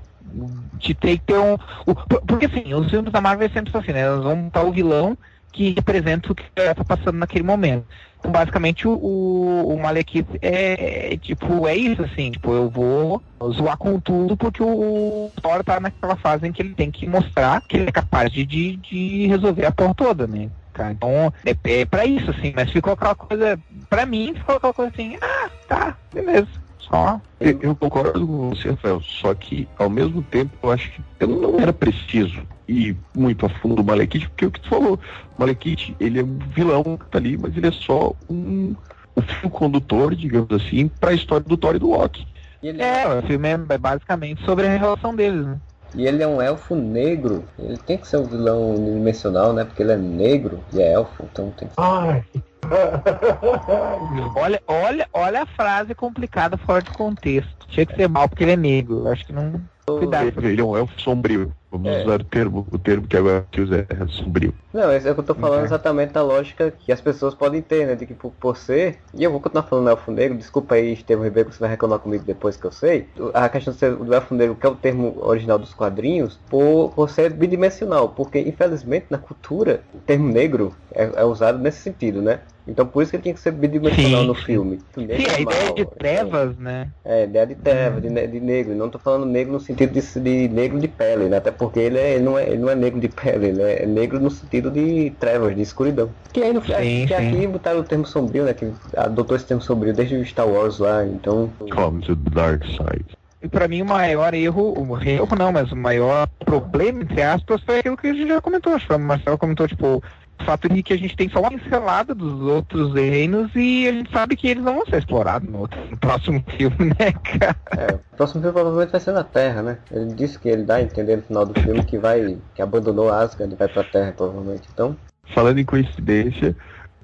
te 0.79 0.94
tem 0.94 1.16
que 1.16 1.24
ter 1.24 1.38
um. 1.38 1.55
o- 1.87 1.94
por- 1.94 2.22
porque 2.27 2.46
assim, 2.46 2.74
os 2.74 2.88
filmes 2.90 3.11
da 3.12 3.20
Marvel 3.20 3.51
sempre 3.51 3.72
são 3.72 3.81
assim, 3.81 3.92
né? 3.92 4.07
Eles 4.07 4.22
vão 4.22 4.44
botar 4.44 4.62
o 4.62 4.72
vilão 4.72 5.16
que 5.53 5.70
representa 5.70 6.31
o 6.31 6.35
que 6.35 6.44
tá 6.53 6.85
passando 6.85 7.18
naquele 7.18 7.44
momento. 7.44 7.87
Então, 8.18 8.33
basicamente, 8.33 8.87
o, 8.87 8.92
o, 8.92 9.78
Malekith 9.81 10.26
é, 10.42 11.14
é, 11.14 11.16
tipo, 11.16 11.68
é 11.68 11.76
isso, 11.76 12.02
assim, 12.02 12.33
tipo, 12.33 12.52
eu 12.52 12.68
vou 12.68 13.22
zoar 13.52 13.76
com 13.76 14.00
tudo 14.00 14.37
porque 14.37 14.62
o 14.62 15.31
Thor 15.40 15.62
tá 15.62 15.78
naquela 15.78 16.16
fase 16.16 16.46
em 16.46 16.52
que 16.52 16.61
ele 16.61 16.74
tem 16.74 16.90
que 16.90 17.07
mostrar 17.07 17.62
que 17.62 17.76
ele 17.76 17.88
é 17.88 17.92
capaz 17.92 18.31
de, 18.33 18.44
de, 18.44 18.76
de 18.76 19.26
resolver 19.28 19.66
a 19.66 19.72
porra 19.72 19.94
toda, 19.94 20.26
né? 20.26 20.50
Então, 20.90 21.33
é, 21.44 21.81
é 21.81 21.85
pra 21.85 22.07
isso, 22.07 22.31
assim, 22.31 22.52
mas 22.54 22.70
ficou 22.70 22.92
aquela 22.92 23.14
coisa, 23.14 23.59
pra 23.90 24.07
mim, 24.07 24.35
ficou 24.35 24.57
aquela 24.57 24.72
coisa 24.72 24.92
assim, 24.92 25.16
ah, 25.20 25.50
tá, 25.66 25.96
beleza, 26.14 26.48
só. 26.88 27.20
Eu, 27.40 27.59
eu 27.61 27.77
concordo 27.77 28.27
com 28.27 28.51
você, 28.51 28.70
Rafael, 28.70 29.01
só 29.03 29.35
que 29.35 29.68
ao 29.79 29.88
mesmo 29.88 30.22
tempo 30.22 30.51
eu 30.62 30.72
acho 30.72 30.90
que 30.90 31.03
eu 31.20 31.29
não 31.29 31.59
era 31.61 31.72
preciso 31.72 32.42
ir 32.66 32.96
muito 33.14 33.46
a 33.46 33.48
fundo 33.48 33.77
do 33.77 33.85
Malekith, 33.85 34.29
porque 34.29 34.44
é 34.44 34.48
o 34.48 34.51
que 34.51 34.61
tu 34.61 34.68
falou, 34.68 34.94
o 34.94 35.40
Malekith, 35.40 35.94
ele 36.01 36.20
é 36.20 36.24
um 36.24 36.38
vilão 36.55 36.83
que 36.83 37.07
tá 37.11 37.18
ali, 37.18 37.37
mas 37.37 37.57
ele 37.57 37.68
é 37.68 37.72
só 37.72 38.12
um, 38.29 38.74
um 39.16 39.22
fio 39.22 39.51
condutor, 39.51 40.14
digamos 40.14 40.51
assim, 40.51 40.88
pra 40.88 41.12
história 41.12 41.44
do 41.46 41.57
Thor 41.57 41.77
e 41.77 41.79
do 41.79 41.90
Loki. 41.90 42.27
E 42.62 42.68
ele 42.68 42.83
É, 42.83 43.07
o 43.07 43.22
filme 43.22 43.48
é 43.48 43.79
basicamente 43.79 44.44
sobre 44.44 44.66
a 44.66 44.77
relação 44.77 45.14
deles, 45.14 45.46
né? 45.46 45.59
E 45.94 46.07
ele 46.07 46.22
é 46.22 46.27
um 46.27 46.40
elfo 46.40 46.74
negro. 46.74 47.44
Ele 47.59 47.79
tem 47.79 47.96
que 47.96 48.07
ser 48.07 48.18
um 48.18 48.24
vilão 48.24 48.74
unidimensional, 48.74 49.53
né? 49.53 49.64
Porque 49.64 49.83
ele 49.83 49.92
é 49.92 49.96
negro 49.96 50.62
e 50.72 50.83
é 50.83 50.92
elfo, 50.92 51.24
então 51.33 51.51
tem 51.53 51.68
que 51.68 51.74
Ai. 51.79 52.22
Olha, 54.37 54.61
olha, 54.66 55.09
olha 55.12 55.42
a 55.42 55.47
frase 55.47 55.94
complicada 55.94 56.57
fora 56.57 56.83
de 56.83 56.90
contexto. 56.90 57.66
Tinha 57.68 57.87
que 57.87 57.94
ser 57.94 58.09
mal 58.09 58.29
porque 58.29 58.44
ele 58.44 58.53
é 58.53 58.57
negro. 58.57 58.99
Eu 59.07 59.12
acho 59.12 59.27
que 59.27 59.33
não. 59.33 59.61
Cuidado. 59.87 60.27
Ele, 60.38 60.49
ele 60.49 60.61
é 60.61 60.64
um 60.64 60.77
elfo 60.77 61.01
sombrio. 61.01 61.53
Vamos 61.70 61.90
É. 61.90 62.02
usar 62.04 62.20
o 62.20 62.24
termo, 62.24 62.66
o 62.70 62.78
termo 62.78 63.07
que 63.07 63.16
agora 63.16 63.46
que 63.50 63.61
usa 63.61 63.87
é 63.88 64.07
sombrio. 64.09 64.54
Não, 64.72 64.92
esse 64.92 65.09
é 65.09 65.11
o 65.11 65.14
que 65.14 65.20
eu 65.20 65.24
tô 65.24 65.35
falando 65.35 65.61
Ok. 65.61 65.64
exatamente 65.64 66.12
da 66.12 66.22
lógica 66.22 66.70
que 66.70 66.92
as 66.92 67.00
pessoas 67.00 67.35
podem 67.35 67.62
ter, 67.62 67.87
né? 67.87 67.94
De 67.94 68.07
que 68.07 68.14
por, 68.14 68.33
por 68.33 68.57
ser. 68.57 69.00
E 69.14 69.24
eu 69.24 69.31
vou 69.31 69.40
continuar 69.40 69.64
falando 69.64 69.88
elfo 69.88 70.11
negro, 70.11 70.37
desculpa 70.37 70.74
aí, 70.74 70.92
Estevam 70.92 71.24
Ribeiro, 71.24 71.48
que 71.48 71.54
você 71.54 71.61
vai 71.61 71.70
reclamar 71.70 71.98
comigo 72.00 72.24
depois 72.24 72.57
que 72.57 72.66
eu 72.66 72.72
sei. 72.72 73.11
A 73.33 73.48
questão 73.48 73.72
de 73.72 73.78
ser 73.78 73.96
do 73.96 74.14
elfo 74.14 74.35
negro, 74.35 74.57
que 74.57 74.66
é 74.66 74.68
o 74.68 74.76
termo 74.76 75.18
original 75.24 75.59
dos 75.59 75.72
quadrinhos, 75.72 76.38
por, 76.48 76.90
por 76.94 77.09
ser 77.09 77.31
bidimensional. 77.33 78.11
Porque, 78.11 78.38
infelizmente, 78.40 79.07
na 79.11 79.18
cultura, 79.18 79.85
o 79.92 80.00
termo 80.00 80.28
negro 80.28 80.76
é, 80.94 81.04
é 81.20 81.24
usado 81.24 81.59
nesse 81.59 81.81
sentido, 81.81 82.20
né? 82.22 82.42
Então 82.66 82.87
por 82.87 83.02
isso 83.02 83.11
que 83.11 83.16
ele 83.16 83.22
tinha 83.22 83.35
que 83.35 83.40
ser 83.40 83.52
bidimensional 83.52 84.22
Sim, 84.22 84.26
no 84.26 84.35
filme. 84.35 84.85
Sim, 84.94 85.07
negro 85.07 85.31
a 85.31 85.38
é 85.38 85.40
ideia 85.40 85.64
mal, 85.64 85.74
de 85.74 85.87
trevas, 85.87 86.57
né? 86.59 86.92
É, 87.04 87.24
ideia 87.24 87.46
de 87.46 87.54
treva, 87.57 88.00
de, 88.00 88.11
ne- 88.11 88.26
de 88.26 88.40
negro. 88.40 88.74
Não 88.74 88.90
tô 88.90 88.98
falando 88.98 89.24
negro 89.24 89.52
no 89.52 89.61
sentido 89.61 89.92
de, 89.92 90.00
de 90.20 90.48
negro 90.48 90.78
de 90.78 90.88
pele, 90.88 91.28
né? 91.28 91.38
Até 91.38 91.50
porque 91.59 91.81
ele, 91.81 91.99
é, 91.99 92.14
ele, 92.14 92.25
não 92.25 92.38
é, 92.38 92.49
ele 92.49 92.59
não 92.59 92.71
é 92.71 92.75
negro 92.75 93.01
de 93.01 93.09
pele, 93.09 93.49
ele 93.49 93.62
é 93.62 93.87
negro 93.87 94.21
no 94.21 94.31
sentido 94.31 94.71
de 94.71 95.11
trevas, 95.18 95.55
de 95.55 95.62
escuridão. 95.62 96.11
Que 96.33 96.42
aí 96.42 96.53
no 96.53 96.64
Sim, 96.64 97.07
que 97.07 97.09
sim. 97.09 97.14
aqui 97.14 97.47
botaram 97.47 97.81
o 97.81 97.85
termo 97.85 98.06
sombrio, 98.06 98.44
né? 98.44 98.54
Que 98.54 98.73
adotou 98.96 99.37
esse 99.37 99.46
termo 99.46 99.63
sombrio 99.63 99.92
desde 99.92 100.17
o 100.17 100.25
Star 100.25 100.48
Wars 100.48 100.79
lá, 100.79 101.04
então. 101.04 101.50
Come 101.75 102.00
to 102.02 102.15
the 102.15 102.31
dark 102.31 102.65
side. 102.65 103.04
E 103.40 103.48
pra 103.48 103.69
mim 103.69 103.83
o 103.83 103.87
maior 103.87 104.35
erro, 104.35 104.75
o 104.77 105.02
erro 105.02 105.29
não, 105.38 105.52
mas 105.52 105.71
o 105.71 105.77
maior 105.77 106.29
problema, 106.44 107.02
entre 107.02 107.23
aspas, 107.23 107.63
foi 107.63 107.79
aquilo 107.79 107.96
que 107.96 108.09
a 108.09 108.15
gente 108.15 108.29
já 108.29 108.40
comentou. 108.40 108.73
Acho 108.73 108.87
que 108.87 108.94
o 108.94 108.98
Marcelo 108.98 109.38
comentou, 109.38 109.69
tipo, 109.69 110.02
fato 110.45 110.69
de 110.69 110.83
que 110.83 110.93
a 110.93 110.97
gente 110.97 111.17
tem 111.17 111.29
só 111.29 111.41
uma 111.41 111.51
pincelada 111.51 112.15
dos 112.15 112.41
outros 112.43 112.95
reinos 112.95 113.51
e 113.55 113.89
a 113.89 113.93
gente 113.93 114.11
sabe 114.11 114.37
que 114.37 114.49
eles 114.49 114.63
não 114.63 114.75
vão 114.75 114.87
ser 114.87 114.99
explorados 114.99 115.49
no, 115.49 115.61
outro, 115.61 115.79
no 115.91 115.97
próximo 115.97 116.43
filme, 116.57 116.95
né, 116.99 117.13
cara? 117.13 117.57
É, 117.77 117.95
o 117.95 118.17
próximo 118.17 118.41
filme 118.41 118.55
provavelmente 118.55 118.91
vai 118.91 119.01
ser 119.01 119.13
na 119.13 119.25
Terra, 119.25 119.63
né? 119.63 119.79
Ele 119.91 120.15
disse 120.15 120.39
que 120.39 120.49
ele 120.49 120.65
dá 120.65 120.77
a 120.77 120.83
entender 120.83 121.17
no 121.17 121.23
final 121.23 121.47
do 121.47 121.61
filme 121.61 121.85
que 121.85 121.99
vai. 121.99 122.39
que 122.55 122.63
abandonou 122.63 123.13
Asgard 123.13 123.53
e 123.53 123.57
vai 123.57 123.69
pra 123.69 123.85
Terra, 123.85 124.13
provavelmente. 124.17 124.69
Então. 124.73 124.97
Falando 125.35 125.59
em 125.59 125.65
coincidência, 125.65 126.57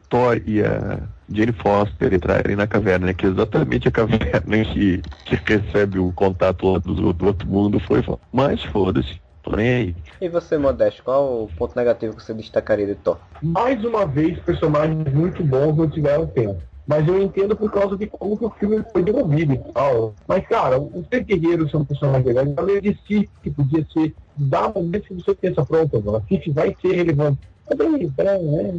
Thor 0.08 0.40
e 0.46 0.62
a 0.62 1.00
Jane 1.30 1.52
Foster 1.52 2.12
entrarem 2.12 2.56
na 2.56 2.66
caverna, 2.66 3.06
né, 3.06 3.14
que 3.14 3.26
é 3.26 3.28
exatamente 3.28 3.88
a 3.88 3.90
caverna 3.90 4.64
que, 4.72 5.02
que 5.24 5.54
recebe 5.54 5.98
o 5.98 6.12
contato 6.12 6.70
lá 6.70 6.78
do, 6.78 7.12
do 7.12 7.26
outro 7.26 7.48
mundo 7.48 7.80
foi. 7.80 8.04
Mas 8.32 8.62
foda-se. 8.64 9.23
Tô 9.44 9.54
nem 9.54 9.68
aí. 9.68 9.94
E 10.20 10.28
você, 10.28 10.56
Modesto, 10.56 11.02
qual 11.02 11.44
o 11.44 11.48
ponto 11.48 11.76
negativo 11.76 12.16
que 12.16 12.22
você 12.22 12.32
destacaria 12.32 12.86
de 12.86 12.94
Thor? 12.94 13.18
Mais 13.42 13.84
uma 13.84 14.06
vez, 14.06 14.38
personagens 14.40 15.12
muito 15.12 15.44
bons 15.44 15.76
não 15.76 15.88
tiveram 15.88 16.26
tempo. 16.26 16.60
Mas 16.86 17.06
eu 17.06 17.20
entendo 17.20 17.54
por 17.54 17.70
causa 17.70 17.96
de 17.96 18.06
como 18.06 18.36
que 18.38 18.44
o 18.44 18.50
filme 18.50 18.82
foi 18.92 19.02
desenvolvido 19.02 19.52
e 19.52 19.72
tal. 19.72 20.14
Mas, 20.26 20.46
cara, 20.46 20.78
os 20.78 21.06
três 21.08 21.24
guerreiros 21.24 21.70
são 21.70 21.84
personagens 21.84 22.26
legais. 22.26 22.52
Além 22.56 22.80
de 22.80 22.98
si, 23.06 23.30
que 23.42 23.50
podia 23.50 23.86
ser, 23.92 24.14
dá 24.36 24.68
momento 24.68 25.08
que 25.08 25.14
você 25.14 25.34
pensa, 25.34 25.64
pronto, 25.64 25.96
agora, 25.96 26.22
a 26.22 26.26
Sif 26.26 26.50
vai 26.52 26.74
ser 26.80 26.92
relevante. 26.94 27.38
Peraí, 27.68 28.10
peraí, 28.10 28.42
né? 28.42 28.74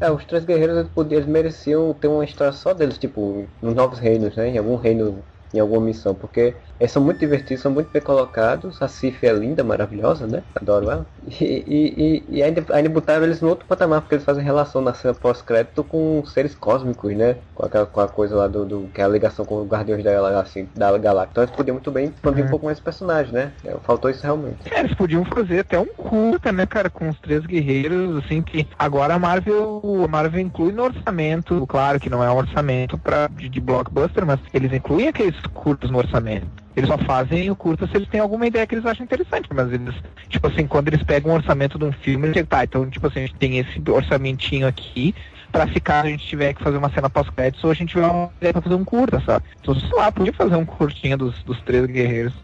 É, 0.00 0.10
os 0.10 0.24
três 0.24 0.44
guerreiros 0.44 0.76
eles, 0.78 0.90
podiam, 0.90 1.18
eles 1.18 1.30
mereciam 1.30 1.92
ter 1.94 2.08
uma 2.08 2.24
história 2.24 2.52
só 2.52 2.72
deles, 2.72 2.98
tipo, 2.98 3.44
nos 3.62 3.74
Novos 3.74 3.98
Reinos, 3.98 4.34
né? 4.36 4.48
Em 4.48 4.58
algum 4.58 4.76
reino, 4.76 5.22
em 5.52 5.60
alguma 5.60 5.82
missão, 5.82 6.14
porque 6.14 6.54
eles 6.80 6.92
são 6.92 7.02
muito 7.02 7.18
divertidos, 7.20 7.62
são 7.62 7.72
muito 7.72 7.90
bem 7.92 8.02
colocados. 8.02 8.80
A 8.82 8.88
Cif 8.88 9.24
é 9.26 9.32
linda, 9.32 9.62
maravilhosa, 9.64 10.26
né? 10.26 10.42
Adoro 10.54 10.90
ela. 10.90 11.06
E, 11.40 11.64
e, 11.66 12.24
e, 12.28 12.42
ainda, 12.42 12.64
ainda 12.70 12.88
botaram 12.88 13.22
eles 13.24 13.40
no 13.40 13.48
outro 13.48 13.66
patamar, 13.66 14.00
porque 14.00 14.14
eles 14.16 14.24
fazem 14.24 14.44
relação 14.44 14.82
na 14.82 14.92
cena 14.92 15.14
pós-crédito 15.14 15.82
com 15.84 16.22
seres 16.26 16.54
cósmicos, 16.54 17.14
né? 17.16 17.36
Com, 17.54 17.64
aquela, 17.66 17.86
com 17.86 18.00
a 18.00 18.08
coisa 18.08 18.36
lá 18.36 18.46
do, 18.48 18.64
do 18.64 18.88
que 18.92 19.00
é 19.00 19.04
a 19.04 19.08
ligação 19.08 19.44
com 19.44 19.62
os 19.62 19.68
Guardiões 19.68 20.02
da, 20.04 20.12
Galáxia, 20.12 20.66
da 20.74 20.98
Galáxia. 20.98 21.30
Então 21.32 21.44
eles 21.44 21.54
podiam 21.56 21.74
muito 21.74 21.90
bem 21.90 22.06
expandir 22.06 22.40
Uhum. 22.40 22.46
um 22.46 22.50
pouco 22.50 22.66
mais 22.66 22.78
o 22.78 22.82
personagem, 22.82 23.32
né? 23.32 23.52
É, 23.64 23.74
Faltou 23.84 24.10
isso 24.10 24.22
realmente. 24.22 24.56
É, 24.70 24.80
eles 24.80 24.94
podiam 24.94 25.24
fazer 25.24 25.60
até 25.60 25.78
um 25.78 25.86
curta, 25.86 26.50
né, 26.52 26.66
cara, 26.66 26.90
com 26.90 27.08
os 27.08 27.18
três 27.20 27.44
guerreiros, 27.46 28.24
assim, 28.24 28.42
que 28.42 28.66
agora 28.78 29.14
a 29.14 29.18
Marvel, 29.18 29.80
a 30.04 30.08
Marvel 30.08 30.40
inclui 30.40 30.72
no 30.72 30.82
orçamento, 30.84 31.66
claro 31.66 32.00
que 32.00 32.10
não 32.10 32.22
é 32.22 32.30
um 32.30 32.36
orçamento 32.36 32.98
pra, 32.98 33.28
de, 33.28 33.48
de 33.48 33.60
blockbuster, 33.60 34.26
mas 34.26 34.40
eles 34.52 34.72
incluem 34.72 35.08
aqueles 35.08 35.38
curtos 35.52 35.90
no 35.90 35.98
orçamento. 35.98 36.46
Eles 36.76 36.88
só 36.88 36.98
fazem 36.98 37.50
o 37.50 37.56
curta 37.56 37.86
se 37.86 37.96
eles 37.96 38.08
têm 38.08 38.20
alguma 38.20 38.46
ideia 38.46 38.66
que 38.66 38.74
eles 38.74 38.86
acham 38.86 39.04
interessante, 39.04 39.48
mas 39.54 39.72
eles, 39.72 39.94
tipo 40.28 40.46
assim, 40.46 40.66
quando 40.66 40.88
eles 40.88 41.02
pegam 41.02 41.32
o 41.32 41.34
orçamento 41.36 41.78
de 41.78 41.84
um 41.84 41.92
filme, 41.92 42.26
eles 42.26 42.34
dizem, 42.34 42.46
tá, 42.46 42.64
então, 42.64 42.88
tipo 42.90 43.06
assim, 43.06 43.20
a 43.20 43.26
gente 43.26 43.36
tem 43.36 43.58
esse 43.58 43.80
orçamentinho 43.88 44.66
aqui, 44.66 45.14
pra 45.52 45.68
se 45.68 45.80
a 45.84 46.06
gente 46.06 46.26
tiver 46.26 46.52
que 46.52 46.62
fazer 46.62 46.76
uma 46.76 46.90
cena 46.90 47.08
pós-créditos, 47.08 47.62
ou 47.62 47.70
a 47.70 47.74
gente 47.74 47.90
tiver 47.90 48.06
uma 48.06 48.30
ideia 48.40 48.52
pra 48.52 48.62
fazer 48.62 48.74
um 48.74 48.84
curta, 48.84 49.20
sabe? 49.20 49.44
Então, 49.60 49.78
sei 49.78 49.96
lá, 49.96 50.10
podia 50.10 50.32
fazer 50.32 50.56
um 50.56 50.66
curtinho 50.66 51.16
dos, 51.16 51.40
dos 51.44 51.62
três 51.62 51.86
guerreiros. 51.86 52.34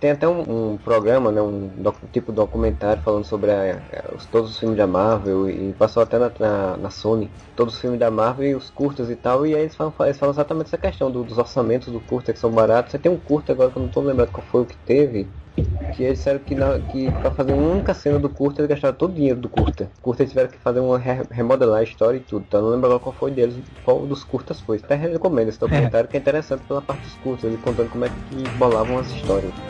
Tem 0.00 0.12
até 0.12 0.28
um, 0.28 0.74
um 0.74 0.78
programa, 0.78 1.32
né, 1.32 1.42
um 1.42 1.82
docu- 1.82 2.06
tipo 2.08 2.30
documentário 2.32 3.02
falando 3.02 3.24
sobre 3.24 3.50
a- 3.50 3.78
a- 4.10 4.14
os- 4.14 4.26
todos 4.26 4.50
os 4.52 4.58
filmes 4.58 4.78
da 4.78 4.86
Marvel 4.86 5.48
e 5.50 5.74
passou 5.74 6.00
até 6.02 6.18
na, 6.18 6.32
na, 6.38 6.76
na 6.76 6.90
Sony, 6.90 7.32
todos 7.54 7.74
os 7.74 7.80
filmes 7.80 7.98
da 7.98 8.08
Marvel 8.10 8.46
e 8.48 8.54
os 8.54 8.70
curtas 8.70 9.10
e 9.10 9.16
tal, 9.16 9.44
e 9.44 9.54
aí 9.56 9.62
eles 9.62 9.74
falam, 9.74 9.92
eles 10.00 10.16
falam 10.18 10.32
exatamente 10.32 10.66
essa 10.68 10.78
questão 10.78 11.10
do- 11.10 11.24
dos 11.24 11.36
orçamentos 11.36 11.92
do 11.92 12.00
curta 12.00 12.32
que 12.32 12.38
são 12.38 12.52
baratos. 12.52 12.92
Você 12.92 12.98
tem 13.00 13.10
um 13.10 13.18
curta 13.20 13.52
agora 13.52 13.72
que 13.72 13.78
eu 13.78 13.82
não 13.82 13.90
tô 13.90 14.00
lembrando 14.00 14.30
qual 14.30 14.46
foi 14.46 14.60
o 14.62 14.66
que 14.66 14.76
teve, 14.78 15.34
que 15.90 16.02
eles 16.02 16.18
disseram 16.18 16.40
que, 16.44 16.54
na, 16.54 16.80
que 16.82 17.12
pra 17.12 17.30
fazer 17.30 17.52
uma 17.52 17.66
única 17.72 17.94
cena 17.94 18.18
do 18.18 18.30
curta 18.32 18.60
eles 18.60 18.68
gastaram 18.70 18.96
todo 18.96 19.12
o 19.12 19.14
dinheiro 19.14 19.40
do 19.40 19.48
curta. 19.48 19.92
O 19.98 20.02
curta 20.02 20.22
eles 20.22 20.30
tiveram 20.32 20.50
que 20.50 20.58
fazer 20.58 20.80
uma 20.80 20.98
re- 20.98 21.26
remodelar 21.30 21.80
a 21.80 21.82
história 21.82 22.18
e 22.18 22.24
tudo, 22.24 22.44
então 22.46 22.60
não 22.62 22.70
lembro 22.70 23.00
qual 23.00 23.14
foi 23.14 23.30
deles, 23.30 23.62
qual 23.82 24.06
dos 24.06 24.22
curtas 24.24 24.60
foi. 24.60 24.78
Até 24.78 24.94
recomendo 24.96 25.48
esse 25.48 25.58
documentário 25.58 26.08
que 26.08 26.16
é 26.16 26.20
interessante 26.20 26.64
pela 26.64 26.82
parte 26.82 27.02
dos 27.02 27.16
curtas, 27.16 27.44
ele 27.50 27.58
contando 27.58 27.88
como 27.90 28.04
é 28.04 28.10
que 28.10 28.48
bolavam 28.50 28.98
as 28.98 29.08
histórias. 29.10 29.66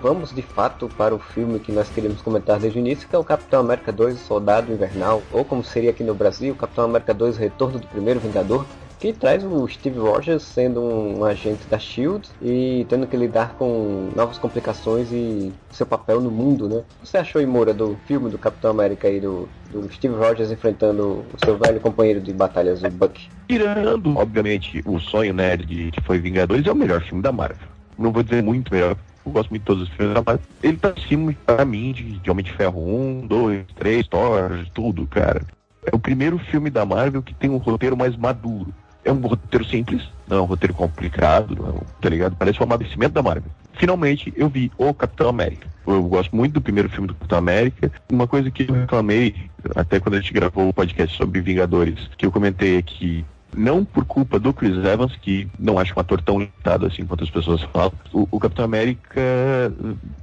Vamos 0.00 0.34
de 0.34 0.42
fato 0.42 0.88
para 0.96 1.14
o 1.14 1.18
filme 1.18 1.58
que 1.58 1.72
nós 1.72 1.88
queríamos 1.88 2.22
comentar 2.22 2.58
desde 2.58 2.78
o 2.78 2.80
início, 2.80 3.08
que 3.08 3.14
é 3.14 3.18
o 3.18 3.24
Capitão 3.24 3.60
América 3.60 3.92
2, 3.92 4.14
o 4.14 4.24
Soldado 4.24 4.72
Invernal, 4.72 5.22
ou 5.32 5.44
como 5.44 5.62
seria 5.62 5.90
aqui 5.90 6.04
no 6.04 6.14
Brasil, 6.14 6.54
Capitão 6.54 6.84
América 6.84 7.12
2, 7.12 7.36
o 7.36 7.40
Retorno 7.40 7.78
do 7.78 7.86
Primeiro 7.86 8.20
Vingador, 8.20 8.64
que 8.98 9.12
traz 9.12 9.44
o 9.44 9.66
Steve 9.68 9.98
Rogers 9.98 10.42
sendo 10.42 10.82
um 10.82 11.24
agente 11.24 11.66
da 11.68 11.78
SHIELD 11.78 12.28
e 12.42 12.84
tendo 12.88 13.06
que 13.06 13.16
lidar 13.16 13.54
com 13.54 14.10
novas 14.14 14.38
complicações 14.38 15.12
e 15.12 15.52
seu 15.70 15.86
papel 15.86 16.20
no 16.20 16.30
mundo, 16.30 16.68
né? 16.68 16.82
Você 17.02 17.16
achou, 17.16 17.40
Imura, 17.40 17.72
do 17.72 17.96
filme 18.06 18.28
do 18.28 18.38
Capitão 18.38 18.70
América 18.70 19.08
e 19.08 19.20
do, 19.20 19.48
do 19.70 19.90
Steve 19.92 20.14
Rogers 20.14 20.50
enfrentando 20.50 21.24
o 21.32 21.44
seu 21.44 21.56
velho 21.56 21.80
companheiro 21.80 22.20
de 22.20 22.32
batalhas, 22.32 22.82
o 22.82 22.90
Buck? 22.90 23.28
Tirando, 23.48 24.18
obviamente, 24.18 24.82
o 24.84 24.98
sonho 24.98 25.32
nerd 25.32 25.64
de 25.64 25.90
que 25.92 26.00
foi 26.00 26.18
Vingadores, 26.18 26.66
é 26.66 26.72
o 26.72 26.76
melhor 26.76 27.00
filme 27.02 27.22
da 27.22 27.30
Marvel. 27.30 27.68
Não 27.96 28.12
vou 28.12 28.22
dizer 28.22 28.42
muito 28.42 28.72
melhor, 28.72 28.96
eu 29.28 29.32
gosto 29.32 29.50
muito 29.50 29.62
de 29.62 29.66
todos 29.66 29.82
os 29.84 29.88
filmes 29.90 30.14
Marvel. 30.14 30.40
Ele 30.62 30.76
tá 30.76 30.88
acima, 30.96 31.34
pra 31.46 31.64
mim, 31.64 31.92
de, 31.92 32.18
de 32.18 32.30
Homem 32.30 32.44
de 32.44 32.52
Ferro 32.52 32.80
1, 33.22 33.26
2, 33.26 33.66
3, 33.76 34.08
Thor, 34.08 34.66
tudo, 34.74 35.06
cara. 35.06 35.42
É 35.84 35.94
o 35.94 35.98
primeiro 35.98 36.38
filme 36.38 36.70
da 36.70 36.84
Marvel 36.84 37.22
que 37.22 37.34
tem 37.34 37.50
um 37.50 37.56
roteiro 37.56 37.96
mais 37.96 38.16
maduro. 38.16 38.72
É 39.04 39.12
um 39.12 39.20
roteiro 39.20 39.64
simples, 39.64 40.02
não 40.26 40.38
é 40.38 40.40
um 40.40 40.44
roteiro 40.44 40.74
complicado, 40.74 41.56
não 41.56 41.68
é 41.68 41.80
tá 42.00 42.08
ligado? 42.08 42.36
Parece 42.36 42.60
um 42.60 42.64
amadurecimento 42.64 43.12
da 43.12 43.22
Marvel. 43.22 43.50
Finalmente, 43.74 44.32
eu 44.36 44.48
vi 44.48 44.72
o 44.76 44.92
Capitão 44.92 45.28
América. 45.28 45.68
Eu 45.86 46.02
gosto 46.02 46.34
muito 46.34 46.54
do 46.54 46.60
primeiro 46.60 46.90
filme 46.90 47.06
do 47.06 47.14
Capitão 47.14 47.38
América. 47.38 47.90
Uma 48.12 48.26
coisa 48.26 48.50
que 48.50 48.68
eu 48.68 48.74
reclamei, 48.74 49.34
até 49.74 50.00
quando 50.00 50.16
a 50.16 50.20
gente 50.20 50.32
gravou 50.32 50.68
o 50.68 50.74
podcast 50.74 51.16
sobre 51.16 51.40
Vingadores, 51.40 52.10
que 52.18 52.26
eu 52.26 52.32
comentei 52.32 52.76
aqui, 52.76 53.24
não 53.56 53.84
por 53.84 54.04
culpa 54.04 54.38
do 54.38 54.52
Chris 54.52 54.76
Evans, 54.84 55.16
que 55.16 55.48
não 55.58 55.78
acho 55.78 55.94
um 55.96 56.00
ator 56.00 56.20
tão 56.20 56.38
limitado 56.38 56.86
assim 56.86 57.04
quanto 57.04 57.24
as 57.24 57.30
pessoas 57.30 57.62
falam, 57.62 57.92
o, 58.12 58.28
o 58.30 58.38
Capitão 58.38 58.64
América 58.64 59.20
eh, 59.20 59.70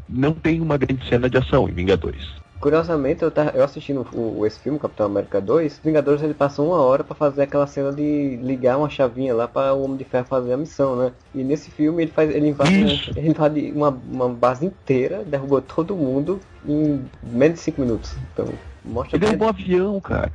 não 0.08 0.34
tem 0.34 0.62
uma 0.62 0.78
grande 0.78 1.08
cena 1.08 1.30
de 1.30 1.38
ação 1.38 1.68
em 1.68 1.74
Vingadores. 1.74 2.46
Curiosamente, 2.60 3.22
eu, 3.22 3.30
tava, 3.30 3.52
eu 3.52 3.64
assistindo 3.64 4.08
o, 4.14 4.46
esse 4.46 4.60
filme, 4.60 4.80
Capitão 4.80 5.06
América 5.06 5.42
2, 5.42 5.82
Vingadores 5.84 6.24
ele 6.24 6.34
passou 6.34 6.70
uma 6.70 6.82
hora 6.82 7.04
pra 7.04 7.14
fazer 7.14 7.44
aquela 7.44 7.68
cena 7.68 7.92
de 7.92 8.38
ligar 8.42 8.78
uma 8.78 8.90
chavinha 8.90 9.36
lá 9.36 9.48
para 9.48 9.74
o 9.74 9.84
Homem 9.84 9.98
de 9.98 10.04
Ferro 10.04 10.26
fazer 10.26 10.54
a 10.54 10.58
missão, 10.58 10.96
né? 10.96 11.12
E 11.34 11.44
nesse 11.44 11.70
filme 11.70 12.04
ele 12.04 12.12
faz 12.12 12.34
ele 12.34 12.48
invade, 12.48 12.86
Isso. 12.86 13.12
ele 13.16 13.30
invade 13.30 13.72
uma, 13.76 13.90
uma 13.90 14.30
base 14.30 14.66
inteira, 14.66 15.24
derrubou 15.26 15.62
todo 15.62 15.96
mundo 15.96 16.40
em 16.66 17.04
menos 17.22 17.60
de 17.60 17.66
5 17.66 17.82
minutos. 17.82 18.16
Então, 18.34 18.48
mostra 18.84 19.18
Ele 19.18 19.26
é 19.26 19.36
bem, 19.36 19.46
um 19.46 19.50
avião, 19.50 20.00
cara. 20.00 20.32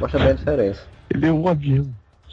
mostra 0.00 0.20
bem 0.20 0.30
a 0.30 0.34
diferença. 0.34 0.82
Ele 1.10 1.26
é 1.26 1.32
um 1.32 1.48
avião. 1.48 1.86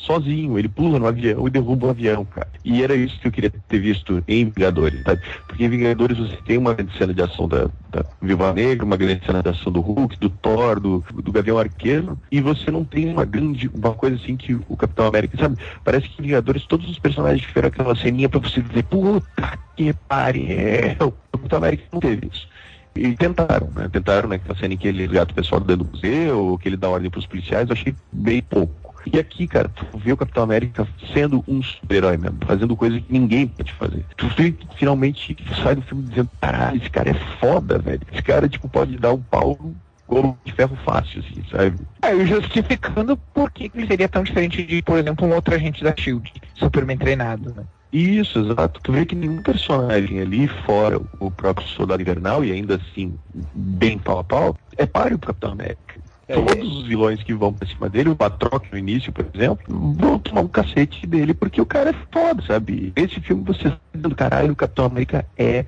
Sozinho, 0.09 0.57
ele 0.57 0.67
pula 0.67 0.97
no 0.97 1.05
avião 1.05 1.47
e 1.47 1.51
derruba 1.51 1.85
o 1.85 1.89
avião, 1.91 2.25
cara. 2.25 2.49
E 2.65 2.81
era 2.81 2.95
isso 2.95 3.19
que 3.19 3.27
eu 3.27 3.31
queria 3.31 3.51
ter 3.51 3.79
visto 3.79 4.23
em 4.27 4.45
Vingadores, 4.45 5.03
sabe? 5.03 5.21
Porque 5.47 5.63
em 5.63 5.69
Vingadores 5.69 6.17
você 6.17 6.35
tem 6.37 6.57
uma 6.57 6.73
grande 6.73 6.97
cena 6.97 7.13
de 7.13 7.21
ação 7.21 7.47
da, 7.47 7.69
da 7.91 8.03
Viva 8.19 8.51
Negra, 8.51 8.83
uma 8.83 8.97
grande 8.97 9.23
cena 9.23 9.43
de 9.43 9.49
ação 9.49 9.71
do 9.71 9.81
Hulk, 9.81 10.17
do 10.17 10.31
Thor, 10.31 10.79
do, 10.79 11.05
do 11.13 11.31
Gavião 11.31 11.59
Arqueiro, 11.59 12.17
e 12.31 12.41
você 12.41 12.71
não 12.71 12.83
tem 12.83 13.07
uma 13.07 13.23
grande, 13.23 13.69
uma 13.71 13.93
coisa 13.93 14.15
assim 14.15 14.35
que 14.35 14.55
o 14.67 14.75
Capitão 14.75 15.05
América, 15.05 15.37
sabe? 15.37 15.57
Parece 15.83 16.09
que 16.09 16.19
em 16.19 16.25
Vingadores 16.25 16.65
todos 16.65 16.89
os 16.89 16.97
personagens 16.97 17.45
tiveram 17.45 17.67
aquela 17.67 17.95
ceninha 17.95 18.27
pra 18.27 18.39
você 18.39 18.61
dizer, 18.61 18.83
puta 18.85 19.59
que 19.77 19.93
pariu. 20.07 21.13
O 21.31 21.37
Capitão 21.37 21.57
América 21.59 21.83
não 21.93 21.99
teve 21.99 22.27
isso. 22.33 22.47
E 22.95 23.15
tentaram, 23.15 23.69
né? 23.75 23.87
Tentaram, 23.91 24.27
né? 24.27 24.37
Aquela 24.37 24.57
cena 24.57 24.73
em 24.73 24.77
que 24.77 24.87
ele 24.87 25.03
resgata 25.03 25.31
o 25.31 25.35
pessoal 25.35 25.61
dentro 25.61 25.85
do 25.85 25.91
museu, 25.91 26.59
que 26.61 26.67
ele 26.67 26.75
dá 26.75 26.89
ordem 26.89 27.09
pros 27.11 27.27
policiais, 27.27 27.69
eu 27.69 27.73
achei 27.73 27.95
bem 28.11 28.41
pouco. 28.41 28.88
E 29.05 29.19
aqui, 29.19 29.47
cara, 29.47 29.69
tu 29.69 29.85
vê 29.97 30.11
o 30.11 30.17
Capitão 30.17 30.43
América 30.43 30.87
sendo 31.13 31.43
um 31.47 31.61
super-herói 31.61 32.17
mesmo, 32.17 32.39
fazendo 32.45 32.75
coisa 32.75 32.99
que 32.99 33.11
ninguém 33.11 33.47
pode 33.47 33.73
fazer. 33.73 34.05
Tu 34.17 34.27
vê 34.29 34.53
finalmente 34.77 35.35
sai 35.63 35.75
do 35.75 35.81
filme 35.81 36.03
dizendo, 36.03 36.29
caralho, 36.41 36.77
esse 36.77 36.89
cara 36.89 37.09
é 37.09 37.15
foda, 37.39 37.79
velho. 37.79 38.01
Esse 38.11 38.21
cara, 38.21 38.47
tipo, 38.49 38.67
pode 38.67 38.97
dar 38.97 39.13
um 39.13 39.21
pau 39.21 39.57
como 40.05 40.37
de 40.43 40.51
ferro 40.51 40.75
fácil, 40.83 41.19
assim, 41.19 41.43
sabe? 41.51 41.77
É, 42.01 42.25
justificando 42.25 43.15
por 43.33 43.51
que 43.51 43.71
ele 43.73 43.87
seria 43.87 44.09
tão 44.09 44.23
diferente 44.23 44.63
de, 44.63 44.81
por 44.81 44.97
exemplo, 44.97 45.27
um 45.27 45.33
outro 45.33 45.53
agente 45.53 45.83
da 45.83 45.93
SHIELD, 45.95 46.31
superman 46.55 46.97
treinado, 46.97 47.53
né? 47.53 47.63
Isso, 47.91 48.39
exato. 48.39 48.79
Tu 48.81 48.91
vê 48.91 49.05
que 49.05 49.15
nenhum 49.15 49.41
personagem 49.41 50.19
ali, 50.19 50.47
fora 50.65 50.99
o 51.19 51.31
próprio 51.31 51.67
Soldado 51.67 52.01
Invernal, 52.01 52.43
e 52.43 52.51
ainda 52.51 52.75
assim, 52.75 53.17
bem 53.53 53.97
pau 53.97 54.19
a 54.19 54.23
pau, 54.23 54.55
é 54.77 54.85
páreo 54.85 55.17
pro 55.17 55.27
Capitão 55.27 55.51
América. 55.51 55.99
É, 56.29 56.35
Todos 56.35 56.77
os 56.77 56.87
vilões 56.87 57.23
que 57.23 57.33
vão 57.33 57.51
pra 57.51 57.67
cima 57.67 57.89
dele, 57.89 58.09
o 58.09 58.15
Patroc 58.15 58.71
no 58.71 58.77
início, 58.77 59.11
por 59.11 59.25
exemplo, 59.33 59.65
vão 59.97 60.19
tomar 60.19 60.41
um 60.41 60.47
cacete 60.47 61.07
dele 61.07 61.33
porque 61.33 61.59
o 61.59 61.65
cara 61.65 61.89
é 61.89 61.95
foda, 62.11 62.43
sabe? 62.45 62.93
Esse 62.95 63.19
filme 63.19 63.43
você 63.43 63.73
dizendo, 63.91 64.15
caralho, 64.15 64.53
o 64.53 64.55
Capitão 64.55 64.85
América 64.85 65.25
é 65.35 65.65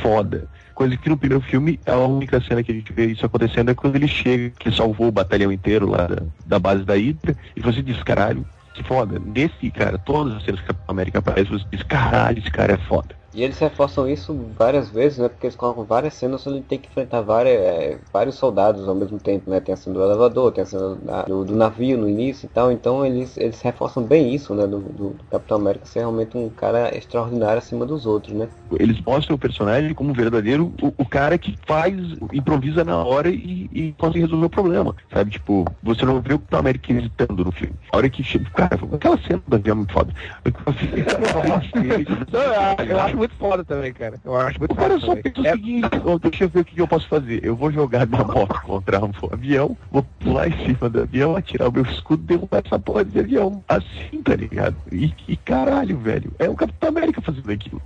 foda. 0.00 0.48
Coisa 0.72 0.96
que 0.96 1.08
no 1.08 1.16
primeiro 1.16 1.42
filme, 1.42 1.80
a 1.84 1.96
única 1.96 2.40
cena 2.40 2.62
que 2.62 2.70
a 2.70 2.74
gente 2.74 2.92
vê 2.92 3.06
isso 3.06 3.26
acontecendo 3.26 3.72
é 3.72 3.74
quando 3.74 3.96
ele 3.96 4.06
chega, 4.06 4.50
que 4.56 4.70
salvou 4.70 5.08
o 5.08 5.12
batalhão 5.12 5.50
inteiro 5.50 5.90
lá 5.90 6.06
da, 6.06 6.22
da 6.46 6.58
base 6.60 6.84
da 6.84 6.94
Hydra, 6.94 7.36
e 7.56 7.60
você 7.60 7.82
diz, 7.82 8.00
caralho, 8.04 8.46
que 8.72 8.84
foda. 8.84 9.18
Nesse, 9.18 9.68
cara, 9.72 9.98
todas 9.98 10.34
as 10.34 10.44
cenas 10.44 10.60
que 10.60 10.66
o 10.66 10.68
Capitão 10.68 10.92
América 10.92 11.18
aparece, 11.18 11.50
você 11.50 11.64
diz, 11.72 11.82
caralho, 11.82 12.38
esse 12.38 12.50
cara 12.52 12.74
é 12.74 12.78
foda. 12.78 13.16
E 13.34 13.42
eles 13.42 13.58
reforçam 13.58 14.08
isso 14.08 14.52
várias 14.56 14.88
vezes, 14.90 15.18
né? 15.18 15.28
Porque 15.28 15.46
eles 15.46 15.56
colocam 15.56 15.84
várias 15.84 16.14
cenas 16.14 16.46
onde 16.46 16.58
ele 16.58 16.64
tem 16.66 16.78
que 16.78 16.88
enfrentar 16.88 17.20
várias, 17.22 17.60
é, 17.60 18.00
vários 18.12 18.36
soldados 18.36 18.88
ao 18.88 18.94
mesmo 18.94 19.18
tempo, 19.18 19.50
né? 19.50 19.58
Tem 19.60 19.72
a 19.74 19.76
cena 19.76 19.94
do 19.94 20.04
elevador, 20.04 20.52
tem 20.52 20.62
a 20.62 20.66
cena 20.66 20.94
da- 20.96 21.22
do, 21.24 21.44
do 21.44 21.56
navio 21.56 21.98
no 21.98 22.08
início 22.08 22.46
e 22.46 22.48
tal. 22.48 22.70
Então 22.70 23.04
eles, 23.04 23.36
eles 23.36 23.60
reforçam 23.60 24.04
bem 24.04 24.32
isso, 24.32 24.54
né? 24.54 24.66
Do, 24.68 24.78
do, 24.80 25.10
do 25.14 25.24
Capitão 25.24 25.56
América 25.56 25.84
ser 25.84 26.00
realmente 26.00 26.36
um 26.36 26.48
cara 26.48 26.96
extraordinário 26.96 27.58
acima 27.58 27.84
dos 27.84 28.06
outros, 28.06 28.36
né? 28.36 28.48
Eles 28.78 29.00
mostram 29.00 29.34
o 29.34 29.38
personagem 29.38 29.92
como 29.94 30.10
um 30.10 30.14
verdadeiro, 30.14 30.72
o, 30.80 30.92
o 30.96 31.04
cara 31.04 31.36
que 31.36 31.58
faz, 31.66 31.92
improvisa 32.32 32.84
na 32.84 33.04
hora 33.04 33.28
e, 33.30 33.68
e 33.72 33.92
consegue 33.98 34.20
resolver 34.20 34.46
o 34.46 34.50
problema, 34.50 34.94
sabe? 35.12 35.32
Tipo, 35.32 35.64
você 35.82 36.04
não 36.04 36.20
vê 36.20 36.34
o 36.34 36.38
Capitão 36.38 36.60
América 36.60 36.92
hesitando 36.92 37.44
no 37.44 37.52
filme. 37.52 37.74
A 37.92 37.96
hora 37.96 38.08
que 38.08 38.22
chega, 38.22 38.48
cara, 38.50 38.78
aquela 38.92 39.18
cena 39.18 39.42
do 39.46 39.56
avião 39.56 39.74
é 39.74 39.76
muito 39.76 39.92
foda. 39.92 40.12
Não, 40.44 41.64
eu, 42.80 42.84
eu 42.90 43.00
acho 43.00 43.16
muito 43.24 43.34
foda 43.36 43.64
também, 43.64 43.92
cara. 43.92 44.20
Eu 44.24 44.36
acho 44.36 44.58
muito 44.58 44.74
cara 44.74 44.88
foda 44.90 45.00
só 45.00 45.06
também. 45.08 45.22
pensa 45.22 45.40
o 45.40 45.46
É- 45.46 45.52
seguinte, 45.52 45.88
"Ó, 46.04 46.18
deixa 46.18 46.44
eu 46.44 46.48
ver 46.48 46.60
o 46.60 46.64
que 46.64 46.80
eu 46.80 46.88
posso 46.88 47.08
fazer. 47.08 47.44
Eu 47.44 47.56
vou 47.56 47.70
jogar 47.72 48.06
minha 48.06 48.24
moto 48.24 48.60
contra 48.62 49.04
um 49.04 49.10
avião, 49.32 49.76
vou 49.90 50.04
pular 50.20 50.48
em 50.48 50.66
cima 50.66 50.88
do 50.90 51.00
avião, 51.02 51.36
atirar 51.36 51.68
o 51.68 51.72
meu 51.72 51.82
escudo 51.84 52.22
e 52.22 52.26
derrubar 52.26 52.62
essa 52.64 52.78
porra 52.78 53.04
de 53.04 53.18
avião. 53.18 53.64
Assim, 53.68 54.22
tá 54.22 54.34
ligado? 54.36 54.76
E, 54.92 55.12
e 55.26 55.36
caralho, 55.36 55.98
velho. 55.98 56.32
É 56.38 56.48
o 56.48 56.54
Capitão 56.54 56.88
América 56.90 57.20
fazendo 57.20 57.50
aquilo. 57.50 57.80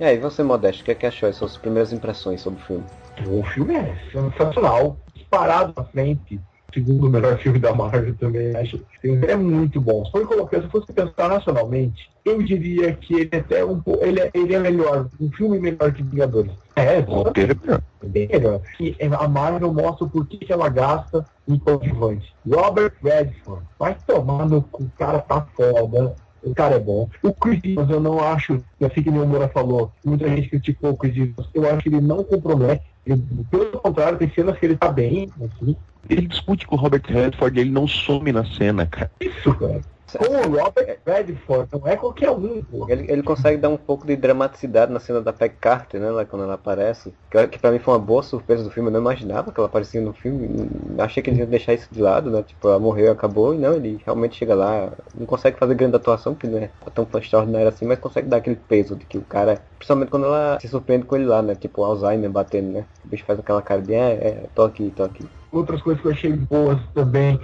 E 0.00 0.04
aí, 0.04 0.18
você, 0.18 0.42
Modesto, 0.42 0.82
o 0.82 0.84
que 0.84 0.90
é 0.90 0.94
que 0.94 1.06
achou? 1.06 1.28
As 1.28 1.36
suas 1.36 1.56
primeiras 1.56 1.92
impressões 1.92 2.40
sobre 2.40 2.60
o 2.60 2.64
filme? 2.64 2.84
O 3.26 3.42
filme 3.44 3.74
é 3.76 3.96
sensacional, 4.10 4.96
disparado 5.14 5.72
na 5.76 5.84
frente. 5.84 6.40
Segundo 6.72 7.10
melhor 7.10 7.38
filme 7.38 7.58
da 7.58 7.74
Marvel 7.74 8.14
também, 8.14 8.54
acho. 8.56 8.80
É 9.04 9.36
muito 9.36 9.80
bom. 9.80 10.04
Se 10.06 10.12
for 10.12 10.26
colocar, 10.26 10.62
se 10.62 10.68
fosse 10.68 10.92
pensar 10.92 11.28
nacionalmente, 11.28 12.10
eu 12.24 12.42
diria 12.42 12.92
que 12.94 13.14
ele 13.14 13.30
é 13.32 13.36
até 13.36 13.64
um 13.64 13.80
pouco. 13.80 14.04
Ele 14.04 14.20
é, 14.20 14.30
ele 14.32 14.54
é 14.54 14.58
melhor, 14.58 15.08
um 15.20 15.30
filme 15.32 15.58
melhor 15.58 15.92
que 15.92 16.02
Vingadores. 16.02 16.52
É, 16.76 17.00
roteiro 17.00 17.58
é 17.68 17.80
é 18.02 18.08
bem 18.08 18.28
melhor. 18.28 18.60
E 18.80 18.96
a 19.00 19.28
Marvel 19.28 19.72
mostra 19.72 20.06
porquê 20.06 20.38
que 20.38 20.52
ela 20.52 20.68
gasta 20.68 21.24
em 21.46 21.58
coadjuvante. 21.58 22.34
Robert 22.48 22.94
Redford, 23.02 23.64
vai 23.78 23.96
tomar 24.06 24.48
no 24.48 24.62
cu, 24.62 24.84
o 24.84 24.90
cara 24.98 25.20
tá 25.20 25.46
foda. 25.54 26.14
O 26.42 26.52
cara 26.54 26.74
é 26.74 26.78
bom. 26.78 27.08
O 27.22 27.32
Chris 27.32 27.60
Evans, 27.62 27.88
eu 27.88 28.00
não 28.00 28.18
acho, 28.18 28.60
assim 28.80 29.02
que 29.02 29.08
o 29.08 29.12
Moura 29.12 29.48
falou, 29.48 29.92
muita 30.04 30.28
gente 30.28 30.48
criticou 30.48 30.90
o 30.90 30.96
Chris 30.96 31.16
Evans, 31.16 31.48
eu 31.54 31.70
acho 31.70 31.82
que 31.82 31.88
ele 31.88 32.00
não 32.00 32.24
compromete. 32.24 32.82
Ele, 33.06 33.22
pelo 33.50 33.80
contrário, 33.80 34.18
tem 34.18 34.30
cenas 34.30 34.58
que 34.58 34.66
ele 34.66 34.76
tá 34.76 34.90
bem, 34.90 35.28
assim. 35.40 35.76
Ele 36.08 36.26
discute 36.26 36.66
com 36.66 36.76
o 36.76 36.78
Robert 36.78 37.02
Redford 37.04 37.58
e 37.58 37.62
ele 37.62 37.70
não 37.70 37.86
some 37.86 38.32
na 38.32 38.44
cena, 38.44 38.86
cara. 38.86 39.10
Isso, 39.20 39.54
cara. 39.54 39.80
Com 40.18 40.24
o 40.24 40.58
Robert 40.58 40.98
Redford, 41.06 41.68
não 41.72 41.86
é 41.86 41.96
qualquer 41.96 42.30
um, 42.30 42.62
pô. 42.62 42.86
Ele, 42.88 43.10
ele 43.10 43.22
consegue 43.22 43.56
dar 43.56 43.68
um 43.68 43.76
pouco 43.76 44.06
de 44.06 44.16
dramaticidade 44.16 44.92
na 44.92 45.00
cena 45.00 45.20
da 45.20 45.32
Peg 45.32 45.54
Carter, 45.60 46.00
né? 46.00 46.10
Lá 46.10 46.24
quando 46.24 46.44
ela 46.44 46.54
aparece. 46.54 47.12
Que, 47.30 47.46
que 47.48 47.58
pra 47.58 47.70
mim 47.70 47.78
foi 47.78 47.94
uma 47.94 48.00
boa 48.00 48.22
surpresa 48.22 48.64
do 48.64 48.70
filme. 48.70 48.88
Eu 48.88 48.92
não 48.92 49.00
imaginava 49.00 49.52
que 49.52 49.58
ela 49.58 49.68
aparecia 49.68 50.00
no 50.00 50.12
filme. 50.12 50.68
Achei 50.98 51.22
que 51.22 51.30
eles 51.30 51.40
iam 51.40 51.48
deixar 51.48 51.74
isso 51.74 51.88
de 51.90 52.00
lado, 52.00 52.30
né? 52.30 52.42
Tipo, 52.42 52.68
ela 52.68 52.78
morreu 52.78 53.06
e 53.06 53.10
acabou. 53.10 53.54
E 53.54 53.58
não, 53.58 53.74
ele 53.74 54.00
realmente 54.04 54.36
chega 54.36 54.54
lá. 54.54 54.92
Não 55.14 55.26
consegue 55.26 55.58
fazer 55.58 55.74
grande 55.74 55.96
atuação, 55.96 56.34
porque 56.34 56.46
não 56.46 56.58
é 56.58 56.70
tão 56.94 57.06
extraordinário 57.14 57.68
assim, 57.68 57.86
mas 57.86 57.98
consegue 57.98 58.28
dar 58.28 58.38
aquele 58.38 58.56
peso 58.56 58.96
de 58.96 59.04
que 59.04 59.18
o 59.18 59.22
cara. 59.22 59.60
Principalmente 59.78 60.10
quando 60.10 60.26
ela 60.26 60.58
se 60.60 60.68
surpreende 60.68 61.06
com 61.06 61.16
ele 61.16 61.26
lá, 61.26 61.42
né? 61.42 61.54
Tipo, 61.54 61.82
o 61.82 61.84
Alzheimer 61.84 62.30
batendo, 62.30 62.72
né? 62.72 62.84
O 63.04 63.08
bicho 63.08 63.24
faz 63.24 63.38
aquela 63.38 63.62
cara 63.62 63.82
de, 63.82 63.94
é, 63.94 64.12
é, 64.12 64.44
tô 64.54 64.62
aqui, 64.62 64.92
tô 64.94 65.02
aqui. 65.02 65.26
Outras 65.52 65.80
coisas 65.82 66.00
que 66.00 66.08
eu 66.08 66.12
achei 66.12 66.32
boas 66.32 66.78
também. 66.94 67.38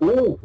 O, 0.00 0.38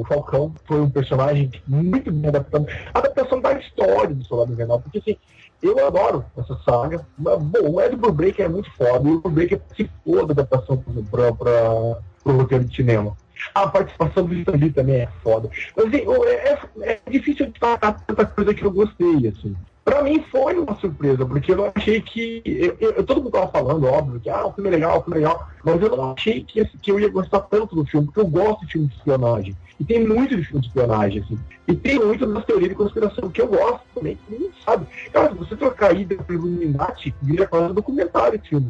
o 0.00 0.04
Falcão 0.06 0.54
foi 0.64 0.80
um 0.80 0.88
personagem 0.90 1.50
muito 1.66 2.10
bem 2.10 2.28
adaptado. 2.30 2.66
A 2.94 2.98
adaptação 2.98 3.40
da 3.40 3.52
história 3.52 4.14
do 4.14 4.24
Soldado 4.24 4.52
Invernal, 4.52 4.80
porque 4.80 4.98
assim, 4.98 5.16
eu 5.62 5.86
adoro 5.86 6.24
essa 6.36 6.56
saga. 6.64 7.06
Mas, 7.18 7.38
Bom, 7.38 7.72
o 7.72 7.80
Ed 7.80 7.94
Brubaker 7.94 8.46
é 8.46 8.48
muito 8.48 8.70
foda, 8.72 9.06
e 9.06 9.12
o 9.12 9.20
Brubaker 9.20 9.58
participou 9.60 10.26
da 10.26 10.32
adaptação 10.32 10.82
para 11.12 12.00
o 12.24 12.30
roteiro 12.32 12.64
de 12.64 12.74
cinema. 12.74 13.14
A 13.54 13.66
participação 13.68 14.24
do 14.24 14.34
Stan 14.34 14.52
Lee 14.56 14.72
também 14.72 15.02
é 15.02 15.08
foda. 15.22 15.50
Mas 15.76 15.86
assim, 15.86 16.06
o- 16.06 16.24
é, 16.24 16.58
é 16.80 17.00
difícil 17.10 17.50
destacar 17.50 18.00
tanta 18.06 18.24
coisa 18.24 18.54
que 18.54 18.64
eu 18.64 18.70
gostei, 18.70 19.28
assim. 19.28 19.54
Pra 19.86 20.02
mim 20.02 20.20
foi 20.32 20.58
uma 20.58 20.74
surpresa, 20.80 21.24
porque 21.24 21.52
eu 21.52 21.56
não 21.58 21.72
achei 21.72 22.00
que. 22.00 22.42
Eu, 22.44 22.76
eu- 22.80 23.04
todo 23.04 23.18
mundo 23.22 23.30
tava 23.30 23.46
falando, 23.52 23.86
óbvio, 23.86 24.18
que 24.18 24.28
ah, 24.28 24.44
o 24.44 24.52
filme 24.52 24.68
é 24.68 24.72
legal, 24.72 24.98
o 24.98 25.02
filme 25.04 25.18
é 25.20 25.22
legal, 25.22 25.48
mas 25.64 25.80
eu 25.80 25.96
não 25.96 26.12
achei 26.12 26.42
que, 26.42 26.58
esse- 26.58 26.76
que 26.78 26.90
eu 26.90 26.98
ia 26.98 27.08
gostar 27.08 27.38
tanto 27.42 27.76
do 27.76 27.86
filme, 27.86 28.06
porque 28.06 28.18
eu 28.18 28.26
gosto 28.26 28.66
de 28.66 28.72
filme 28.72 28.88
de 28.88 28.96
espionagem. 28.96 29.56
E 29.78 29.84
tem 29.84 30.04
muito 30.04 30.34
de 30.36 30.42
filme 30.42 30.60
de 30.60 30.66
espionagem, 30.66 31.22
assim. 31.22 31.38
E 31.68 31.76
tem 31.76 32.00
muito 32.00 32.26
das 32.26 32.44
teorias 32.44 32.70
de 32.70 32.74
conspiração, 32.74 33.30
que 33.30 33.40
eu 33.40 33.46
gosto 33.46 33.82
também, 33.94 34.16
que 34.16 34.32
ninguém 34.32 34.50
sabe. 34.64 34.86
Cara, 35.12 35.28
se 35.28 35.34
você 35.38 35.54
trocar 35.56 35.96
ida 35.96 36.16
pelo 36.16 36.48
Illuminati, 36.48 37.14
vira 37.22 37.46
quase 37.46 37.70
um 37.70 37.74
documentário 37.74 38.40
esse 38.40 38.48
filme. 38.48 38.66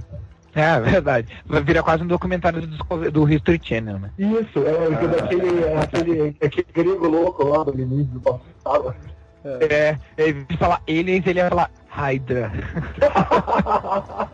É, 0.55 0.79
verdade. 0.81 1.29
Vai 1.47 1.62
virar 1.62 1.83
quase 1.83 2.03
um 2.03 2.07
documentário 2.07 2.61
do, 2.67 3.11
do 3.11 3.31
History 3.33 3.59
Channel, 3.62 3.99
né? 3.99 4.11
Isso, 4.19 4.59
é 4.59 5.07
daquele, 5.09 5.64
aquele, 5.79 6.37
aquele 6.43 6.67
grego 6.75 7.09
louco 7.09 7.43
lá 7.47 7.64
do 7.64 7.79
início 7.81 8.12
do 8.12 8.21
passado. 8.21 8.95
É, 9.45 9.97
ele 10.18 10.45
falar 10.59 10.82
aliens, 10.89 11.26
ele 11.26 11.39
ia 11.39 11.49
falar 11.49 11.70
Hydra. 11.89 12.53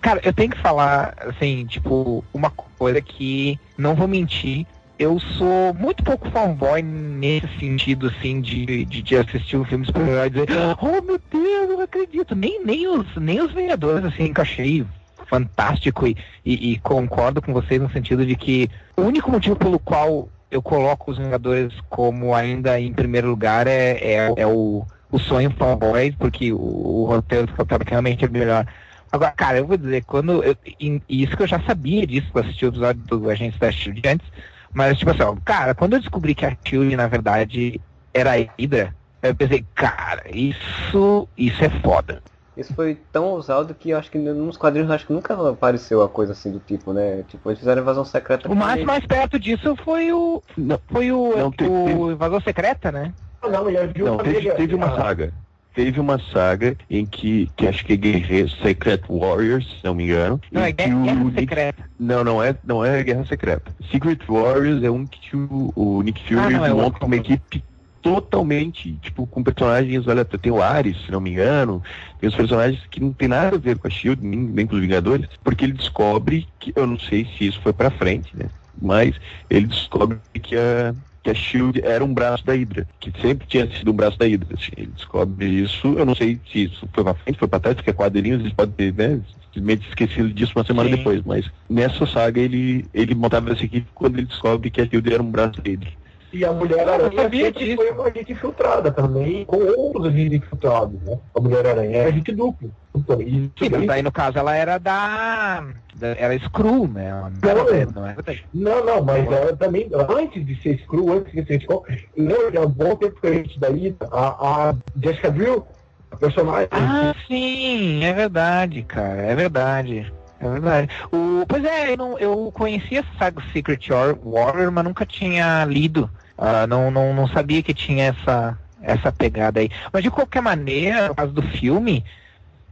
Cara, 0.00 0.20
eu 0.24 0.32
tenho 0.32 0.50
que 0.50 0.60
falar, 0.60 1.14
assim, 1.20 1.64
tipo, 1.64 2.24
uma 2.34 2.50
coisa 2.50 3.00
que, 3.00 3.58
não 3.78 3.94
vou 3.94 4.08
mentir, 4.08 4.66
eu 4.98 5.18
sou 5.20 5.72
muito 5.74 6.02
pouco 6.02 6.30
fanboy 6.30 6.82
nesse 6.82 7.48
sentido, 7.58 8.08
assim, 8.08 8.40
de, 8.40 8.84
de, 8.84 9.02
de 9.02 9.16
assistir 9.16 9.56
um 9.56 9.64
filme 9.64 9.86
super-herói 9.86 10.26
e 10.26 10.30
dizer, 10.30 10.48
oh 10.80 11.02
meu 11.02 11.20
Deus, 11.30 11.70
eu 11.70 11.76
não 11.76 11.84
acredito. 11.84 12.34
Nem, 12.34 12.64
nem, 12.64 12.86
os, 12.88 13.06
nem 13.16 13.40
os 13.40 13.52
Vingadores, 13.52 14.04
assim, 14.04 14.32
que 14.32 14.40
eu 14.40 14.42
achei 14.42 14.86
fantástico 15.26 16.06
e, 16.06 16.16
e, 16.44 16.72
e 16.72 16.78
concordo 16.80 17.40
com 17.40 17.52
vocês 17.52 17.80
no 17.80 17.90
sentido 17.90 18.26
de 18.26 18.36
que 18.36 18.68
o 18.96 19.02
único 19.02 19.30
motivo 19.30 19.56
pelo 19.56 19.78
qual 19.78 20.28
eu 20.52 20.60
coloco 20.60 21.10
os 21.10 21.16
Vingadores 21.16 21.72
como 21.88 22.34
ainda 22.34 22.78
em 22.78 22.92
primeiro 22.92 23.30
lugar 23.30 23.66
é, 23.66 23.92
é, 23.92 24.32
é 24.36 24.46
o, 24.46 24.84
o 25.10 25.18
sonho 25.18 25.50
fanboy, 25.52 26.12
porque 26.12 26.52
o, 26.52 26.58
o 26.58 27.04
roteiro 27.06 27.46
do 27.46 27.54
Capitão 27.54 27.78
realmente 27.88 28.26
é 28.26 28.28
melhor. 28.28 28.66
Agora, 29.10 29.32
cara, 29.32 29.58
eu 29.58 29.66
vou 29.66 29.78
dizer, 29.78 30.04
quando. 30.04 30.44
Eu, 30.44 30.54
e 30.78 31.00
isso 31.08 31.34
que 31.34 31.42
eu 31.42 31.46
já 31.46 31.58
sabia 31.60 32.06
disso, 32.06 32.30
eu 32.34 32.42
assisti 32.42 32.66
o 32.66 32.68
episódio 32.68 33.02
do 33.02 33.30
Agentes 33.30 33.58
da 33.58 33.72
Shield 33.72 34.02
antes, 34.06 34.26
mas 34.74 34.98
tipo 34.98 35.10
assim, 35.10 35.22
ó, 35.22 35.34
cara, 35.42 35.74
quando 35.74 35.94
eu 35.94 36.00
descobri 36.00 36.34
que 36.34 36.44
a 36.44 36.54
Shield, 36.66 36.94
na 36.96 37.06
verdade, 37.06 37.80
era 38.12 38.32
a 38.32 38.36
Hydra, 38.36 38.94
eu 39.22 39.34
pensei, 39.34 39.64
cara, 39.74 40.22
isso, 40.34 41.26
isso 41.36 41.64
é 41.64 41.70
foda. 41.80 42.22
Isso 42.56 42.74
foi 42.74 42.98
tão 43.10 43.24
ousado 43.28 43.74
que 43.74 43.90
eu 43.90 43.98
acho 43.98 44.10
que 44.10 44.18
nos 44.18 44.56
quadrinhos 44.58 44.90
acho 44.90 45.06
que 45.06 45.12
nunca 45.12 45.32
apareceu 45.50 46.02
a 46.02 46.08
coisa 46.08 46.32
assim 46.32 46.52
do 46.52 46.58
tipo, 46.58 46.92
né? 46.92 47.24
Tipo, 47.28 47.48
eles 47.50 47.58
fizeram 47.58 47.80
invasão 47.80 48.04
secreta. 48.04 48.50
O 48.50 48.54
mais, 48.54 48.84
mais 48.84 49.06
perto 49.06 49.38
disso 49.38 49.74
foi 49.84 50.12
o. 50.12 50.42
Não, 50.56 50.78
Foi 50.90 51.10
o, 51.10 51.34
Não, 51.36 51.50
teve- 51.50 51.70
o 51.70 52.10
Invasão 52.12 52.40
Secreta, 52.40 52.92
né? 52.92 53.12
Ah, 53.40 53.48
não, 53.48 53.66
a 53.66 53.72
não 53.72 54.18
teve, 54.18 54.50
teve 54.52 54.74
uma 54.74 54.86
ah, 54.86 54.96
saga. 54.96 55.32
Teve 55.74 55.98
uma 55.98 56.18
saga 56.30 56.76
em 56.90 57.06
que, 57.06 57.50
que 57.56 57.66
acho 57.66 57.82
que 57.86 57.94
é 57.94 57.96
Guerreiro 57.96 58.50
Secret 58.50 59.00
Warriors, 59.08 59.66
se 59.78 59.84
não 59.84 59.94
me 59.94 60.04
engano. 60.04 60.38
Não, 60.52 60.62
é 60.62 60.70
Guerra, 60.70 60.94
o 60.96 61.02
Guerra 61.02 61.24
Nick- 61.24 61.40
Secreta. 61.40 61.84
Não, 61.98 62.22
não 62.22 62.42
é, 62.42 62.54
não 62.62 62.84
é 62.84 63.02
Guerra 63.02 63.24
Secreta. 63.24 63.72
Secret 63.90 64.18
Warriors 64.28 64.82
é 64.84 64.90
um 64.90 65.06
que 65.06 65.34
o, 65.34 65.72
o 65.74 66.02
Nick 66.02 66.20
Ah, 66.22 66.42
Fury 66.42 66.54
não, 66.54 66.66
é 66.66 66.68
monta 66.68 66.84
outro. 66.84 67.06
uma 67.06 67.16
equipe 67.16 67.64
totalmente, 68.02 68.92
tipo, 69.00 69.26
com 69.26 69.42
personagens, 69.42 70.06
olha, 70.08 70.24
tem 70.24 70.50
o 70.50 70.60
Ares, 70.60 71.00
se 71.06 71.12
não 71.12 71.20
me 71.20 71.30
engano, 71.30 71.82
tem 72.18 72.28
os 72.28 72.34
personagens 72.34 72.82
que 72.90 73.00
não 73.00 73.12
tem 73.12 73.28
nada 73.28 73.56
a 73.56 73.58
ver 73.58 73.78
com 73.78 73.86
a 73.86 73.90
SHIELD, 73.90 74.20
nem, 74.20 74.38
nem 74.38 74.66
com 74.66 74.74
os 74.74 74.80
Vingadores, 74.80 75.28
porque 75.42 75.64
ele 75.64 75.72
descobre 75.72 76.48
que, 76.58 76.72
eu 76.74 76.86
não 76.86 76.98
sei 76.98 77.24
se 77.24 77.46
isso 77.46 77.60
foi 77.62 77.72
pra 77.72 77.90
frente, 77.90 78.36
né, 78.36 78.50
mas 78.80 79.14
ele 79.48 79.66
descobre 79.66 80.18
que 80.42 80.56
a, 80.56 80.92
que 81.22 81.30
a 81.30 81.34
SHIELD 81.34 81.80
era 81.84 82.04
um 82.04 82.12
braço 82.12 82.44
da 82.44 82.54
Hydra, 82.54 82.88
que 82.98 83.12
sempre 83.20 83.46
tinha 83.46 83.70
sido 83.70 83.92
um 83.92 83.94
braço 83.94 84.18
da 84.18 84.26
Hydra, 84.26 84.48
assim, 84.58 84.72
ele 84.76 84.90
descobre 84.96 85.46
isso, 85.46 85.94
eu 85.96 86.04
não 86.04 86.16
sei 86.16 86.40
se 86.50 86.64
isso 86.64 86.88
foi 86.92 87.04
pra 87.04 87.14
frente, 87.14 87.38
foi 87.38 87.48
pra 87.48 87.60
trás, 87.60 87.76
porque 87.76 87.90
é 87.90 87.94
quadrinhos, 87.94 88.40
eles 88.40 88.52
podem 88.52 88.74
ter, 88.74 88.94
né, 88.94 89.20
simplesmente 89.44 89.88
esquecido 89.88 90.32
disso 90.32 90.52
uma 90.56 90.64
semana 90.64 90.90
Sim. 90.90 90.96
depois, 90.96 91.22
mas 91.24 91.48
nessa 91.70 92.04
saga 92.04 92.40
ele, 92.40 92.84
ele 92.92 93.14
montava 93.14 93.52
essa 93.52 93.64
equipe 93.64 93.86
quando 93.94 94.18
ele 94.18 94.26
descobre 94.26 94.70
que 94.70 94.80
a 94.80 94.86
SHIELD 94.86 95.14
era 95.14 95.22
um 95.22 95.30
braço 95.30 95.62
da 95.62 95.70
Hydra. 95.70 96.01
E 96.32 96.44
a 96.46 96.52
Mulher 96.52 96.88
Aranha 96.88 97.28
sempre 97.30 97.76
foi 97.76 97.90
uma 97.90 98.04
agente 98.06 98.32
infiltrada 98.32 98.90
também, 98.90 99.44
com 99.44 99.56
outros 99.58 100.06
agentes 100.06 100.38
infiltrados, 100.38 101.00
né? 101.02 101.18
A 101.36 101.40
Mulher 101.40 101.66
Aranha 101.66 101.96
é 101.98 102.04
agente 102.06 102.32
duplo. 102.32 102.72
Então, 102.96 103.20
e 103.20 103.30
Sim, 103.30 103.52
isso 103.60 103.70
mas 103.70 103.86
daí- 103.86 103.90
aí 103.98 104.02
no 104.02 104.10
caso 104.12 104.38
ela 104.38 104.54
era 104.56 104.78
da. 104.78 105.62
da 105.94 106.08
era 106.16 106.38
Screw, 106.38 106.88
né? 106.88 107.10
Não 107.42 107.50
era, 107.50 107.84
Não. 107.84 107.92
não 107.92 108.06
era 108.06 108.22
da- 108.22 108.34
Não, 108.54 108.84
não, 108.84 109.04
mas 109.04 109.30
ela 109.30 109.56
também, 109.56 109.90
antes 110.18 110.44
de 110.46 110.60
ser 110.62 110.78
Screw, 110.78 111.12
antes 111.12 111.32
de 111.32 111.44
ser 111.46 111.60
Screw, 111.60 111.82
lembra 112.16 112.50
que 112.50 112.56
há 112.56 112.60
um 112.62 112.68
bom 112.68 112.96
tempo 112.96 113.20
que 113.20 113.26
a 113.26 113.32
gente 113.34 113.60
daí, 113.60 113.94
a, 114.10 114.68
a 114.70 114.74
Jessica 115.02 115.30
Drill, 115.30 115.66
a 116.10 116.16
personagem, 116.16 116.68
Ah, 116.70 117.14
sim, 117.26 118.04
é 118.04 118.12
verdade, 118.14 118.82
cara, 118.84 119.20
é 119.22 119.34
verdade. 119.34 120.12
É 120.40 120.48
verdade. 120.48 120.88
O, 121.12 121.44
pois 121.46 121.64
é, 121.64 121.92
eu, 121.92 121.96
não, 121.96 122.18
eu 122.18 122.50
conhecia 122.52 122.98
essa 123.00 123.08
saga 123.16 123.40
Secret 123.52 123.88
War- 123.90 124.18
Warrior, 124.24 124.72
mas 124.72 124.82
nunca 124.84 125.06
tinha 125.06 125.64
lido. 125.64 126.10
Ah, 126.44 126.66
não, 126.66 126.90
não, 126.90 127.14
não 127.14 127.28
sabia 127.28 127.62
que 127.62 127.72
tinha 127.72 128.06
essa, 128.06 128.58
essa 128.82 129.12
pegada 129.12 129.60
aí. 129.60 129.70
Mas 129.92 130.02
de 130.02 130.10
qualquer 130.10 130.42
maneira, 130.42 131.06
no 131.06 131.14
caso 131.14 131.32
do 131.32 131.40
filme, 131.40 132.04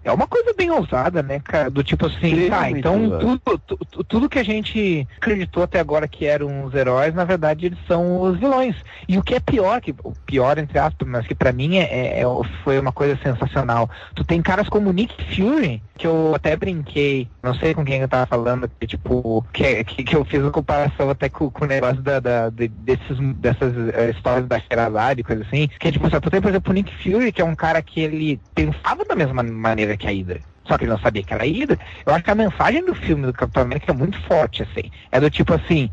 é 0.02 0.10
uma 0.12 0.26
coisa 0.26 0.54
bem 0.56 0.70
ousada, 0.70 1.22
né, 1.22 1.40
cara? 1.40 1.70
Do 1.70 1.82
tipo 1.84 2.06
assim, 2.06 2.18
tá, 2.20 2.26
Extremamente 2.28 2.78
então 2.78 3.02
ousado. 3.04 3.40
tudo, 3.44 3.58
tu- 3.66 3.78
tu- 3.90 4.04
tudo 4.04 4.28
que 4.28 4.38
a 4.38 4.42
gente 4.42 5.06
acreditou 5.16 5.62
até 5.62 5.78
agora 5.78 6.08
que 6.08 6.24
eram 6.26 6.64
os 6.64 6.74
heróis, 6.74 7.14
na 7.14 7.24
verdade 7.24 7.66
eles 7.66 7.78
são 7.86 8.20
os 8.22 8.38
vilões. 8.38 8.76
E 9.08 9.18
o 9.18 9.22
que 9.22 9.34
é 9.34 9.40
pior, 9.40 9.80
que 9.80 9.94
o 10.02 10.12
pior 10.26 10.58
entre 10.58 10.78
aspas, 10.78 11.06
mas 11.08 11.26
que 11.26 11.34
pra 11.34 11.52
mim 11.52 11.76
é, 11.78 12.20
é- 12.20 12.24
foi 12.64 12.78
uma 12.78 12.92
coisa 12.92 13.18
sensacional. 13.22 13.90
Tu 14.14 14.24
tem 14.24 14.40
caras 14.42 14.68
como 14.68 14.92
Nick 14.92 15.14
Fury, 15.34 15.82
que 15.98 16.06
eu 16.06 16.32
até 16.34 16.56
brinquei, 16.56 17.28
não 17.42 17.54
sei 17.54 17.74
com 17.74 17.84
quem 17.84 18.00
eu 18.00 18.08
tava 18.08 18.26
falando, 18.26 18.70
que 18.80 18.86
tipo, 18.86 19.44
que, 19.52 19.84
que, 19.84 20.02
que 20.04 20.16
eu 20.16 20.24
fiz 20.24 20.40
uma 20.40 20.50
comparação 20.50 21.10
até 21.10 21.28
com, 21.28 21.50
com 21.50 21.64
o 21.64 21.68
negócio 21.68 22.00
da, 22.02 22.18
da- 22.20 22.48
de- 22.50 22.68
desses, 22.68 23.18
dessas 23.36 23.74
eh, 23.94 24.10
histórias 24.10 24.46
da 24.46 24.58
Sherazade 24.58 25.20
e 25.20 25.24
coisa 25.24 25.42
assim, 25.42 25.68
que 25.78 25.88
é 25.88 25.92
tipo, 25.92 26.08
só 26.08 26.18
tu 26.20 26.30
tem, 26.30 26.40
por 26.40 26.48
exemplo, 26.48 26.70
o 26.70 26.74
Nick 26.74 26.90
Fury, 27.02 27.32
que 27.32 27.42
é 27.42 27.44
um 27.44 27.54
cara 27.54 27.82
que 27.82 28.00
ele 28.00 28.40
pensava 28.54 29.04
da 29.04 29.14
mesma 29.14 29.42
maneira 29.42 29.89
que 29.96 30.06
a 30.06 30.10
Hydra. 30.10 30.40
Só 30.64 30.76
que 30.76 30.84
ele 30.84 30.92
não 30.92 30.98
sabia 30.98 31.22
que 31.22 31.32
era 31.32 31.42
a 31.42 31.46
Hydra. 31.46 31.78
Eu 32.06 32.14
acho 32.14 32.24
que 32.24 32.30
a 32.30 32.34
mensagem 32.34 32.84
do 32.84 32.94
filme 32.94 33.26
do 33.26 33.32
Capitão 33.32 33.62
América 33.62 33.92
é 33.92 33.94
muito 33.94 34.20
forte, 34.22 34.62
assim. 34.62 34.90
É 35.10 35.18
do 35.20 35.30
tipo 35.30 35.52
assim, 35.52 35.90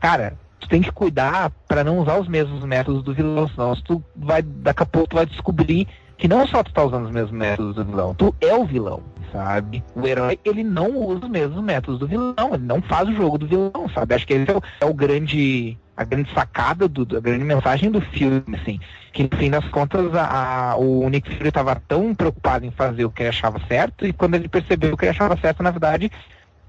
cara, 0.00 0.34
tu 0.64 0.68
tem 0.68 0.80
que 0.80 0.90
cuidar 0.90 1.50
pra 1.68 1.84
não 1.84 1.98
usar 1.98 2.18
os 2.18 2.28
mesmos 2.28 2.64
métodos 2.64 3.02
do 3.02 3.12
vilão, 3.12 3.48
senão 3.48 3.76
tu 3.76 4.02
vai, 4.16 4.42
daqui 4.42 4.82
a 4.82 4.86
pouco 4.86 5.08
tu 5.08 5.16
vai 5.16 5.26
descobrir 5.26 5.86
que 6.16 6.26
não 6.26 6.46
só 6.46 6.62
tu 6.62 6.72
tá 6.72 6.82
usando 6.82 7.04
os 7.04 7.10
mesmos 7.10 7.32
métodos 7.32 7.74
do 7.74 7.84
vilão, 7.84 8.14
tu 8.14 8.34
é 8.40 8.54
o 8.54 8.64
vilão, 8.64 9.02
sabe? 9.34 9.82
O 9.96 10.06
herói, 10.06 10.38
ele 10.44 10.62
não 10.62 10.96
usa 10.96 11.24
os 11.24 11.28
mesmos 11.30 11.62
métodos 11.62 11.98
do 11.98 12.06
vilão, 12.06 12.54
ele 12.54 12.64
não 12.64 12.80
faz 12.80 13.08
o 13.08 13.12
jogo 13.14 13.36
do 13.36 13.46
vilão, 13.48 13.88
sabe? 13.92 14.14
Acho 14.14 14.26
que 14.26 14.34
esse 14.34 14.48
é 14.50 14.56
o, 14.56 14.62
é 14.80 14.84
o 14.86 14.94
grande, 14.94 15.76
a 15.96 16.04
grande 16.04 16.32
sacada, 16.32 16.86
do, 16.86 17.02
a 17.16 17.20
grande 17.20 17.44
mensagem 17.44 17.90
do 17.90 18.00
filme, 18.00 18.44
assim, 18.54 18.78
que 19.12 19.24
no 19.24 19.36
fim 19.36 19.50
das 19.50 19.66
contas 19.70 20.14
a, 20.14 20.70
a- 20.72 20.76
o 20.76 21.08
Nick 21.08 21.34
Fury 21.36 21.50
tava 21.50 21.74
tão 21.88 22.14
preocupado 22.14 22.64
em 22.64 22.70
fazer 22.70 23.04
o 23.04 23.10
que 23.10 23.22
ele 23.22 23.30
achava 23.30 23.60
certo, 23.66 24.06
e 24.06 24.12
quando 24.12 24.36
ele 24.36 24.48
percebeu 24.48 24.96
que 24.96 25.04
ele 25.04 25.10
achava 25.10 25.36
certo, 25.36 25.62
na 25.62 25.70
verdade, 25.72 26.10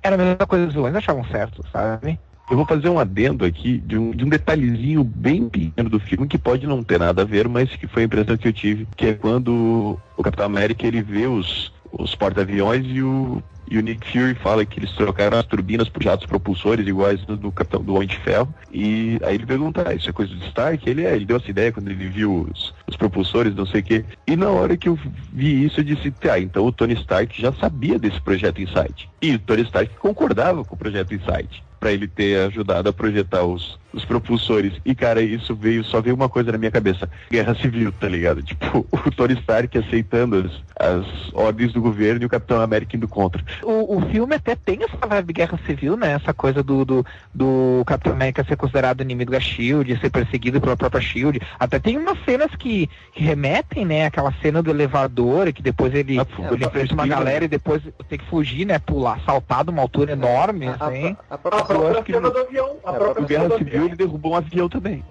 era 0.02 0.16
a 0.16 0.18
mesma 0.18 0.48
coisa 0.48 0.66
que 0.66 0.70
os 0.70 0.74
vilões 0.74 0.96
achavam 0.96 1.24
certo, 1.26 1.64
sabe? 1.72 2.20
Eu 2.50 2.58
vou 2.58 2.66
fazer 2.66 2.90
um 2.90 3.00
adendo 3.00 3.44
aqui 3.44 3.80
de 3.80 3.98
um, 3.98 4.12
de 4.12 4.24
um 4.24 4.30
detalhezinho 4.30 5.04
bem 5.04 5.50
pequeno 5.50 5.90
do 5.90 6.00
filme 6.00 6.28
que 6.28 6.38
pode 6.38 6.68
não 6.68 6.84
ter 6.84 7.00
nada 7.00 7.24
a 7.24 7.26
ver, 7.26 7.48
mas 7.48 7.76
que 7.76 7.88
foi 7.88 8.04
a 8.04 8.06
impressão 8.06 8.38
que 8.38 8.48
eu 8.48 8.54
tive, 8.54 8.88
que 8.96 9.08
é 9.08 9.14
quando 9.14 10.00
o 10.16 10.22
Capitão 10.24 10.46
América 10.46 10.86
ele 10.86 11.02
vê 11.02 11.26
os, 11.26 11.74
os 11.98 12.14
porta-aviões 12.16 12.86
e 12.88 13.02
o, 13.02 13.42
e 13.70 13.78
o 13.78 13.82
Nick 13.82 14.12
Fury 14.12 14.36
fala 14.36 14.66
que 14.66 14.80
eles 14.80 14.92
trocaram 14.92 15.38
as 15.38 15.46
turbinas 15.46 15.90
por 15.90 16.04
jatos 16.04 16.26
propulsores 16.26 16.88
iguais 16.88 17.22
do, 17.26 17.36
do 17.36 17.52
Capitão 17.52 17.82
do 17.82 17.96
Homem 17.96 18.08
de 18.08 18.18
Ferro. 18.18 18.54
E 18.72 19.18
aí 19.24 19.36
ele 19.36 19.46
pergunta, 19.46 19.84
ah, 19.88 19.94
isso 19.94 20.10
é 20.10 20.14
coisa 20.14 20.34
do 20.34 20.46
Stark? 20.46 20.88
Ele 20.88 21.06
é, 21.06 21.16
ele 21.16 21.26
deu 21.26 21.38
essa 21.38 21.50
ideia 21.50 21.72
quando 21.72 21.90
ele 21.90 22.08
viu 22.08 22.48
os, 22.52 22.74
os 22.88 22.96
propulsores, 22.96 23.56
não 23.56 23.66
sei 23.66 23.82
o 23.82 23.84
quê. 23.84 24.06
E 24.28 24.36
na 24.36 24.50
hora 24.50 24.78
que 24.78 24.90
eu 24.90 24.98
vi 25.32 25.66
isso, 25.66 25.80
eu 25.80 25.84
disse, 25.84 26.12
tá, 26.12 26.40
então 26.40 26.66
o 26.66 26.72
Tony 26.72 26.94
Stark 26.94 27.42
já 27.42 27.52
sabia 27.54 27.98
desse 27.98 28.20
projeto 28.22 28.62
Insight. 28.62 29.10
E 29.22 29.36
o 29.36 29.40
Tony 29.40 29.64
Stark 29.64 29.96
concordava 29.98 30.64
com 30.64 30.76
o 30.76 30.78
projeto 30.78 31.14
Insight 31.14 31.64
para 31.80 31.92
ele 31.92 32.08
ter 32.08 32.48
ajudado 32.48 32.90
a 32.90 32.94
projetar 32.94 33.44
os, 33.44 33.78
os 33.96 34.06
propulsores. 34.06 34.74
E, 34.86 34.94
cara, 34.94 35.22
isso 35.22 35.56
veio, 35.56 35.84
só 35.84 36.02
veio 36.02 36.16
uma 36.16 36.30
coisa 36.30 36.52
na 36.52 36.58
minha 36.58 36.72
cabeça: 36.72 37.10
guerra 37.32 37.56
civil, 37.56 37.92
tá 38.00 38.08
ligado? 38.08 38.44
Tipo, 38.56 38.86
o 38.92 39.12
Tony 39.12 39.34
Stark 39.36 39.78
aceitando 39.78 40.52
as, 40.80 40.96
as 41.02 41.34
ordens 41.34 41.74
do 41.74 41.82
governo 41.82 42.24
e 42.24 42.26
o 42.26 42.30
Capitão 42.30 42.62
América 42.62 42.96
indo 42.96 43.08
contra. 43.08 43.44
O, 43.64 43.98
o 43.98 44.02
filme 44.10 44.36
até 44.36 44.56
tem 44.56 44.80
essa 44.84 45.06
vibe 45.08 45.28
de 45.28 45.34
guerra 45.34 45.60
civil, 45.66 45.98
né? 45.98 46.12
Essa 46.14 46.34
coisa 46.34 46.62
do, 46.62 46.84
do, 46.86 47.06
do 47.34 47.84
Capitão 47.86 48.14
América 48.14 48.44
ser 48.44 48.56
considerado 48.56 49.02
inimigo 49.02 49.32
da 49.32 49.40
SHIELD, 49.40 49.98
ser 50.00 50.10
perseguido 50.10 50.60
pela 50.62 50.76
própria 50.78 51.02
SHIELD. 51.02 51.42
Até 51.60 51.80
tem 51.80 51.98
umas 51.98 52.18
cenas 52.26 52.54
que, 52.56 52.90
que 53.14 53.24
remetem, 53.24 53.86
né? 53.86 54.06
Aquela 54.06 54.34
cena 54.42 54.62
do 54.62 54.70
elevador, 54.70 55.52
que 55.54 55.62
depois 55.62 55.94
ele, 55.94 56.20
Ah, 56.20 56.26
ele 56.52 56.66
enfrenta 56.66 56.94
uma 56.94 57.04
respira, 57.04 57.08
galera 57.08 57.46
e 57.46 57.48
depois 57.48 57.82
tem 58.10 58.20
que 58.20 58.26
fugir, 58.26 58.66
né? 58.66 58.80
Pular, 58.80 59.20
saltar 59.26 59.64
de 59.64 59.70
uma 59.72 59.82
altura 59.82 60.12
enorme, 60.14 60.68
A, 60.68 60.72
assim. 60.88 61.16
a, 61.30 61.34
a 61.34 61.36
A 61.36 61.38
própria 61.38 61.66
própria 61.66 62.16
cena 62.16 62.30
do 62.30 62.38
avião. 62.40 62.76
A 62.86 62.92
É, 62.92 62.98
própria 62.98 63.26
Guerra 63.26 63.50
do 63.50 63.58
Civil 63.58 63.85
ele 63.86 63.96
derrubou 63.96 64.34
um 64.34 64.36
avião 64.36 64.70
também. 64.70 65.04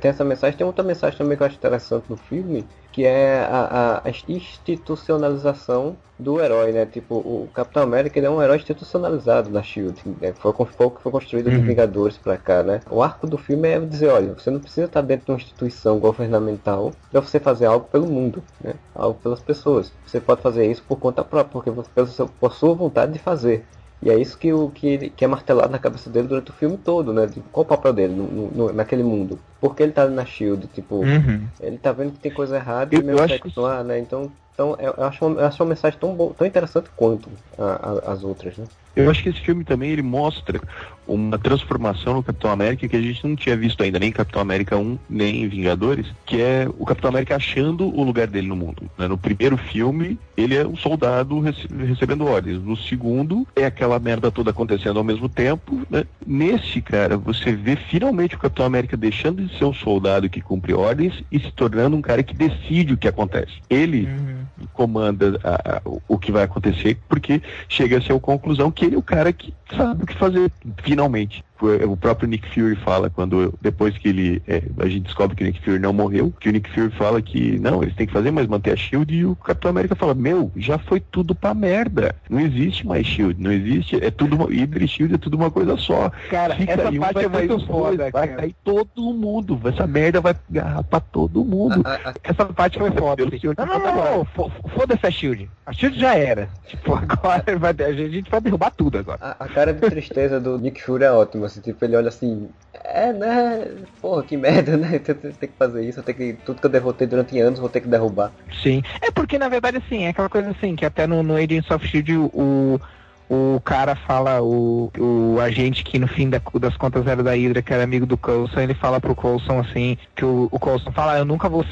Tem 0.00 0.10
essa 0.10 0.24
mensagem, 0.24 0.56
tem 0.56 0.66
outra 0.66 0.84
mensagem 0.84 1.16
também 1.16 1.36
que 1.36 1.42
eu 1.42 1.46
acho 1.46 1.56
interessante 1.56 2.08
no 2.10 2.16
filme, 2.16 2.68
que 2.92 3.04
é 3.04 3.40
a, 3.40 4.02
a 4.04 4.10
institucionalização 4.28 5.96
do 6.18 6.40
herói, 6.40 6.72
né? 6.72 6.84
Tipo, 6.86 7.16
o 7.16 7.48
Capitão 7.52 7.82
América 7.82 8.18
ele 8.18 8.26
é 8.26 8.30
um 8.30 8.42
herói 8.42 8.56
institucionalizado 8.58 9.50
na 9.50 9.62
SHIELD. 9.62 10.02
Né? 10.20 10.34
Foi, 10.34 10.50
o 10.50 10.90
que 10.90 11.02
foi 11.02 11.12
construído 11.12 11.46
Uhum. 11.48 11.62
Vingadores 11.62 12.18
pra 12.18 12.36
cá, 12.36 12.62
né? 12.62 12.80
O 12.90 13.02
arco 13.02 13.26
do 13.26 13.38
filme 13.38 13.68
é 13.68 13.80
dizer, 13.80 14.08
olha, 14.08 14.34
você 14.34 14.50
não 14.50 14.60
precisa 14.60 14.86
estar 14.86 15.00
dentro 15.02 15.26
de 15.26 15.32
uma 15.32 15.38
instituição 15.38 15.98
governamental 15.98 16.92
pra 17.10 17.20
você 17.20 17.40
fazer 17.40 17.66
algo 17.66 17.88
pelo 17.88 18.06
mundo, 18.06 18.42
né? 18.62 18.74
Algo 18.94 19.18
pelas 19.20 19.40
pessoas. 19.40 19.92
Você 20.04 20.20
pode 20.20 20.42
fazer 20.42 20.70
isso 20.70 20.82
por 20.84 20.98
conta 20.98 21.24
própria, 21.24 21.52
porque 21.52 21.70
você, 21.70 21.90
por 22.38 22.52
sua 22.54 22.74
vontade 22.74 23.12
de 23.12 23.18
fazer. 23.18 23.64
E 24.02 24.10
é 24.10 24.18
isso 24.18 24.36
que, 24.38 24.52
o, 24.52 24.70
que, 24.70 24.86
ele- 24.86 25.10
que 25.10 25.24
é 25.24 25.28
martelado 25.28 25.70
na 25.72 25.78
cabeça 25.78 26.10
dele 26.10 26.28
durante 26.28 26.50
o 26.50 26.54
filme 26.54 26.76
todo, 26.76 27.12
né? 27.12 27.26
De 27.26 27.40
qual 27.40 27.64
o 27.64 27.68
papel 27.68 27.92
dele 27.92 28.14
no, 28.14 28.50
no- 28.50 28.72
naquele 28.72 29.02
mundo? 29.02 29.38
Por 29.60 29.74
que 29.74 29.82
ele 29.82 29.92
tá 29.92 30.06
na 30.08 30.24
SHIELD? 30.24 30.66
Tipo, 30.68 30.96
Uhum. 30.96 31.48
ele 31.60 31.78
tá 31.78 31.92
vendo 31.92 32.12
que 32.12 32.18
tem 32.18 32.32
coisa 32.32 32.56
errada 32.56 32.94
Eu- 32.94 33.00
e 33.00 33.04
mesmo 33.04 33.22
acho 33.22 33.34
que- 33.34 33.40
continuar, 33.40 33.82
né? 33.84 33.98
Então, 33.98 34.30
então 34.54 34.76
eu, 34.78 34.94
eu 34.96 35.04
acho 35.04 35.24
uma, 35.26 35.40
eu 35.40 35.46
acho 35.46 35.62
uma 35.62 35.68
mensagem 35.70 35.98
tão, 35.98 36.16
tão 36.34 36.46
interessante 36.46 36.90
quanto 36.94 37.30
a- 37.58 37.90
a- 38.08 38.12
as 38.12 38.22
outras, 38.22 38.56
né? 38.58 38.66
Eu 38.96 39.10
acho 39.10 39.22
que 39.22 39.28
esse 39.28 39.40
filme 39.40 39.62
também 39.62 39.90
ele 39.90 40.02
mostra 40.02 40.60
uma 41.06 41.38
transformação 41.38 42.14
no 42.14 42.22
Capitão 42.22 42.50
América 42.50 42.88
que 42.88 42.96
a 42.96 43.00
gente 43.00 43.24
não 43.28 43.36
tinha 43.36 43.56
visto 43.56 43.80
ainda, 43.82 43.98
nem 43.98 44.08
em 44.08 44.12
Capitão 44.12 44.42
América 44.42 44.76
1, 44.76 44.98
nem 45.08 45.44
em 45.44 45.48
Vingadores, 45.48 46.06
que 46.24 46.40
é 46.40 46.66
o 46.78 46.84
Capitão 46.84 47.10
América 47.10 47.36
achando 47.36 47.86
o 47.86 48.02
lugar 48.02 48.26
dele 48.26 48.48
no 48.48 48.56
mundo. 48.56 48.90
né? 48.98 49.06
No 49.06 49.16
primeiro 49.16 49.56
filme, 49.56 50.18
ele 50.36 50.56
é 50.56 50.66
um 50.66 50.76
soldado 50.76 51.38
rece- 51.38 51.68
recebendo 51.86 52.24
ordens. 52.26 52.60
No 52.60 52.76
segundo, 52.76 53.46
é 53.54 53.64
aquela 53.66 53.98
merda 54.00 54.30
toda 54.32 54.50
acontecendo 54.50 54.98
ao 54.98 55.04
mesmo 55.04 55.28
tempo. 55.28 55.80
Né? 55.88 56.04
Nesse, 56.26 56.80
cara, 56.80 57.16
você 57.16 57.52
vê 57.52 57.76
finalmente 57.76 58.34
o 58.34 58.38
Capitão 58.38 58.66
América 58.66 58.96
deixando 58.96 59.44
de 59.44 59.56
ser 59.58 59.64
um 59.64 59.74
soldado 59.74 60.28
que 60.28 60.40
cumpre 60.40 60.72
ordens 60.74 61.22
e 61.30 61.38
se 61.38 61.52
tornando 61.52 61.96
um 61.96 62.02
cara 62.02 62.22
que 62.24 62.34
decide 62.34 62.94
o 62.94 62.96
que 62.96 63.06
acontece. 63.06 63.52
Ele 63.70 64.06
Uhum. 64.06 64.66
comanda 64.72 65.38
a- 65.44 65.76
a- 65.76 65.82
o 66.08 66.18
que 66.18 66.32
vai 66.32 66.42
acontecer, 66.42 66.98
porque 67.08 67.40
chega 67.68 67.98
a 67.98 68.00
ser 68.02 68.12
a 68.12 68.18
conclusão 68.18 68.70
que 68.72 68.85
ele 68.86 68.96
é 68.96 68.98
o 68.98 69.02
cara 69.02 69.32
que 69.32 69.54
sabe 69.76 70.04
o 70.04 70.06
que 70.06 70.14
fazer, 70.14 70.50
finalmente. 70.82 71.44
O 71.86 71.96
próprio 71.96 72.28
Nick 72.28 72.48
Fury 72.54 72.76
fala, 72.76 73.08
quando 73.10 73.54
depois 73.60 73.96
que 73.96 74.08
ele. 74.08 74.42
é, 74.46 74.62
a 74.78 74.86
gente 74.86 75.04
descobre 75.04 75.34
que 75.36 75.42
o 75.42 75.46
Nick 75.46 75.60
Fury 75.64 75.78
não 75.78 75.92
morreu, 75.92 76.32
que 76.38 76.48
o 76.48 76.52
Nick 76.52 76.68
Fury 76.70 76.90
fala 76.90 77.20
que 77.22 77.58
não, 77.58 77.82
eles 77.82 77.94
têm 77.94 78.06
que 78.06 78.12
fazer, 78.12 78.30
mas 78.30 78.46
manter 78.46 78.72
a 78.72 78.76
Shield, 78.76 79.14
e 79.14 79.24
o 79.24 79.34
Capitão 79.36 79.70
América 79.70 79.94
fala, 79.94 80.14
meu, 80.14 80.50
já 80.56 80.78
foi 80.78 81.00
tudo 81.00 81.34
pra 81.34 81.54
merda. 81.54 82.14
Não 82.28 82.40
existe 82.40 82.86
mais 82.86 83.06
Shield, 83.06 83.42
não 83.42 83.52
existe. 83.52 83.96
É 84.04 84.10
tudo 84.10 84.36
uma. 84.36 84.46
Hydra 84.46 84.84
e 84.84 84.88
Shield 84.88 85.14
é 85.14 85.18
tudo 85.18 85.36
uma 85.36 85.50
coisa 85.50 85.76
só. 85.76 86.10
Cara, 86.30 86.54
Fica 86.56 86.72
essa 86.72 86.88
aí 86.88 86.98
um, 86.98 87.00
parte 87.00 87.14
vai 87.14 87.24
é 87.44 87.46
muito 87.48 87.66
foda, 87.66 88.10
Vai 88.10 88.28
cara. 88.28 88.40
cair 88.42 88.54
todo 88.64 89.02
mundo. 89.14 89.60
Essa 89.64 89.86
merda 89.86 90.20
vai 90.20 90.34
agarrar 90.50 90.82
pra 90.84 91.00
todo 91.00 91.44
mundo. 91.44 91.82
A- 91.84 92.10
a- 92.10 92.14
Essa 92.22 92.44
parte 92.46 92.78
foi 92.78 92.90
foda. 92.90 93.24
Assim. 93.24 93.38
Não, 93.56 93.66
não, 93.66 93.78
não, 93.78 94.16
não. 94.18 94.24
fo- 94.26 94.50
Foda-se 94.74 95.06
a 95.06 95.10
Shield. 95.10 95.48
A 95.64 95.72
Shield 95.72 95.98
já 95.98 96.14
era. 96.14 96.48
Tipo, 96.66 96.94
agora 97.08 97.44
vai, 97.58 97.74
a 97.86 97.92
gente 97.92 98.30
vai 98.30 98.40
derrubar 98.40 98.70
tudo 98.70 98.98
agora. 98.98 99.18
A, 99.20 99.44
a 99.44 99.48
cara 99.48 99.72
de 99.72 99.80
tristeza 99.80 100.40
do 100.40 100.58
Nick 100.58 100.82
Fury 100.82 101.04
é 101.04 101.10
ótima, 101.10 101.45
assim, 101.46 101.60
tipo, 101.60 101.84
ele 101.84 101.96
olha 101.96 102.08
assim, 102.08 102.48
é, 102.84 103.12
né, 103.12 103.66
porra, 104.00 104.22
que 104.22 104.36
merda, 104.36 104.76
né, 104.78 104.98
tem, 104.98 105.14
tem- 105.14 105.32
tem 105.32 105.48
que 105.48 105.56
fazer 105.56 105.84
isso, 105.88 106.02
tenho 106.02 106.18
que, 106.18 106.32
tudo 106.44 106.60
que 106.60 106.66
eu 106.66 106.70
derrotei 106.70 107.06
durante 107.06 107.38
anos, 107.40 107.58
vou 107.58 107.68
ter 107.68 107.80
que 107.80 107.88
derrubar. 107.88 108.32
Sim. 108.62 108.82
É 109.02 109.10
porque, 109.10 109.38
na 109.38 109.48
verdade, 109.48 109.78
assim, 109.78 110.04
é 110.04 110.08
aquela 110.10 110.28
coisa 110.28 110.50
assim, 110.50 110.76
que 110.76 110.84
até 110.84 111.06
no, 111.06 111.22
no 111.22 111.36
Agents 111.36 111.70
of 111.70 111.86
Shield 111.86 112.16
o, 112.16 112.80
o 113.28 113.60
cara 113.64 113.96
fala, 113.96 114.40
o, 114.42 114.90
o 114.98 115.40
agente 115.40 115.82
que 115.82 115.98
no 115.98 116.06
fim 116.06 116.30
da- 116.30 116.40
das 116.60 116.76
contas 116.76 117.06
era 117.06 117.22
da 117.22 117.32
Hydra, 117.34 117.62
que 117.62 117.72
era 117.72 117.82
amigo 117.84 118.06
do 118.06 118.16
Coulson, 118.16 118.60
ele 118.60 118.74
fala 118.74 119.00
pro 119.00 119.14
Coulson 119.16 119.58
assim, 119.60 119.96
que 120.14 120.24
o, 120.24 120.48
o 120.52 120.58
Coulson 120.58 120.92
fala, 120.92 121.14
"Ah, 121.14 121.18
eu 121.18 121.24
nunca 121.24 121.48
vou, 121.48 121.64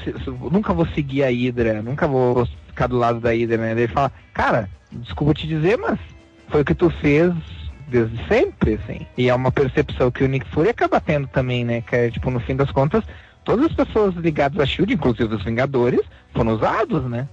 nunca 0.50 0.72
vou 0.74 0.86
seguir 0.88 1.22
a 1.24 1.28
Hydra, 1.30 1.82
nunca 1.82 2.08
vou 2.08 2.44
ficar 2.66 2.86
do 2.88 2.96
lado 2.98 3.20
da 3.20 3.30
Hydra, 3.30 3.56
né? 3.58 3.70
Ele 3.72 3.86
fala, 3.88 4.10
cara, 4.32 4.68
desculpa 4.90 5.32
te 5.34 5.46
dizer, 5.46 5.76
mas 5.78 5.98
foi 6.48 6.62
o 6.62 6.64
que 6.64 6.74
tu 6.74 6.90
fez 6.90 7.32
desde 7.94 8.18
sempre, 8.26 8.74
assim. 8.74 9.06
E 9.16 9.28
é 9.28 9.34
uma 9.34 9.52
percepção 9.52 10.10
que 10.10 10.24
o 10.24 10.28
Nick 10.28 10.48
Fury 10.48 10.70
acaba 10.70 11.00
tendo 11.00 11.28
também, 11.28 11.64
né? 11.64 11.80
Que 11.80 11.94
é, 11.94 12.10
tipo, 12.10 12.28
no 12.28 12.40
fim 12.40 12.56
das 12.56 12.72
contas, 12.72 13.04
todas 13.44 13.66
as 13.66 13.72
pessoas 13.72 14.14
ligadas 14.16 14.58
a 14.58 14.66
SHIELD, 14.66 14.94
inclusive 14.94 15.32
os 15.32 15.44
Vingadores, 15.44 16.00
foram 16.34 16.54
usados, 16.54 17.04
né? 17.04 17.28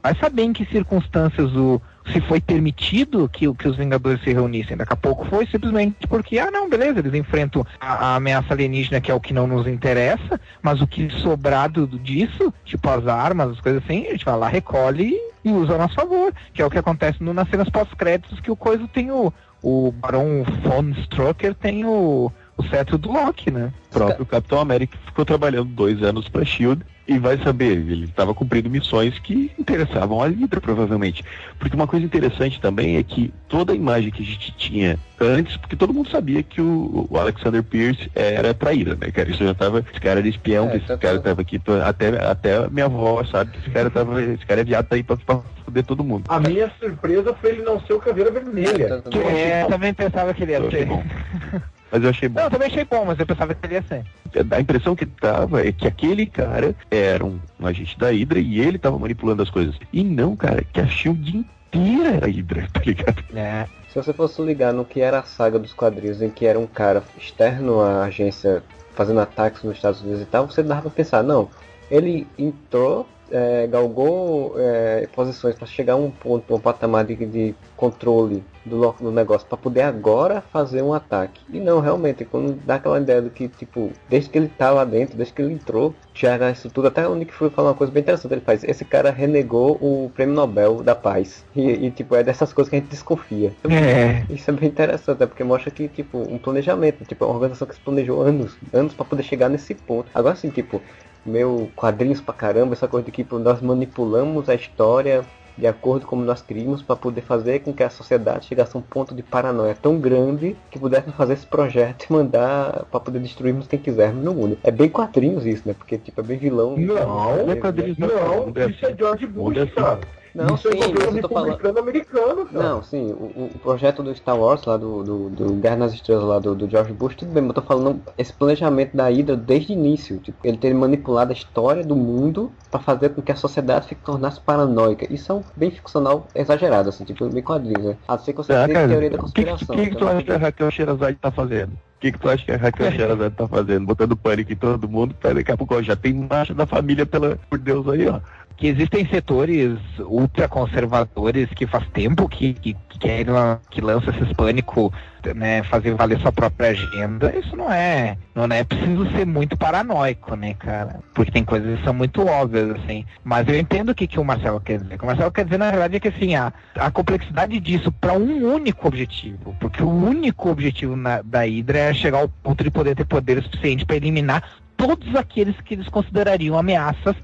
Vai 0.00 0.14
saber 0.16 0.42
em 0.42 0.52
que 0.52 0.64
circunstâncias 0.66 1.50
o 1.56 1.80
se 2.12 2.20
foi 2.20 2.38
permitido 2.38 3.28
que, 3.32 3.52
que 3.54 3.66
os 3.66 3.76
Vingadores 3.76 4.22
se 4.22 4.32
reunissem. 4.32 4.76
Daqui 4.76 4.92
a 4.92 4.96
pouco 4.96 5.24
foi 5.24 5.46
simplesmente 5.46 6.06
porque, 6.06 6.38
ah 6.38 6.50
não, 6.50 6.68
beleza, 6.68 6.98
eles 6.98 7.14
enfrentam 7.14 7.66
a, 7.80 7.94
a 7.94 8.16
ameaça 8.16 8.52
alienígena 8.52 9.00
que 9.00 9.10
é 9.10 9.14
o 9.14 9.20
que 9.20 9.32
não 9.32 9.46
nos 9.46 9.66
interessa, 9.66 10.38
mas 10.62 10.80
o 10.82 10.86
que 10.86 11.08
sobrado 11.10 11.86
disso, 11.86 12.52
tipo 12.64 12.88
as 12.88 13.06
armas, 13.06 13.52
as 13.52 13.60
coisas 13.60 13.82
assim, 13.82 14.06
a 14.06 14.10
gente 14.10 14.24
vai 14.24 14.36
lá, 14.36 14.48
recolhe 14.48 15.18
e 15.42 15.50
usa 15.50 15.74
a 15.74 15.78
nosso 15.78 15.94
favor, 15.94 16.32
que 16.52 16.60
é 16.60 16.66
o 16.66 16.70
que 16.70 16.78
acontece 16.78 17.22
no, 17.22 17.32
nas 17.32 17.48
cenas 17.48 17.70
pós-créditos, 17.70 18.40
que 18.40 18.50
o 18.50 18.56
coisa 18.56 18.86
tem 18.88 19.10
o, 19.10 19.32
o 19.64 19.90
Barão 19.90 20.44
von 20.62 20.90
Strucker 21.04 21.54
tem 21.54 21.86
o, 21.86 22.30
o 22.56 22.62
cetro 22.64 22.96
do 22.98 23.12
Loki, 23.12 23.50
né? 23.50 23.72
O 23.90 23.94
próprio 23.94 24.26
Capitão 24.26 24.60
América 24.60 24.98
ficou 25.06 25.24
trabalhando 25.24 25.68
dois 25.70 26.02
anos 26.02 26.28
para 26.28 26.44
Shield 26.44 26.84
e 27.06 27.18
vai 27.18 27.36
saber, 27.38 27.72
ele 27.72 28.06
estava 28.06 28.32
cumprindo 28.32 28.70
missões 28.70 29.18
que 29.18 29.50
interessavam 29.58 30.22
a 30.22 30.26
Hydra, 30.26 30.60
provavelmente. 30.60 31.22
Porque 31.58 31.76
uma 31.76 31.86
coisa 31.86 32.04
interessante 32.04 32.60
também 32.60 32.96
é 32.96 33.02
que 33.02 33.32
toda 33.46 33.72
a 33.72 33.76
imagem 33.76 34.10
que 34.10 34.22
a 34.22 34.26
gente 34.26 34.52
tinha 34.52 34.98
antes, 35.20 35.56
porque 35.58 35.76
todo 35.76 35.92
mundo 35.92 36.08
sabia 36.08 36.42
que 36.42 36.62
o, 36.62 37.06
o 37.10 37.18
Alexander 37.18 37.62
Pierce 37.62 38.10
era 38.14 38.54
traíra, 38.54 38.96
né, 38.96 39.10
cara? 39.10 39.30
Isso 39.30 39.44
já 39.44 39.54
tava, 39.54 39.80
esse 39.80 40.00
cara 40.00 40.20
era 40.20 40.28
espião, 40.28 40.70
é, 40.70 40.76
esse 40.76 40.86
tá 40.86 40.96
cara 40.96 41.20
tava 41.20 41.42
aqui, 41.42 41.60
até, 41.84 42.08
até 42.24 42.68
minha 42.70 42.86
avó 42.86 43.22
sabe 43.24 43.50
que 43.50 43.58
esse 43.58 43.70
cara 43.70 43.90
tava, 43.90 44.22
esse 44.22 44.46
cara 44.46 44.62
é 44.62 44.64
viado 44.64 44.86
tá 44.86 44.96
aí 44.96 45.02
pra, 45.02 45.16
pra 45.16 45.40
foder 45.64 45.84
todo 45.84 46.02
mundo. 46.02 46.24
A 46.28 46.40
minha 46.40 46.72
surpresa 46.80 47.34
foi 47.34 47.50
ele 47.50 47.62
não 47.62 47.80
ser 47.80 47.92
o 47.92 48.00
Caveira 48.00 48.30
Vermelha. 48.30 49.02
É, 49.04 49.10
que 49.10 49.18
é, 49.18 49.66
também 49.66 49.92
pensava 49.92 50.32
que 50.32 50.42
ele 50.42 50.52
ia 50.52 50.70
ser. 50.70 50.88
Mas 51.94 52.02
eu 52.02 52.10
achei 52.10 52.28
bom. 52.28 52.40
Não, 52.40 52.46
eu 52.46 52.50
também 52.50 52.66
achei 52.66 52.84
bom, 52.84 53.04
mas 53.04 53.20
eu 53.20 53.24
pensava 53.24 53.54
que 53.54 53.64
ele 53.64 53.74
ia 53.74 53.82
ser. 53.82 54.04
A 54.50 54.60
impressão 54.60 54.96
que 54.96 55.06
tava 55.06 55.64
é 55.64 55.70
que 55.70 55.86
aquele 55.86 56.26
cara 56.26 56.74
era 56.90 57.24
um, 57.24 57.38
um 57.60 57.66
agente 57.68 57.96
da 57.96 58.10
Hydra 58.10 58.40
e 58.40 58.58
ele 58.58 58.80
tava 58.80 58.98
manipulando 58.98 59.44
as 59.44 59.48
coisas. 59.48 59.76
E 59.92 60.02
não, 60.02 60.34
cara, 60.34 60.64
que 60.72 60.80
a 60.80 60.88
Shield 60.88 61.46
inteira 61.72 62.16
era 62.16 62.26
a 62.26 62.28
Hydra, 62.28 62.68
tá 62.72 62.80
ligado? 62.80 63.22
É. 63.32 63.68
Se 63.88 63.94
você 63.94 64.12
fosse 64.12 64.42
ligar 64.42 64.72
no 64.72 64.84
que 64.84 65.00
era 65.00 65.20
a 65.20 65.22
saga 65.22 65.56
dos 65.56 65.72
quadrinhos, 65.72 66.20
em 66.20 66.30
que 66.30 66.44
era 66.44 66.58
um 66.58 66.66
cara 66.66 67.00
externo 67.16 67.80
à 67.80 68.06
agência 68.06 68.60
fazendo 68.96 69.20
ataques 69.20 69.62
nos 69.62 69.76
Estados 69.76 70.02
Unidos 70.02 70.22
e 70.22 70.26
tal, 70.26 70.48
você 70.48 70.64
dava 70.64 70.82
pra 70.82 70.90
pensar, 70.90 71.22
não, 71.22 71.48
ele 71.88 72.26
entrou 72.36 73.06
é, 73.30 73.66
galgou 73.66 74.54
é, 74.56 75.08
posições 75.14 75.54
para 75.54 75.66
chegar 75.66 75.94
a 75.94 75.96
um 75.96 76.10
ponto, 76.10 76.54
um 76.54 76.60
patamar 76.60 77.04
de, 77.04 77.14
de 77.26 77.54
controle 77.76 78.42
do, 78.64 78.92
do 78.92 79.10
negócio 79.10 79.46
para 79.46 79.58
poder 79.58 79.82
agora 79.82 80.40
fazer 80.52 80.82
um 80.82 80.92
ataque. 80.92 81.40
E 81.50 81.60
não, 81.60 81.80
realmente, 81.80 82.24
quando 82.24 82.54
dá 82.64 82.76
aquela 82.76 82.98
ideia 82.98 83.20
do 83.20 83.30
que, 83.30 83.48
tipo, 83.48 83.90
desde 84.08 84.30
que 84.30 84.38
ele 84.38 84.48
tá 84.48 84.70
lá 84.70 84.84
dentro, 84.84 85.16
desde 85.16 85.34
que 85.34 85.42
ele 85.42 85.54
entrou, 85.54 85.94
era 86.22 86.50
isso 86.50 86.70
tudo. 86.70 86.88
Até 86.88 87.06
o 87.06 87.14
Nick 87.14 87.32
Fury 87.32 87.50
fala 87.50 87.68
uma 87.68 87.74
coisa 87.74 87.92
bem 87.92 88.00
interessante, 88.00 88.32
ele 88.32 88.40
faz, 88.40 88.64
esse 88.64 88.84
cara 88.84 89.10
renegou 89.10 89.72
o 89.72 90.10
prêmio 90.14 90.34
Nobel 90.34 90.82
da 90.82 90.94
Paz. 90.94 91.44
E, 91.54 91.62
e 91.86 91.90
tipo, 91.90 92.14
é 92.14 92.22
dessas 92.22 92.52
coisas 92.52 92.70
que 92.70 92.76
a 92.76 92.78
gente 92.78 92.90
desconfia. 92.90 93.52
É. 93.68 94.24
Isso 94.32 94.50
é 94.50 94.52
bem 94.54 94.68
interessante, 94.68 95.22
é 95.22 95.26
porque 95.26 95.44
mostra 95.44 95.70
que, 95.70 95.88
tipo, 95.88 96.18
um 96.18 96.38
planejamento, 96.38 97.04
tipo, 97.04 97.24
é 97.24 97.26
uma 97.26 97.34
organização 97.34 97.66
que 97.66 97.74
se 97.74 97.80
planejou 97.80 98.22
anos, 98.22 98.56
anos 98.72 98.94
para 98.94 99.04
poder 99.04 99.22
chegar 99.22 99.48
nesse 99.48 99.74
ponto. 99.74 100.08
Agora 100.14 100.36
sim, 100.36 100.48
tipo, 100.48 100.80
meu 101.24 101.70
quadrinhos 101.74 102.20
pra 102.20 102.34
caramba, 102.34 102.74
essa 102.74 102.88
coisa 102.88 103.06
de 103.06 103.12
que 103.12 103.26
nós 103.34 103.60
manipulamos 103.60 104.48
a 104.48 104.54
história 104.54 105.24
de 105.56 105.66
acordo 105.66 106.06
como 106.06 106.24
nós 106.24 106.42
queríamos 106.42 106.82
para 106.82 106.96
poder 106.96 107.20
fazer 107.20 107.60
com 107.60 107.72
que 107.72 107.82
a 107.82 107.90
sociedade 107.90 108.46
chegasse 108.46 108.76
a 108.76 108.78
um 108.78 108.82
ponto 108.82 109.14
de 109.14 109.22
paranoia 109.22 109.74
tão 109.74 109.98
grande 109.98 110.56
que 110.70 110.78
pudéssemos 110.78 111.16
fazer 111.16 111.34
esse 111.34 111.46
projeto 111.46 112.06
e 112.08 112.12
mandar 112.12 112.84
para 112.90 113.00
poder 113.00 113.20
destruirmos 113.20 113.66
quem 113.66 113.78
quisermos 113.78 114.24
no 114.24 114.34
mundo. 114.34 114.58
É 114.64 114.70
bem 114.70 114.88
quadrinhos 114.88 115.46
isso, 115.46 115.62
né? 115.64 115.74
Porque 115.74 115.96
tipo 115.96 116.20
é 116.20 116.24
bem 116.24 116.38
vilão. 116.38 116.76
Não, 116.76 117.36
não 117.44 117.52
é 117.52 117.56
quadrinhos, 117.56 117.96
não, 117.98 118.08
não, 118.08 118.68
isso 118.68 118.84
é 118.84 118.96
George 118.96 119.26
Bush, 119.26 119.72
cara. 119.74 120.00
Não, 120.34 120.56
Isso 120.56 120.68
sim, 120.68 120.78
é 120.78 120.88
mas 120.88 121.14
eu 121.16 121.22
tô 121.22 121.28
falando. 121.28 121.78
americano, 121.78 122.44
cara. 122.46 122.68
Não, 122.68 122.82
sim, 122.82 123.12
o, 123.12 123.50
o, 123.54 123.58
projeto 123.62 124.02
do 124.02 124.12
Star 124.16 124.36
Wars 124.36 124.64
lá, 124.64 124.76
do, 124.76 125.04
do, 125.04 125.30
do 125.30 125.52
Guerra 125.54 125.76
nas 125.76 125.94
Estrelas 125.94 126.24
lá, 126.24 126.38
do, 126.40 126.56
do, 126.56 126.68
George 126.68 126.92
Bush, 126.92 127.14
tudo 127.14 127.30
bem, 127.32 127.40
mas 127.40 127.50
eu 127.50 127.62
tô 127.62 127.62
falando 127.62 128.02
esse 128.18 128.32
planejamento 128.32 128.96
da 128.96 129.08
Hydra 129.08 129.36
desde 129.36 129.72
o 129.72 129.74
início. 129.74 130.18
Tipo, 130.18 130.36
ele 130.42 130.56
ter 130.56 130.74
manipulado 130.74 131.30
a 131.30 131.34
história 131.34 131.84
do 131.84 131.94
mundo 131.94 132.50
para 132.68 132.80
fazer 132.80 133.10
com 133.10 133.22
que 133.22 133.30
a 133.30 133.36
sociedade 133.36 133.86
se 133.86 133.94
tornasse 133.94 134.40
paranoica. 134.40 135.06
Isso 135.12 135.30
é 135.30 135.34
um 135.36 135.42
bem 135.54 135.70
ficcional 135.70 136.26
exagerado, 136.34 136.88
assim, 136.88 137.04
tipo, 137.04 137.28
bem 137.28 137.42
quadrinhos, 137.42 137.84
né? 137.84 137.96
A 138.08 138.18
ser 138.18 138.32
que 138.32 138.38
você 138.38 138.52
ah, 138.52 138.66
tem 138.66 138.74
teoria 138.74 139.10
da 139.10 139.18
conspiração. 139.18 139.74
O 139.74 139.78
que, 139.78 139.84
que, 139.84 139.90
que, 139.90 139.90
que 139.90 139.96
tu 139.96 140.08
acha 140.08 140.22
que 140.22 140.32
a 140.32 140.36
Raquel 140.36 140.70
Sherazade 140.72 141.18
tá 141.20 141.30
fazendo? 141.30 141.72
O 141.72 142.00
que, 142.00 142.12
que 142.12 142.18
tu 142.18 142.28
acha 142.28 142.44
que 142.44 142.52
a 142.52 142.56
Raquel 142.56 142.90
Sherazade 142.92 143.34
tá 143.36 143.46
fazendo? 143.46 143.86
Botando 143.86 144.16
pânico 144.16 144.52
em 144.52 144.56
todo 144.56 144.88
mundo, 144.88 145.14
pra 145.14 145.32
daqui 145.32 145.52
a 145.52 145.56
pouco 145.56 145.76
ó, 145.76 145.82
já 145.82 145.94
tem 145.94 146.12
marcha 146.12 146.52
da 146.52 146.66
família, 146.66 147.06
pela, 147.06 147.38
por 147.48 147.58
Deus 147.58 147.86
aí, 147.88 148.08
ó 148.08 148.18
que 148.56 148.68
existem 148.68 149.06
setores 149.08 149.78
ultraconservadores 149.98 151.48
que 151.50 151.66
faz 151.66 151.86
tempo 151.88 152.28
que, 152.28 152.54
que, 152.54 152.74
que, 152.88 153.24
que 153.70 153.80
lança 153.80 154.10
esses 154.10 154.32
pânico, 154.32 154.92
né, 155.34 155.62
fazer 155.64 155.94
valer 155.94 156.20
sua 156.20 156.32
própria 156.32 156.70
agenda, 156.70 157.34
isso 157.36 157.56
não 157.56 157.72
é, 157.72 158.16
não 158.34 158.44
é 158.44 158.62
preciso 158.62 159.10
ser 159.12 159.26
muito 159.26 159.56
paranoico, 159.56 160.36
né, 160.36 160.54
cara? 160.54 161.00
Porque 161.14 161.32
tem 161.32 161.44
coisas 161.44 161.78
que 161.78 161.84
são 161.84 161.94
muito 161.94 162.26
óbvias, 162.26 162.70
assim. 162.70 163.04
Mas 163.22 163.48
eu 163.48 163.58
entendo 163.58 163.90
o 163.90 163.94
que, 163.94 164.06
que 164.06 164.20
o 164.20 164.24
Marcelo 164.24 164.60
quer 164.60 164.78
dizer. 164.78 164.94
O 164.94 164.98
que 164.98 165.04
o 165.04 165.06
Marcelo 165.06 165.32
quer 165.32 165.44
dizer, 165.44 165.58
na 165.58 165.70
verdade, 165.70 165.96
é 165.96 166.00
que 166.00 166.08
assim, 166.08 166.34
a, 166.34 166.52
a 166.76 166.90
complexidade 166.90 167.58
disso 167.58 167.90
para 167.90 168.12
um 168.12 168.52
único 168.54 168.86
objetivo, 168.86 169.56
porque 169.60 169.82
o 169.82 169.88
único 169.88 170.50
objetivo 170.50 170.94
na, 170.94 171.22
da 171.22 171.40
Hydra 171.44 171.78
é 171.78 171.94
chegar 171.94 172.18
ao 172.18 172.28
ponto 172.28 172.62
de 172.62 172.70
poder 172.70 172.94
ter 172.94 173.04
poder 173.04 173.42
suficiente 173.42 173.84
para 173.84 173.96
eliminar 173.96 174.42
todos 174.84 175.16
aqueles 175.16 175.58
que 175.62 175.72
eles 175.72 175.88
considerariam 175.88 176.58
ameaças 176.58 177.16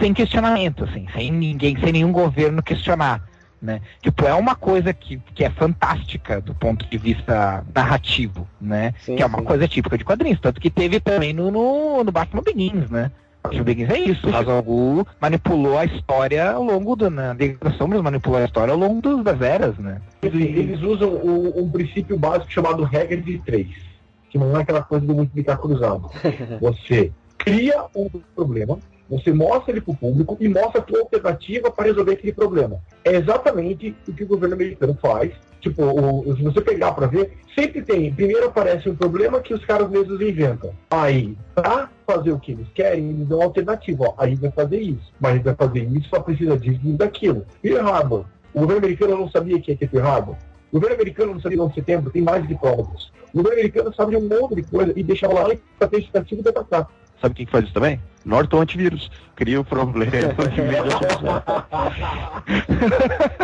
sem 0.00 0.14
questionamento, 0.14 0.84
assim, 0.84 1.08
sem 1.12 1.32
ninguém, 1.32 1.76
sem 1.80 1.90
nenhum 1.90 2.12
governo 2.12 2.62
questionar. 2.62 3.20
Né? 3.60 3.80
Tipo, 4.00 4.24
é 4.24 4.34
uma 4.34 4.54
coisa 4.54 4.94
que, 4.94 5.20
que 5.34 5.44
é 5.44 5.50
fantástica 5.50 6.40
do 6.40 6.54
ponto 6.54 6.86
de 6.88 6.96
vista 6.96 7.64
narrativo, 7.74 8.46
né? 8.60 8.94
Sim, 9.00 9.16
que 9.16 9.22
é 9.22 9.26
uma 9.26 9.38
sim. 9.38 9.44
coisa 9.44 9.66
típica 9.66 9.98
de 9.98 10.04
quadrinhos, 10.04 10.38
tanto 10.38 10.60
que 10.60 10.70
teve 10.70 11.00
também 11.00 11.32
no, 11.32 11.50
no, 11.50 12.04
no 12.04 12.12
Batman 12.12 12.40
Begins, 12.44 12.88
né? 12.88 13.10
Batman 13.42 13.64
Begins 13.64 13.90
é 13.90 13.98
isso, 13.98 14.28
o 14.28 15.04
manipulou 15.20 15.76
a 15.76 15.84
história 15.86 16.52
ao 16.52 16.62
longo 16.62 16.94
do, 16.94 17.10
né? 17.10 17.34
das 17.60 17.76
Sombras 17.76 18.00
manipulou 18.00 18.38
a 18.38 18.44
história 18.44 18.70
ao 18.70 18.78
longo 18.78 19.02
dos, 19.02 19.24
das 19.24 19.40
eras, 19.40 19.76
né? 19.76 20.00
Eles, 20.22 20.56
eles 20.56 20.80
usam 20.80 21.14
um, 21.16 21.62
um 21.62 21.68
princípio 21.68 22.16
básico 22.16 22.52
chamado 22.52 22.84
regra 22.84 23.20
de 23.20 23.38
três 23.38 23.87
que 24.28 24.38
não 24.38 24.56
é 24.56 24.62
aquela 24.62 24.82
coisa 24.82 25.06
do 25.06 25.14
multiplicar 25.14 25.58
cruzado. 25.58 26.10
Você 26.60 27.12
cria 27.38 27.84
um 27.94 28.08
problema, 28.34 28.78
você 29.08 29.32
mostra 29.32 29.72
ele 29.72 29.80
para 29.80 29.92
o 29.92 29.96
público 29.96 30.36
e 30.38 30.48
mostra 30.48 30.82
a 30.82 30.86
sua 30.86 31.00
alternativa 31.00 31.70
para 31.70 31.86
resolver 31.86 32.12
aquele 32.12 32.32
problema. 32.32 32.78
É 33.04 33.16
exatamente 33.16 33.96
o 34.06 34.12
que 34.12 34.24
o 34.24 34.26
governo 34.26 34.54
americano 34.54 34.96
faz. 35.00 35.32
Tipo, 35.60 35.82
o, 35.84 36.36
se 36.36 36.42
você 36.42 36.60
pegar 36.60 36.92
para 36.92 37.06
ver, 37.06 37.32
sempre 37.54 37.82
tem. 37.82 38.12
Primeiro 38.12 38.46
aparece 38.46 38.88
um 38.88 38.94
problema 38.94 39.40
que 39.40 39.54
os 39.54 39.64
caras 39.64 39.88
mesmos 39.88 40.20
inventam. 40.20 40.72
Aí, 40.90 41.36
para 41.54 41.88
fazer 42.06 42.32
o 42.32 42.38
que 42.38 42.52
eles 42.52 42.68
querem, 42.74 43.08
eles 43.08 43.26
dão 43.26 43.38
uma 43.38 43.46
alternativa. 43.46 44.04
Ó, 44.04 44.14
a 44.18 44.28
gente 44.28 44.40
vai 44.40 44.50
fazer 44.50 44.78
isso, 44.78 45.12
mas 45.18 45.32
a 45.32 45.34
gente 45.36 45.44
vai 45.44 45.54
fazer 45.54 45.84
isso, 45.84 46.08
só 46.10 46.20
precisa 46.20 46.58
disso 46.58 46.80
e 46.84 46.92
daquilo. 46.92 47.46
Pearl 47.62 47.88
Harbor. 47.88 48.24
O 48.52 48.60
governo 48.60 48.84
americano 48.84 49.16
não 49.16 49.30
sabia 49.30 49.60
que 49.60 49.70
ia 49.70 49.76
ter 49.76 49.88
Pearl 49.88 50.06
Harbor. 50.06 50.36
O 50.70 50.76
governo 50.76 50.96
americano 50.96 51.32
não 51.32 51.40
sabia 51.40 51.62
11 51.62 51.68
de 51.70 51.74
setembro, 51.74 52.10
tem 52.10 52.22
mais 52.22 52.46
de 52.46 52.54
provas. 52.54 53.10
O 53.32 53.38
governo 53.38 53.58
americano 53.58 53.94
sabe 53.94 54.16
de 54.16 54.16
um 54.16 54.28
monte 54.28 54.56
de 54.56 54.62
coisa 54.62 54.92
e 54.96 55.02
deixa 55.02 55.28
lá 55.28 55.44
para 55.78 55.88
ter 55.88 55.96
justificativo 55.96 56.42
de 56.42 56.48
atacar. 56.48 56.88
Sabe 57.20 57.34
quem 57.34 57.46
faz 57.46 57.64
isso 57.64 57.74
também? 57.74 58.00
Norton 58.24 58.60
Antivírus. 58.60 59.10
Cria 59.34 59.60
o 59.60 59.64
problema 59.64 60.06
de 60.06 60.16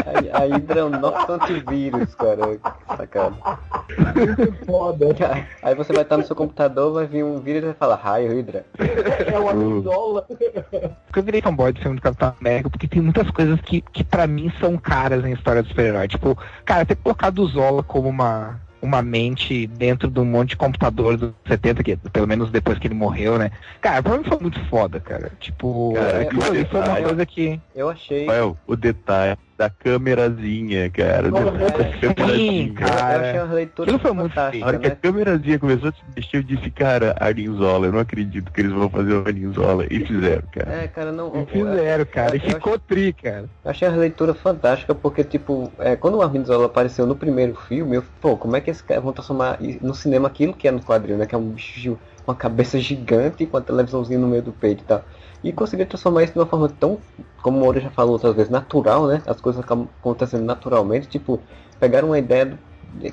aí, 0.06 0.30
aí 0.32 0.52
é 0.76 0.84
um 0.84 0.90
Norton 0.90 1.34
Antivírus, 1.34 2.14
cara. 2.14 2.58
Sacado. 2.96 3.36
Foda. 4.66 5.06
Aí 5.62 5.74
você 5.74 5.92
vai 5.92 6.02
estar 6.02 6.16
no 6.16 6.24
seu 6.26 6.34
computador, 6.34 6.92
vai 6.92 7.06
vir 7.06 7.22
um 7.24 7.38
vírus 7.38 7.62
e 7.62 7.66
vai 7.66 7.74
falar, 7.74 7.96
raio, 7.96 8.30
Hydra. 8.32 8.66
É 8.78 9.38
uma 9.38 9.52
pistola. 9.52 10.26
eu 11.14 11.22
virei 11.22 11.40
fanboy 11.40 11.72
do 11.72 11.80
filme 11.80 11.96
do 11.96 12.02
Capitão 12.02 12.34
América, 12.40 12.70
porque 12.70 12.88
tem 12.88 13.00
muitas 13.00 13.30
coisas 13.30 13.60
que, 13.60 13.80
que 13.80 14.02
pra 14.02 14.26
mim 14.26 14.52
são 14.58 14.76
caras 14.76 15.24
em 15.24 15.32
história 15.32 15.62
do 15.62 15.68
super-herói. 15.68 16.08
Tipo, 16.08 16.36
cara, 16.64 16.84
ter 16.84 16.96
colocado 16.96 17.38
o 17.38 17.46
Zola 17.46 17.82
como 17.82 18.08
uma 18.08 18.60
uma 18.84 19.00
mente 19.00 19.66
dentro 19.66 20.10
de 20.10 20.20
um 20.20 20.24
monte 20.24 20.50
de 20.50 20.56
computador 20.56 21.16
dos 21.16 21.32
70, 21.48 21.82
que 21.82 21.96
pelo 21.96 22.28
menos 22.28 22.50
depois 22.50 22.78
que 22.78 22.86
ele 22.86 22.94
morreu, 22.94 23.38
né? 23.38 23.50
Cara, 23.80 24.02
pra 24.02 24.18
mim 24.18 24.24
foi 24.24 24.38
muito 24.38 24.62
foda, 24.66 25.00
cara. 25.00 25.32
Tipo, 25.40 25.94
cara, 25.94 26.18
ali 26.18 26.64
foi 26.66 26.80
uma 26.80 27.00
coisa 27.00 27.26
que. 27.26 27.60
Eu 27.74 27.88
achei. 27.88 28.26
Rafael, 28.26 28.56
o 28.66 28.76
detalhe 28.76 29.38
da 29.56 29.70
câmerazinha, 29.70 30.90
cara. 30.90 31.30
Nossa, 31.30 31.52
Da 31.52 32.14
câmerazinha. 32.14 32.68
Sim, 32.68 32.74
cara. 32.74 33.14
Eu 33.14 33.20
achei 33.30 33.40
uma 33.40 33.54
leitura 33.54 33.84
Aquilo 33.90 33.98
foi 34.00 34.12
muito 34.12 34.32
A 34.32 34.34
fantástica, 34.34 34.66
hora 34.66 34.78
que 34.78 34.86
a 34.86 34.90
né? 34.90 34.96
câmerazinha 35.00 35.58
começou 35.58 35.88
a 35.88 35.92
se 35.92 36.02
mexer, 36.16 36.36
eu 36.38 36.42
disse, 36.42 36.70
cara, 36.70 37.14
Arninzola, 37.20 37.86
eu 37.86 37.92
não 37.92 38.00
acredito 38.00 38.50
que 38.52 38.60
eles 38.60 38.72
vão 38.72 38.90
fazer 38.90 39.12
o 39.14 39.26
Arninzola. 39.26 39.86
E 39.90 40.00
fizeram, 40.04 40.42
cara. 40.52 40.72
É, 40.72 40.88
cara, 40.88 41.12
não. 41.12 41.32
E 41.42 41.46
fizeram, 41.46 42.06
cara. 42.06 42.36
E 42.36 42.40
eu- 42.44 42.50
ficou 42.50 42.78
tri, 42.78 43.12
cara. 43.12 43.48
Eu 43.64 43.70
achei 43.70 43.86
a 43.86 43.92
leitura 43.92 44.34
fantástica 44.34 44.94
porque, 44.94 45.22
tipo, 45.24 45.72
é, 45.78 45.96
quando 45.96 46.16
o 46.16 46.22
Armin 46.22 46.44
Zola 46.44 46.66
apareceu 46.66 47.06
no 47.06 47.16
primeiro 47.16 47.54
filme, 47.54 47.96
eu, 47.96 48.04
pô, 48.20 48.36
como 48.36 48.56
é 48.56 48.60
que 48.60 48.70
esses 48.70 48.82
caras 48.82 49.02
vão 49.04 49.12
transformar 49.12 49.58
no 49.80 49.94
cinema 49.94 50.28
aquilo 50.28 50.54
que 50.54 50.66
é 50.66 50.70
no 50.70 50.82
quadril, 50.82 51.16
né? 51.16 51.26
Que 51.26 51.34
é 51.34 51.38
um 51.38 51.50
bicho 51.50 51.98
uma 52.26 52.34
cabeça 52.34 52.78
gigante 52.80 53.44
com 53.46 53.56
a 53.56 53.60
televisãozinha 53.60 54.18
no 54.18 54.26
meio 54.26 54.42
do 54.42 54.52
peito 54.52 54.82
e 54.82 54.86
tal. 54.86 55.04
E 55.44 55.52
conseguir 55.52 55.86
transformar 55.86 56.24
isso 56.24 56.32
de 56.32 56.38
uma 56.40 56.46
forma 56.46 56.68
tão, 56.68 56.98
como 57.42 57.58
o 57.58 57.60
Moura 57.60 57.80
já 57.80 57.90
falou 57.90 58.14
outras 58.14 58.34
vezes, 58.34 58.50
natural, 58.50 59.06
né? 59.06 59.22
As 59.26 59.40
coisas 59.40 59.62
acabam 59.62 59.88
acontecendo 60.00 60.44
naturalmente, 60.44 61.06
tipo, 61.08 61.40
pegaram 61.78 62.08
uma 62.08 62.18
ideia 62.18 62.46
do- 62.46 62.58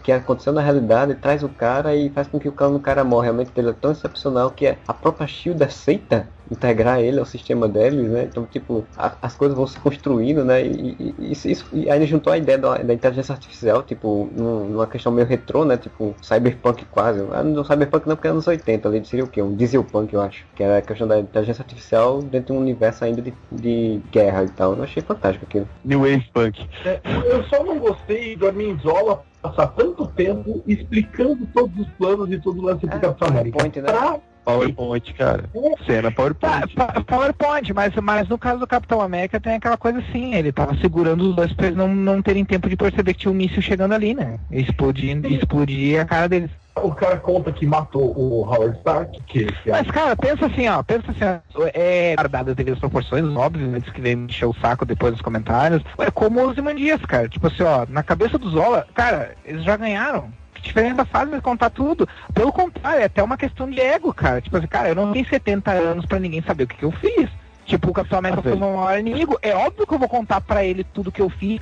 que 0.04 0.12
aconteceu 0.12 0.54
na 0.54 0.62
realidade, 0.62 1.16
traz 1.16 1.44
o 1.44 1.50
cara 1.50 1.96
e 1.96 2.10
faz 2.10 2.28
com 2.28 2.40
que 2.40 2.48
o 2.48 2.52
cara, 2.54 2.72
o 2.72 2.80
cara 2.80 3.04
morra. 3.04 3.26
Realmente 3.26 3.52
ele 3.56 3.70
é 3.70 3.74
tão 3.74 3.92
excepcional 3.92 4.52
que 4.52 4.68
a 4.88 4.94
própria 4.94 5.28
Shield 5.28 5.64
aceita 5.64 6.30
integrar 6.52 7.00
ele 7.00 7.18
ao 7.20 7.26
sistema 7.26 7.68
deles, 7.68 8.10
né? 8.10 8.24
Então, 8.30 8.46
tipo, 8.46 8.86
a- 8.98 9.16
as 9.22 9.36
coisas 9.36 9.56
vão 9.58 9.66
se 9.66 9.80
construindo, 9.80 10.44
né? 10.44 10.62
E, 10.66 10.96
e- 11.18 11.32
isso, 11.32 11.48
isso- 11.48 11.66
e 11.72 11.90
aí 11.90 12.06
juntou 12.06 12.32
a 12.34 12.38
ideia 12.38 12.58
da, 12.58 12.78
da 12.78 12.94
inteligência 12.94 13.32
artificial, 13.34 13.82
tipo, 13.84 14.30
num- 14.36 14.66
numa 14.70 14.86
questão 14.86 15.12
meio 15.12 15.26
retrô, 15.28 15.64
né? 15.64 15.78
Tipo, 15.78 16.14
cyberpunk 16.22 16.86
quase. 16.92 17.22
Ah, 17.32 17.42
não 17.44 17.64
cyberpunk 17.64 18.08
não, 18.08 18.16
porque 18.16 18.28
é 18.28 18.32
anos 18.32 18.46
80, 18.48 18.88
ali 18.90 19.06
seria 19.06 19.24
o 19.24 19.28
quê? 19.28 19.42
Um 19.42 19.56
dieselpunk, 19.56 20.14
eu 20.14 20.22
acho. 20.22 20.46
Que 20.56 20.64
era 20.64 20.78
a 20.80 20.82
questão 20.82 21.08
da 21.08 21.20
inteligência 21.20 21.62
artificial 21.62 22.22
dentro 22.22 22.54
de 22.54 22.60
um 22.60 22.62
universo 22.62 23.06
ainda 23.06 23.22
de, 23.22 23.34
de 23.52 24.02
guerra 24.12 24.44
e 24.44 24.50
tal. 24.50 24.76
Eu 24.76 24.84
achei 24.84 25.02
fantástico 25.02 25.46
aquilo. 25.48 25.68
New 25.86 26.00
Wave 26.02 26.30
Punk. 26.34 26.68
É, 26.86 27.00
eu 27.26 27.44
só 27.46 27.64
não 27.64 27.80
gostei 27.80 28.36
do 28.36 28.46
Arminzola 28.48 29.24
passar 29.42 29.68
tanto 29.68 30.06
tempo 30.08 30.62
explicando 30.68 31.48
todos 31.54 31.80
os 31.80 31.88
planos 31.94 32.32
e 32.32 32.38
todo 32.38 32.60
o 32.60 32.64
lance 32.66 32.86
do 32.86 32.96
É, 32.96 33.00
Capitão 33.00 33.28
América. 33.30 33.58
PowerPoint, 33.58 33.82
né? 33.82 33.92
Pra 33.92 34.20
PowerPoint, 34.46 35.14
cara. 35.14 35.44
Cena 35.86 36.10
Tá, 36.10 36.16
PowerPoint. 36.16 36.76
pa- 36.76 37.02
PowerPoint, 37.06 37.74
mas, 37.74 37.94
mas 37.96 38.28
no 38.28 38.38
caso 38.38 38.60
do 38.60 38.68
Capitão 38.68 39.02
América 39.02 39.40
tem 39.40 39.54
aquela 39.56 39.78
coisa 39.78 40.00
assim, 40.00 40.34
ele 40.36 40.52
tava 40.52 40.76
segurando 40.78 41.30
os 41.30 41.36
dois 41.36 41.54
pra 41.54 41.68
eles 41.68 41.78
não, 41.78 41.88
não 41.94 42.22
terem 42.22 42.44
tempo 42.46 42.70
de 42.70 42.76
perceber 42.76 43.14
que 43.14 43.20
tinha 43.22 43.32
um 43.32 43.36
míssil 43.36 43.62
chegando 43.62 43.94
ali, 43.94 44.14
né? 44.14 44.40
Explodindo, 44.50 45.28
explodir 45.28 46.00
a 46.02 46.06
cara 46.06 46.28
deles. 46.28 46.50
o 46.76 46.92
cara 46.92 47.18
conta 47.18 47.52
que 47.52 47.66
matou 47.66 48.18
o 48.18 48.44
Howard 48.46 48.78
Stark, 48.78 49.22
que, 49.28 49.46
que 49.46 49.70
é 49.70 49.72
Mas, 49.74 49.88
cara, 49.92 50.16
pensa 50.16 50.46
assim, 50.48 50.68
ó, 50.68 50.82
pensa 50.82 51.12
assim, 51.12 51.24
ó, 51.56 51.68
é 51.74 52.16
guardado 52.16 52.56
devido 52.56 52.74
às 52.74 52.80
proporções, 52.80 53.24
óbvio, 53.36 53.68
né, 53.68 53.80
diz 53.80 53.92
que 53.92 54.02
vem 54.02 54.26
encher 54.26 54.46
o 54.46 54.54
saco 54.56 54.86
depois 54.86 55.12
nos 55.14 55.22
comentários. 55.22 55.84
É 56.00 56.10
como 56.10 56.44
os 56.48 56.58
Imandias, 56.58 57.02
cara, 57.06 57.28
tipo 57.30 57.48
assim, 57.48 57.64
ó, 57.64 57.86
na 57.90 58.02
cabeça 58.04 58.38
do 58.38 58.50
Zola, 58.50 58.88
cara, 58.94 59.36
eles 59.46 59.64
já 59.64 59.78
ganharam. 59.78 60.32
Diferença 60.62 61.04
faz 61.06 61.28
eles 61.30 61.42
contar 61.42 61.70
tudo? 61.70 62.08
Pelo 62.34 62.52
contrário, 62.52 63.02
é 63.02 63.06
até 63.06 63.22
uma 63.24 63.38
questão 63.38 63.70
de 63.70 63.80
ego, 63.80 64.14
cara. 64.14 64.42
Tipo 64.42 64.58
assim, 64.58 64.68
cara, 64.68 64.90
eu 64.90 64.96
não 64.96 65.12
tenho 65.12 65.26
70 65.28 65.72
anos 65.72 66.06
pra 66.06 66.20
ninguém 66.20 66.42
saber 66.42 66.64
o 66.64 66.68
que, 66.68 66.78
que 66.78 66.86
eu 66.86 66.92
fiz. 66.92 67.30
Tipo, 67.66 67.90
o 67.90 67.94
Capitão 67.94 68.20
América 68.20 68.40
Ah, 68.40 68.44
foi 68.44 68.52
velho. 68.54 68.64
meu 68.66 68.78
maior 68.78 69.00
inimigo. 69.00 69.38
É 69.42 69.56
óbvio 69.56 69.88
que 69.88 69.94
eu 69.94 70.00
vou 70.00 70.10
contar 70.10 70.42
pra 70.42 70.64
ele 70.64 70.84
tudo 70.84 71.12
que 71.12 71.22
eu 71.22 71.30
fiz 71.30 71.60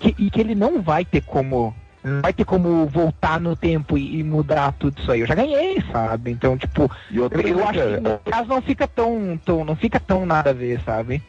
que- 0.00 0.14
e 0.18 0.30
que 0.30 0.40
ele 0.40 0.54
não 0.54 0.82
vai 0.82 1.04
ter 1.04 1.20
como 1.22 1.74
não 2.04 2.20
vai 2.20 2.32
ter 2.32 2.44
como 2.44 2.84
voltar 2.86 3.38
no 3.40 3.54
tempo 3.54 3.96
e, 3.96 4.18
e 4.18 4.24
mudar 4.24 4.72
tudo 4.72 5.00
isso 5.00 5.12
aí. 5.12 5.20
Eu 5.20 5.26
já 5.26 5.36
ganhei, 5.36 5.80
sabe? 5.92 6.32
Então, 6.32 6.58
tipo, 6.58 6.90
eu, 7.12 7.30
eu 7.30 7.68
acho 7.68 7.78
que 7.80 8.00
no 8.00 8.18
caso 8.18 8.48
não 8.48 8.60
fica 8.60 8.88
tão, 8.88 9.38
tão 9.44 9.64
não 9.64 9.76
fica 9.76 10.00
tão 10.00 10.26
nada 10.26 10.50
a 10.50 10.52
ver, 10.52 10.80
sabe? 10.84 11.22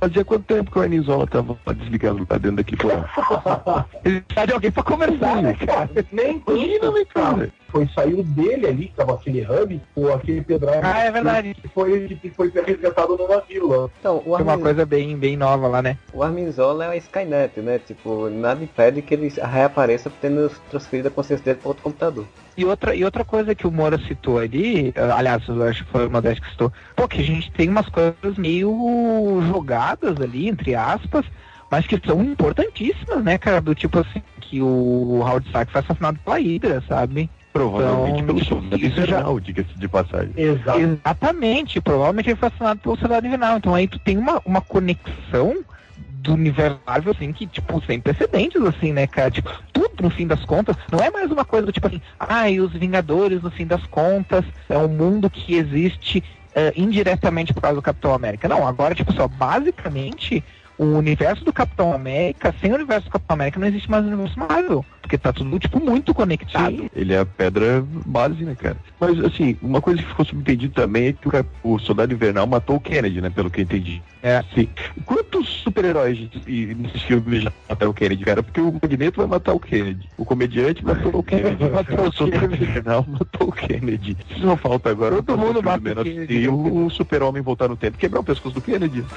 Fazia 0.00 0.24
quanto 0.24 0.44
tempo 0.44 0.70
que 0.70 0.78
o 0.78 0.82
Arninzola 0.82 1.26
tava 1.26 1.58
desligado 1.74 2.26
lá 2.28 2.38
dentro 2.38 2.56
daqui 2.56 2.76
fora? 2.76 3.08
Ele 4.04 4.20
precisa 4.20 4.46
de 4.46 4.52
alguém 4.52 4.70
pra 4.70 4.82
conversar, 4.82 5.42
né, 5.42 5.54
cara? 5.54 5.90
Nem 6.12 6.38
tanto, 6.40 6.92
né, 6.92 7.04
cara? 7.12 7.50
Foi, 7.76 7.88
saiu 7.94 8.22
dele 8.22 8.66
ali, 8.66 8.86
que 8.86 8.94
tava 8.94 9.14
aquele 9.14 9.42
hub, 9.44 9.80
ou 9.94 10.14
aquele 10.14 10.40
pedrado. 10.40 10.80
Ah, 10.82 11.00
é 11.00 11.10
verdade. 11.10 11.54
Que 11.54 11.68
foi, 11.68 12.08
que 12.08 12.30
foi 12.30 12.50
resgatado 12.50 13.16
no 13.16 13.28
navio 13.28 13.68
lá. 13.68 13.90
Então, 14.00 14.16
o 14.24 14.34
Foi 14.34 14.42
uma 14.42 14.52
Armin, 14.52 14.62
coisa 14.64 14.86
bem, 14.86 15.16
bem 15.16 15.36
nova 15.36 15.66
lá, 15.66 15.82
né? 15.82 15.98
o 16.12 16.22
Armin 16.22 16.50
Zola 16.50 16.86
é 16.86 16.88
a 16.88 16.96
Skynet, 16.96 17.60
né? 17.60 17.78
Tipo, 17.78 18.30
nada 18.30 18.62
impede 18.64 19.02
que 19.02 19.12
ele 19.14 19.28
reapareça 19.28 20.10
tendo 20.20 20.50
transferido 20.70 21.08
a 21.08 21.10
consciência 21.10 21.44
dele 21.44 21.58
para 21.60 21.68
outro 21.68 21.82
computador. 21.82 22.26
E 22.56 22.64
outra, 22.64 22.94
e 22.94 23.04
outra 23.04 23.24
coisa 23.24 23.54
que 23.54 23.66
o 23.66 23.70
Moura 23.70 23.98
citou 23.98 24.38
ali, 24.38 24.92
eh, 24.94 25.10
aliás, 25.12 25.46
eu 25.46 25.62
acho 25.62 25.84
que 25.84 25.90
foi 25.90 26.06
uma 26.06 26.22
das 26.22 26.38
que 26.38 26.48
citou, 26.48 26.72
pô, 26.94 27.06
que 27.06 27.20
a 27.20 27.24
gente 27.24 27.50
tem 27.52 27.68
umas 27.68 27.88
coisas 27.90 28.38
meio 28.38 29.42
jogadas 29.52 30.18
ali, 30.18 30.48
entre 30.48 30.74
aspas, 30.74 31.26
mas 31.70 31.86
que 31.86 32.00
são 32.06 32.22
importantíssimas, 32.22 33.22
né, 33.22 33.36
cara? 33.36 33.60
Do 33.60 33.74
tipo 33.74 33.98
assim, 33.98 34.22
que 34.40 34.62
o 34.62 35.18
Howard 35.20 35.46
Stark 35.48 35.70
foi 35.70 35.80
assassinado 35.82 36.18
pela 36.24 36.38
Hydra, 36.38 36.82
sabe? 36.88 37.28
Provavelmente 37.58 38.22
Então, 38.22 38.26
pelo 38.26 38.76
isso 38.76 39.06
já- 39.06 39.22
diga-se 39.40 39.78
de 39.78 39.88
passagem. 39.88 40.32
Exato. 40.36 40.78
Exatamente, 40.80 41.80
provavelmente 41.80 42.28
ele 42.30 42.36
foi 42.36 42.48
assassinado 42.48 42.80
pelo 42.80 42.96
soldado 42.98 43.26
invernal. 43.26 43.56
Então 43.58 43.74
aí 43.74 43.88
tu 43.88 43.98
tem 43.98 44.16
uma, 44.18 44.40
uma 44.44 44.60
conexão 44.60 45.54
do 45.96 46.34
universo 46.34 46.78
Marvel, 46.86 47.12
assim, 47.12 47.32
que, 47.32 47.46
tipo, 47.46 47.80
sem 47.86 48.00
precedentes, 48.00 48.60
assim, 48.62 48.92
né, 48.92 49.06
cara? 49.06 49.30
Tipo, 49.30 49.48
tudo, 49.72 49.92
no 50.02 50.10
fim 50.10 50.26
das 50.26 50.44
contas, 50.44 50.76
não 50.90 50.98
é 50.98 51.08
mais 51.10 51.30
uma 51.30 51.44
coisa 51.44 51.66
do 51.66 51.72
tipo 51.72 51.86
assim, 51.86 52.00
ah, 52.18 52.50
e 52.50 52.60
os 52.60 52.72
Vingadores, 52.72 53.40
no 53.42 53.50
fim 53.50 53.64
das 53.66 53.84
contas, 53.86 54.44
é 54.68 54.76
um 54.76 54.88
mundo 54.88 55.30
que 55.30 55.54
existe 55.54 56.22
eh, 56.54 56.72
indiretamente 56.76 57.54
por 57.54 57.60
causa 57.60 57.76
do 57.76 57.82
Capitão 57.82 58.12
América. 58.12 58.48
Não, 58.48 58.66
agora, 58.66 58.94
tipo, 58.94 59.12
só, 59.12 59.28
basicamente, 59.28 60.42
o 60.78 60.84
universo 60.84 61.44
do 61.44 61.52
Capitão 61.52 61.92
América, 61.92 62.54
sem 62.60 62.72
o 62.72 62.74
universo 62.74 63.04
do 63.04 63.10
Capitão 63.12 63.34
América, 63.34 63.60
não 63.60 63.66
existe 63.68 63.90
mais 63.90 64.04
o 64.04 64.08
universo 64.08 64.38
Marvel. 64.38 64.84
Porque 65.06 65.16
tá 65.16 65.32
tudo, 65.32 65.56
tipo, 65.60 65.78
muito 65.78 66.12
conectado. 66.12 66.74
Sim, 66.76 66.90
ele 66.92 67.14
é 67.14 67.20
a 67.20 67.24
pedra 67.24 67.84
base, 68.04 68.44
né, 68.44 68.56
cara? 68.56 68.76
Mas, 68.98 69.16
assim, 69.20 69.56
uma 69.62 69.80
coisa 69.80 70.02
que 70.02 70.08
ficou 70.08 70.24
subentendido 70.26 70.74
também 70.74 71.06
é 71.06 71.12
que 71.12 71.28
o, 71.28 71.74
o 71.74 71.78
Soldado 71.78 72.12
Invernal 72.12 72.44
matou 72.44 72.74
o 72.74 72.80
Kennedy, 72.80 73.20
né, 73.20 73.30
pelo 73.30 73.48
que 73.48 73.60
eu 73.60 73.62
entendi. 73.62 74.02
É. 74.20 74.42
Sim. 74.52 74.68
Quantos 75.04 75.46
super-heróis 75.48 76.28
e- 76.44 76.74
nesses 76.74 77.02
filmes 77.02 77.44
já 77.44 77.52
mataram 77.68 77.92
o 77.92 77.94
Kennedy, 77.94 78.24
cara? 78.24 78.42
Porque 78.42 78.60
o 78.60 78.72
Magneto 78.72 79.18
vai 79.18 79.28
matar 79.28 79.52
o 79.54 79.60
Kennedy. 79.60 80.08
O 80.18 80.24
comediante 80.24 80.84
matou 80.84 81.14
o 81.16 81.22
Kennedy. 81.22 81.62
Matou 81.70 82.00
o 82.04 82.08
o 82.08 82.12
Soldado 82.12 82.52
Invernal 82.52 83.06
matou 83.08 83.48
o 83.48 83.52
Kennedy. 83.52 84.16
Só 84.40 84.56
falta 84.56 84.90
agora 84.90 85.22
Todo 85.22 85.34
o 85.34 85.38
mundo 85.38 85.62
mata 85.62 85.78
o 85.78 85.82
Man 85.94 86.00
of 86.00 86.10
Kennedy. 86.10 86.24
Steel, 86.34 86.54
o 86.54 86.90
super-homem 86.90 87.42
voltar 87.42 87.68
no 87.68 87.76
tempo 87.76 87.96
e 87.96 88.00
quebrar 88.00 88.18
o 88.20 88.24
pescoço 88.24 88.56
do 88.56 88.60
Kennedy. 88.60 89.04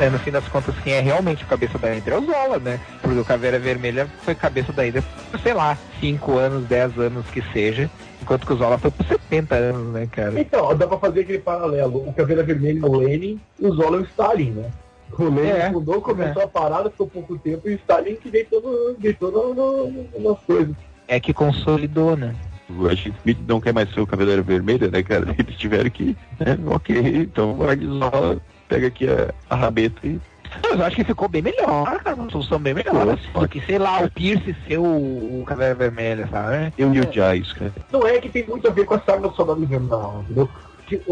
É, 0.00 0.08
no 0.08 0.18
fim 0.18 0.30
das 0.30 0.48
contas, 0.48 0.74
quem 0.82 0.94
é 0.94 1.00
realmente 1.00 1.44
o 1.44 1.46
cabeça 1.46 1.76
da 1.76 1.88
Hydra 1.88 2.14
é 2.14 2.18
o 2.18 2.24
Zola, 2.24 2.58
né? 2.58 2.80
Porque 3.02 3.18
o 3.18 3.24
Caveira 3.24 3.58
Vermelha 3.58 4.06
foi 4.22 4.34
cabeça 4.34 4.72
da 4.72 4.82
Hydra 4.82 5.04
por, 5.30 5.38
sei 5.40 5.52
lá, 5.52 5.76
5 6.00 6.38
anos, 6.38 6.64
10 6.64 6.98
anos 6.98 7.26
que 7.26 7.42
seja. 7.52 7.90
Enquanto 8.22 8.46
que 8.46 8.52
o 8.54 8.56
Zola 8.56 8.78
foi 8.78 8.90
por 8.90 9.04
70 9.04 9.54
anos, 9.54 9.92
né, 9.92 10.08
cara? 10.10 10.40
Então, 10.40 10.74
dá 10.74 10.86
pra 10.86 10.96
fazer 10.96 11.20
aquele 11.20 11.38
paralelo. 11.40 12.08
O 12.08 12.14
Caveira 12.14 12.42
Vermelha 12.42 12.80
é 12.80 12.88
o 12.88 12.96
Lenin 12.96 13.38
e 13.58 13.66
o 13.66 13.74
Zola 13.74 13.98
é 13.98 14.00
o 14.00 14.04
Stalin, 14.04 14.52
né? 14.52 14.70
O 15.18 15.24
Lenin 15.24 15.48
É, 15.50 15.70
fundou, 15.70 16.00
começou 16.00 16.42
a 16.44 16.48
parada, 16.48 16.90
ficou 16.90 17.06
pouco 17.06 17.38
tempo, 17.38 17.68
e 17.68 17.74
o 17.74 17.76
Stalin 17.76 18.14
que 18.16 18.30
deitou, 18.30 18.62
no, 18.62 18.94
deitou 18.98 19.30
no, 19.30 19.54
no, 19.54 20.30
nas 20.30 20.38
coisas. 20.44 20.74
É 21.08 21.20
que 21.20 21.34
consolidou, 21.34 22.16
né? 22.16 22.34
O 22.70 22.86
Agente 22.86 23.16
Smith 23.18 23.38
não 23.46 23.60
quer 23.60 23.74
mais 23.74 23.92
ser 23.92 24.00
o 24.00 24.06
Cavaleiro 24.06 24.42
Vermelho, 24.42 24.90
né, 24.90 25.02
cara? 25.02 25.26
Eles 25.36 25.56
tiveram 25.56 25.90
que, 25.90 26.16
né, 26.38 26.56
ok, 26.68 26.96
então 26.96 27.58
o 27.58 27.68
Arnizola 27.68 28.40
pega 28.70 28.86
aqui 28.86 29.08
a, 29.08 29.34
a 29.50 29.56
rabeta 29.56 30.06
e 30.06 30.20
eu 30.64 30.84
acho 30.84 30.96
que 30.96 31.04
ficou 31.04 31.28
bem 31.28 31.42
melhor, 31.42 32.00
cara. 32.02 32.16
Uma 32.16 32.30
solução 32.30 32.58
bem 32.58 32.74
melhor. 32.74 33.08
Assim, 33.08 33.30
do 33.32 33.48
que, 33.48 33.60
sei 33.60 33.78
lá, 33.78 34.02
o 34.02 34.10
Pierce 34.10 34.56
ser 34.66 34.78
o, 34.78 34.84
o 34.84 35.44
Caveira 35.46 35.74
Vermelha, 35.74 36.28
sabe? 36.28 36.72
eu 36.76 36.92
e 36.92 37.00
o 37.00 37.12
Jais, 37.12 37.52
cara. 37.52 37.72
Não 37.92 38.06
é 38.06 38.20
que 38.20 38.28
tem 38.28 38.44
muito 38.46 38.66
a 38.66 38.70
ver 38.70 38.84
com 38.84 38.94
a 38.94 39.00
saga 39.00 39.28
do 39.28 39.34
Soldado 39.34 39.62
Invernal, 39.62 40.24
entendeu? 40.24 40.48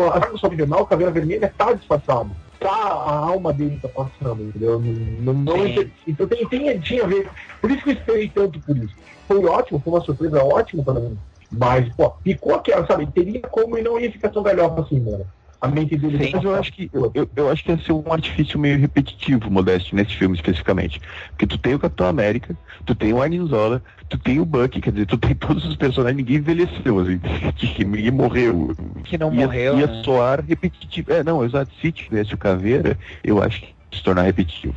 A 0.09 0.15
saga 0.15 0.33
do 0.33 0.39
Soldado 0.39 0.55
Invernal, 0.55 0.83
o 0.83 0.87
Caveira 0.87 1.13
Vermelha 1.13 1.53
tá 1.57 1.73
disfarçado. 1.73 2.31
Tá, 2.59 2.69
a 2.69 3.17
alma 3.17 3.53
dele 3.53 3.79
tá 3.81 3.89
passando, 3.89 4.43
entendeu? 4.43 4.81
Não, 5.21 5.33
não, 5.33 5.67
então 6.05 6.27
tem, 6.27 6.45
tem, 6.49 6.81
tinha 6.81 7.05
a 7.05 7.07
ver. 7.07 7.29
Por 7.61 7.71
isso 7.71 7.85
que 7.85 7.91
eu 7.91 7.95
esperei 7.95 8.29
tanto 8.29 8.59
por 8.59 8.77
isso. 8.77 8.95
Foi 9.29 9.45
ótimo, 9.45 9.79
foi 9.79 9.93
uma 9.93 10.01
surpresa 10.01 10.43
ótima 10.43 10.83
para 10.83 10.95
mim. 10.95 11.17
Mas, 11.53 11.89
pô, 11.95 12.13
ficou 12.25 12.57
aquela, 12.57 12.85
sabe? 12.87 13.07
Teria 13.07 13.41
como 13.43 13.79
e 13.79 13.83
não 13.83 13.99
ia 13.99 14.11
ficar 14.11 14.31
tão 14.31 14.43
galhofa 14.43 14.81
assim, 14.81 14.99
mano. 14.99 15.25
A 15.61 15.67
mente 15.69 15.97
dele. 15.97 16.25
Sim, 16.25 16.31
Mas 16.35 16.45
eu 16.45 16.55
acho 16.55 16.73
que 16.73 16.89
eu, 16.93 17.11
eu- 17.15 17.29
eu 17.35 17.51
acho 17.51 17.65
que 17.65 17.73
ia 17.73 17.79
ser 17.79 17.93
um 17.93 18.13
artifício 18.13 18.59
meio 18.61 18.79
repetitivo, 18.79 19.51
Modeste, 19.51 19.93
nesse 19.95 20.15
filme 20.15 20.37
especificamente. 20.37 21.01
Porque 21.31 21.47
tu 21.49 21.59
tem 21.59 21.75
o 21.75 21.79
Capitão 21.81 22.07
América, 22.07 22.57
tu 22.85 22.95
tem 22.95 23.13
o 23.13 23.21
Arnizola, 23.21 23.83
tu 24.09 24.17
tem 24.19 24.39
o 24.39 24.45
Bucky, 24.45 24.81
quer 24.81 24.93
dizer, 24.93 25.07
tu 25.07 25.19
tem 25.19 25.35
todos 25.37 25.65
os 25.65 25.75
personagens, 25.75 26.17
ninguém 26.17 26.37
envelheceu, 26.37 27.01
assim, 27.01 27.19
que 27.57 27.85
ninguém 27.85 28.13
morreu. 28.13 28.73
Que 29.03 29.19
não 29.19 29.35
ia, 29.35 29.47
morreu. 29.47 29.79
Ia 29.81 29.87
né? 29.89 30.03
soar 30.05 30.45
repetitivo. 30.45 31.13
É, 31.13 31.25
não, 31.25 31.45
exato. 31.45 31.73
Se 31.81 31.91
tivesse 31.91 32.35
o 32.35 32.39
Caveira, 32.39 32.97
eu 33.25 33.43
acho 33.43 33.61
que 33.61 33.78
se 33.93 34.03
tornar 34.03 34.22
repetitivo. 34.22 34.74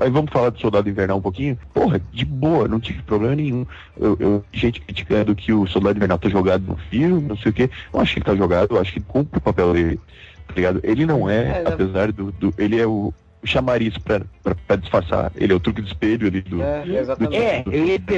Aí 0.00 0.10
vamos 0.10 0.30
falar 0.32 0.50
do 0.50 0.58
Soldado 0.60 0.88
Invernal 0.88 1.18
um 1.18 1.22
pouquinho? 1.22 1.58
Porra, 1.72 2.00
de 2.12 2.24
boa, 2.24 2.66
não 2.66 2.80
tive 2.80 3.02
problema 3.02 3.34
nenhum. 3.36 3.64
Eu, 3.98 4.16
eu 4.18 4.44
gente 4.52 4.80
criticando 4.80 5.34
que 5.34 5.52
o 5.52 5.66
Soldado 5.66 5.96
Invernal 5.96 6.18
tá 6.18 6.28
jogado 6.28 6.62
no 6.66 6.76
filme, 6.76 7.22
não 7.28 7.36
sei 7.36 7.50
o 7.50 7.54
quê. 7.54 7.70
Não 7.92 8.00
acho 8.00 8.14
que 8.14 8.18
ele 8.18 8.26
tá 8.26 8.34
jogado, 8.34 8.74
eu 8.74 8.80
acho 8.80 8.92
que 8.92 9.00
cumpre 9.00 9.38
o 9.38 9.42
papel 9.42 9.72
dele. 9.72 10.00
Tá 10.48 10.54
ligado? 10.54 10.80
Ele 10.82 11.04
não 11.06 11.28
é, 11.28 11.62
É, 11.62 11.64
apesar 11.66 12.10
do, 12.10 12.32
do- 12.32 12.54
Ele 12.58 12.80
é 12.80 12.86
o 12.86 13.12
chamariz 13.44 13.96
pra, 13.98 14.22
pra, 14.42 14.54
pra 14.66 14.76
disfarçar. 14.76 15.30
Ele 15.36 15.52
é 15.52 15.56
o 15.56 15.60
truque 15.60 15.80
de 15.80 15.86
espelho 15.88 16.26
ali 16.26 16.40
do. 16.40 16.60
É, 16.60 16.82
exatamente. 16.86 17.36
É, 17.36 17.60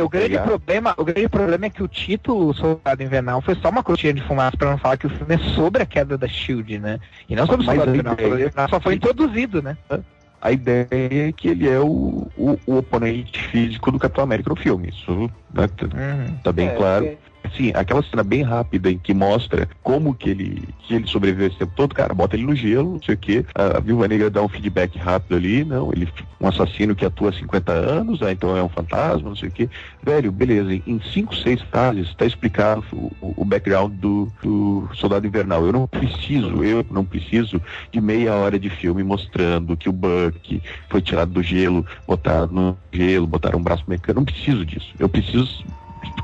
o 0.02 0.08
grande 0.08 0.26
Obrigado. 0.36 0.46
problema, 0.46 0.94
o 0.96 1.04
grande 1.04 1.28
problema 1.28 1.66
é 1.66 1.70
que 1.70 1.82
o 1.82 1.88
título 1.88 2.54
Soldado 2.54 3.02
Invernal 3.02 3.42
foi 3.42 3.54
só 3.56 3.68
uma 3.68 3.82
cortina 3.82 4.14
de 4.14 4.22
fumaça 4.22 4.56
pra 4.56 4.70
não 4.70 4.78
falar 4.78 4.96
que 4.96 5.06
o 5.06 5.10
filme 5.10 5.34
é 5.34 5.38
sobre 5.54 5.82
a 5.82 5.86
queda 5.86 6.16
da 6.16 6.26
Shield, 6.26 6.78
né? 6.78 6.98
E 7.28 7.36
não 7.36 7.44
sobre 7.46 7.62
o 7.62 7.64
Soldado 7.66 7.90
Invernal, 7.90 8.14
ideia- 8.14 8.28
Soldado 8.28 8.48
Invernal 8.48 8.68
só 8.70 8.80
foi 8.80 8.94
introduzido, 8.94 9.60
né? 9.60 9.76
A 10.42 10.52
ideia 10.52 10.88
é 10.90 11.32
que 11.32 11.48
ele 11.48 11.68
é 11.68 11.78
o, 11.78 12.26
o, 12.36 12.58
o 12.66 12.76
oponente 12.78 13.42
físico 13.48 13.90
do 13.92 13.98
Capitão 13.98 14.24
América 14.24 14.48
no 14.50 14.56
filme. 14.56 14.88
Isso 14.88 15.30
né, 15.52 15.68
tá, 15.68 15.84
Uhum. 15.86 16.36
tá 16.42 16.52
bem 16.52 16.68
É, 16.68 16.76
claro. 16.76 17.06
porque- 17.06 17.29
Sim, 17.56 17.72
aquela 17.74 18.02
cena 18.02 18.22
bem 18.22 18.42
rápida 18.42 18.90
em 18.90 18.98
que 18.98 19.12
mostra 19.12 19.68
como 19.82 20.14
que 20.14 20.30
ele, 20.30 20.68
que 20.78 20.94
ele 20.94 21.06
sobreviveu 21.06 21.48
esse 21.48 21.56
tempo 21.58 21.72
todo, 21.74 21.94
cara, 21.94 22.14
bota 22.14 22.36
ele 22.36 22.44
no 22.46 22.54
gelo, 22.54 22.92
não 22.92 23.02
sei 23.02 23.14
o 23.14 23.18
quê. 23.18 23.44
A, 23.54 23.78
a 23.78 23.80
Viúva 23.80 24.06
Negra 24.06 24.30
dá 24.30 24.42
um 24.42 24.48
feedback 24.48 24.96
rápido 24.98 25.36
ali, 25.36 25.64
não, 25.64 25.90
ele 25.92 26.08
um 26.40 26.46
assassino 26.46 26.94
que 26.94 27.04
atua 27.04 27.30
há 27.30 27.32
50 27.32 27.72
anos, 27.72 28.22
ah, 28.22 28.30
então 28.32 28.56
é 28.56 28.62
um 28.62 28.68
fantasma, 28.68 29.28
não 29.28 29.36
sei 29.36 29.48
o 29.48 29.52
quê. 29.52 29.68
Velho, 30.02 30.30
beleza, 30.30 30.72
em 30.74 31.00
5, 31.12 31.34
6 31.36 31.60
frases 31.62 32.14
tá 32.14 32.24
explicado 32.24 32.84
o, 32.92 33.10
o- 33.20 33.34
o 33.38 33.44
background 33.44 33.92
do, 33.94 34.32
do 34.42 34.88
Soldado 34.94 35.26
Invernal. 35.26 35.64
Eu 35.66 35.72
não 35.72 35.86
preciso, 35.86 36.62
eu 36.62 36.84
não 36.90 37.04
preciso 37.04 37.60
de 37.92 38.00
meia 38.00 38.34
hora 38.34 38.58
de 38.58 38.70
filme 38.70 39.02
mostrando 39.02 39.76
que 39.76 39.88
o 39.88 39.92
Buck 39.92 40.62
foi 40.88 41.02
tirado 41.02 41.32
do 41.32 41.42
gelo, 41.42 41.84
botado 42.06 42.52
no 42.54 42.78
gelo, 42.92 43.26
botaram 43.26 43.58
um 43.58 43.62
braço 43.62 43.84
mecânico. 43.88 44.10
Eu 44.10 44.14
não 44.16 44.24
preciso 44.24 44.64
disso. 44.64 44.94
Eu 44.98 45.08
preciso 45.08 45.64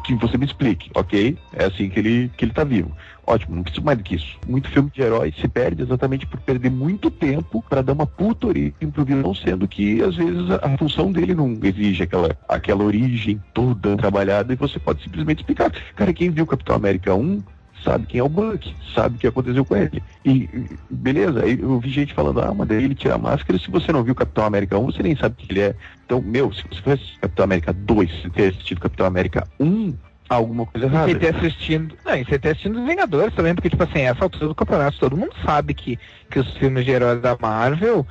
que 0.05 0.15
você 0.15 0.39
me 0.39 0.47
explique, 0.47 0.91
ok? 0.95 1.37
É 1.53 1.65
assim 1.65 1.89
que 1.89 1.99
ele, 1.99 2.31
que 2.37 2.45
ele 2.45 2.53
tá 2.53 2.65
vivo. 2.65 2.93
Ótimo, 3.27 3.57
não 3.57 3.63
preciso 3.65 3.85
mais 3.85 3.99
do 3.99 4.05
que 4.05 4.15
isso. 4.15 4.39
Muito 4.47 4.71
filme 4.71 4.89
de 4.95 5.03
herói 5.03 5.35
se 5.39 5.49
perde 5.49 5.83
exatamente 5.83 6.27
por 6.27 6.39
perder 6.41 6.71
muito 6.71 7.11
tempo 7.11 7.65
para 7.69 7.83
dar 7.83 7.93
uma 7.93 8.07
puta 8.07 8.47
origem 8.47 8.91
pro 8.93 9.05
vilão, 9.05 9.35
sendo 9.35 9.67
que 9.67 10.01
às 10.01 10.15
vezes 10.15 10.49
a, 10.51 10.79
função 10.79 11.11
dele 11.11 11.35
não 11.35 11.59
exige 11.63 12.05
aquela, 12.05 12.37
aquela 12.49 12.85
origem 12.85 13.43
toda 13.53 13.97
trabalhada 13.97 14.53
e 14.53 14.57
você 14.57 14.79
pode 14.79 15.03
simplesmente 15.03 15.41
explicar. 15.41 15.73
Cara, 15.97 16.13
quem 16.13 16.31
viu 16.31 16.47
Capitão 16.47 16.77
América 16.77 17.15
1 17.15 17.43
sabe 17.85 18.07
quem 18.07 18.21
é 18.21 18.23
o 18.23 18.29
Buck, 18.29 18.75
sabe 18.95 19.17
o 19.17 19.19
que 19.19 19.27
aconteceu 19.27 19.65
com 19.65 19.77
ele. 19.77 20.03
E 20.25 20.31
e, 20.31 20.69
beleza, 20.91 21.41
eu 21.47 21.79
vi 21.81 21.91
gente 21.91 22.13
falando, 22.15 22.41
ah, 22.41 22.53
mas 22.55 22.69
daí 22.69 22.85
ele 22.85 22.95
tira 22.95 23.15
a 23.15 23.19
máscara, 23.19 23.59
se 23.59 23.71
você 23.71 23.91
não 23.93 24.03
viu 24.03 24.15
Capitão 24.15 24.45
América 24.45 24.79
1, 24.79 24.85
você 24.87 25.03
nem 25.03 25.17
sabe 25.17 25.35
quem 25.39 25.47
ele 25.51 25.61
é. 25.61 25.75
Então, 26.05 26.21
meu, 26.21 26.53
se 26.53 26.63
você 26.69 26.81
for 26.83 26.99
Capitão 27.21 27.45
América 27.45 27.73
2, 27.73 28.23
se 28.23 28.31
ter 28.31 28.51
assistido 28.51 28.81
Capitão 28.81 29.07
América 29.07 29.47
1, 29.61 29.95
há 30.29 30.35
alguma 30.35 30.67
coisa 30.67 30.87
E 30.87 30.91
errada. 30.91 31.13
você 31.13 31.19
ter 31.19 31.35
assistindo. 31.37 31.97
Não, 32.05 32.15
e 32.17 32.25
você 32.25 32.39
ter 32.39 32.49
assistindo 32.51 32.81
os 32.81 32.87
Vingadores 32.87 33.35
também, 33.35 33.55
porque, 33.55 33.71
tipo 33.71 33.83
assim, 33.83 34.01
essa 34.01 34.25
altura 34.25 34.49
do 34.49 34.55
campeonato, 34.55 34.99
todo 34.99 35.17
mundo 35.17 35.33
sabe 35.45 35.73
que, 35.75 35.99
que 36.31 36.39
os 36.39 36.57
filmes 36.57 36.85
de 36.85 36.91
heróis 36.91 37.21
da 37.21 37.37
Marvel, 37.41 38.07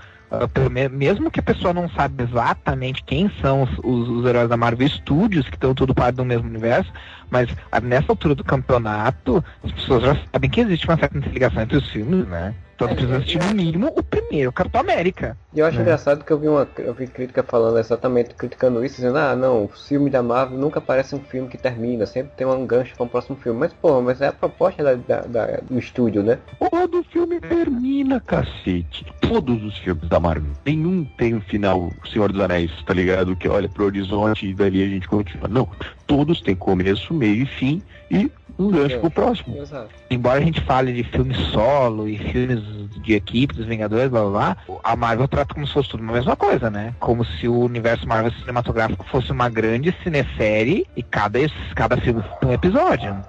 mesmo 0.91 1.31
que 1.31 1.39
a 1.39 1.43
pessoa 1.43 1.73
não 1.73 1.89
sabe 1.89 2.23
exatamente 2.23 3.03
quem 3.03 3.29
são 3.41 3.63
os, 3.63 3.69
os- 3.83 4.09
os 4.09 4.25
heróis 4.25 4.49
da 4.49 4.57
Marvel 4.57 4.87
Studios, 4.87 5.47
que 5.49 5.55
estão 5.55 5.73
tudo 5.73 5.93
parte 5.93 6.15
do 6.15 6.25
mesmo 6.25 6.47
universo, 6.47 6.91
mas 7.29 7.49
ah, 7.71 7.79
nessa 7.79 8.11
altura 8.11 8.35
do 8.35 8.43
campeonato, 8.43 9.43
as 9.63 9.71
pessoas 9.71 10.03
já 10.03 10.17
sabem 10.31 10.49
que 10.49 10.61
existe 10.61 10.87
uma 10.87 10.97
certa 10.97 11.17
interligação 11.17 11.61
entre 11.63 11.77
os 11.77 11.89
filmes, 11.89 12.27
né? 12.27 12.53
Então 12.75 12.89
É, 12.89 12.93
precisa 12.93 13.17
assistir 13.17 13.39
no 13.41 13.53
mínimo 13.53 13.91
o 13.95 14.03
primeiro, 14.03 14.51
Capitão 14.51 14.81
América. 14.81 15.37
E 15.53 15.59
eu 15.59 15.65
acho 15.65 15.77
É. 15.79 15.81
engraçado 15.81 16.25
que 16.25 16.31
eu 16.33 16.37
vi 16.37 16.47
uma 16.49 16.67
eu 16.77 16.93
vi 16.93 17.07
crítica 17.07 17.41
falando 17.41 17.79
exatamente, 17.79 18.33
criticando 18.35 18.83
isso, 18.83 18.97
dizendo, 18.97 19.17
ah 19.17 19.33
não, 19.35 19.63
o 19.63 19.67
filme 19.69 20.09
da 20.09 20.21
Marvel 20.21 20.57
nunca 20.57 20.81
parece 20.81 21.15
um 21.15 21.19
filme 21.19 21.47
que 21.47 21.57
termina, 21.57 22.05
sempre 22.05 22.33
tem 22.35 22.45
um 22.45 22.65
gancho 22.67 22.93
para 22.95 23.05
um 23.05 23.07
próximo 23.07 23.37
filme. 23.37 23.57
Mas 23.59 23.71
pô, 23.73 24.01
mas 24.01 24.19
é 24.21 24.27
a 24.27 24.33
proposta 24.33 24.83
da, 24.83 24.95
da- 24.95 25.21
da- 25.21 25.59
do 25.61 25.79
estúdio, 25.79 26.21
né? 26.21 26.37
Todo 26.69 27.01
filme 27.05 27.39
termina, 27.39 28.19
cacete. 28.19 29.05
Todos 29.21 29.63
os 29.63 29.77
filmes 29.77 30.09
da 30.09 30.19
Marvel. 30.19 30.51
Nenhum 30.65 31.05
tem 31.17 31.33
o 31.33 31.41
final 31.41 31.89
Senhor 32.11 32.29
dos 32.31 32.41
Anéis, 32.41 32.71
tá 32.85 32.93
ligado? 32.93 33.35
Que 33.37 33.47
olha 33.47 33.69
pro 33.69 33.85
horizonte 33.85 34.45
e 34.47 34.53
dali 34.53 34.83
a 34.83 34.87
gente 34.87 35.07
continua. 35.07 35.47
Não. 35.47 35.69
Todos 36.05 36.41
têm 36.41 36.55
começo, 36.55 37.13
meio 37.13 37.43
e 37.43 37.45
fim 37.45 37.81
e 38.11 38.29
um 38.57 38.69
gancho 38.69 38.95
É. 38.95 38.99
pro 38.99 39.09
próximo. 39.11 39.57
Exato. 39.57 39.89
embora 40.09 40.39
a 40.39 40.43
gente 40.43 40.61
fale 40.61 40.93
de 40.93 41.03
filmes 41.03 41.37
solo 41.51 42.07
e 42.07 42.17
filmes 42.17 42.61
de 43.01 43.13
equipe 43.13 43.53
dos 43.53 43.65
Vingadores, 43.65 44.09
blá 44.09 44.21
blá 44.21 44.29
blá, 44.29 44.57
a 44.83 44.95
Marvel 44.95 45.27
trata 45.27 45.53
como 45.53 45.67
se 45.67 45.73
fosse 45.73 45.89
tudo 45.89 46.03
a 46.07 46.13
mesma 46.13 46.35
coisa, 46.35 46.69
né? 46.69 46.93
Como 46.99 47.23
se 47.25 47.47
o 47.47 47.59
universo 47.59 48.07
Marvel 48.07 48.31
cinematográfico 48.31 49.05
fosse 49.05 49.31
uma 49.31 49.49
grande 49.49 49.93
cinesérie 50.03 50.85
e 50.95 51.03
cada, 51.03 51.39
cada 51.75 51.97
filme 51.97 52.21
fosse 52.23 52.45
um 52.45 52.53
episódio. 52.53 53.13
né? 53.13 53.21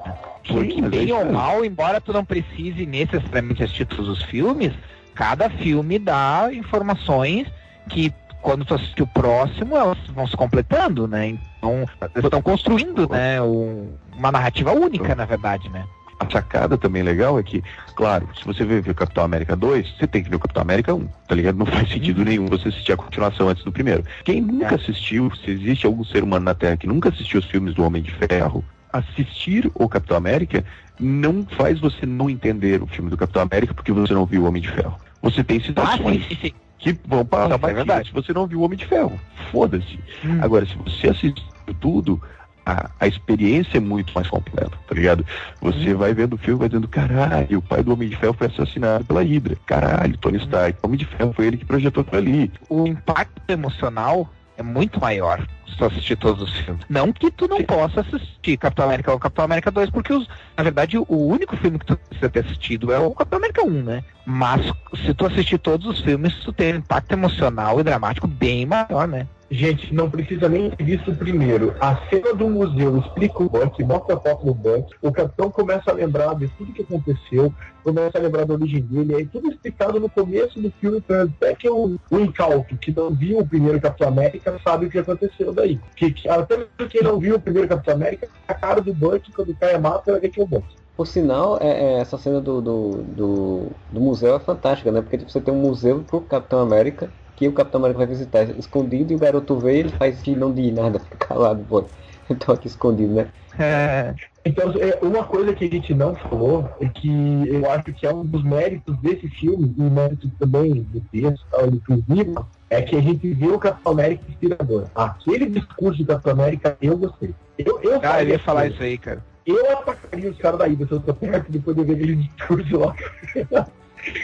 Porque 0.46 0.70
Sim, 0.74 0.82
mas 0.82 0.92
é 0.92 0.96
bem 0.96 1.12
ou 1.12 1.24
mal, 1.32 1.64
embora 1.64 2.00
tu 2.00 2.12
não 2.12 2.24
precise 2.24 2.86
necessariamente 2.86 3.64
assistir 3.64 3.84
todos 3.86 4.08
os 4.08 4.22
filmes, 4.22 4.72
cada 5.14 5.50
filme 5.50 5.98
dá 5.98 6.48
informações 6.52 7.48
que 7.88 8.12
quando 8.42 8.64
tu 8.64 8.74
assistir 8.74 9.02
o 9.02 9.06
próximo, 9.08 9.76
elas 9.76 9.98
vão 10.14 10.24
se 10.26 10.36
completando, 10.36 11.08
né? 11.08 11.36
Então, 11.74 12.08
eles 12.14 12.24
estão 12.24 12.42
construindo, 12.42 13.08
né, 13.08 13.40
um- 13.42 13.88
uma 14.16 14.30
narrativa 14.32 14.72
única, 14.72 15.14
na 15.14 15.24
verdade, 15.24 15.68
né? 15.68 15.84
A 16.18 16.30
sacada 16.30 16.78
também 16.78 17.02
legal 17.02 17.38
é 17.38 17.42
que, 17.42 17.62
claro, 17.94 18.26
se 18.38 18.42
você 18.46 18.64
ver, 18.64 18.88
o 18.88 18.94
Capitão 18.94 19.22
América 19.22 19.54
2, 19.54 19.86
você 19.98 20.06
tem 20.06 20.22
que 20.24 20.30
ver 20.30 20.36
o 20.36 20.40
Capitão 20.40 20.62
América 20.62 20.94
1, 20.94 21.06
tá 21.28 21.34
ligado? 21.34 21.56
Não 21.58 21.66
faz 21.66 21.90
sentido 21.90 22.24
nenhum 22.24 22.46
você 22.46 22.68
assistir 22.68 22.92
a 22.92 22.96
continuação 22.96 23.50
antes 23.50 23.62
do 23.62 23.70
primeiro. 23.70 24.02
Quem 24.24 24.40
nunca 24.40 24.72
É. 24.72 24.74
assistiu, 24.76 25.30
se 25.44 25.50
existe 25.50 25.84
algum 25.84 26.02
ser 26.04 26.22
humano 26.22 26.44
na 26.46 26.54
Terra 26.54 26.78
que 26.78 26.86
nunca 26.86 27.10
assistiu 27.10 27.40
os 27.40 27.46
filmes 27.46 27.74
do 27.74 27.84
Homem 27.84 28.02
de 28.02 28.10
Ferro, 28.12 28.64
assistir 28.90 29.70
o 29.74 29.86
Capitão 29.90 30.16
América 30.16 30.64
não 30.98 31.44
faz 31.44 31.78
você 31.80 32.06
não 32.06 32.30
entender 32.30 32.82
o 32.82 32.86
filme 32.86 33.10
do 33.10 33.16
Capitão 33.18 33.42
América 33.42 33.74
porque 33.74 33.92
você 33.92 34.14
não 34.14 34.24
viu 34.24 34.44
o 34.44 34.46
Homem 34.46 34.62
de 34.62 34.70
Ferro. 34.70 34.98
Você 35.20 35.44
tem 35.44 35.58
Ah, 35.58 35.60
sim, 35.60 35.66
situações 35.66 36.26
sim, 36.28 36.34
sim. 36.40 36.52
que 36.78 36.98
vão 37.06 37.26
passar 37.26 37.54
é 37.56 37.58
batidas 37.58 37.76
verdade. 37.86 38.08
se 38.08 38.14
você 38.14 38.32
não 38.32 38.46
viu 38.46 38.60
o 38.60 38.62
Homem 38.62 38.78
de 38.78 38.86
Ferro. 38.86 39.20
Foda-se. 39.52 39.98
Hum. 40.24 40.38
Agora, 40.40 40.64
se 40.64 40.74
você 40.76 41.08
assistiu 41.10 41.44
tudo, 41.74 42.20
a, 42.66 42.90
a 42.98 43.06
experiência 43.06 43.78
é 43.78 43.80
muito 43.80 44.12
mais 44.12 44.28
completa, 44.28 44.72
tá 44.88 44.94
ligado? 44.94 45.24
Você 45.60 45.94
vai 45.94 46.12
vendo 46.12 46.34
o 46.34 46.38
filme, 46.38 46.58
vai 46.58 46.68
dizendo, 46.68 46.88
caralho, 46.88 47.58
o 47.58 47.62
pai 47.62 47.82
do 47.82 47.92
Homem 47.92 48.08
de 48.08 48.16
Ferro 48.16 48.34
foi 48.34 48.48
assassinado 48.48 49.04
pela 49.04 49.22
Hydra. 49.22 49.56
Caralho, 49.64 50.18
Tony 50.18 50.38
Stark, 50.38 50.78
o 50.82 50.86
Homem 50.86 50.98
de 50.98 51.04
Ferro 51.04 51.32
foi 51.32 51.46
ele 51.46 51.56
que 51.56 51.64
projetou 51.64 52.00
aquilo 52.00 52.18
ali. 52.18 52.52
o 52.68 52.86
impacto 52.86 53.40
emocional 53.48 54.28
é 54.58 54.62
muito 54.62 54.98
maior 54.98 55.46
se 55.68 55.76
tu 55.76 55.84
assistir 55.84 56.16
todos 56.16 56.42
os 56.42 56.56
filmes. 56.60 56.82
Não 56.88 57.12
que 57.12 57.30
tu 57.30 57.46
não 57.46 57.58
Sim. 57.58 57.64
possa 57.64 58.00
assistir 58.00 58.56
Capitão 58.56 58.86
América 58.86 59.12
ou 59.12 59.18
Capitão 59.18 59.44
América 59.44 59.70
2, 59.70 59.90
porque 59.90 60.12
os, 60.12 60.26
na 60.56 60.64
verdade 60.64 60.98
o 60.98 61.06
único 61.08 61.56
filme 61.56 61.78
que 61.78 61.86
tu 61.86 61.96
precisa 61.96 62.30
ter 62.30 62.40
assistido 62.40 62.92
é 62.92 62.98
o 62.98 63.10
Capitão 63.10 63.38
América 63.38 63.64
1, 63.64 63.70
né? 63.82 64.04
Mas 64.24 64.72
se 65.04 65.14
tu 65.14 65.26
assistir 65.26 65.58
todos 65.58 65.86
os 65.86 66.00
filmes, 66.00 66.34
tu 66.36 66.52
tem 66.52 66.72
um 66.72 66.78
impacto 66.78 67.12
emocional 67.12 67.78
e 67.78 67.84
dramático 67.84 68.26
bem 68.26 68.66
maior, 68.66 69.06
né? 69.06 69.26
Gente, 69.48 69.94
não 69.94 70.10
precisa 70.10 70.48
nem 70.48 70.70
ter 70.70 70.82
visto 70.82 71.14
primeiro. 71.14 71.72
A 71.80 71.96
cena 72.10 72.34
do 72.34 72.48
museu 72.48 72.98
explica 72.98 73.44
o 73.44 73.48
Buck, 73.48 73.82
mostra 73.84 74.16
a 74.16 74.20
foto 74.20 74.44
do 74.44 74.52
Buck, 74.52 74.92
o 75.00 75.12
capitão 75.12 75.50
começa 75.52 75.88
a 75.90 75.94
lembrar 75.94 76.34
de 76.34 76.48
tudo 76.48 76.72
que 76.72 76.82
aconteceu, 76.82 77.54
começa 77.84 78.18
a 78.18 78.20
lembrar 78.20 78.44
da 78.44 78.54
origem 78.54 78.82
dele, 78.82 79.14
aí 79.14 79.26
tudo 79.26 79.48
explicado 79.48 80.00
no 80.00 80.10
começo 80.10 80.60
do 80.60 80.68
filme, 80.80 81.00
pra 81.00 81.22
até 81.22 81.54
que 81.54 81.68
o, 81.70 81.96
o 82.10 82.18
incauto 82.18 82.76
que 82.76 82.90
não 82.90 83.10
viu 83.14 83.38
o 83.38 83.46
primeiro 83.46 83.80
Capitão 83.80 84.08
América 84.08 84.58
sabe 84.64 84.86
o 84.86 84.90
que 84.90 84.98
aconteceu 84.98 85.52
daí. 85.52 85.78
Que, 85.94 86.10
que- 86.12 86.28
até 86.28 86.66
quem 86.90 87.02
não 87.02 87.20
viu 87.20 87.36
o 87.36 87.40
primeiro 87.40 87.68
Capitão 87.68 87.94
América, 87.94 88.26
a 88.48 88.54
cara 88.54 88.80
do 88.80 88.92
Buck, 88.92 89.30
quando 89.32 89.54
cai 89.54 89.74
a 89.74 89.78
mata, 89.78 90.10
vai 90.10 90.20
ver 90.20 90.30
que 90.30 90.40
é 90.40 90.42
o 90.42 90.46
Buck. 90.46 90.66
Por 90.96 91.06
sinal, 91.06 91.58
é, 91.60 91.68
é, 91.68 91.98
essa 92.00 92.16
cena 92.18 92.40
do, 92.40 92.60
do, 92.60 92.90
do, 93.02 93.66
do 93.92 94.00
museu 94.00 94.34
é 94.34 94.40
fantástica, 94.40 94.90
né? 94.90 95.02
Porque 95.02 95.18
tipo, 95.18 95.30
você 95.30 95.40
tem 95.40 95.52
um 95.54 95.60
museu 95.60 96.02
pro 96.02 96.22
Capitão 96.22 96.58
América, 96.60 97.10
que 97.36 97.46
o 97.46 97.52
Capitão 97.52 97.78
América 97.80 97.98
vai 97.98 98.06
visitar 98.06 98.42
escondido 98.58 99.12
e 99.12 99.16
o 99.16 99.18
garoto 99.18 99.58
vê 99.58 99.78
ele 99.78 99.90
faz 99.90 100.20
que 100.22 100.34
não 100.34 100.52
diz 100.52 100.72
nada, 100.74 100.98
fica 101.04 101.16
calado, 101.18 101.64
pô. 101.68 101.84
Então 102.28 102.54
aqui 102.54 102.66
escondido, 102.66 103.14
né? 103.14 103.28
É, 103.58 104.14
Então, 104.44 104.70
é, 104.80 104.98
uma 105.04 105.24
coisa 105.24 105.54
que 105.54 105.64
a 105.64 105.68
gente 105.68 105.94
não 105.94 106.14
falou 106.16 106.68
é 106.80 106.88
que 106.88 107.08
eu 107.48 107.70
acho 107.70 107.84
que 107.92 108.04
é 108.06 108.12
um 108.12 108.24
dos 108.24 108.42
méritos 108.42 108.96
desse 108.98 109.28
filme, 109.28 109.72
e 109.78 109.82
mérito 109.82 110.28
também 110.38 110.82
do 110.82 111.00
texto, 111.12 111.46
tal, 111.50 111.66
inclusive, 111.68 112.34
é 112.68 112.82
que 112.82 112.96
a 112.96 113.00
gente 113.00 113.32
vê 113.32 113.46
o 113.46 113.58
Capitão 113.58 113.92
América 113.92 114.24
inspirador. 114.28 114.86
Aquele 114.94 115.46
discurso 115.46 116.00
do 116.02 116.06
Capitão 116.06 116.32
América, 116.32 116.76
eu 116.82 116.98
gostei. 116.98 117.32
Eu, 117.58 117.80
eu 117.82 117.92
ah, 117.92 117.94
eu 117.96 118.00
faria 118.02 118.32
ia 118.34 118.38
falar 118.40 118.66
isso 118.66 118.82
aí, 118.82 118.98
cara. 118.98 119.24
Eu 119.46 119.70
atacaria 119.78 120.30
os 120.30 120.38
caras 120.38 120.58
da 120.58 120.66
Ida 120.68 120.86
se 120.86 120.92
eu 120.92 121.00
tô 121.00 121.14
perto 121.14 121.52
depois 121.52 121.76
de 121.76 121.84
ver 121.84 121.92
aquele 121.94 122.16
discurso 122.16 122.78
lá. 122.78 122.94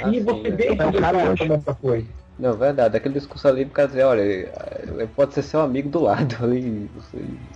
Assim, 0.02 0.16
e 0.16 0.20
você 0.20 0.50
né? 0.50 0.56
vê 0.56 0.74
Não, 0.74 0.76
como 0.92 0.98
cara, 1.00 1.18
eu 1.18 1.28
o 1.28 1.32
acho- 1.32 1.42
América 1.44 1.74
foi. 1.80 2.06
Não, 2.39 2.57
verdade. 2.57 2.97
Aquele 2.97 3.14
discurso 3.14 3.47
ali 3.47 3.64
cara 3.66 3.89
dizer, 3.89 4.05
olha, 4.05 4.22
eh, 4.22 5.07
pode 5.14 5.35
ser 5.35 5.43
seu 5.43 5.61
amigo 5.61 5.89
do 5.91 6.01
lado 6.01 6.35
ali, 6.43 6.91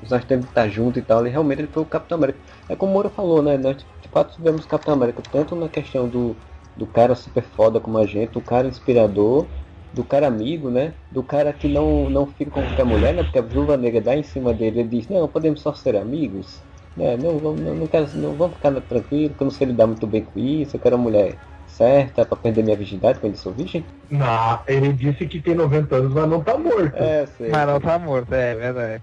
nós 0.09 0.25
temos 0.25 0.47
que 0.47 0.51
estar 0.51 0.69
junto 0.69 0.99
e 0.99 1.03
tal. 1.03 1.27
E 1.27 1.31
realmente 1.31 1.61
ele 1.63 1.69
foi 1.73 1.83
o 1.83 1.87
Capitão 1.87 2.17
América. 2.19 2.39
É 2.69 2.77
como 2.77 2.93
o 2.93 2.95
Moura 2.95 3.11
falou, 3.11 3.43
né? 3.43 3.57
Nós 3.57 3.77
de 3.79 4.09
fato 4.09 4.35
tivemos 4.37 4.65
o 4.65 4.69
Capitão 4.69 4.95
América 4.95 5.23
tanto 5.31 5.57
na 5.57 5.69
questão 5.69 6.09
do, 6.09 6.37
do 6.77 6.87
cara 6.87 7.15
super 7.15 7.43
foda 7.43 7.81
como 7.81 7.99
a 7.99 8.07
gente, 8.07 8.39
o 8.39 8.43
cara 8.43 8.69
inspirador, 8.69 9.47
do 9.93 10.05
cara 10.05 10.27
amigo, 10.27 10.71
né? 10.71 10.95
Do 11.11 11.23
cara 11.23 11.53
que 11.53 11.69
não, 11.69 12.09
não 12.11 12.27
fica 12.27 12.51
com 12.51 12.63
qualquer 12.63 12.85
mulher, 12.85 13.15
né? 13.15 13.23
Porque 13.25 13.39
a 13.39 13.43
viúva 13.43 13.77
negra 13.77 14.01
dá 14.01 14.17
em 14.17 14.23
cima 14.23 14.53
dele, 14.55 14.81
ele 14.81 14.89
diz, 14.89 15.09
não, 15.09 15.27
podemos 15.29 15.61
só 15.63 15.73
ser 15.75 15.97
amigos. 15.97 16.65
Né? 16.95 17.17
Não, 17.17 17.41
não, 17.41 17.55
não, 17.55 17.75
não, 17.75 17.87
quero, 17.87 18.09
não 18.17 18.35
vamos 18.37 18.57
ficar 18.57 18.73
tranquilo, 18.83 19.35
que 19.35 19.43
eu 19.43 19.47
não 19.47 19.51
sei 19.51 19.67
lidar 19.69 19.87
muito 19.87 20.07
bem 20.07 20.25
com 20.25 20.39
isso, 20.39 20.77
eu 20.77 20.81
quero 20.81 20.97
uma 20.97 21.03
mulher 21.05 21.39
certa 21.77 22.25
pra 22.25 22.37
perder 22.37 22.65
minha 22.65 22.77
virgindade 22.77 23.19
quando 23.21 23.35
eu 23.35 23.39
sou 23.39 23.53
virgem. 23.53 23.85
Não, 24.11 24.61
ele 24.67 24.93
disse 24.93 25.27
que 25.27 25.41
tem 25.41 25.55
90 25.55 25.95
anos, 25.95 26.13
mas 26.15 26.29
não 26.29 26.43
tá 26.43 26.57
morto. 26.57 26.97
É, 26.97 27.27
sei. 27.27 27.51
Mas 27.51 27.67
não 27.67 27.81
tá 27.81 27.99
morto, 27.99 28.33
é 28.33 28.55
verdade. 28.55 29.03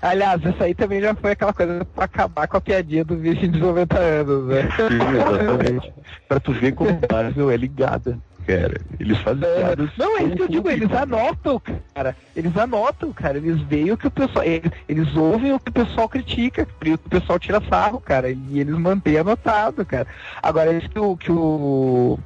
Aliás, 0.00 0.42
isso 0.44 0.62
aí 0.62 0.74
também 0.74 1.00
já 1.00 1.14
foi 1.14 1.32
aquela 1.32 1.52
coisa 1.52 1.84
pra 1.84 2.04
acabar 2.04 2.46
com 2.46 2.56
a 2.56 2.60
piadinha 2.60 3.04
do 3.04 3.16
virgem 3.16 3.50
de 3.50 3.58
90 3.58 3.98
anos, 3.98 4.46
né? 4.46 4.68
Sim, 4.76 5.16
exatamente. 5.16 5.92
pra 6.28 6.40
tu 6.40 6.52
ver 6.52 6.72
como 6.72 6.98
Marvel 7.10 7.50
é 7.50 7.56
ligada. 7.56 8.18
Cara, 8.46 8.80
eles 9.00 9.18
fazem 9.18 9.40
piadas 9.40 9.90
Não, 9.98 10.16
é 10.16 10.22
isso 10.22 10.36
que 10.36 10.42
eu 10.42 10.48
digo, 10.48 10.70
eles 10.70 10.92
anotam, 10.92 11.60
cara. 11.92 12.16
Eles 12.34 12.56
anotam, 12.56 13.12
cara. 13.12 13.38
Eles 13.38 13.60
veem 13.62 13.90
o 13.90 13.96
que 13.96 14.06
o 14.06 14.10
pessoal. 14.10 14.44
Eles, 14.44 14.70
eles 14.88 15.16
ouvem 15.16 15.52
o 15.52 15.58
que 15.58 15.70
o 15.70 15.72
pessoal 15.72 16.08
critica, 16.08 16.62
e 16.84 16.92
o 16.92 16.98
que 16.98 17.06
o 17.06 17.10
pessoal 17.10 17.40
tira 17.40 17.60
sarro, 17.68 18.00
cara. 18.00 18.30
E 18.30 18.60
eles 18.60 18.76
mantêm 18.78 19.18
anotado, 19.18 19.84
cara. 19.84 20.06
Agora, 20.40 20.72
isso 20.72 20.88
que 20.88 20.98
o. 20.98 21.16
Que 21.16 21.32
o 21.32 22.18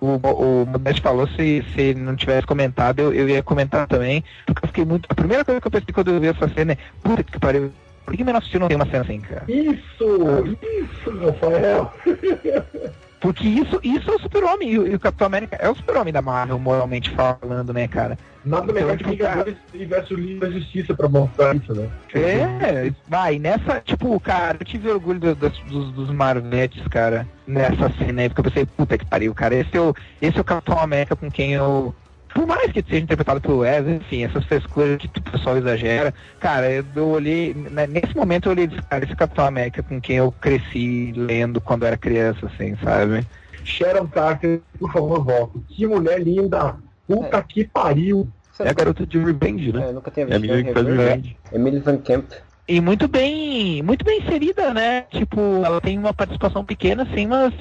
o, 0.00 0.16
o 0.16 0.66
Modeste 0.66 1.02
falou, 1.02 1.26
se, 1.28 1.62
se 1.74 1.80
ele 1.80 2.00
não 2.00 2.16
tivesse 2.16 2.46
comentado, 2.46 3.00
eu, 3.00 3.12
eu 3.12 3.28
ia 3.28 3.42
comentar 3.42 3.86
também, 3.86 4.24
porque 4.46 4.64
eu 4.64 4.68
fiquei 4.68 4.84
muito. 4.84 5.06
A 5.10 5.14
primeira 5.14 5.44
coisa 5.44 5.60
que 5.60 5.66
eu 5.66 5.70
pensei 5.70 5.92
quando 5.92 6.10
eu 6.10 6.18
vi 6.18 6.28
essa 6.28 6.48
cena 6.48 6.72
é, 6.72 6.78
puta 7.02 7.22
que 7.22 7.38
pariu, 7.38 7.70
por 8.06 8.16
que 8.16 8.24
menor 8.24 8.42
não 8.58 8.68
tem 8.68 8.76
uma 8.76 8.86
cena 8.86 9.02
assim, 9.02 9.20
cara? 9.20 9.44
Isso, 9.46 10.56
isso, 10.62 11.18
Rafael. 11.18 11.92
Porque 13.20 13.46
isso, 13.46 13.78
isso 13.82 14.10
é 14.10 14.14
o 14.14 14.18
super-homem, 14.18 14.70
e, 14.70 14.78
o- 14.78 14.86
e 14.86 14.94
o 14.94 14.98
Capitão 15.00 15.26
América 15.26 15.56
é 15.60 15.68
o 15.68 15.74
super-homem 15.74 16.12
da 16.12 16.22
Marvel, 16.22 16.58
moralmente 16.58 17.10
falando, 17.10 17.72
né, 17.72 17.86
cara? 17.86 18.18
Nada 18.42 18.72
melhor 18.72 18.96
que 18.96 19.02
Então, 19.02 19.12
Vingadores 19.12 19.56
universo 19.74 20.14
Liga 20.14 20.46
da 20.46 20.50
Justiça 20.52 20.94
pra 20.94 21.06
mostrar 21.08 21.54
isso, 21.54 21.74
né? 21.74 21.90
É, 22.14 22.90
vai, 23.06 23.38
nessa, 23.38 23.80
tipo, 23.84 24.18
cara, 24.20 24.56
eu 24.60 24.64
tive 24.64 24.90
orgulho 24.90 25.20
do- 25.20 25.34
das- 25.34 25.58
dos, 25.68 25.92
dos 25.92 26.10
Marvetes, 26.10 26.82
cara, 26.88 27.26
nessa 27.46 27.90
cena 27.98 28.22
aí, 28.22 28.28
porque 28.30 28.40
eu 28.40 28.44
pensei, 28.44 28.64
puta 28.64 28.96
que 28.96 29.04
pariu, 29.04 29.34
cara, 29.34 29.54
esse 29.54 29.76
é 29.76 29.80
o, 29.80 29.94
esse 30.22 30.38
é 30.38 30.40
o 30.40 30.44
Capitão 30.44 30.78
América 30.78 31.14
com 31.14 31.30
quem 31.30 31.52
eu. 31.52 31.94
Por 32.34 32.46
mais 32.46 32.70
que 32.72 32.82
seja 32.82 32.98
interpretado 33.02 33.40
pelo 33.40 33.58
Wesley, 33.58 33.96
enfim, 33.96 34.24
essas 34.24 34.44
frescuras 34.44 34.98
que 34.98 35.06
o 35.18 35.22
pessoal 35.22 35.56
exagera, 35.58 36.14
cara, 36.38 36.70
eu, 36.70 37.08
olhei, 37.08 37.52
né, 37.54 37.86
nesse 37.86 38.14
momento 38.16 38.46
eu 38.46 38.52
olhei 38.52 38.66
e 38.66 38.82
cara, 38.82 39.04
esse 39.04 39.16
Capitão 39.16 39.44
América 39.46 39.82
com 39.82 40.00
quem 40.00 40.16
eu 40.16 40.30
cresci 40.32 41.12
lendo 41.16 41.60
quando 41.60 41.84
era 41.84 41.96
criança, 41.96 42.46
assim, 42.46 42.76
sabe? 42.82 43.26
Sharon 43.64 44.06
Carter, 44.06 44.60
por 44.78 44.92
favor, 44.92 45.24
volta. 45.24 45.58
Que 45.68 45.86
mulher 45.86 46.22
linda! 46.22 46.76
Puta 47.06 47.38
É. 47.38 47.42
que 47.42 47.64
pariu! 47.64 48.28
É 48.60 48.68
a 48.68 48.72
garota 48.74 49.06
de 49.06 49.18
Revenge, 49.18 49.72
né? 49.72 49.86
É, 49.86 49.88
eu 49.88 49.92
nunca 49.94 50.10
tinha 50.10 50.26
É 50.26 50.34
a 50.34 50.38
visto. 50.38 50.50
menina 50.52 50.68
que 50.68 50.74
faz 50.74 50.86
Revenge. 50.86 51.08
Revenge. 51.10 51.36
Emily 51.52 51.78
Van 51.80 51.96
Camp. 51.98 52.30
E 52.68 52.80
muito 52.80 53.08
bem, 53.08 53.82
muito 53.82 54.04
bem 54.04 54.20
inserida, 54.20 54.72
né? 54.72 55.02
Tipo, 55.10 55.40
ela 55.64 55.80
tem 55.80 55.98
uma 55.98 56.12
participação 56.14 56.64
pequena, 56.64 57.02
assim, 57.02 57.26
mas, 57.26 57.52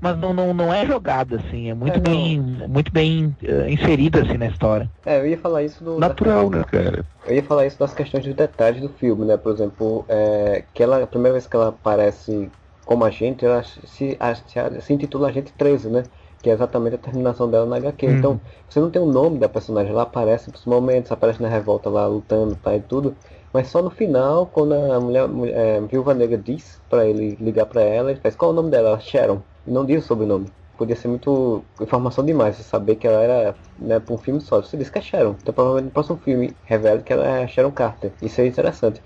mas 0.00 0.16
não, 0.18 0.32
não, 0.34 0.52
não 0.54 0.72
é 0.72 0.86
jogada, 0.86 1.36
assim, 1.36 1.68
é 1.70 1.74
muito 1.74 1.94
É, 1.94 2.00
não. 2.00 2.10
bem, 2.10 2.40
muito 2.68 2.92
bem 2.92 3.36
eh, 3.42 3.70
inserida, 3.70 4.22
assim, 4.22 4.36
na 4.38 4.46
história. 4.46 4.90
É, 5.04 5.18
eu 5.18 5.26
ia 5.26 5.38
falar 5.38 5.62
isso 5.62 5.84
do. 5.84 5.98
Natural, 6.00 6.50
né, 6.50 6.64
cara? 6.64 7.04
Eu 7.24 7.34
ia 7.34 7.42
falar 7.42 7.66
isso 7.66 7.78
das 7.78 7.92
questões 7.94 8.24
dos 8.24 8.34
detalhes 8.34 8.80
do 8.80 8.88
filme, 8.88 9.24
né? 9.26 9.36
Por 9.36 9.52
exemplo, 9.52 10.04
é, 10.08 10.62
que 10.72 10.82
ela, 10.82 11.02
a 11.02 11.06
primeira 11.06 11.32
vez 11.34 11.46
que 11.46 11.56
ela 11.56 11.68
aparece 11.68 12.52
como 12.84 13.04
agente, 13.04 13.44
ela 13.44 13.62
se, 13.64 14.16
a- 14.20 14.34
se, 14.34 14.58
a- 14.58 14.80
se 14.80 14.92
intitula 14.92 15.28
Agente 15.28 15.52
13, 15.52 15.90
né? 15.90 16.08
Que 16.40 16.50
é 16.50 16.52
exatamente 16.52 16.94
a 16.96 16.98
terminação 16.98 17.50
dela 17.50 17.66
na 17.66 17.76
HQ. 17.76 18.06
Uhum. 18.06 18.12
Então, 18.12 18.40
você 18.68 18.78
não 18.80 18.90
tem 18.90 19.02
o 19.02 19.06
nome 19.06 19.38
da 19.40 19.48
personagem, 19.48 19.90
ela 19.92 20.02
aparece 20.02 20.50
nos 20.52 20.64
momentos, 20.66 21.10
aparece 21.10 21.42
na 21.42 21.48
revolta 21.48 21.90
lá 21.90 22.06
lutando 22.06 22.54
tá, 22.56 22.76
e 22.76 22.80
tudo. 22.82 23.16
Mas 23.52 23.68
só 23.68 23.82
no 23.82 23.90
final, 23.90 24.46
quando 24.50 24.74
a 24.74 25.00
mulher, 25.00 25.26
mulher 25.28 25.56
é, 25.56 25.80
Viúva 25.80 26.14
Negra 26.14 26.38
diz 26.38 26.80
pra 26.88 27.06
ele 27.06 27.34
ligar 27.36 27.66
pra 27.66 27.82
ela, 27.82 28.10
ele 28.12 28.20
faz 28.20 28.36
qual 28.36 28.50
é 28.50 28.54
o 28.54 28.56
nome 28.56 28.70
dela? 28.70 29.00
Sharon. 29.00 29.42
E 29.66 29.70
não 29.70 29.84
diz 29.84 30.04
o 30.04 30.06
sobrenome. 30.06 30.46
Podia 30.76 30.94
ser 30.94 31.08
muito 31.08 31.64
informação 31.80 32.22
demais, 32.22 32.56
saber 32.56 32.96
que 32.96 33.06
ela 33.06 33.22
era 33.22 33.54
né, 33.78 33.98
pra 33.98 34.14
um 34.14 34.18
filme 34.18 34.42
só. 34.42 34.60
Você 34.60 34.76
disse 34.76 34.92
que 34.92 34.98
é 34.98 35.00
Sharon. 35.00 35.34
Então 35.40 35.54
provavelmente 35.54 35.86
no 35.86 35.90
próximo 35.90 36.18
filme 36.18 36.54
revela 36.64 37.00
que 37.00 37.12
ela 37.12 37.26
é 37.26 37.48
Sharon 37.48 37.70
Carter. 37.70 38.12
Isso 38.20 38.40
é 38.42 38.46
interessante. 38.46 39.02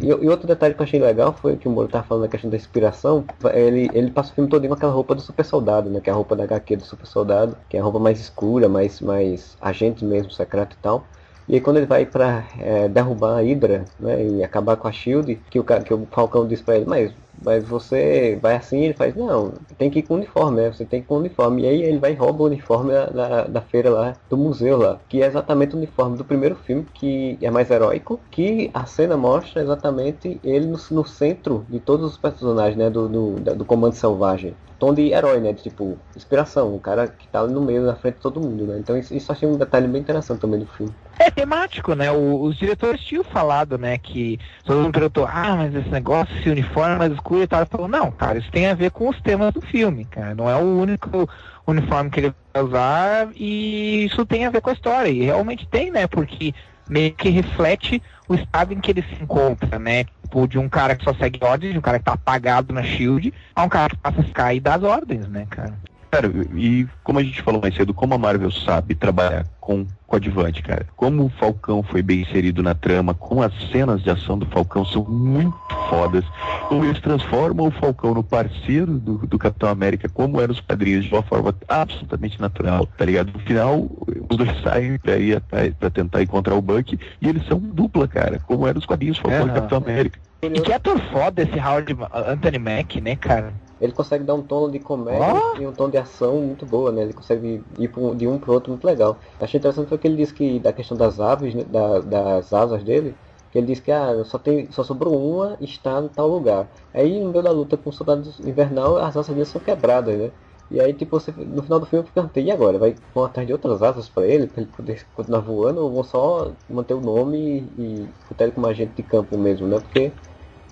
E, 0.00 0.06
e 0.06 0.28
outro 0.28 0.46
detalhe 0.46 0.72
que 0.72 0.80
eu 0.80 0.84
achei 0.84 1.00
legal 1.00 1.32
foi 1.32 1.56
que 1.56 1.66
o 1.66 1.70
Moro 1.70 1.88
tava 1.88 2.04
falando 2.04 2.22
da 2.22 2.28
questão 2.28 2.48
da 2.48 2.56
inspiração. 2.56 3.24
Ele, 3.52 3.90
ele 3.92 4.12
passa 4.12 4.30
o 4.30 4.34
filme 4.36 4.48
todo 4.48 4.66
com 4.68 4.74
aquela 4.74 4.92
roupa 4.92 5.16
do 5.16 5.20
super 5.20 5.44
soldado, 5.44 5.90
né? 5.90 6.00
Que 6.00 6.10
é 6.10 6.12
a 6.12 6.16
roupa 6.16 6.36
da 6.36 6.44
HQ 6.44 6.76
do 6.76 6.84
super 6.84 7.06
soldado, 7.06 7.56
que 7.68 7.76
é 7.76 7.80
a 7.80 7.82
roupa 7.82 7.98
mais 7.98 8.20
escura, 8.20 8.68
mais, 8.68 9.00
mais 9.00 9.56
agente 9.60 10.04
mesmo, 10.04 10.30
secreto 10.30 10.74
e 10.74 10.78
tal. 10.80 11.04
E 11.48 11.54
aí 11.56 11.60
quando 11.60 11.78
ele 11.78 11.86
vai 11.86 12.06
pra 12.06 12.44
é, 12.60 12.88
derrubar 12.88 13.38
a 13.38 13.42
Hydra, 13.42 13.84
né? 13.98 14.24
E 14.24 14.44
acabar 14.44 14.76
com 14.76 14.86
a 14.86 14.92
Shield, 14.92 15.34
que 15.50 15.58
o, 15.58 15.64
que 15.64 15.92
o 15.92 16.06
Falcão 16.08 16.46
diz 16.46 16.62
pra 16.62 16.76
ele, 16.76 16.84
mas, 16.86 17.12
mas 17.44 17.64
você 17.64 18.38
vai 18.40 18.56
assim, 18.56 18.80
ele 18.84 18.94
faz, 18.94 19.14
não, 19.14 19.52
tem 19.78 19.90
que 19.90 20.00
ir 20.00 20.02
com 20.02 20.14
uniforme, 20.14 20.60
né? 20.60 20.72
Você 20.72 20.84
tem 20.84 21.00
que 21.00 21.06
ir 21.06 21.08
com 21.08 21.16
uniforme. 21.16 21.62
E 21.62 21.66
aí 21.66 21.82
ele 21.82 21.98
vai 21.98 22.12
e 22.12 22.14
rouba 22.16 22.42
o 22.42 22.46
uniforme 22.46 22.92
da, 22.92 23.44
da, 23.44 23.60
feira 23.60 23.90
lá, 23.90 24.12
do 24.28 24.36
museu 24.36 24.76
lá, 24.78 25.00
que 25.08 25.22
é 25.22 25.26
exatamente 25.26 25.74
o 25.74 25.78
uniforme 25.78 26.16
do 26.16 26.24
primeiro 26.24 26.56
filme, 26.56 26.86
que 26.94 27.38
é 27.40 27.50
mais 27.50 27.70
heróico, 27.70 28.20
que 28.30 28.70
a 28.74 28.84
cena 28.86 29.16
mostra 29.16 29.62
exatamente 29.62 30.40
ele 30.42 30.66
no, 30.66 30.78
no 30.90 31.04
centro 31.04 31.64
de 31.68 31.80
todos 31.80 32.12
os 32.12 32.18
personagens, 32.18 32.76
né? 32.76 32.90
Do, 32.90 33.08
do, 33.08 33.34
do 33.56 33.64
Comando 33.64 33.94
Selvagem. 33.94 34.54
Tom 34.78 34.94
de 34.94 35.12
herói, 35.12 35.40
né? 35.40 35.52
De 35.52 35.62
tipo, 35.62 35.98
inspiração, 36.16 36.74
o 36.74 36.80
cara 36.80 37.06
que 37.06 37.28
tá 37.28 37.40
ali 37.42 37.52
no 37.52 37.60
meio, 37.60 37.82
na 37.82 37.94
frente 37.94 38.14
de 38.14 38.20
todo 38.22 38.40
mundo, 38.40 38.66
né? 38.66 38.78
Então 38.78 38.96
isso, 38.96 39.14
isso 39.14 39.30
achei 39.30 39.46
um 39.46 39.56
detalhe 39.58 39.86
bem 39.86 40.00
interessante 40.00 40.40
também 40.40 40.58
do 40.58 40.66
filme. 40.66 40.92
É 41.18 41.30
temático, 41.30 41.94
né? 41.94 42.10
O- 42.10 42.40
os 42.42 42.56
diretores 42.56 42.98
tinham 43.02 43.22
falado, 43.22 43.76
né, 43.76 43.98
que 43.98 44.38
todo 44.64 44.80
mundo 44.80 44.92
perguntou, 44.92 45.26
ah, 45.26 45.54
mas 45.54 45.74
esse 45.74 45.88
negócio, 45.90 46.34
esse 46.38 46.48
uniforme 46.48 46.96
mais 46.96 47.12
e 47.38 47.46
tal. 47.46 47.64
Falou, 47.66 47.88
não, 47.88 48.10
cara, 48.10 48.38
isso 48.38 48.50
tem 48.50 48.66
a 48.66 48.74
ver 48.74 48.90
com 48.90 49.08
os 49.08 49.20
temas 49.20 49.52
do 49.52 49.60
filme, 49.60 50.04
cara. 50.04 50.34
Não 50.34 50.48
é 50.48 50.56
o 50.56 50.78
único 50.78 51.28
uniforme 51.66 52.10
que 52.10 52.20
ele 52.20 52.34
vai 52.52 52.62
usar 52.62 53.28
e 53.34 54.04
isso 54.04 54.24
tem 54.26 54.46
a 54.46 54.50
ver 54.50 54.60
com 54.60 54.70
a 54.70 54.74
história. 54.74 55.08
E 55.08 55.22
realmente 55.22 55.66
tem, 55.66 55.90
né? 55.90 56.06
Porque 56.06 56.54
meio 56.88 57.12
que 57.12 57.28
reflete 57.28 58.02
o 58.28 58.34
estado 58.34 58.72
em 58.74 58.80
que 58.80 58.90
ele 58.90 59.02
se 59.02 59.22
encontra, 59.22 59.78
né? 59.78 60.04
Tipo, 60.04 60.46
de 60.46 60.58
um 60.58 60.68
cara 60.68 60.94
que 60.94 61.04
só 61.04 61.12
segue 61.14 61.40
ordens, 61.42 61.72
de 61.72 61.78
um 61.78 61.82
cara 61.82 61.98
que 61.98 62.04
tá 62.04 62.12
apagado 62.12 62.72
na 62.72 62.82
Shield, 62.82 63.32
a 63.54 63.64
um 63.64 63.68
cara 63.68 63.90
que 63.90 63.96
passa 63.96 64.20
a 64.20 64.24
ficar 64.24 64.54
e 64.54 64.60
dá 64.60 64.74
as 64.74 64.82
ordens, 64.82 65.26
né, 65.28 65.46
cara? 65.50 65.74
Cara, 66.10 66.28
e 66.56 66.88
como 67.04 67.20
a 67.20 67.22
gente 67.22 67.40
falou 67.40 67.60
mais 67.60 67.74
cedo, 67.74 67.94
como 67.94 68.14
a 68.14 68.18
Marvel 68.18 68.50
sabe 68.50 68.96
trabalhar 68.96 69.46
com 69.60 69.86
coadjuvante, 70.08 70.60
cara. 70.60 70.84
Como 70.96 71.26
o 71.26 71.28
Falcão 71.28 71.84
foi 71.84 72.02
bem 72.02 72.22
inserido 72.22 72.64
na 72.64 72.74
trama, 72.74 73.14
como 73.14 73.44
as 73.44 73.52
cenas 73.70 74.02
de 74.02 74.10
ação 74.10 74.36
do 74.36 74.44
Falcão 74.46 74.84
são 74.84 75.04
muito 75.04 75.56
fodas, 75.88 76.24
como 76.68 76.84
eles 76.84 77.00
transformam 77.00 77.68
o 77.68 77.70
Falcão 77.70 78.12
no 78.12 78.24
parceiro 78.24 78.98
do, 78.98 79.18
do 79.18 79.38
Capitão 79.38 79.68
América, 79.68 80.08
como 80.08 80.40
eram 80.40 80.52
os 80.52 80.58
quadrinhos, 80.58 81.04
de 81.04 81.14
uma 81.14 81.22
forma 81.22 81.54
absolutamente 81.68 82.40
natural, 82.40 82.86
tá 82.86 83.04
ligado? 83.04 83.32
No 83.32 83.38
final, 83.40 83.88
os 84.28 84.36
dois 84.36 84.50
saem 84.62 84.98
pra, 84.98 85.16
ir 85.16 85.40
pra 85.78 85.90
tentar 85.90 86.22
encontrar 86.22 86.56
o 86.56 86.62
Buck, 86.62 86.98
e 87.22 87.28
eles 87.28 87.46
são 87.46 87.60
dupla, 87.60 88.08
cara, 88.08 88.40
como 88.40 88.66
eram 88.66 88.80
os 88.80 88.86
quadrinhos 88.86 89.18
Falcão 89.18 89.42
Aham. 89.42 89.50
e 89.50 89.54
Capitão 89.54 89.78
América. 89.78 90.18
E 90.42 90.60
que 90.60 90.72
ator 90.72 90.98
foda 91.12 91.42
esse 91.42 91.58
Howard 91.60 91.96
Anthony 92.12 92.58
Mack, 92.58 93.00
né, 93.00 93.14
cara? 93.14 93.52
Ele 93.80 93.92
consegue 93.92 94.24
dar 94.24 94.34
um 94.34 94.42
tom 94.46 94.70
de 94.70 94.78
comédia 94.80 95.32
Ó. 95.32 95.54
e 95.54 95.66
um 95.66 95.72
tom 95.74 95.88
de 95.90 95.96
ação 95.98 96.40
muito 96.42 96.66
boa, 96.66 96.92
né? 96.92 97.02
Ele 97.02 97.12
consegue 97.14 97.64
ir 97.78 97.92
de 98.16 98.26
um 98.28 98.38
pro 98.38 98.52
outro 98.52 98.70
muito 98.72 98.84
legal. 98.86 99.18
Achei 99.38 99.58
interessante 99.58 99.88
foi 99.88 99.98
que 99.98 100.06
ele 100.06 100.16
disse 100.16 100.34
que 100.34 100.60
da 100.60 100.72
questão 100.72 100.96
das 100.96 101.18
aves, 101.20 101.54
né, 101.54 101.64
da- 101.64 102.00
das 102.00 102.52
asas 102.52 102.84
dele, 102.84 103.18
que 103.50 103.58
ele 103.58 103.66
disse 103.66 103.82
que 103.82 103.90
ah, 103.90 104.22
só, 104.24 104.38
tem, 104.38 104.70
só 104.70 104.84
sobrou 104.84 105.16
uma 105.18 105.56
e 105.60 105.64
está 105.64 106.00
em 106.00 106.08
tal 106.08 106.28
lugar. 106.28 106.70
Aí 106.92 107.18
no 107.20 107.30
meio 107.32 107.42
da 107.42 107.50
luta 107.50 107.76
com 107.76 107.90
o 107.90 107.92
soldado 107.92 108.28
invernal, 108.40 108.96
as 108.98 109.16
asas 109.16 109.34
dele 109.34 109.46
são 109.46 109.60
quebradas, 109.60 110.16
né? 110.18 110.32
E 110.70 110.80
aí, 110.80 110.94
tipo, 110.94 111.18
você, 111.18 111.32
no 111.32 111.62
final 111.62 111.80
do 111.80 111.86
filme 111.86 112.06
eu 112.06 112.12
perguntei, 112.12 112.44
e 112.44 112.50
agora? 112.50 112.78
Vai 112.78 112.96
vão 113.12 113.24
atrás 113.24 113.44
de 113.46 113.52
outras 113.52 113.82
asas 113.82 114.08
pra 114.08 114.24
ele, 114.26 114.46
pra 114.46 114.62
ele 114.62 114.70
poder 114.70 115.08
continuar 115.12 115.40
voando, 115.40 115.80
ou 115.82 115.92
vão 115.92 116.04
só 116.04 116.56
manter 116.68 116.94
o 116.94 117.00
nome 117.00 117.72
e, 117.76 118.04
e 118.06 118.14
botar 118.28 118.44
ele 118.44 118.52
como 118.52 118.66
agente 118.68 118.94
de 118.94 119.02
campo 119.02 119.36
mesmo, 119.36 119.66
né? 119.66 119.80
Porque 119.80 120.16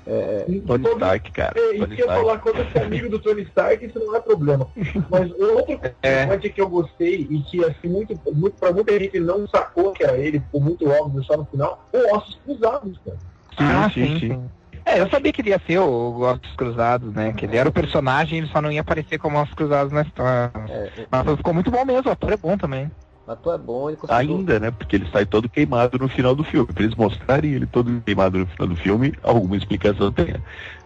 é, 0.09 0.61
Tony 0.66 0.86
Stark, 0.94 1.32
cara. 1.32 1.52
É, 1.59 1.70
isso 1.70 1.78
Tony 1.80 1.96
que 1.96 2.02
eu 2.02 2.06
ia 2.06 2.12
Stark. 2.12 2.22
falar, 2.22 2.38
quando 2.38 2.56
você 2.56 2.78
é 2.78 2.82
amigo 2.82 3.09
do 3.11 3.18
Tony 3.18 3.42
Stark, 3.42 3.84
isso 3.84 3.98
não 3.98 4.16
é 4.16 4.20
problema. 4.20 4.66
Mas 5.11 5.30
outro 5.32 5.80
É. 6.02 6.26
coisa 6.26 6.48
que 6.48 6.61
eu 6.61 6.68
gostei 6.68 7.26
e 7.30 7.42
que 7.42 7.64
assim, 7.64 7.88
muito, 7.88 8.18
muito, 8.32 8.56
pra 8.56 8.72
muita 8.72 8.98
gente 8.98 9.20
não 9.20 9.46
sacou 9.48 9.92
que 9.92 10.02
era 10.04 10.16
ele, 10.16 10.40
ficou 10.40 10.61
muito 10.61 10.88
óbvio 10.88 11.22
só 11.24 11.37
no 11.37 11.45
final, 11.46 11.87
o 11.92 12.16
Ossos 12.16 12.38
Cruzados, 12.45 12.99
cara. 13.04 13.18
ah, 13.58 13.91
sim, 13.92 14.07
sim, 14.07 14.18
sim. 14.20 14.28
sim. 14.28 14.50
É, 14.84 15.00
eu 15.00 15.08
sabia 15.11 15.30
que 15.33 15.42
ele 15.42 15.50
ia 15.50 15.61
ser 15.66 15.78
o 15.80 16.20
Ossos 16.20 16.57
Cruzados, 16.57 17.12
né? 17.12 17.34
Que 17.37 17.45
ele 17.45 17.58
era 17.58 17.68
o 17.68 17.72
personagem, 17.72 18.38
ele 18.38 18.46
só 18.46 18.62
não 18.62 18.72
ia 18.72 18.80
aparecer 18.80 19.18
como 19.18 19.38
Ossos 19.38 19.54
Cruzados 19.54 19.92
na 19.92 20.03
história. 20.03 20.50
é, 20.70 21.07
Mas 21.11 21.37
ficou 21.37 21.53
muito 21.53 21.70
bom 21.70 21.84
mesmo, 21.84 22.08
o 22.08 22.12
ator 22.12 22.33
é 22.33 22.37
bom 22.37 22.57
também. 22.57 22.91
O 23.29 23.33
ator 23.33 23.55
é 23.55 23.59
bom, 23.59 23.91
ele 23.91 23.99
conseguiu... 23.99 24.37
Ainda, 24.37 24.59
né? 24.59 24.71
Porque 24.71 24.96
ele 24.96 25.07
sai 25.13 25.26
todo 25.26 25.50
queimado 25.50 25.99
no 25.99 26.09
final 26.09 26.34
do 26.34 26.42
filme. 26.42 26.72
Pra 26.72 26.83
eles 26.83 26.96
mostrarem 26.96 27.53
ele 27.53 27.67
todo 27.67 28.00
queimado 28.00 28.38
no 28.38 28.46
final 28.46 28.68
do 28.68 28.76
filme, 28.76 29.13
alguma 29.22 29.55
explicação 29.55 30.11
tem. 30.11 30.34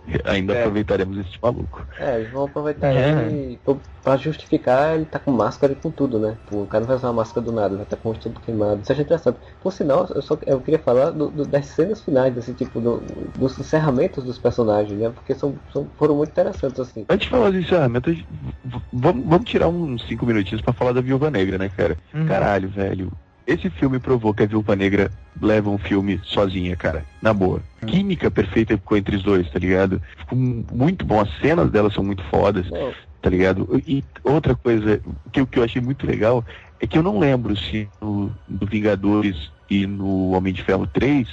Ainda 0.24 0.54
É. 0.54 0.60
aproveitaremos 0.60 1.16
esse 1.18 1.38
maluco. 1.42 1.86
É, 1.98 2.16
eles 2.18 2.30
vão 2.30 2.44
aproveitar 2.44 2.92
É. 2.92 3.26
ele 3.26 3.60
pra- 4.02 4.16
justificar 4.16 4.96
ele 4.96 5.04
tá 5.06 5.18
com 5.20 5.30
máscara 5.30 5.72
e 5.72 5.76
com 5.76 5.90
tudo, 5.90 6.18
né? 6.18 6.36
O 6.50 6.66
cara 6.66 6.80
não 6.80 6.88
vai 6.88 6.96
usar 6.96 7.06
uma 7.08 7.14
máscara 7.14 7.44
do 7.46 7.52
nada, 7.52 7.76
vai 7.76 7.84
estar 7.84 7.96
com 7.96 8.08
o 8.08 8.12
rosto 8.12 8.28
queimado. 8.40 8.82
Isso 8.82 8.90
achei 8.90 9.04
interessante. 9.04 9.38
Por 9.60 9.72
sinal, 9.72 10.08
eu, 10.12 10.20
só, 10.20 10.36
eu 10.44 10.60
queria 10.60 10.80
falar 10.80 11.10
do- 11.10 11.30
do- 11.30 11.46
das 11.46 11.66
cenas 11.66 12.02
finais, 12.02 12.36
assim, 12.36 12.52
tipo, 12.52 12.80
do- 12.80 13.00
dos 13.36 13.56
encerramentos 13.58 14.24
dos 14.24 14.38
personagens, 14.38 14.98
né? 14.98 15.08
Porque 15.10 15.34
são, 15.34 15.54
são- 15.72 15.88
foram 15.96 16.16
muito 16.16 16.30
interessantes, 16.30 16.80
assim. 16.80 17.06
Antes 17.08 17.26
de 17.26 17.30
falar 17.30 17.50
do 17.50 17.58
encerramento, 17.58 18.10
a 18.10 18.12
gente- 18.12 18.26
v- 18.64 18.80
vamos, 18.92 19.24
vamos 19.24 19.48
tirar 19.48 19.68
uns 19.68 20.02
cinco 20.08 20.26
minutinhos 20.26 20.60
pra 20.62 20.72
falar 20.72 20.92
da 20.92 21.00
Viúva 21.00 21.30
Negra, 21.30 21.58
né, 21.58 21.68
cara? 21.68 21.96
Uhum. 22.12 22.26
Caralho, 22.26 22.68
velho. 22.68 23.12
Esse 23.46 23.68
filme 23.70 23.98
provou 23.98 24.32
que 24.32 24.42
a 24.42 24.46
Viúva 24.46 24.76
Negra 24.76 25.10
leva 25.40 25.68
um 25.70 25.78
filme 25.78 26.20
sozinha, 26.24 26.76
cara. 26.76 27.04
Na 27.20 27.32
boa. 27.34 27.60
Química 27.86 28.30
perfeita 28.30 28.76
ficou 28.76 28.96
entre 28.96 29.16
os 29.16 29.22
dois, 29.22 29.50
tá 29.50 29.58
ligado? 29.58 30.00
Ficou 30.18 30.38
muito 30.38 31.04
bom. 31.04 31.20
As 31.20 31.30
cenas 31.40 31.70
delas 31.70 31.92
são 31.94 32.04
muito 32.04 32.22
fodas, 32.24 32.70
Não, 32.70 32.92
tá 33.20 33.28
ligado? 33.30 33.68
E 33.86 34.04
outra 34.22 34.54
coisa 34.54 35.00
que, 35.32 35.40
eu- 35.40 35.46
que 35.46 35.58
eu 35.58 35.64
achei 35.64 35.82
muito 35.82 36.06
legal 36.06 36.44
é 36.80 36.86
que 36.86 36.96
eu 36.96 37.02
não 37.02 37.18
lembro 37.18 37.56
se 37.56 37.88
no, 38.00 38.32
no 38.48 38.66
Vingadores 38.66 39.50
e 39.70 39.86
no 39.86 40.30
Homem 40.30 40.52
de 40.52 40.62
Ferro 40.62 40.86
3, 40.86 41.26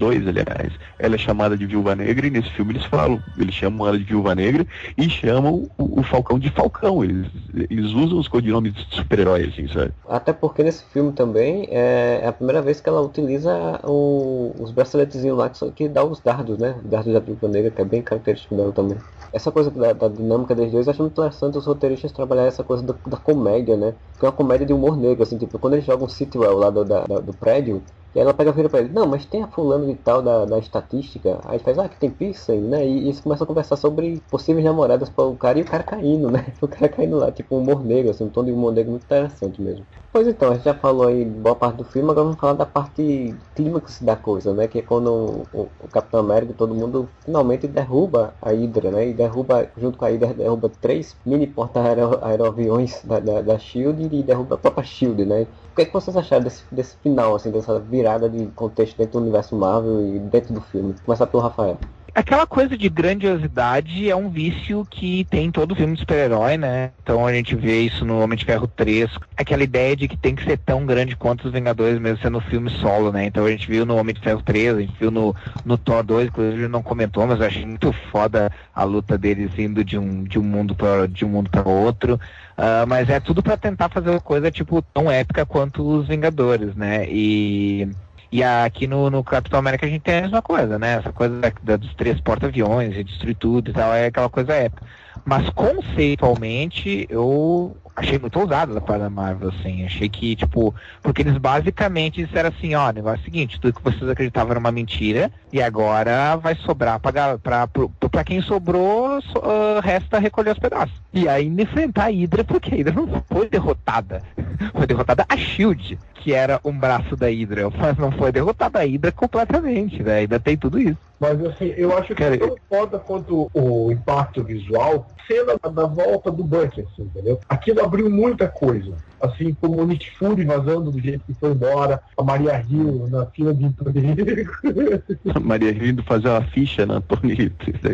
2, 0.00 0.26
aliás, 0.26 0.72
ela 0.98 1.14
é 1.14 1.18
chamada 1.18 1.56
de 1.56 1.66
Viúva 1.66 1.94
Negra 1.94 2.26
e 2.26 2.30
nesse 2.30 2.50
filme 2.50 2.72
eles 2.72 2.84
falam, 2.86 3.22
eles 3.36 3.54
chamam 3.54 3.86
ela 3.86 3.98
de 3.98 4.04
Viúva 4.04 4.34
Negra 4.34 4.66
e 4.96 5.08
chamam 5.10 5.70
o, 5.78 6.00
o 6.00 6.02
Falcão 6.02 6.38
de 6.38 6.50
Falcão. 6.50 7.04
Eles, 7.04 7.26
eles 7.70 7.92
usam 7.92 8.18
os 8.18 8.28
codinomes 8.28 8.72
de 8.74 8.86
super-herói, 8.96 9.44
assim, 9.48 9.68
sabe? 9.68 9.92
Até 10.08 10.32
porque 10.32 10.62
nesse 10.64 10.84
filme 10.86 11.12
também 11.12 11.66
é 11.70 12.26
a 12.26 12.32
primeira 12.32 12.62
vez 12.62 12.80
que 12.80 12.88
ela 12.88 13.00
utiliza 13.02 13.52
o- 13.84 14.54
os 14.62 14.72
braceletezinhos 14.72 15.36
lá 15.38 15.48
que, 15.50 15.72
que 15.72 15.88
dá 15.88 16.04
os 16.04 16.20
dardos, 16.20 16.58
né? 16.58 16.80
Os 16.82 16.88
dardos 16.90 17.12
da 17.12 17.20
Viúva 17.20 17.46
Negra, 17.48 17.70
que 17.70 17.80
é 17.82 17.84
bem 17.84 18.02
característico 18.02 18.56
dela 18.56 18.72
também. 18.72 19.04
Essa 19.32 19.52
coisa 19.52 19.70
da, 19.70 19.92
da 19.92 20.08
dinâmica 20.08 20.54
dos 20.54 20.72
dois, 20.72 20.86
eu 20.86 20.90
acho 20.92 21.02
muito 21.02 21.12
interessante 21.12 21.56
os 21.58 21.66
roteiristas 21.66 22.12
trabalhar 22.12 22.46
essa 22.46 22.64
coisa 22.64 22.82
da, 22.82 22.94
da 23.06 23.16
comédia, 23.18 23.76
né? 23.76 23.94
Que 24.18 24.26
é 24.26 24.28
uma 24.28 24.34
comédia 24.36 24.66
de 24.66 24.72
humor 24.72 24.96
negro, 24.96 25.22
assim, 25.22 25.38
tipo, 25.38 25.58
quando 25.58 25.74
eles 25.74 25.84
jogam 25.86 26.08
Sitwell 26.08 26.56
lá 26.56 26.70
do, 26.70 26.84
da- 26.84 27.04
do 27.20 27.34
prédio, 27.34 27.86
e 28.14 28.18
ela 28.18 28.34
pega 28.34 28.50
e 28.50 28.52
vira 28.54 28.68
pra 28.68 28.80
ele, 28.80 28.88
não, 28.92 29.06
mas 29.06 29.24
tem 29.26 29.42
a 29.42 29.48
fulano 29.48 29.89
de 29.94 29.98
tal 30.02 30.22
da, 30.22 30.44
da 30.44 30.58
estatística, 30.58 31.40
aí 31.44 31.58
faz, 31.58 31.78
ah, 31.78 31.88
que 31.88 31.98
tem 31.98 32.10
piercing, 32.10 32.60
né? 32.68 32.86
E, 32.86 33.00
e 33.00 33.04
eles 33.06 33.20
começam 33.20 33.44
a 33.44 33.48
conversar 33.48 33.76
sobre 33.76 34.20
possíveis 34.30 34.64
namoradas 34.64 35.08
para 35.10 35.24
o 35.24 35.36
cara 35.36 35.58
e 35.58 35.62
o 35.62 35.64
cara 35.64 35.82
caindo, 35.82 36.30
né? 36.30 36.52
O 36.60 36.68
cara 36.68 36.88
caindo 36.88 37.16
lá, 37.16 37.32
tipo 37.32 37.56
um 37.56 37.60
humor 37.60 37.84
negro, 37.84 38.10
assim, 38.10 38.24
um 38.24 38.30
tom 38.30 38.44
de 38.44 38.52
humor 38.52 38.72
negro 38.72 38.90
muito 38.92 39.04
interessante 39.04 39.60
mesmo. 39.62 39.86
Pois 40.12 40.26
então, 40.26 40.50
a 40.50 40.54
gente 40.54 40.64
já 40.64 40.74
falou 40.74 41.06
aí 41.06 41.24
boa 41.24 41.54
parte 41.54 41.76
do 41.76 41.84
filme, 41.84 42.10
agora 42.10 42.24
vamos 42.24 42.40
falar 42.40 42.54
da 42.54 42.66
parte 42.66 43.38
clímax 43.54 44.02
da 44.02 44.16
coisa, 44.16 44.52
né? 44.54 44.66
Que 44.68 44.78
é 44.80 44.82
quando 44.82 45.46
o- 45.52 45.70
o 45.78 45.88
Capitão 45.88 46.20
América 46.20 46.52
e 46.52 46.54
todo 46.54 46.74
mundo 46.74 47.08
finalmente 47.24 47.66
derruba 47.68 48.34
a 48.40 48.50
Hydra, 48.50 48.90
né? 48.90 49.08
E 49.08 49.14
derruba, 49.14 49.70
junto 49.76 49.96
com 49.98 50.04
a 50.04 50.08
Hydra, 50.08 50.34
derruba 50.34 50.68
três 50.80 51.16
mini 51.24 51.46
porta-aeroaviões 51.46 53.02
da, 53.04 53.20
da, 53.20 53.42
da 53.42 53.58
SHIELD 53.58 54.08
e 54.12 54.22
derruba 54.22 54.54
a 54.56 54.58
própria 54.58 54.84
SHIELD, 54.84 55.24
né? 55.24 55.42
O 55.42 55.74
que, 55.74 55.82
é 55.82 55.84
que 55.86 55.92
vocês 55.92 56.16
acharam 56.16 56.42
desse, 56.44 56.64
desse 56.70 56.96
final, 56.98 57.34
assim, 57.34 57.50
dessa 57.50 57.78
virada 57.78 58.28
de 58.28 58.46
contexto 58.48 58.96
dentro 58.98 59.12
do 59.12 59.22
universo 59.22 59.56
Marvel 59.56 59.79
e 59.84 60.18
dentro 60.18 60.54
do 60.54 60.60
filme? 60.60 60.94
Começar 61.04 61.26
pelo 61.26 61.42
Rafael. 61.42 61.78
Aquela 62.12 62.44
coisa 62.44 62.76
de 62.76 62.88
grandiosidade 62.88 64.10
é 64.10 64.16
um 64.16 64.28
vício 64.28 64.84
que 64.90 65.24
tem 65.30 65.46
em 65.46 65.50
todo 65.52 65.76
filme 65.76 65.94
de 65.94 66.00
super-herói, 66.00 66.56
né? 66.56 66.90
Então 67.02 67.24
a 67.24 67.32
gente 67.32 67.54
vê 67.54 67.82
isso 67.82 68.04
no 68.04 68.20
Homem 68.20 68.36
de 68.36 68.44
Ferro 68.44 68.66
3, 68.66 69.08
aquela 69.36 69.62
ideia 69.62 69.94
de 69.94 70.08
que 70.08 70.16
tem 70.16 70.34
que 70.34 70.44
ser 70.44 70.58
tão 70.58 70.84
grande 70.84 71.14
quanto 71.14 71.46
os 71.46 71.52
Vingadores, 71.52 72.00
mesmo 72.00 72.18
sendo 72.18 72.38
um 72.38 72.40
filme 72.40 72.68
solo, 72.68 73.12
né? 73.12 73.26
Então 73.26 73.46
a 73.46 73.50
gente 73.50 73.68
viu 73.68 73.86
no 73.86 73.96
Homem 73.96 74.12
de 74.12 74.20
Ferro 74.20 74.42
3, 74.42 74.76
a 74.76 74.80
gente 74.80 74.96
viu 74.98 75.10
no, 75.10 75.36
no 75.64 75.78
Thor 75.78 76.02
2, 76.02 76.28
inclusive 76.28 76.66
não 76.66 76.82
comentou, 76.82 77.26
mas 77.28 77.38
eu 77.38 77.46
achei 77.46 77.64
muito 77.64 77.92
foda 78.10 78.50
a 78.74 78.82
luta 78.82 79.16
deles 79.16 79.56
indo 79.56 79.84
de 79.84 79.96
um, 79.96 80.24
de 80.24 80.38
um 80.38 80.42
mundo 80.42 80.74
para 80.74 81.06
de 81.06 81.24
um 81.24 81.28
mundo 81.28 81.48
para 81.48 81.68
outro. 81.68 82.18
Ah, 82.62 82.84
mas 82.86 83.08
é 83.08 83.18
tudo 83.18 83.42
para 83.42 83.56
tentar 83.56 83.88
fazer 83.88 84.10
uma 84.10 84.20
coisa 84.20 84.50
tipo 84.50 84.82
tão 84.82 85.10
épica 85.10 85.46
quanto 85.46 85.82
os 85.82 86.06
Vingadores, 86.06 86.74
né? 86.74 87.06
E 87.08 87.88
e 88.32 88.42
aqui 88.44 88.86
no, 88.86 89.10
no 89.10 89.24
Capitão 89.24 89.58
América 89.58 89.86
a 89.86 89.88
gente 89.88 90.02
tem 90.02 90.18
a 90.18 90.22
mesma 90.22 90.42
coisa, 90.42 90.78
né? 90.78 90.94
Essa 90.98 91.12
coisa 91.12 91.40
da, 91.40 91.52
da- 91.62 91.76
dos 91.76 91.94
três 91.94 92.20
porta-aviões 92.20 92.96
e 92.96 93.04
destruir 93.04 93.36
tudo 93.36 93.70
e 93.70 93.74
tal, 93.74 93.92
é 93.94 94.06
aquela 94.06 94.30
coisa 94.30 94.54
épica. 94.54 94.84
Mas 95.24 95.48
conceitualmente 95.50 97.06
eu 97.10 97.76
achei 98.00 98.18
muito 98.18 98.38
ousado 98.40 98.74
da 98.74 98.80
parte 98.80 99.02
da 99.02 99.10
Marvel, 99.10 99.50
assim. 99.50 99.84
Achei 99.84 100.08
que, 100.08 100.34
tipo, 100.34 100.74
porque 101.02 101.22
eles 101.22 101.36
basicamente 101.38 102.24
disseram 102.24 102.48
assim, 102.48 102.74
ó, 102.74 102.88
o 102.88 102.92
negócio 102.92 103.18
é 103.18 103.20
o 103.20 103.24
seguinte, 103.24 103.60
tudo 103.60 103.74
que 103.74 103.82
vocês 103.84 104.08
acreditavam 104.10 104.50
era 104.50 104.58
uma 104.60 104.72
mentira, 104.72 105.30
e 105.52 105.62
agora 105.62 106.36
vai 106.36 106.54
sobrar 106.56 106.98
pra, 106.98 107.38
pra, 107.38 107.66
pro- 107.66 107.88
pra 108.10 108.24
quem 108.24 108.40
sobrou, 108.42 109.20
so- 109.22 109.42
ah, 109.44 109.80
resta 109.82 110.18
recolher 110.18 110.52
os 110.52 110.58
pedaços. 110.58 110.94
E 111.12 111.28
ainda 111.28 111.62
enfrentar 111.62 112.04
a 112.06 112.10
Hydra, 112.10 112.42
porque 112.44 112.74
a 112.74 112.76
Hydra 112.78 112.94
não 112.94 113.22
foi 113.30 113.48
derrotada. 113.48 114.22
Foi 114.74 114.86
derrotada 114.86 115.24
a 115.26 115.36
Shield, 115.38 115.98
que 116.14 116.34
era 116.34 116.60
um 116.62 116.72
braço 116.78 117.16
da 117.16 117.28
Hydra, 117.28 117.70
mas 117.78 117.96
não 117.96 118.12
foi 118.12 118.30
derrotada 118.30 118.78
a 118.80 118.82
Hydra 118.84 119.10
completamente, 119.10 120.02
né? 120.02 120.18
Ainda 120.18 120.38
tem 120.38 120.54
tudo 120.56 120.78
isso. 120.78 120.98
Mas 121.20 121.38
assim, 121.44 121.66
eu 121.76 121.96
acho 121.96 122.14
que 122.14 122.24
é 122.24 122.36
tão 122.38 122.54
foda 122.68 122.98
quanto 122.98 123.46
o 123.52 123.92
impacto 123.92 124.42
visual, 124.42 125.14
cena 125.26 125.54
da, 125.62 125.68
da 125.70 125.86
volta 125.86 126.30
do 126.30 126.42
Buck, 126.42 126.80
assim, 126.80 127.02
entendeu? 127.02 127.38
Aquilo 127.48 127.84
abriu 127.84 128.08
muita 128.10 128.48
coisa. 128.48 128.98
Assim 129.20 129.54
como 129.60 129.82
o 129.82 129.86
Nick 129.86 130.10
Fury 130.16 130.46
vazando 130.46 130.90
do 130.90 130.98
jeito 130.98 131.22
que 131.26 131.34
foi 131.34 131.50
embora, 131.50 132.00
a 132.16 132.22
Maria 132.22 132.64
Hill 132.66 133.06
na 133.10 133.26
fila 133.26 133.52
de 133.52 133.64
emprego. 133.66 134.50
Maria 135.44 135.74
vindo 135.74 136.02
fazer 136.04 136.28
uma 136.28 136.40
ficha 136.46 136.86
na 136.86 137.02
Tony 137.02 137.52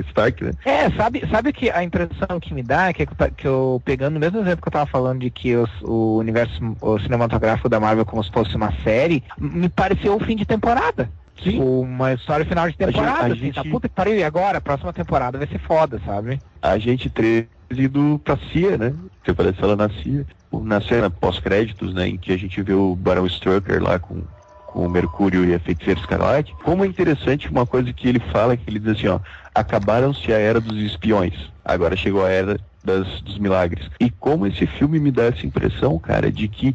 Stark, 0.08 0.44
né? 0.44 0.52
É, 0.64 0.88
sabe, 0.92 1.22
sabe 1.28 1.52
que 1.52 1.68
a 1.68 1.82
impressão 1.82 2.38
que 2.40 2.54
me 2.54 2.62
dá, 2.62 2.92
que, 2.92 3.02
eu 3.02 3.06
ta- 3.08 3.30
que 3.30 3.46
eu, 3.46 3.82
pegando 3.84 4.16
o 4.18 4.20
mesmo 4.20 4.38
exemplo 4.38 4.62
que 4.62 4.68
eu 4.68 4.72
tava 4.72 4.86
falando 4.86 5.18
de 5.20 5.30
que 5.30 5.56
os- 5.56 5.82
o 5.82 6.16
universo 6.18 6.60
o 6.80 6.98
cinematográfico 7.00 7.68
da 7.68 7.80
Marvel 7.80 8.06
como 8.06 8.22
se 8.22 8.30
fosse 8.30 8.54
uma 8.54 8.72
série, 8.84 9.24
me 9.36 9.68
pareceu 9.68 10.14
o 10.14 10.20
fim 10.20 10.36
de 10.36 10.46
temporada. 10.46 11.10
Sim. 11.42 11.60
Uma 11.60 12.12
história 12.14 12.44
final 12.44 12.68
de 12.68 12.76
A 12.78 12.86
gente- 12.86 12.94
temporada, 12.94 13.22
a 13.28 13.32
assim, 13.36 13.52
tá 13.52 13.62
gente- 13.62 13.70
puta 13.72 13.88
que 13.88 13.94
pariu, 13.94 14.16
e 14.16 14.24
agora? 14.24 14.58
A 14.58 14.60
próxima 14.60 14.92
temporada 14.92 15.38
vai 15.38 15.46
ser 15.46 15.58
foda, 15.58 16.00
sabe? 16.04 16.40
Agente 16.62 17.08
13 17.10 17.46
indo 17.70 18.20
pra 18.24 18.36
CIA, 18.52 18.78
né? 18.78 18.94
Você 19.24 19.34
parece 19.34 19.62
ela 19.62 19.76
na 19.76 19.88
CIA. 19.88 20.24
Na 20.52 20.80
cena 20.80 21.10
pós-créditos, 21.10 21.92
né? 21.92 22.08
Em 22.08 22.16
que 22.16 22.32
a 22.32 22.36
gente 22.38 22.62
vê 22.62 22.72
o 22.72 22.94
Barão 22.96 23.26
Strucker 23.26 23.82
lá 23.82 23.98
com, 23.98 24.22
com 24.66 24.86
o 24.86 24.88
Mercúrio 24.90 25.44
e 25.44 25.54
a 25.54 25.58
Feiticeira 25.60 26.00
Escarlate. 26.00 26.54
Como 26.64 26.84
é 26.84 26.86
interessante 26.86 27.50
uma 27.50 27.66
coisa 27.66 27.92
que 27.92 28.08
ele 28.08 28.20
fala, 28.20 28.56
que 28.56 28.68
ele 28.70 28.78
diz 28.78 28.96
assim, 28.96 29.08
ó. 29.08 29.20
Acabaram-se 29.54 30.32
a 30.32 30.38
era 30.38 30.60
dos 30.60 30.78
espiões. 30.78 31.34
Agora 31.64 31.96
chegou 31.96 32.24
a 32.24 32.30
era 32.30 32.58
das, 32.84 33.20
dos 33.22 33.38
milagres. 33.38 33.90
E 34.00 34.08
como 34.10 34.46
esse 34.46 34.66
filme 34.66 34.98
me 35.00 35.10
dá 35.10 35.24
essa 35.24 35.44
impressão, 35.44 35.98
cara, 35.98 36.30
de 36.30 36.46
que 36.46 36.74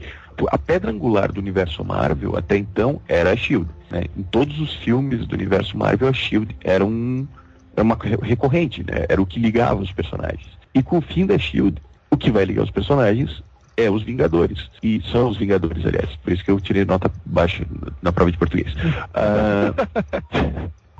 a 0.51 0.57
pedra 0.57 0.91
angular 0.91 1.31
do 1.31 1.39
universo 1.39 1.83
Marvel 1.83 2.37
até 2.37 2.57
então 2.57 3.01
era 3.07 3.31
a 3.31 3.35
Shield. 3.35 3.67
Né? 3.89 4.03
Em 4.17 4.23
todos 4.23 4.59
os 4.59 4.73
filmes 4.75 5.25
do 5.27 5.33
universo 5.35 5.77
Marvel, 5.77 6.07
a 6.07 6.13
Shield 6.13 6.55
era 6.63 6.85
um 6.85 7.27
era 7.75 7.83
uma 7.83 7.97
re- 8.01 8.17
recorrente, 8.21 8.83
né? 8.83 9.05
Era 9.07 9.21
o 9.21 9.25
que 9.25 9.39
ligava 9.39 9.81
os 9.81 9.91
personagens. 9.91 10.45
E 10.73 10.83
com 10.83 10.97
o 10.97 11.01
fim 11.01 11.25
da 11.25 11.37
Shield, 11.37 11.77
o 12.09 12.17
que 12.17 12.29
vai 12.31 12.43
ligar 12.45 12.63
os 12.63 12.71
personagens 12.71 13.41
é 13.77 13.89
os 13.89 14.03
Vingadores. 14.03 14.69
E 14.83 15.01
são 15.11 15.29
os 15.29 15.37
Vingadores, 15.37 15.85
aliás. 15.85 16.15
Por 16.17 16.33
isso 16.33 16.43
que 16.43 16.51
eu 16.51 16.59
tirei 16.59 16.83
nota 16.85 17.09
baixa 17.25 17.65
na 18.01 18.11
prova 18.11 18.31
de 18.31 18.37
português. 18.37 18.73
Ah, 19.13 19.73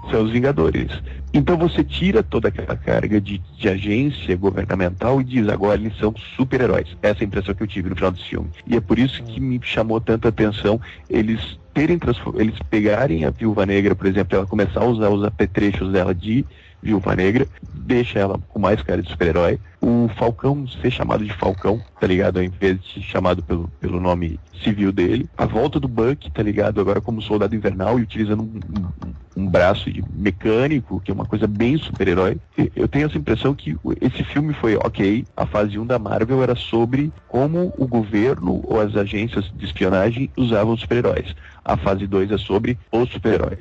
são 0.10 0.24
os 0.24 0.32
Vingadores. 0.32 0.92
Então 1.34 1.58
você 1.58 1.84
tira 1.84 2.22
toda 2.24 2.50
aquela 2.50 2.76
carga 2.76 3.22
de, 3.22 3.38
de 3.58 3.70
agência 3.70 4.36
governamental 4.36 5.22
e 5.22 5.24
diz 5.24 5.48
agora 5.48 5.80
eles 5.80 5.98
são 5.98 6.14
super-heróis. 6.36 6.88
Essa 7.02 7.20
é 7.20 7.24
a 7.24 7.28
impressão 7.28 7.54
que 7.54 7.64
eu 7.64 7.68
tive 7.68 7.90
no 7.90 7.96
final 7.96 8.12
desse 8.12 8.26
filme. 8.26 8.50
E 8.68 8.76
é 8.76 8.82
por 8.82 9.00
isso 9.00 9.24
que 9.24 9.40
me 9.40 9.60
chamou 9.64 10.02
tanta 10.02 10.30
atenção 10.30 10.80
eles 11.10 11.60
terem 11.74 11.98
eles 12.36 12.56
pegarem 12.70 13.24
a 13.24 13.30
Viúva 13.30 13.66
Negra, 13.66 13.96
por 13.96 14.06
exemplo, 14.06 14.38
ela 14.38 14.46
começar 14.46 14.82
a 14.82 14.86
usar 14.86 15.10
os 15.10 15.24
apetrechos 15.24 15.92
dela 15.92 16.14
de 16.14 16.46
Viúva 16.82 17.16
Negra, 17.16 17.48
deixa 17.74 18.20
ela 18.20 18.40
com 18.48 18.60
mais 18.60 18.82
cara 18.82 19.02
de 19.02 19.10
super-herói. 19.10 19.60
O 19.82 20.10
Falcão 20.18 20.68
ser 20.68 20.92
chamado 20.92 21.24
de 21.26 21.34
Falcão, 21.34 21.84
tá 22.00 22.08
ligado? 22.08 22.38
Ao 22.38 22.44
invés 22.44 22.82
de 22.84 23.02
chamado 23.02 23.44
pelo, 23.44 23.70
pelo 23.80 24.00
nome 24.00 24.40
civil 24.64 24.92
dele. 24.92 25.30
A 25.38 25.46
volta 25.46 25.80
do 25.80 25.88
Buck, 25.88 26.30
tá 26.32 26.42
ligado? 26.44 26.82
Agora 26.82 27.02
como 27.02 27.22
soldado 27.22 27.56
invernal 27.56 28.00
e 28.00 28.04
utilizando 28.04 28.44
um, 28.44 28.62
um- 29.04 29.14
um 29.36 29.48
braço 29.48 29.92
de 29.92 30.04
mecânico, 30.12 31.00
que 31.02 31.10
é 31.10 31.14
uma 31.14 31.26
coisa 31.26 31.48
bem 31.48 31.78
super-herói. 31.78 32.38
Eu 32.76 32.88
tenho 32.88 33.06
essa 33.08 33.18
impressão 33.18 33.56
que 33.56 33.76
esse 34.02 34.24
filme 34.24 34.54
foi 34.54 34.76
ok. 34.76 35.26
A 35.36 35.46
fase 35.46 35.80
1 35.80 35.86
da 35.86 35.98
Marvel 35.98 36.44
era 36.44 36.56
sobre 36.56 37.14
como 37.28 37.74
o 37.78 37.88
governo 37.88 38.62
ou 38.66 38.80
as 38.80 38.96
agências 38.96 39.50
de 39.54 39.66
espionagem 39.66 40.32
usavam 40.38 40.76
super-heróis. 40.76 41.34
A 41.64 41.78
fase 41.78 42.06
2 42.08 42.32
é 42.32 42.38
sobre 42.38 42.78
os 42.92 43.10
super-heróis. 43.10 43.60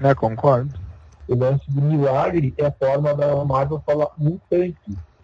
É, 0.00 0.14
concordo. 0.14 0.78
O 1.28 1.34
lance 1.34 1.64
do 1.68 1.82
milagre 1.82 2.54
é 2.56 2.66
a 2.66 2.72
forma 2.72 3.14
da 3.14 3.44
Marvel 3.44 3.82
falar 3.84 4.08
mutante. 4.18 4.76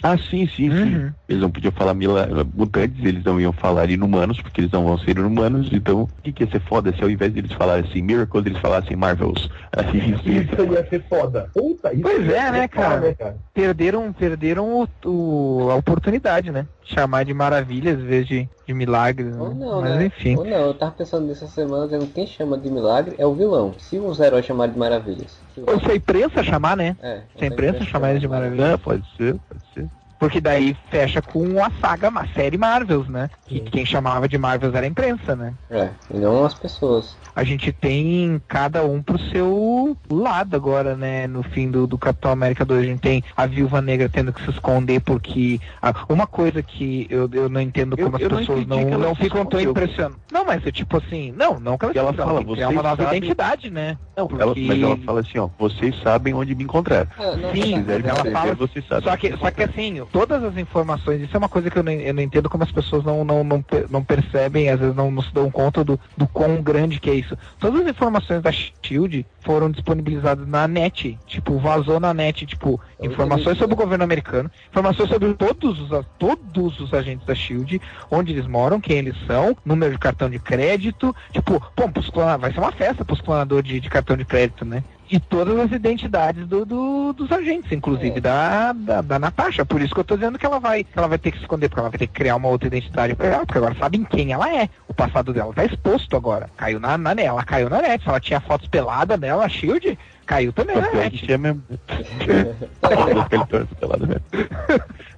Ah, 0.05 0.19
sim, 0.19 0.49
sim, 0.49 0.69
sim. 0.69 0.97
Uhum. 0.97 1.13
Eles 1.29 1.43
não 1.43 1.49
podiam 1.51 1.71
falar 1.71 1.95
mila, 1.95 2.29
mutantes, 2.53 3.05
eles 3.05 3.23
não 3.23 3.41
iam 3.41 3.53
falar 3.53 3.89
inumanos, 3.89 4.41
porque 4.41 4.61
eles 4.61 4.73
não 4.73 4.85
vão 4.85 4.99
ser 4.99 5.17
inumanos, 5.17 5.69
então 5.73 6.03
o 6.03 6.09
que, 6.25 6.33
que 6.33 6.43
ia 6.43 6.51
ser 6.51 6.61
foda 6.63 6.93
se 6.93 7.01
ao 7.05 7.09
invés 7.09 7.33
de 7.33 7.39
eles 7.39 7.53
falarem 7.53 7.89
assim 7.89 8.03
Miracles, 8.03 8.45
eles 8.47 8.59
falassem 8.59 8.97
Marvels? 8.97 9.49
Assim, 9.71 9.99
Isso 10.15 10.73
ia 10.73 10.87
ser 10.89 11.05
foda. 11.09 11.49
Puta, 11.55 11.93
isso 11.95 12.03
Pois 12.03 12.29
é, 12.29 12.51
né, 12.51 12.69
foda, 12.69 12.69
cara? 12.69 13.01
né, 13.01 13.15
cara? 13.15 13.37
Perderam, 13.55 14.13
perderam 14.13 14.83
o, 14.83 15.09
o- 15.09 15.71
a 15.71 15.77
oportunidade, 15.77 16.51
né? 16.51 16.67
Chamar 16.83 17.25
de 17.25 17.33
maravilhas 17.33 17.99
em 18.01 18.05
vez 18.05 18.27
de, 18.27 18.49
de 18.73 18.79
milagres. 18.79 19.37
Ou 19.37 19.51
né? 19.51 19.67
não, 19.67 19.81
Mas 19.81 19.97
né? 19.97 20.07
enfim. 20.07 20.37
Ou 20.37 20.45
não, 20.45 20.59
eu 20.59 20.75
tava 20.75 20.93
pensando 20.93 21.27
nessa 21.27 21.47
semana, 21.47 21.85
dizendo 21.85 22.07
quem 22.07 22.27
chama 22.27 22.59
de 22.59 22.71
milagre 22.71 23.15
é 23.19 23.27
o 23.27 23.35
vilão. 23.35 23.75
Se 23.79 23.99
os 23.99 24.19
heróis 24.19 24.45
chamarem 24.45 24.73
de 24.73 24.79
maravilhas. 24.79 25.39
Ou 25.67 25.81
se 25.81 25.91
a 25.91 25.95
imprensa 25.95 26.43
chamar, 26.43 26.77
né? 26.77 26.97
É, 27.03 27.23
Se 27.37 27.45
a 27.45 27.49
imprensa 27.49 27.85
chamar 27.85 28.19
de 28.19 28.27
maravilha. 28.27 28.79
Pode 28.79 29.05
ser, 29.17 29.35
pode 29.49 29.63
ser. 29.75 29.89
Porque 30.23 30.41
daí 30.41 30.77
fecha 30.89 31.21
com 31.21 31.61
a 31.65 31.69
saga, 31.81 32.07
a 32.15 32.29
série 32.29 32.57
Marvels, 32.57 33.09
né? 33.09 33.29
Que 33.45 33.59
quem 33.59 33.85
chamava 33.85 34.29
de 34.29 34.39
Marvels 34.39 34.73
era 34.73 34.87
a 34.87 34.89
imprensa, 34.89 35.35
né? 35.35 35.53
É, 35.69 35.89
e 36.15 36.17
não 36.17 36.45
as 36.45 36.55
pessoas. 36.55 37.17
A 37.35 37.43
gente 37.43 37.73
tem 37.73 38.41
cada 38.47 38.85
um 38.85 39.03
pro 39.03 39.19
seu 39.19 39.97
lado 40.09 40.55
agora, 40.55 40.95
né? 40.95 41.27
No 41.27 41.43
fim 41.43 41.69
do, 41.69 41.89
do 41.89 41.99
Capitão 41.99 42.31
América 42.31 42.65
2, 42.65 42.81
a 42.81 42.87
gente 42.87 43.01
tem 43.01 43.25
a 43.37 43.47
Viúva 43.47 43.81
Negra 43.83 44.09
tendo 44.09 44.33
que 44.33 44.41
se 44.45 44.51
esconder 44.51 45.01
porque... 45.01 45.59
ah, 45.81 45.93
uma 46.09 46.27
coisa 46.29 46.63
que 46.63 47.05
eu, 47.11 47.29
eu 47.33 47.49
não 47.49 47.61
entendo 47.61 47.97
Eu- 47.99 48.05
como 48.05 48.19
eu 48.19 48.27
as 48.27 48.33
não 48.33 48.39
pessoas 48.39 48.67
não, 48.67 48.85
não 48.99 49.17
se 49.17 49.23
ficam 49.23 49.45
tão 49.45 49.61
impressionadas. 49.61 50.19
Não, 50.31 50.45
mas 50.45 50.65
é 50.65 50.71
tipo 50.71 50.99
assim... 50.99 51.33
Não, 51.37 51.59
não 51.59 51.77
que 51.77 51.85
ela, 51.87 51.95
ela 51.97 52.13
fala, 52.13 52.45
criar 52.45 52.67
"Vocês 52.69 52.71
uma 52.71 52.83
nova 52.85 53.03
sabem-" 53.03 53.19
identidade, 53.19 53.71
né? 53.71 53.99
Não, 54.17 54.29
Ela, 54.39 54.55
mas 54.57 54.83
ela 54.83 54.97
fala 54.99 55.21
assim, 55.21 55.39
ó, 55.39 55.49
vocês 55.59 55.99
sabem 56.01 56.33
onde 56.35 56.55
me 56.55 56.63
encontrar. 56.63 57.09
Não, 57.19 57.33
Sim, 57.35 57.41
não, 57.41 57.51
Se 57.55 57.61
quiserem 57.63 58.03
não, 58.07 58.11
ela 58.17 58.31
fala- 58.31 58.55
vocês 58.55 58.87
sabem. 58.87 59.05
Só 59.11 59.17
que, 59.17 59.37
só 59.37 59.51
que 59.51 59.63
assim, 59.65 60.01
todas 60.13 60.45
as 60.45 60.57
informações, 60.57 61.23
isso 61.23 61.35
é 61.35 61.39
uma 61.39 61.49
coisa 61.49 61.71
que 61.71 61.79
eu 61.79 61.83
não, 61.83 61.93
eu 61.93 62.13
não 62.15 62.23
entendo 62.23 62.49
como 62.51 62.63
as 62.63 62.71
pessoas 62.71 63.03
não, 63.05 63.25
não, 63.25 63.43
não, 63.43 63.65
não 63.91 64.05
percebem, 64.05 64.69
às 64.69 64.79
vezes 64.79 64.95
não, 64.95 65.11
não 65.11 65.23
se 65.23 65.33
dão 65.33 65.51
conta 65.51 65.83
do, 65.83 65.99
do 66.17 66.29
quão 66.29 66.63
grande 66.63 67.01
que 67.01 67.11
é 67.11 67.15
isso. 67.15 67.37
Todas 67.59 67.81
as 67.83 67.89
informações 67.89 68.43
da 68.43 68.53
Shield 68.53 69.27
foram 69.41 69.71
disponibilizadas 69.71 70.47
na 70.47 70.69
net, 70.69 71.19
tipo, 71.27 71.59
vazou 71.59 71.99
na 71.99 72.13
net, 72.13 72.45
tipo, 72.47 72.81
informações 73.01 73.59
sobre 73.59 73.75
o 73.75 73.77
governo 73.77 74.05
americano, 74.05 74.51
informações 74.71 75.09
sobre 75.09 75.33
todos 75.35 75.81
os, 75.81 76.07
todos 76.19 76.79
os 76.79 76.93
agentes 76.95 77.27
da 77.27 77.35
Shield, 77.35 77.81
onde 78.11 78.33
eles 78.33 78.47
moram, 78.47 78.81
quem 78.81 78.99
eles 78.99 79.17
são, 79.27 79.57
número 79.65 79.93
de 79.93 79.99
cartão 79.99 80.29
de 80.29 80.39
crédito, 80.39 81.15
tipo, 81.33 81.61
pros 81.93 82.11
clona- 82.11 82.37
vai 82.37 82.53
ser 82.53 82.61
uma 82.61 82.73
festa 82.73 83.05
pros 83.05 83.21
clonadores 83.21 83.69
de, 83.69 83.81
de 83.81 83.89
cartão 83.89 84.17
de 84.17 84.25
crédito, 84.25 84.65
né? 84.65 84.85
E 85.13 85.21
todas 85.21 85.59
as 85.59 85.71
identidades 85.71 86.47
do, 86.49 86.65
do- 86.65 87.13
dos 87.13 87.31
agentes, 87.31 87.71
inclusive 87.71 88.17
É. 88.17 88.21
da, 88.21 88.73
da, 88.73 89.03
da 89.03 89.19
Natasha. 89.19 89.63
Por 89.63 89.83
isso 89.83 89.93
que 89.93 90.01
eu 90.01 90.05
tô 90.05 90.15
dizendo 90.17 90.39
que 90.39 90.47
ela 90.47 90.59
vai, 90.59 90.87
ela 90.97 91.07
vai 91.07 91.19
ter 91.19 91.31
que 91.31 91.37
se 91.37 91.43
esconder, 91.45 91.69
porque 91.69 91.81
ela 91.81 91.91
vai 91.91 91.99
ter 91.99 92.07
que 92.07 92.15
criar 92.15 92.37
uma 92.37 92.49
outra 92.49 92.67
identidade 92.67 93.15
pra 93.15 93.27
ela, 93.27 93.45
porque 93.45 93.59
agora 93.59 93.75
sabem 93.79 94.05
quem 94.05 94.33
ela 94.33 94.49
é. 94.51 94.71
O 94.89 94.95
passado 94.95 95.35
dela 95.35 95.53
tá 95.53 95.67
exposto 95.67 96.17
agora. 96.17 96.49
Caiu 96.57 96.81
na, 96.81 96.97
na 96.97 97.13
ela 97.13 97.45
caiu 97.45 97.69
na 97.69 97.83
net. 97.83 98.09
Ela 98.09 98.21
tinha 98.21 98.41
fotos 98.41 98.67
peladas 98.69 99.21
dela, 99.21 99.45
a 99.45 99.49
Shield, 99.51 99.99
caiu 100.25 100.51
também 100.51 100.77
na 100.77 100.89
que 100.89 100.97
net. 100.97 101.19
tinha 101.27 101.37
mesmo. 101.37 101.63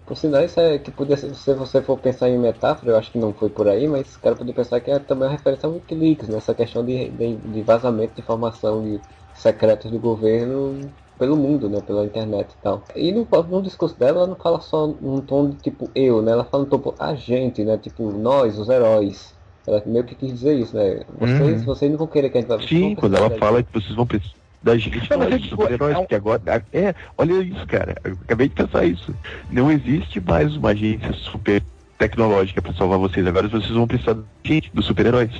Por 0.05 0.17
sinal, 0.17 0.45
isso 0.45 0.59
é 0.61 0.79
que 0.79 0.91
podia 0.91 1.17
ser, 1.17 1.33
se 1.35 1.55
você 1.55 1.81
for 1.81 1.99
pensar 1.99 2.29
em 2.29 2.39
metáfora, 2.39 2.93
eu 2.93 2.99
acho 2.99 3.11
que 3.13 3.19
não 3.19 3.33
foi 3.33 3.49
por 3.49 3.69
aí, 3.69 3.87
mas 3.89 4.17
o 4.17 4.21
cara 4.21 4.35
podia 4.35 4.53
pensar 4.53 4.81
que 4.81 4.91
é 4.91 4.99
também 4.99 5.29
uma 5.29 5.33
referência 5.33 5.67
ao 5.67 5.73
Wikileaks, 5.75 6.29
nessa 6.29 6.53
questão 6.53 6.85
de, 6.85 7.09
de, 7.11 7.37
de 7.37 7.63
vazamento 7.63 8.15
de 8.15 8.21
informação 8.21 8.83
de 8.83 9.01
secretos 9.35 9.91
do 9.91 9.99
governo 9.99 10.91
pelo 11.19 11.37
mundo, 11.37 11.69
né, 11.69 11.81
pela 11.81 12.05
internet 12.05 12.51
e 12.53 12.63
tal. 12.63 12.83
E 12.97 13.13
no, 13.13 13.27
no 13.49 13.63
discurso 13.63 13.99
dela, 13.99 14.19
ela 14.21 14.27
não 14.27 14.37
fala 14.37 14.61
só 14.61 14.87
num 14.87 15.21
tom 15.21 15.51
de 15.51 15.57
tipo 15.57 15.91
eu, 15.95 16.21
né, 16.23 16.33
ela 16.33 16.45
fala 16.45 16.65
no 16.65 16.71
tom 16.71 16.79
tipo, 16.79 16.95
a 16.99 17.15
gente, 17.15 17.65
né, 17.65 17.79
tipo 17.79 18.11
nós, 18.13 18.59
os 18.59 18.69
heróis. 18.69 19.33
Ela 19.67 19.83
meio 19.87 20.05
que 20.05 20.15
quis 20.15 20.33
dizer 20.33 20.59
isso, 20.59 20.77
né, 20.77 21.05
vocês, 21.19 21.61
Uhum. 21.61 21.65
vocês 21.65 21.91
não 21.91 21.99
vão 21.99 22.07
querer 22.07 22.31
que 22.31 22.39
a 22.39 22.41
gente 22.41 22.49
vá... 22.49 22.61
Sim, 22.61 22.95
quando 22.95 23.17
ela 23.17 23.31
fala 23.31 23.63
que 23.63 23.73
vocês 23.73 23.95
vão 23.95 24.07
precisar 24.07 24.35
da 24.63 24.77
gente, 24.79 25.09
Não, 25.11 25.23
é 25.23 25.39
tipo, 25.39 25.57
super-heróis, 25.63 25.95
é 25.95 25.99
um- 25.99 26.01
porque 26.03 26.15
agora. 26.15 26.65
É, 26.73 26.95
olha 27.19 27.35
isso, 27.43 27.67
cara. 27.67 27.95
Eu 28.03 28.13
acabei 28.23 28.49
de 28.49 28.55
pensar 28.55 28.85
isso. 28.87 29.15
Não 29.51 29.71
existe 29.71 30.21
mais 30.21 30.57
uma 30.57 30.71
agência 30.71 31.13
super 31.13 31.63
tecnológica 31.99 32.63
pra 32.63 32.73
salvar 32.73 32.99
vocês. 32.99 33.27
Agora 33.27 33.47
vocês 33.47 33.71
vão 33.71 33.87
precisar 33.87 34.15
da 34.15 34.23
gente, 34.43 34.71
dos 34.73 34.87
super-heróis. 34.87 35.31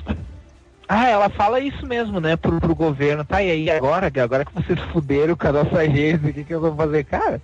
Ah, 0.87 1.09
ela 1.09 1.31
fala 1.31 1.61
isso 1.61 1.87
mesmo, 1.87 2.21
né, 2.21 2.37
pro, 2.37 2.61
pro 2.61 2.75
governo. 2.75 3.25
Tá, 3.25 3.43
e 3.43 3.51
aí 3.51 3.71
agora, 3.71 4.13
agora 4.23 4.45
que 4.45 4.53
vocês 4.55 4.79
fuderam 4.93 5.35
com 5.35 5.49
a 5.49 5.53
nossa 5.53 5.79
agência, 5.79 6.29
o 6.29 6.33
que, 6.33 6.45
que 6.45 6.55
eu 6.55 6.61
vou 6.61 6.75
fazer? 6.77 7.05
Cara, 7.05 7.41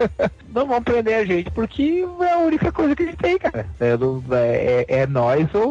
não 0.52 0.66
vão 0.66 0.82
prender 0.82 1.14
a 1.16 1.24
gente 1.24 1.50
porque 1.50 2.04
é 2.20 2.32
a 2.32 2.38
única 2.38 2.70
coisa 2.70 2.94
que 2.94 3.02
a 3.02 3.06
gente 3.06 3.16
tem, 3.16 3.38
cara. 3.38 3.66
É, 3.80 3.96
do- 3.96 4.22
é, 4.32 4.84
é 4.88 5.06
nós 5.06 5.52
ou, 5.54 5.68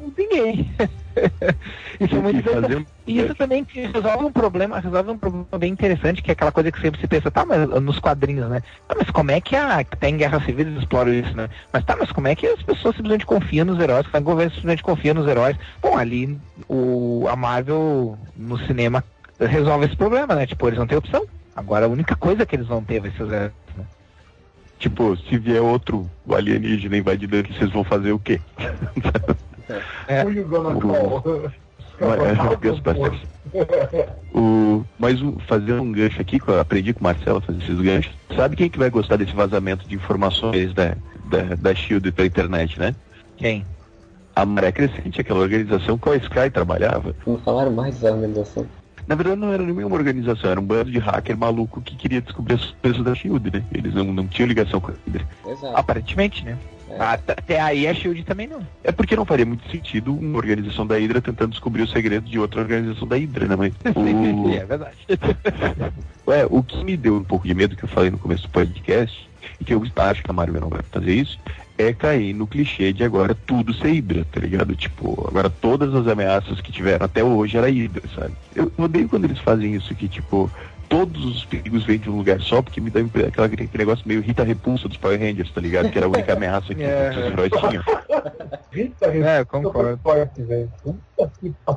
ou 0.00 0.12
ninguém. 0.16 0.72
isso 2.00 2.16
é 2.16 2.18
muito 2.18 2.38
interessante. 2.38 2.86
E 3.06 3.18
isso 3.18 3.34
também 3.34 3.66
resolve 3.72 4.24
um 4.24 4.32
problema, 4.32 4.78
resolve 4.78 5.10
um 5.10 5.18
problema 5.18 5.58
bem 5.58 5.72
interessante, 5.72 6.22
que 6.22 6.30
é 6.30 6.32
aquela 6.32 6.52
coisa 6.52 6.70
que 6.70 6.80
sempre 6.80 7.00
se 7.00 7.06
pensa, 7.06 7.30
tá, 7.30 7.44
mas 7.44 7.68
nos 7.82 7.98
quadrinhos, 7.98 8.48
né? 8.48 8.62
Tá, 8.88 8.94
mas 8.96 9.10
como 9.10 9.30
é 9.30 9.40
que 9.40 9.56
a. 9.56 9.78
Até 9.78 10.08
em 10.08 10.16
Guerra 10.16 10.40
Civil 10.40 10.66
eles 10.66 10.78
exploram 10.78 11.12
isso, 11.12 11.36
né? 11.36 11.48
Mas 11.72 11.84
tá, 11.84 11.96
mas 11.98 12.12
como 12.12 12.28
é 12.28 12.34
que 12.34 12.46
as 12.46 12.62
pessoas 12.62 12.96
simplesmente 12.96 13.26
confiam 13.26 13.64
nos 13.64 13.80
heróis? 13.80 14.06
É 14.06 14.10
que 14.10 14.16
o 14.16 14.20
governo 14.20 14.52
simplesmente 14.52 14.82
confia 14.82 15.14
nos 15.14 15.26
heróis? 15.26 15.56
Bom, 15.80 15.96
ali 15.96 16.38
o, 16.68 17.26
a 17.28 17.36
Marvel 17.36 18.18
no 18.36 18.58
cinema 18.66 19.04
resolve 19.38 19.86
esse 19.86 19.96
problema, 19.96 20.34
né? 20.34 20.46
Tipo, 20.46 20.68
eles 20.68 20.78
não 20.78 20.86
têm 20.86 20.98
opção. 20.98 21.26
Agora 21.54 21.86
a 21.86 21.88
única 21.88 22.16
coisa 22.16 22.46
que 22.46 22.56
eles 22.56 22.66
vão 22.66 22.82
ter 22.82 23.00
vai 23.00 23.10
ser 23.10 23.22
os 23.24 23.32
heróis. 23.32 23.52
Né? 23.76 23.84
Tipo, 24.78 25.16
se 25.16 25.38
vier 25.38 25.60
outro 25.60 26.10
alienígena 26.30 26.96
invadindo 26.96 27.36
aqui, 27.36 27.56
vocês 27.56 27.70
vão 27.70 27.84
fazer 27.84 28.12
o 28.12 28.18
quê? 28.18 28.40
É. 30.08 30.24
Who 30.24 30.32
you 30.32 30.44
gonna 30.44 30.80
call? 30.80 31.50
O, 34.34 34.84
mas 34.98 35.20
o, 35.20 35.38
fazendo 35.46 35.82
um 35.82 35.92
gancho 35.92 36.20
aqui, 36.20 36.40
que 36.40 36.48
eu 36.48 36.58
aprendi 36.58 36.92
com 36.92 37.00
o 37.00 37.04
Marcelo 37.04 37.38
a 37.38 37.40
fazer 37.40 37.62
esses 37.62 37.80
ganchos. 37.80 38.12
Sabe 38.34 38.56
quem 38.56 38.68
que 38.68 38.78
vai 38.78 38.90
gostar 38.90 39.16
desse 39.16 39.34
vazamento 39.34 39.86
de 39.86 39.94
informações 39.94 40.72
da, 40.74 40.96
da, 41.26 41.54
da 41.56 41.74
Shield 41.74 42.10
pela 42.12 42.26
internet, 42.26 42.78
né? 42.78 42.94
Quem? 43.36 43.64
A 44.34 44.44
Maré 44.46 44.72
Crescente, 44.72 45.20
aquela 45.20 45.40
organização 45.40 45.98
com 45.98 46.10
a 46.10 46.16
Sky 46.16 46.50
trabalhava. 46.50 47.14
Não 47.26 47.38
falaram 47.38 47.72
mais 47.72 47.94
dessa 47.96 48.14
organização. 48.14 48.66
Na 49.06 49.14
verdade 49.14 49.40
não 49.40 49.52
era 49.52 49.62
nenhuma 49.62 49.96
organização, 49.96 50.50
era 50.50 50.60
um 50.60 50.64
bando 50.64 50.90
de 50.90 50.98
hacker 50.98 51.36
maluco 51.36 51.80
que 51.80 51.96
queria 51.96 52.20
descobrir 52.20 52.54
as 52.54 52.70
coisas 52.80 53.02
da 53.02 53.14
Shield, 53.14 53.50
né? 53.52 53.64
Eles 53.72 53.92
não, 53.92 54.04
não 54.04 54.26
tinham 54.26 54.48
ligação 54.48 54.80
com 54.80 54.92
a 54.92 54.94
Hydra. 55.06 55.26
Exato. 55.46 55.76
Aparentemente, 55.76 56.44
né? 56.44 56.56
É. 56.92 57.32
Até, 57.32 57.60
aí 57.60 57.86
a 57.86 57.94
Shield 57.94 58.22
também 58.24 58.46
não. 58.46 58.66
É 58.84 58.92
porque 58.92 59.16
não 59.16 59.24
faria 59.24 59.46
muito 59.46 59.68
sentido 59.70 60.14
uma 60.14 60.38
organização 60.38 60.86
da 60.86 60.96
Hydra 60.96 61.20
tentando 61.20 61.50
descobrir 61.50 61.82
os 61.82 61.90
segredos 61.90 62.30
de 62.30 62.38
outra 62.38 62.60
organização 62.60 63.06
da 63.06 63.16
Hydra, 63.16 63.46
né, 63.46 63.56
mãe? 63.56 63.72
O... 63.94 64.50
é 64.50 64.64
verdade. 64.64 64.96
Ué, 66.26 66.46
o 66.48 66.62
que 66.62 66.84
me 66.84 66.96
deu 66.96 67.16
um 67.16 67.24
pouco 67.24 67.46
de 67.46 67.54
medo, 67.54 67.76
que 67.76 67.84
eu 67.84 67.88
falei 67.88 68.10
no 68.10 68.18
começo 68.18 68.44
do 68.44 68.48
podcast, 68.50 69.28
e 69.60 69.64
que 69.64 69.74
eu 69.74 69.82
acho 69.96 70.22
que 70.22 70.30
a 70.30 70.34
Marvel 70.34 70.60
não 70.60 70.68
vai 70.68 70.82
fazer 70.90 71.14
isso, 71.14 71.38
é 71.76 71.92
cair 71.92 72.34
no 72.34 72.46
clichê 72.46 72.92
de 72.92 73.02
agora 73.04 73.34
tudo 73.34 73.74
ser 73.74 73.88
Hydra, 73.88 74.24
tá 74.30 74.40
ligado? 74.40 74.74
Tipo, 74.76 75.26
agora 75.28 75.50
todas 75.50 75.94
as 75.94 76.06
ameaças 76.06 76.60
que 76.60 76.72
tiveram 76.72 77.06
até 77.06 77.24
hoje 77.24 77.56
era 77.56 77.68
Hydra, 77.68 78.02
sabe? 78.14 78.34
Eu 78.54 78.70
odeio 78.76 79.08
quando 79.08 79.24
eles 79.24 79.38
fazem 79.38 79.74
isso, 79.74 79.94
que 79.94 80.08
tipo, 80.08 80.50
todos 80.92 81.24
os 81.24 81.44
perigos 81.46 81.84
vêm 81.84 81.98
de 81.98 82.10
um 82.10 82.16
lugar 82.18 82.38
só, 82.42 82.60
porque 82.60 82.78
me 82.80 82.90
dá 82.90 83.00
aquela, 83.26 83.46
aquele 83.46 83.68
negócio 83.74 84.06
meio 84.06 84.20
Rita 84.20 84.44
Repulsa 84.44 84.88
dos 84.88 84.98
Power 84.98 85.18
Rangers, 85.18 85.50
tá 85.50 85.60
ligado? 85.60 85.88
Que 85.90 85.96
era 85.96 86.06
a 86.06 86.10
única 86.10 86.34
ameaça 86.34 86.74
que 86.74 86.82
É. 86.84 87.10
os 87.10 87.16
heróis 87.16 87.50
tinham. 87.50 87.82
Rita, 88.70 89.06
É, 89.06 89.40
eu 89.40 89.46
concordo. 89.46 89.98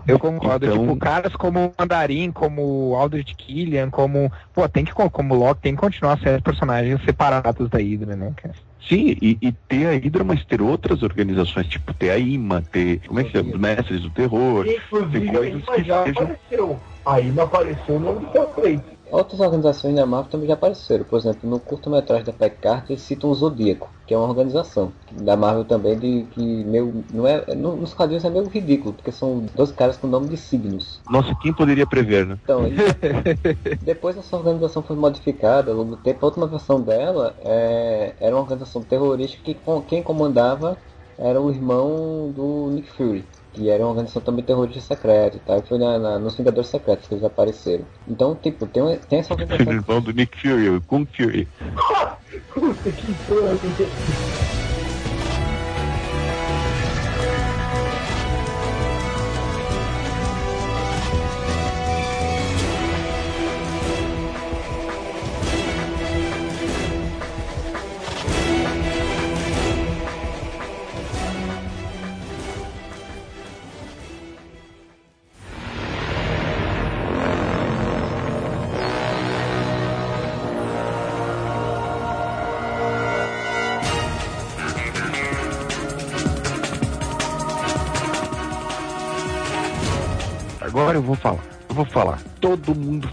Eu 0.08 0.20
concordo, 0.20 0.66
Então- 0.66 0.80
tipo, 0.80 0.98
caras 0.98 1.34
como 1.36 1.68
o 1.68 1.74
Mandarim, 1.78 2.32
como 2.32 2.90
o 2.92 2.96
Aldrich 2.96 3.36
Killian, 3.36 3.90
como. 3.90 4.32
Pô, 4.54 4.68
tem 4.68 4.84
que, 4.84 4.94
co- 4.94 5.10
como 5.10 5.34
o 5.34 5.38
Loki, 5.38 5.62
tem 5.62 5.76
que 5.76 5.82
continuar 5.82 6.20
sendo 6.20 6.42
personagens 6.42 7.02
separados 7.04 7.70
da 7.70 7.80
Hydra, 7.80 8.16
né, 8.16 8.34
cara? 8.36 8.54
Sim, 8.88 9.18
e, 9.22 9.38
e 9.42 9.52
ter 9.52 9.88
a 9.88 9.92
Hydra, 9.94 10.24
mas 10.24 10.44
ter 10.46 10.62
outras 10.62 11.02
organizações, 11.04 11.68
tipo 11.68 11.94
ter 11.94 12.12
a 12.12 12.18
IMA, 12.18 12.62
ter. 12.62 13.00
Como 13.08 13.20
é 13.20 13.24
que 13.24 13.32
chama? 13.32 13.52
Os 13.54 13.60
Mestres 13.60 14.02
do 14.02 14.10
Terror. 14.10 14.66
Inclusive, 14.68 15.20
Tem 15.22 15.34
coisas 15.34 15.70
aí 15.70 15.76
que 15.82 15.88
já 15.88 16.04
sejam- 16.04 16.24
apareceu. 16.24 16.80
Aí 17.06 17.32
não 17.32 17.44
apareceu 17.44 17.96
o 17.96 18.00
nome 18.00 18.26
do 18.26 18.32
seu 18.32 18.46
Cleiton. 18.48 18.95
Outras 19.12 19.40
organizações 19.40 19.96
da 19.96 20.06
Marvel 20.06 20.30
também 20.32 20.48
já 20.48 20.54
apareceram. 20.56 21.06
Por 21.06 21.18
exemplo, 21.20 21.50
no 21.50 21.60
curta-metragem 21.60 22.26
da 22.26 22.34
Peggy 22.34 22.58
Carter 22.58 22.92
eles 22.92 23.04
citam 23.04 23.30
o 23.30 23.36
Zodíaco, 23.36 23.90
que 24.06 24.14
é 24.14 24.18
uma 24.18 24.28
organização 24.28 24.92
da 25.12 25.36
Marvel 25.38 25.66
também 25.66 25.98
de 25.98 26.26
que 26.32 26.64
meio 26.66 27.04
não 27.14 27.26
é 27.28 27.56
no- 27.56 27.76
nos 27.76 27.94
quadrinhos 27.94 28.26
é 28.26 28.30
meio 28.30 28.48
ridículo, 28.48 28.94
porque 28.94 29.12
são 29.12 29.46
dois 29.54 29.72
caras 29.72 29.98
com 29.98 30.08
nome 30.08 30.28
de 30.30 30.38
signos. 30.38 31.02
Nossa, 31.10 31.34
quem 31.42 31.54
poderia 31.54 31.86
prever, 31.88 32.26
né? 32.26 32.38
Então, 32.44 32.62
aí, 32.64 32.76
depois 33.82 34.18
essa 34.18 34.36
organização 34.36 34.84
foi 34.84 34.96
modificada 34.96 35.72
ao 35.72 35.78
longo 35.78 35.96
do 35.96 36.02
tempo. 36.02 36.26
A 36.26 36.30
última 36.30 36.48
versão 36.48 36.82
dela 36.82 37.36
é, 37.40 38.16
era 38.20 38.36
uma 38.36 38.42
organização 38.42 38.82
terrorista 38.84 39.38
que 39.44 39.54
com- 39.56 39.82
quem 39.82 40.04
comandava 40.04 40.78
era 41.18 41.40
o 41.42 41.50
irmão 41.50 42.32
do 42.32 42.72
Nick 42.72 42.90
Fury. 42.92 43.26
Que 43.56 43.70
era 43.70 43.84
uma 43.84 43.90
organização 43.90 44.22
também 44.22 44.44
terrorista 44.44 44.96
secreta 44.96 45.38
e 45.38 45.40
tal. 45.40 45.60
E 45.60 45.62
foi 45.64 45.80
na, 45.80 45.98
na, 45.98 46.20
nos 46.20 46.36
Vingadores 46.36 46.70
Secretos 46.70 47.08
que 47.08 47.14
eles 47.14 47.24
apareceram. 47.24 47.86
Então, 48.08 48.36
tipo, 48.36 48.68
tem, 48.68 49.00
tem 49.10 49.20
essa 49.20 49.34
organização. 49.34 49.74
Irmão 49.74 50.02
do 50.02 50.12
Nick 50.12 50.40
Fury, 50.40 50.70
o 50.70 50.82
Kung 50.82 51.06
Fury. 51.06 51.48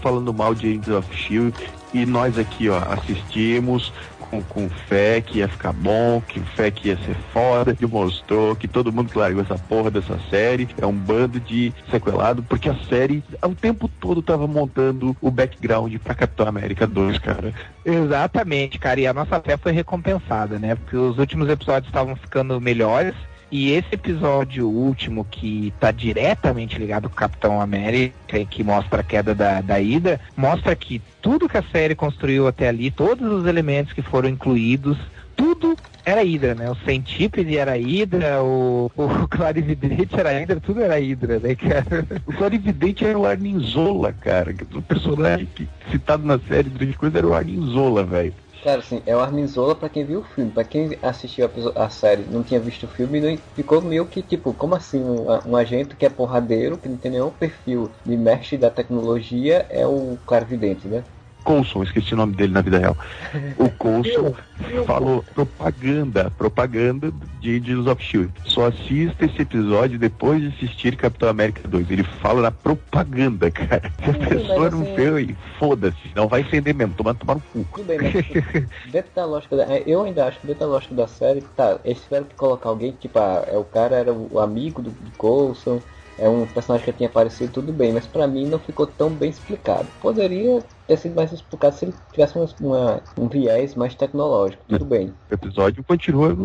falando 0.03 0.33
mal 0.33 0.53
de 0.53 0.67
Agents 0.67 0.89
of 0.89 1.15
Shield 1.15 1.57
e 1.93 2.05
nós 2.05 2.37
aqui, 2.37 2.67
ó, 2.67 2.77
assistimos 2.77 3.93
com, 4.19 4.41
com 4.41 4.69
fé 4.69 5.21
que 5.21 5.39
ia 5.39 5.47
ficar 5.47 5.71
bom, 5.71 6.21
que 6.27 6.39
fé 6.39 6.69
que 6.69 6.89
ia 6.89 6.97
ser 6.97 7.15
foda, 7.31 7.73
que 7.73 7.85
mostrou 7.85 8.55
que 8.55 8.67
todo 8.67 8.91
mundo 8.91 9.11
que 9.11 9.17
largou 9.17 9.41
essa 9.41 9.57
porra 9.57 9.89
dessa 9.89 10.19
série 10.29 10.67
é 10.81 10.85
um 10.85 10.93
bando 10.93 11.39
de 11.39 11.71
sequelado, 11.89 12.43
porque 12.43 12.67
a 12.67 12.75
série 12.89 13.23
o 13.41 13.55
tempo 13.55 13.87
todo 13.87 14.21
tava 14.21 14.45
montando 14.47 15.15
o 15.21 15.31
background 15.31 15.95
pra 16.03 16.15
Capitão 16.15 16.47
América 16.47 16.85
2, 16.85 17.19
cara. 17.19 17.53
Exatamente, 17.85 18.79
cara, 18.79 18.99
e 18.99 19.07
a 19.07 19.13
nossa 19.13 19.39
fé 19.39 19.55
foi 19.55 19.71
recompensada, 19.71 20.59
né? 20.59 20.75
Porque 20.75 20.97
os 20.97 21.17
últimos 21.17 21.47
episódios 21.49 21.87
estavam 21.87 22.15
ficando 22.15 22.59
melhores. 22.59 23.15
E 23.55 23.71
esse 23.73 23.89
episódio 23.91 24.67
último, 24.67 25.23
que 25.29 25.71
tá 25.79 25.91
diretamente 25.91 26.75
ligado 26.79 27.07
com 27.07 27.13
o 27.13 27.15
Capitão 27.15 27.61
América 27.61 28.39
e 28.39 28.47
que 28.47 28.63
mostra 28.63 29.01
a 29.01 29.03
queda 29.03 29.35
da, 29.35 29.61
da 29.61 29.79
Ida, 29.79 30.19
mostra 30.35 30.75
que 30.75 30.99
tudo 31.21 31.47
que 31.47 31.59
a 31.59 31.63
série 31.71 31.93
construiu 31.93 32.47
até 32.47 32.67
ali, 32.67 32.89
todos 32.89 33.31
os 33.31 33.45
elementos 33.45 33.93
que 33.93 34.01
foram 34.01 34.27
incluídos, 34.27 34.97
tudo 35.35 35.77
era 36.03 36.23
Hydra, 36.23 36.55
né? 36.55 36.67
O 36.67 36.75
Centípede 36.77 37.55
era 37.55 37.77
Hydra, 37.77 38.41
o, 38.41 38.91
o 38.97 39.07
Clarividente 39.29 40.19
era 40.19 40.31
Hydra, 40.31 40.59
tudo 40.59 40.81
era 40.81 40.99
Hydra, 40.99 41.37
né, 41.37 41.53
cara? 41.53 42.07
O 42.25 42.33
Clarividente 42.33 43.05
era 43.05 43.19
o 43.19 43.27
Arninzola, 43.27 44.13
cara. 44.13 44.55
O 44.73 44.81
personagem 44.81 45.47
que, 45.53 45.69
citado 45.91 46.25
na 46.25 46.39
série 46.39 46.69
durante 46.69 46.97
coisa 46.97 47.19
era 47.19 47.27
o 47.27 47.35
Arninzola, 47.35 48.03
velho. 48.03 48.33
Cara, 48.63 48.79
assim, 48.79 49.03
é 49.05 49.15
o 49.15 49.19
Arminzola 49.19 49.75
pra 49.77 49.89
quem 49.89 50.05
viu 50.05 50.21
o 50.21 50.23
filme. 50.23 50.51
Pra 50.51 50.63
quem 50.63 50.97
assistiu 51.03 51.45
a, 51.75 51.85
a 51.85 51.89
série 51.89 52.25
não 52.25 52.43
tinha 52.43 52.59
visto 52.59 52.85
o 52.85 52.89
filme, 52.89 53.19
não, 53.21 53.37
ficou 53.53 53.81
meio 53.81 54.07
que 54.07 54.23
tipo, 54.23 54.53
como 54.55 54.73
assim? 54.75 55.03
Um, 55.03 55.25
um, 55.51 55.55
agente 55.55 55.95
que 55.97 56.05
é 56.05 56.09
porradeiro, 56.09 56.77
que 56.79 56.87
não 56.89 56.97
tem 56.97 57.11
nenhum 57.11 57.29
perfil 57.31 57.91
de 58.05 58.15
mestre 58.17 58.57
da 58.57 58.71
tecnologia, 58.71 59.67
é 59.69 59.85
o 59.85 60.17
Clarividente, 60.25 60.87
né? 60.87 61.05
Coulson, 61.43 61.83
esqueci 61.83 62.13
o 62.13 62.17
nome 62.17 62.33
dele 62.35 62.53
na 62.53 62.61
vida 62.61 62.79
real. 62.79 62.97
O 63.57 63.69
Coulson 63.77 64.33
falou 64.85 65.23
propaganda, 65.33 66.31
propaganda 66.37 67.11
de 67.39 67.57
Agents 67.57 67.87
of 67.87 68.01
Shield. 68.03 68.31
Só 68.45 68.67
assista 68.67 69.25
esse 69.25 69.41
episódio 69.41 69.99
depois 69.99 70.41
de 70.41 70.47
assistir 70.47 70.95
Capitão 70.95 71.29
América 71.29 71.67
2. 71.67 71.91
Ele 71.91 72.03
fala 72.03 72.41
na 72.41 72.51
propaganda, 72.51 73.51
cara. 73.51 73.91
Se 74.03 74.09
a 74.09 74.13
pessoa 74.13 74.69
não 74.69 74.81
assim- 74.81 74.95
viu, 74.95 75.35
foda-se, 75.59 76.11
não 76.15 76.27
vai 76.27 76.41
entender 76.41 76.73
mesmo, 76.73 76.93
tomar 76.95 77.13
tomar 77.15 77.35
no 77.35 77.41
cu. 77.41 77.65
Tudo 77.75 77.85
bem, 77.85 77.99
mas 77.99 78.25
tipo, 78.25 78.67
dentro 78.91 79.11
da 79.15 79.25
lógica 79.25 79.55
da, 79.57 79.77
eu 79.79 80.03
ainda 80.03 80.25
acho 80.25 80.39
que 80.39 80.47
dentro 80.47 80.61
da 80.61 80.67
lógica 80.67 80.95
da 80.95 81.07
série, 81.07 81.41
tá, 81.55 81.79
eles 81.83 82.01
tiveram 82.01 82.25
que 82.25 82.35
colocar 82.35 82.69
alguém, 82.69 82.91
tipo, 82.93 83.19
ah, 83.19 83.43
é 83.47 83.57
o 83.57 83.63
cara 83.63 83.95
era 83.95 84.13
o 84.13 84.39
amigo 84.39 84.81
do, 84.81 84.91
do 84.91 85.11
Coulson, 85.17 85.81
é 86.17 86.29
um 86.29 86.47
personagem 86.47 86.85
que 86.85 86.93
tinha 86.93 87.09
aparecido 87.09 87.51
tudo 87.51 87.73
bem, 87.73 87.91
mas 87.93 88.07
pra 88.07 88.27
mim 88.27 88.47
não 88.47 88.59
ficou 88.59 88.87
tão 88.87 89.15
bem 89.15 89.29
explicado. 89.29 89.91
Poderia 89.99 90.63
ter 90.87 90.97
sido 90.97 91.15
mais 91.15 91.31
explicado 91.31 91.75
se 91.75 91.85
ele 91.85 91.93
tivesse 92.11 92.35
uma, 92.37 92.45
uma- 92.59 93.03
um 93.17 93.27
viés 93.29 93.75
mais 93.75 93.95
tecnológico, 93.95 94.63
tudo 94.67 94.85
bem. 94.85 95.15
O 95.31 95.33
episódio 95.33 95.83
continua 95.83 96.35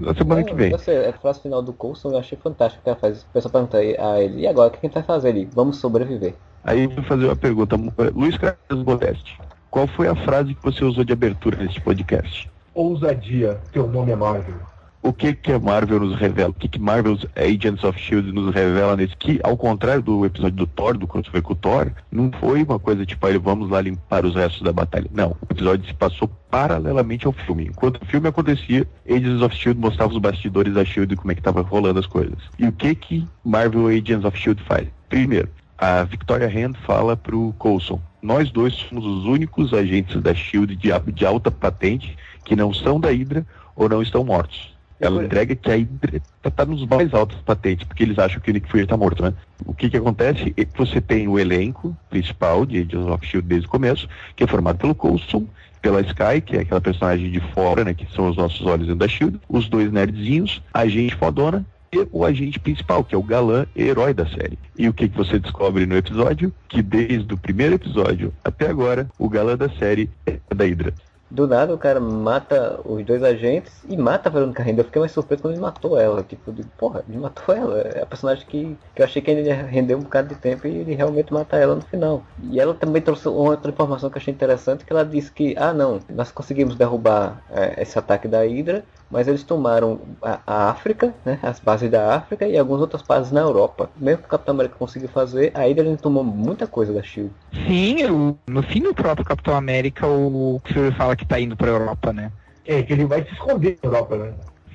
na 0.00 0.14
semana 0.14 0.44
que 0.44 0.54
vem. 0.54 0.76
Sei, 0.78 1.06
a 1.06 1.12
frase 1.18 1.40
final 1.42 1.62
do 1.62 1.72
Coulson 1.74 2.10
eu 2.12 2.18
achei 2.18 2.38
fantástico 2.38 2.82
que 2.82 2.88
ela 2.88 2.98
faz. 2.98 3.22
O 3.22 3.26
pessoal 3.30 3.52
pergunta 3.52 3.78
a 3.78 4.20
ele, 4.22 4.42
e 4.42 4.46
agora 4.46 4.68
o 4.68 4.70
que 4.72 4.78
a 4.78 4.80
gente 4.88 4.94
vai 4.94 5.02
fazer 5.02 5.30
ali? 5.30 5.46
Vamos 5.46 5.78
sobreviver. 5.78 6.36
Aí 6.62 6.82
eu 6.84 6.90
vou 6.90 7.04
fazer 7.04 7.26
uma 7.26 7.36
pergunta. 7.36 7.76
Luiz 8.14 8.36
Carlos 8.36 8.84
Modeste, 8.84 9.38
qual 9.70 9.86
foi 9.86 10.08
a 10.08 10.16
frase 10.16 10.54
que 10.54 10.62
você 10.62 10.84
usou 10.84 11.04
de 11.04 11.12
abertura 11.12 11.56
nesse 11.62 11.80
podcast? 11.80 12.48
Ousadia, 12.74 13.60
teu 13.72 13.88
nome 13.88 14.12
é 14.12 14.16
Marvel. 14.16 14.60
O 15.06 15.12
que 15.12 15.32
que 15.34 15.52
a 15.52 15.58
Marvel 15.60 16.00
nos 16.00 16.16
revela? 16.16 16.50
O 16.50 16.52
que 16.52 16.66
que 16.66 16.80
Marvel's 16.80 17.24
Agents 17.36 17.84
of 17.84 17.96
S.H.I.E.L.D. 17.96 18.32
nos 18.32 18.52
revela 18.52 18.96
nesse? 18.96 19.16
Que, 19.16 19.38
ao 19.44 19.56
contrário 19.56 20.02
do 20.02 20.26
episódio 20.26 20.56
do 20.56 20.66
Thor, 20.66 20.98
do 20.98 21.06
crossover 21.06 21.42
com 21.42 21.52
o 21.52 21.54
Thor, 21.54 21.92
não 22.10 22.28
foi 22.40 22.64
uma 22.64 22.76
coisa 22.76 23.06
tipo, 23.06 23.24
aí 23.24 23.38
vamos 23.38 23.70
lá 23.70 23.80
limpar 23.80 24.26
os 24.26 24.34
restos 24.34 24.62
da 24.62 24.72
batalha. 24.72 25.08
Não, 25.14 25.36
o 25.48 25.52
episódio 25.52 25.86
se 25.86 25.94
passou 25.94 26.28
paralelamente 26.50 27.24
ao 27.24 27.32
filme. 27.32 27.66
Enquanto 27.68 28.02
o 28.02 28.06
filme 28.06 28.26
acontecia, 28.26 28.84
Agents 29.08 29.42
of 29.42 29.54
S.H.I.E.L.D. 29.54 29.80
mostrava 29.80 30.12
os 30.12 30.18
bastidores 30.18 30.74
da 30.74 30.80
S.H.I.E.L.D. 30.80 31.14
e 31.14 31.16
como 31.16 31.30
é 31.30 31.36
que 31.36 31.42
tava 31.42 31.62
rolando 31.62 32.00
as 32.00 32.06
coisas. 32.06 32.38
E 32.58 32.66
o 32.66 32.72
que 32.72 32.92
que 32.96 33.24
Marvel 33.44 33.86
Agents 33.86 34.24
of 34.24 34.36
S.H.I.E.L.D. 34.36 34.62
faz? 34.64 34.88
Primeiro, 35.08 35.48
a 35.78 36.02
Victoria 36.02 36.48
Hand 36.48 36.74
fala 36.84 37.16
pro 37.16 37.54
Coulson, 37.58 38.00
nós 38.20 38.50
dois 38.50 38.74
somos 38.74 39.06
os 39.06 39.24
únicos 39.24 39.72
agentes 39.72 40.20
da 40.20 40.32
S.H.I.E.L.D. 40.32 40.74
de, 40.74 41.12
de 41.12 41.24
alta 41.24 41.48
patente 41.48 42.16
que 42.44 42.56
não 42.56 42.74
são 42.74 42.98
da 42.98 43.10
Hydra 43.10 43.46
ou 43.76 43.88
não 43.88 44.02
estão 44.02 44.24
mortos. 44.24 44.74
Ela 44.98 45.24
entrega 45.24 45.54
que 45.54 45.70
a 45.70 45.74
Hydra 45.74 46.22
tá, 46.42 46.50
tá 46.50 46.64
nos 46.64 46.86
mais 46.86 47.12
altos 47.12 47.38
patentes, 47.38 47.86
porque 47.86 48.02
eles 48.02 48.18
acham 48.18 48.40
que 48.40 48.50
o 48.50 48.54
Nick 48.54 48.70
Fury 48.70 48.86
tá 48.86 48.96
morto, 48.96 49.22
né? 49.22 49.34
O 49.64 49.74
que 49.74 49.90
que 49.90 49.96
acontece? 49.96 50.54
Você 50.76 51.00
tem 51.00 51.28
o 51.28 51.38
elenco 51.38 51.96
principal 52.08 52.64
de 52.64 52.78
Agents 52.78 53.06
of 53.06 53.24
S.H.I.E.L.D. 53.24 53.48
desde 53.48 53.66
o 53.66 53.70
começo, 53.70 54.08
que 54.34 54.44
é 54.44 54.46
formado 54.46 54.78
pelo 54.78 54.94
Coulson, 54.94 55.46
pela 55.82 56.00
Sky, 56.00 56.40
que 56.44 56.56
é 56.56 56.60
aquela 56.60 56.80
personagem 56.80 57.30
de 57.30 57.40
fora, 57.52 57.84
né, 57.84 57.92
que 57.92 58.06
são 58.14 58.28
os 58.28 58.36
nossos 58.36 58.64
olhos 58.64 58.86
dentro 58.86 59.00
da 59.00 59.06
S.H.I.E.L.D., 59.06 59.38
os 59.48 59.68
dois 59.68 59.92
nerdzinhos, 59.92 60.62
a 60.72 60.80
agente 60.80 61.14
fodona 61.14 61.64
e 61.92 62.08
o 62.10 62.24
agente 62.24 62.58
principal, 62.58 63.04
que 63.04 63.14
é 63.14 63.18
o 63.18 63.22
galã 63.22 63.66
herói 63.76 64.12
da 64.12 64.26
série. 64.26 64.58
E 64.78 64.88
o 64.88 64.92
que, 64.92 65.08
que 65.08 65.16
você 65.16 65.38
descobre 65.38 65.86
no 65.86 65.96
episódio? 65.96 66.52
Que 66.68 66.82
desde 66.82 67.32
o 67.32 67.38
primeiro 67.38 67.74
episódio 67.74 68.32
até 68.42 68.68
agora, 68.68 69.08
o 69.18 69.28
galã 69.28 69.56
da 69.56 69.68
série 69.68 70.10
é 70.26 70.38
da 70.54 70.64
Hydra. 70.64 70.92
Do 71.28 71.46
nada 71.46 71.74
o 71.74 71.78
cara 71.78 71.98
mata 71.98 72.80
os 72.84 73.04
dois 73.04 73.22
agentes 73.22 73.72
e 73.88 73.96
mata 73.96 74.28
a 74.28 74.32
Verônica 74.32 74.62
Renda. 74.62 74.80
Eu 74.80 74.84
fiquei 74.84 75.00
mais 75.00 75.12
surpreso 75.12 75.42
quando 75.42 75.54
ele 75.54 75.60
matou 75.62 75.98
ela. 75.98 76.22
Tipo, 76.22 76.52
digo, 76.52 76.68
porra, 76.78 77.04
ele 77.08 77.18
matou 77.18 77.54
ela. 77.54 77.78
É 77.80 78.02
a 78.02 78.06
personagem 78.06 78.46
que, 78.46 78.78
que 78.94 79.02
eu 79.02 79.04
achei 79.04 79.20
que 79.20 79.30
ele 79.30 79.48
ia 79.48 79.62
render 79.64 79.96
um 79.96 80.02
bocado 80.02 80.28
de 80.28 80.36
tempo 80.36 80.66
e 80.68 80.78
ele 80.78 80.94
realmente 80.94 81.32
mata 81.32 81.56
ela 81.56 81.74
no 81.74 81.82
final. 81.82 82.22
E 82.38 82.60
ela 82.60 82.74
também 82.74 83.02
trouxe 83.02 83.28
uma 83.28 83.50
outra 83.50 83.70
informação 83.70 84.08
que 84.08 84.16
eu 84.16 84.20
achei 84.20 84.32
interessante, 84.32 84.84
que 84.84 84.92
ela 84.92 85.04
disse 85.04 85.32
que, 85.32 85.54
ah 85.58 85.72
não, 85.72 86.00
nós 86.08 86.30
conseguimos 86.30 86.76
derrubar 86.76 87.42
é, 87.50 87.82
esse 87.82 87.98
ataque 87.98 88.28
da 88.28 88.42
Hydra, 88.42 88.84
mas 89.10 89.28
eles 89.28 89.42
tomaram 89.44 90.00
a, 90.22 90.40
a 90.46 90.70
África, 90.70 91.14
né, 91.24 91.38
as 91.42 91.60
bases 91.60 91.90
da 91.90 92.14
África 92.14 92.46
e 92.46 92.58
algumas 92.58 92.80
outras 92.80 93.02
bases 93.02 93.32
na 93.32 93.40
Europa. 93.40 93.90
Mesmo 93.96 94.22
que 94.22 94.28
o 94.28 94.30
Capitão 94.30 94.54
América 94.54 94.76
conseguiu 94.76 95.08
fazer, 95.08 95.52
a 95.54 95.60
Hydra 95.60 95.86
ele 95.86 95.96
tomou 95.96 96.24
muita 96.24 96.66
coisa 96.66 96.92
da 96.92 97.02
SHIELD. 97.02 97.30
Sim, 97.66 98.04
o- 98.06 98.36
no 98.50 98.62
fim 98.62 98.80
do 98.80 98.94
próprio 98.94 99.24
Capitão 99.24 99.54
América, 99.54 100.06
o 100.06 100.60
Fury 100.72 100.92
fala 100.92 101.16
que 101.16 101.26
tá 101.26 101.38
indo 101.40 101.56
pra 101.56 101.68
Europa, 101.68 102.12
né? 102.12 102.30
É, 102.64 102.82
que 102.82 102.92
ele 102.92 103.04
vai 103.04 103.22
se 103.24 103.32
esconder 103.32 103.78
na 103.82 103.88
Europa, 103.88 104.16
né? 104.16 104.34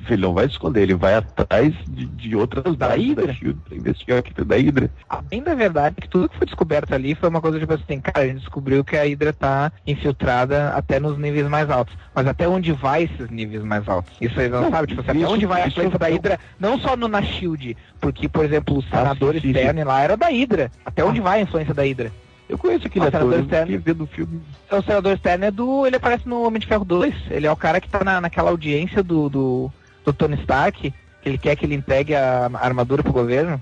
Ele 0.09 0.21
não 0.21 0.33
vai 0.33 0.45
esconder, 0.45 0.81
ele 0.81 0.95
vai 0.95 1.15
atrás 1.15 1.73
de, 1.87 2.05
de 2.05 2.35
outras 2.35 2.75
Da 2.75 2.95
Hydra? 2.95 3.27
da 3.27 3.33
SHIELD 3.33 3.59
pra 3.67 3.77
investigar 3.77 4.17
a 4.17 4.19
equipe 4.19 4.43
da 4.43 4.55
Hydra. 4.55 4.89
Bem 5.29 5.43
da 5.43 5.53
verdade 5.55 5.95
que 6.01 6.07
tudo 6.09 6.27
que 6.29 6.37
foi 6.37 6.45
descoberto 6.45 6.93
ali 6.93 7.15
foi 7.15 7.29
uma 7.29 7.41
coisa 7.41 7.59
tipo 7.59 7.73
assim, 7.73 7.99
cara, 7.99 8.25
a 8.25 8.27
gente 8.27 8.39
descobriu 8.39 8.83
que 8.83 8.95
a 8.97 9.03
Hydra 9.03 9.31
tá 9.33 9.71
infiltrada 9.85 10.69
até 10.69 10.99
nos 10.99 11.17
níveis 11.17 11.47
mais 11.47 11.69
altos. 11.69 11.95
Mas 12.13 12.27
até 12.27 12.47
onde 12.47 12.71
vai 12.71 13.03
esses 13.03 13.29
níveis 13.29 13.63
mais 13.63 13.87
altos? 13.87 14.11
Isso 14.19 14.39
aí 14.39 14.49
não, 14.49 14.61
Não, 14.63 14.71
sabe, 14.71 14.87
tipo 14.87 15.01
assim, 15.01 15.11
até 15.11 15.19
isso- 15.19 15.29
onde 15.29 15.45
vai 15.45 15.61
a 15.63 15.67
influência 15.67 15.99
da 15.99 16.07
Hydra, 16.07 16.39
não 16.59 16.79
só 16.79 16.95
no 16.97 17.07
na 17.07 17.21
Shield, 17.21 17.77
porque, 17.99 18.27
por 18.27 18.43
exemplo, 18.45 18.77
o 18.77 18.83
senador 18.83 19.33
sim. 19.39 19.47
externo 19.49 19.83
lá 19.85 20.01
era 20.01 20.17
da 20.17 20.27
Hydra. 20.27 20.71
Até 20.85 21.03
onde 21.03 21.21
vai 21.21 21.39
a 21.39 21.43
influência 21.43 21.73
da 21.73 21.83
Hydra? 21.83 22.11
Eu 22.49 22.57
conheço 22.57 22.85
aquele 22.85 23.05
Ah, 23.05 23.07
ator, 23.07 23.19
senador 23.21 23.39
eu 23.39 23.43
externo. 23.43 23.65
fiquei 23.67 23.93
vendo 23.93 24.03
o 24.03 24.07
filme. 24.07 24.41
O 24.69 24.81
senador 24.81 25.13
externo 25.13 25.45
é 25.45 25.51
do. 25.51 25.87
Ele 25.87 25.95
aparece 25.95 26.27
no 26.27 26.43
Homem 26.45 26.59
de 26.59 26.67
Ferro 26.67 26.83
2. 26.83 27.13
Ele 27.29 27.47
é 27.47 27.51
o 27.51 27.55
cara 27.55 27.79
que 27.79 27.87
tá 27.89 28.03
na, 28.03 28.19
naquela 28.19 28.49
audiência 28.49 29.01
do, 29.01 29.29
do, 29.29 29.71
do 30.05 30.13
Tony 30.13 30.35
Stark, 30.41 30.91
que 31.21 31.29
ele 31.29 31.37
quer 31.37 31.55
que 31.55 31.65
ele 31.65 31.75
entregue 31.75 32.15
a 32.15 32.49
armadura 32.53 33.03
pro 33.03 33.13
governo. 33.13 33.61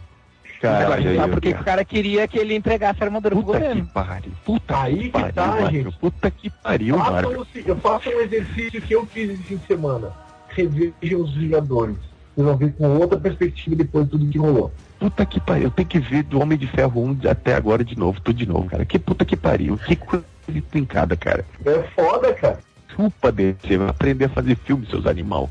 Cara, 0.61 0.77
Agora 0.83 0.95
a 0.95 0.97
gente 0.97 1.09
aí, 1.11 1.15
sabe 1.15 1.29
eu- 1.29 1.33
por 1.33 1.41
que 1.41 1.53
que 1.53 1.61
o 1.61 1.63
cara 1.63 1.85
queria 1.85 2.27
que 2.27 2.37
ele 2.37 2.53
entregasse 2.53 3.01
a 3.01 3.05
armadura 3.05 3.33
pro 3.33 3.45
Puta 3.45 3.57
que 3.59 3.63
governo. 3.65 3.89
pariu. 3.93 4.31
Puta 4.43 4.81
Aí 4.81 4.97
que 4.97 5.03
que 5.05 5.09
pariu, 5.11 5.33
tá, 5.33 5.71
gente. 5.71 5.97
Puta 5.99 6.31
que 6.31 6.49
pariu, 6.49 6.97
Façam 6.97 7.13
Marvel. 7.13 7.39
o 7.41 7.45
se- 7.45 7.63
Eu 7.65 7.75
faço 7.77 8.09
um 8.09 8.19
exercício 8.19 8.81
que 8.81 8.93
eu 8.93 9.05
fiz 9.05 9.29
esse 9.29 9.43
fim 9.43 9.55
de 9.55 9.65
semana. 9.65 10.11
Revejam 10.49 11.21
os 11.21 11.33
Vingadores. 11.33 11.95
Vocês 12.35 12.45
vão 12.47 12.57
ver 12.57 12.73
com 12.73 12.87
outra 12.97 13.17
perspectiva 13.19 13.75
depois 13.75 14.05
de 14.05 14.11
tudo 14.11 14.27
que 14.27 14.37
rolou. 14.37 14.71
Puta 14.99 15.25
que 15.25 15.39
pariu, 15.39 15.65
eu 15.65 15.71
tenho 15.71 15.87
que 15.87 15.99
ver 15.99 16.23
do 16.23 16.41
Homem 16.41 16.57
de 16.57 16.67
Ferro 16.67 17.01
1 17.05 17.19
até 17.29 17.53
agora 17.53 17.83
de 17.83 17.97
novo, 17.97 18.19
tudo 18.19 18.35
de 18.35 18.45
novo, 18.45 18.65
cara. 18.69 18.83
Que 18.85 18.99
puta 18.99 19.23
que 19.23 19.37
pariu, 19.37 19.77
que 19.77 19.95
coisa 19.95 20.25
trincada, 20.69 21.15
cara. 21.15 21.45
É 21.65 21.83
foda, 21.95 22.33
cara. 22.33 22.59
Chupa 22.99 23.31
DC, 23.31 23.77
vai 23.77 23.87
aprender 23.87 24.25
a 24.25 24.29
fazer 24.29 24.55
filme, 24.57 24.85
seus 24.85 25.05
animal. 25.05 25.49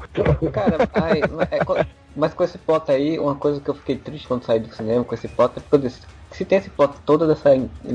Cara, 0.52 0.86
ai, 0.92 1.22
é, 1.50 1.86
mas 2.14 2.34
com 2.34 2.44
esse 2.44 2.58
plot 2.58 2.90
aí, 2.90 3.18
uma 3.18 3.36
coisa 3.36 3.58
que 3.58 3.70
eu 3.70 3.74
fiquei 3.74 3.96
triste 3.96 4.28
quando 4.28 4.44
saí 4.44 4.60
do 4.60 4.68
cinema 4.74 5.02
com 5.02 5.14
esse 5.14 5.28
plot 5.28 5.52
é 5.56 5.60
porque 5.60 5.76
eu 5.76 5.78
disse, 5.78 6.02
se 6.30 6.44
tem 6.44 6.58
esse 6.58 6.68
plot 6.68 6.92
toda 7.06 7.26
dessa 7.26 7.50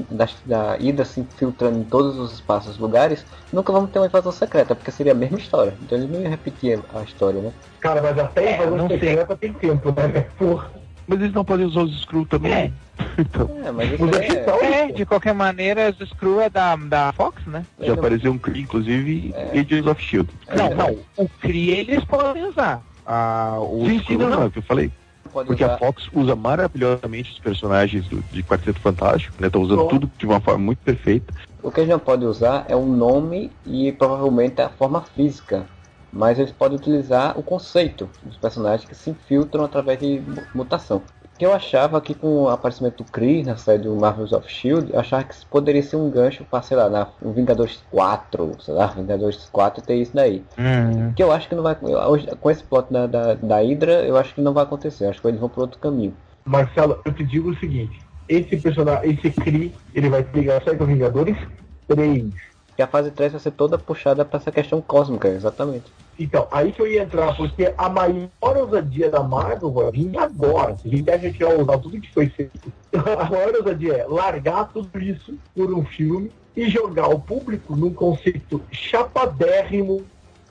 da, 0.10 0.28
da 0.44 0.78
ida 0.80 1.06
se 1.06 1.20
infiltrando 1.20 1.78
em 1.78 1.84
todos 1.84 2.18
os 2.18 2.34
espaços, 2.34 2.80
lugares, 2.80 3.24
nunca 3.52 3.72
vamos 3.72 3.92
ter 3.92 4.00
uma 4.00 4.08
invasão 4.08 4.32
secreta, 4.32 4.74
porque 4.74 4.90
seria 4.90 5.12
a 5.12 5.16
mesma 5.16 5.38
história. 5.38 5.76
Então 5.84 6.00
eles 6.00 6.10
não 6.10 6.20
iam 6.20 6.32
repetir 6.32 6.80
a 6.96 7.04
história, 7.04 7.40
né? 7.40 7.52
Cara, 7.80 8.02
mas 8.02 8.18
até 8.18 8.46
É, 8.46 8.56
invasão 8.56 8.78
não 8.78 8.88
sei. 8.88 9.00
secreta 9.00 9.38
tem 9.38 9.54
tempo, 9.54 9.92
né? 9.92 10.22
Porra. 10.36 10.72
Mas 11.08 11.20
eles 11.20 11.34
não 11.34 11.46
podem 11.46 11.68
usar 11.68 11.82
os 11.82 11.96
Skrull 12.00 12.26
também. 12.26 12.52
É. 12.52 12.72
Então, 13.18 13.50
É, 13.64 13.72
mas 13.72 13.92
isso 13.92 14.04
Os 14.04 14.12
é... 14.12 14.20
hospital, 14.20 14.60
É, 14.64 14.92
de 14.92 15.06
qualquer 15.06 15.34
maneira, 15.34 15.96
os 16.00 16.10
Screw 16.10 16.42
é 16.42 16.50
da, 16.50 16.76
da 16.76 17.12
Fox, 17.14 17.46
né? 17.46 17.66
já 17.80 17.94
apareceu 17.94 18.32
um 18.32 18.38
Kree, 18.38 18.62
inclusive, 18.62 19.34
É. 19.36 19.60
Agents 19.60 19.88
of 19.88 20.02
Shield. 20.02 20.30
Não, 20.56 20.70
não. 20.76 20.98
O 21.18 21.28
Kree 21.30 21.72
eles 21.72 22.04
podem 22.06 22.44
usar. 22.46 22.82
Ah, 23.06 23.58
o 23.60 23.86
Sim, 23.86 24.02
sim, 24.08 24.18
não, 24.18 24.30
não, 24.30 24.44
é 24.44 24.46
o 24.46 24.52
que 24.52 24.60
eu 24.60 24.64
falei. 24.64 24.92
Pode 25.32 25.48
Porque 25.48 25.64
a 25.64 25.68
usar. 25.68 25.78
Fox 25.80 26.10
usa 26.14 26.36
maravilhosamente 26.36 27.32
os 27.34 27.40
personagens 27.40 28.08
do, 28.08 28.22
de 28.32 28.44
Quarteto 28.44 28.80
Fantástico, 28.80 29.36
né? 29.40 29.50
Tá 29.50 29.58
usando 29.60 29.80
Bom. 29.80 29.88
tudo 29.88 30.12
de 30.18 30.26
uma 30.26 30.40
forma 30.40 30.60
muito 30.64 30.80
perfeita. 30.80 31.34
O 31.62 31.72
que 31.72 31.80
eles 31.80 31.90
não 31.90 31.98
podem 32.00 32.28
usar 32.28 32.66
é 32.70 32.76
o 32.76 32.86
nome 32.86 33.52
e 33.66 33.92
provavelmente 33.94 34.62
a 34.62 34.70
forma 34.70 35.02
física. 35.02 35.66
Mas 36.12 36.38
eles 36.38 36.52
podem 36.52 36.78
utilizar 36.78 37.38
o 37.40 37.42
conceito 37.42 38.08
dos 38.22 38.38
personagens 38.38 38.88
que 38.88 38.94
se 38.94 39.10
infiltram 39.10 39.66
através 39.66 39.98
de 40.00 40.20
mu- 40.20 40.44
mutação. 40.54 41.02
Que 41.44 41.48
eu 41.48 41.52
achava 41.52 42.00
que 42.00 42.14
com 42.14 42.44
o 42.44 42.48
aparecimento 42.48 43.04
do 43.04 43.12
Kree 43.12 43.44
na 43.44 43.58
série 43.58 43.84
do 43.84 43.94
Marvels 43.98 44.32
of 44.32 44.50
Shield, 44.50 44.94
eu 44.94 44.98
achava 45.02 45.26
que 45.26 45.34
isso 45.34 45.46
poderia 45.48 45.84
ser 45.84 45.98
um 45.98 46.10
gancho 46.10 46.46
para, 46.46 46.62
sei 46.62 46.78
lá, 46.78 46.90
na, 46.90 47.10
um 47.22 47.34
Vingadores 47.34 47.84
4, 47.92 48.62
sei 48.62 48.74
lá, 48.74 48.88
Vingadores 48.88 49.50
4 49.52 49.84
ter 49.84 49.96
isso 49.96 50.16
daí. 50.16 50.42
Hum. 50.58 51.12
Que 51.14 51.22
eu 51.22 51.34
acho 51.34 51.50
que 51.50 51.56
não 51.56 51.62
vai. 51.62 51.76
hoje, 51.84 52.28
com 52.40 52.50
esse 52.50 52.64
plot 52.64 52.88
da, 52.90 53.08
da, 53.08 53.34
da 53.34 53.58
Hydra, 53.58 54.06
eu 54.06 54.16
acho 54.16 54.34
que 54.34 54.40
não 54.40 54.54
vai 54.54 54.64
acontecer. 54.64 55.04
Eu 55.04 55.10
acho 55.10 55.22
que 55.22 55.28
eles 55.28 55.38
vão 55.38 55.50
por 55.50 55.64
outro 55.64 55.80
caminho. 55.80 56.14
Marcelo, 56.46 57.02
eu 57.04 57.12
te 57.12 57.26
digo 57.26 57.50
o 57.50 57.58
seguinte: 57.58 58.00
esse 58.30 58.56
personagem, 58.56 59.12
esse 59.12 59.30
Kree, 59.32 59.76
ele 59.94 60.08
vai 60.08 60.24
ter 60.24 60.40
ligação 60.40 60.78
com 60.78 60.86
Vingadores 60.86 61.36
3. 61.90 62.53
Que 62.76 62.82
a 62.82 62.88
fase 62.88 63.12
3 63.12 63.34
vai 63.34 63.42
ser 63.42 63.52
toda 63.52 63.78
puxada 63.78 64.26
para 64.26 64.40
essa 64.40 64.52
questão 64.52 64.82
cósmica, 64.82 65.28
exatamente. 65.28 65.92
Então, 66.20 66.48
aí 66.52 66.72
que 66.72 66.82
eu 66.82 66.88
ia 66.88 67.04
entrar, 67.04 67.36
porque 67.36 67.74
a 67.78 67.90
maior 67.90 68.30
ousadia 68.42 69.10
da 69.10 69.24
Marvel 69.24 69.72
vai 69.72 69.92
vir 69.92 70.18
agora. 70.18 70.78
Se 70.78 70.88
a 70.88 71.18
gente 71.18 71.44
acha 71.44 71.56
vai 71.56 71.62
usar 71.62 71.78
tudo 71.80 72.00
que 72.00 72.14
foi 72.14 72.30
feito, 72.30 72.72
a 72.94 73.30
maior 73.30 73.56
ousadia 73.56 73.94
é 73.94 74.06
largar 74.08 74.72
tudo 74.72 75.00
isso 75.00 75.36
por 75.56 75.74
um 75.74 75.84
filme 75.86 76.32
e 76.56 76.70
jogar 76.70 77.08
o 77.08 77.20
público 77.20 77.76
num 77.76 77.94
conceito 77.94 78.62
chapadérrimo 78.72 80.04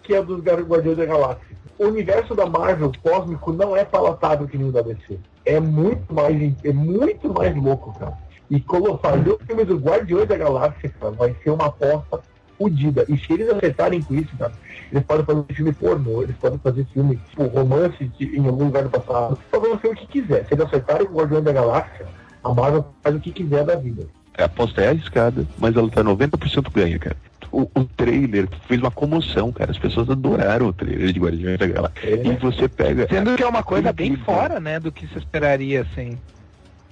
que 0.02 0.14
é 0.14 0.22
dos 0.22 0.42
Guardiões 0.42 0.96
da 0.96 1.06
Galáxia. 1.06 1.56
O 1.78 1.86
universo 1.86 2.34
da 2.34 2.44
Marvel 2.44 2.92
cósmico 3.02 3.52
não 3.52 3.76
é 3.76 3.84
palatável 3.84 4.46
que 4.46 4.58
nem 4.58 4.68
o 4.68 4.72
da 4.72 4.82
DC. 4.82 5.18
É 5.44 5.58
muito 5.60 6.12
mais, 6.12 6.36
é 6.64 6.72
muito 6.72 7.32
mais 7.32 7.56
louco, 7.56 7.96
cara. 7.98 8.18
E 8.52 8.62
fazer 9.00 9.30
o 9.30 9.38
filme 9.46 9.64
do 9.64 9.78
Guardiões 9.78 10.28
da 10.28 10.36
Galáxia, 10.36 10.92
cara, 11.00 11.12
vai 11.12 11.34
ser 11.42 11.50
uma 11.50 11.66
aposta 11.66 12.20
fodida. 12.58 13.06
E 13.08 13.16
se 13.16 13.32
eles 13.32 13.48
acertarem 13.48 14.02
com 14.02 14.14
isso, 14.14 14.36
cara, 14.38 14.52
eles 14.92 15.02
podem 15.04 15.24
fazer 15.24 15.44
filme 15.54 15.72
pornô, 15.72 16.22
eles 16.22 16.36
podem 16.36 16.58
fazer 16.58 16.84
filme, 16.92 17.18
tipo, 17.30 17.44
romance 17.46 18.04
de- 18.18 18.36
em 18.36 18.46
algum 18.46 18.64
lugar 18.66 18.82
do 18.84 18.90
passado. 18.90 19.38
Fazer 19.50 19.88
o 19.88 19.94
que 19.94 20.06
quiser. 20.06 20.44
Se 20.46 20.52
eles 20.54 20.66
acertarem 20.66 21.06
com 21.06 21.14
o 21.14 21.16
Guardiões 21.16 21.44
da 21.44 21.52
Galáxia, 21.52 22.06
a 22.44 22.52
Marvel 22.52 22.84
faz 23.02 23.16
o 23.16 23.20
que 23.20 23.32
quiser 23.32 23.64
da 23.64 23.74
vida. 23.74 24.06
A 24.36 24.44
aposta 24.44 24.82
é 24.82 24.88
arriscada, 24.88 25.46
mas 25.58 25.74
ela 25.74 25.90
tá 25.90 26.02
90% 26.04 26.70
ganha, 26.70 26.98
cara. 26.98 27.16
O, 27.50 27.62
o 27.74 27.84
trailer 27.84 28.48
fez 28.66 28.80
uma 28.80 28.90
comoção, 28.90 29.50
cara. 29.52 29.70
As 29.70 29.78
pessoas 29.78 30.08
adoraram 30.08 30.66
o 30.68 30.72
trailer 30.72 31.12
de 31.12 31.20
Guardiões 31.20 31.58
da 31.58 31.66
Galáxia. 31.66 32.10
E 32.26 32.36
você 32.36 32.68
pega. 32.68 33.06
Sendo 33.08 33.34
que 33.34 33.42
é 33.42 33.46
uma 33.46 33.62
coisa 33.62 33.92
bem 33.92 34.16
fora, 34.16 34.58
né, 34.60 34.78
do 34.80 34.90
que 34.92 35.06
se 35.06 35.18
esperaria, 35.18 35.82
assim. 35.82 36.18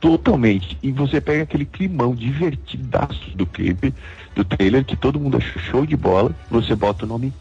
Totalmente. 0.00 0.78
E 0.82 0.90
você 0.90 1.20
pega 1.20 1.42
aquele 1.42 1.66
climão 1.66 2.14
divertidaço 2.14 3.36
do 3.36 3.46
clipe, 3.46 3.94
do 4.34 4.44
trailer, 4.44 4.84
que 4.84 4.96
todo 4.96 5.20
mundo 5.20 5.36
achou 5.36 5.62
show 5.62 5.86
de 5.86 5.96
bola. 5.96 6.34
Você 6.50 6.74
bota 6.74 7.04
o 7.04 7.08
nome 7.08 7.32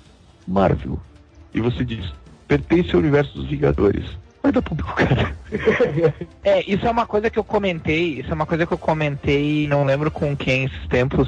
Marvel. 0.45 0.99
E 1.53 1.61
você 1.61 1.85
diz, 1.85 2.13
pertence 2.47 2.93
ao 2.93 2.99
universo 2.99 3.33
dos 3.33 3.47
Vingadores. 3.47 4.05
Vai 4.43 4.51
dar 4.51 4.61
público, 4.61 4.93
cara. 4.93 5.37
É, 6.43 6.63
isso 6.71 6.85
é 6.85 6.91
uma 6.91 7.05
coisa 7.05 7.29
que 7.29 7.39
eu 7.39 7.43
comentei, 7.43 8.19
isso 8.19 8.29
é 8.29 8.33
uma 8.33 8.45
coisa 8.45 8.65
que 8.65 8.71
eu 8.71 8.77
comentei, 8.77 9.67
não 9.67 9.83
lembro 9.83 10.11
com 10.11 10.35
quem 10.37 10.65
esses 10.65 10.87
tempos, 10.87 11.27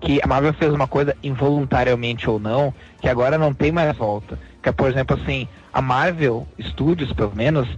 que 0.00 0.20
a 0.22 0.26
Marvel 0.26 0.52
fez 0.52 0.72
uma 0.72 0.88
coisa 0.88 1.16
involuntariamente 1.22 2.28
ou 2.28 2.38
não, 2.40 2.74
que 3.00 3.08
agora 3.08 3.38
não 3.38 3.54
tem 3.54 3.70
mais 3.70 3.96
volta. 3.96 4.38
Que 4.62 4.68
é, 4.68 4.72
por 4.72 4.88
exemplo, 4.90 5.16
assim, 5.20 5.46
a 5.72 5.80
Marvel 5.80 6.46
Studios, 6.60 7.12
pelo 7.12 7.34
menos, 7.34 7.68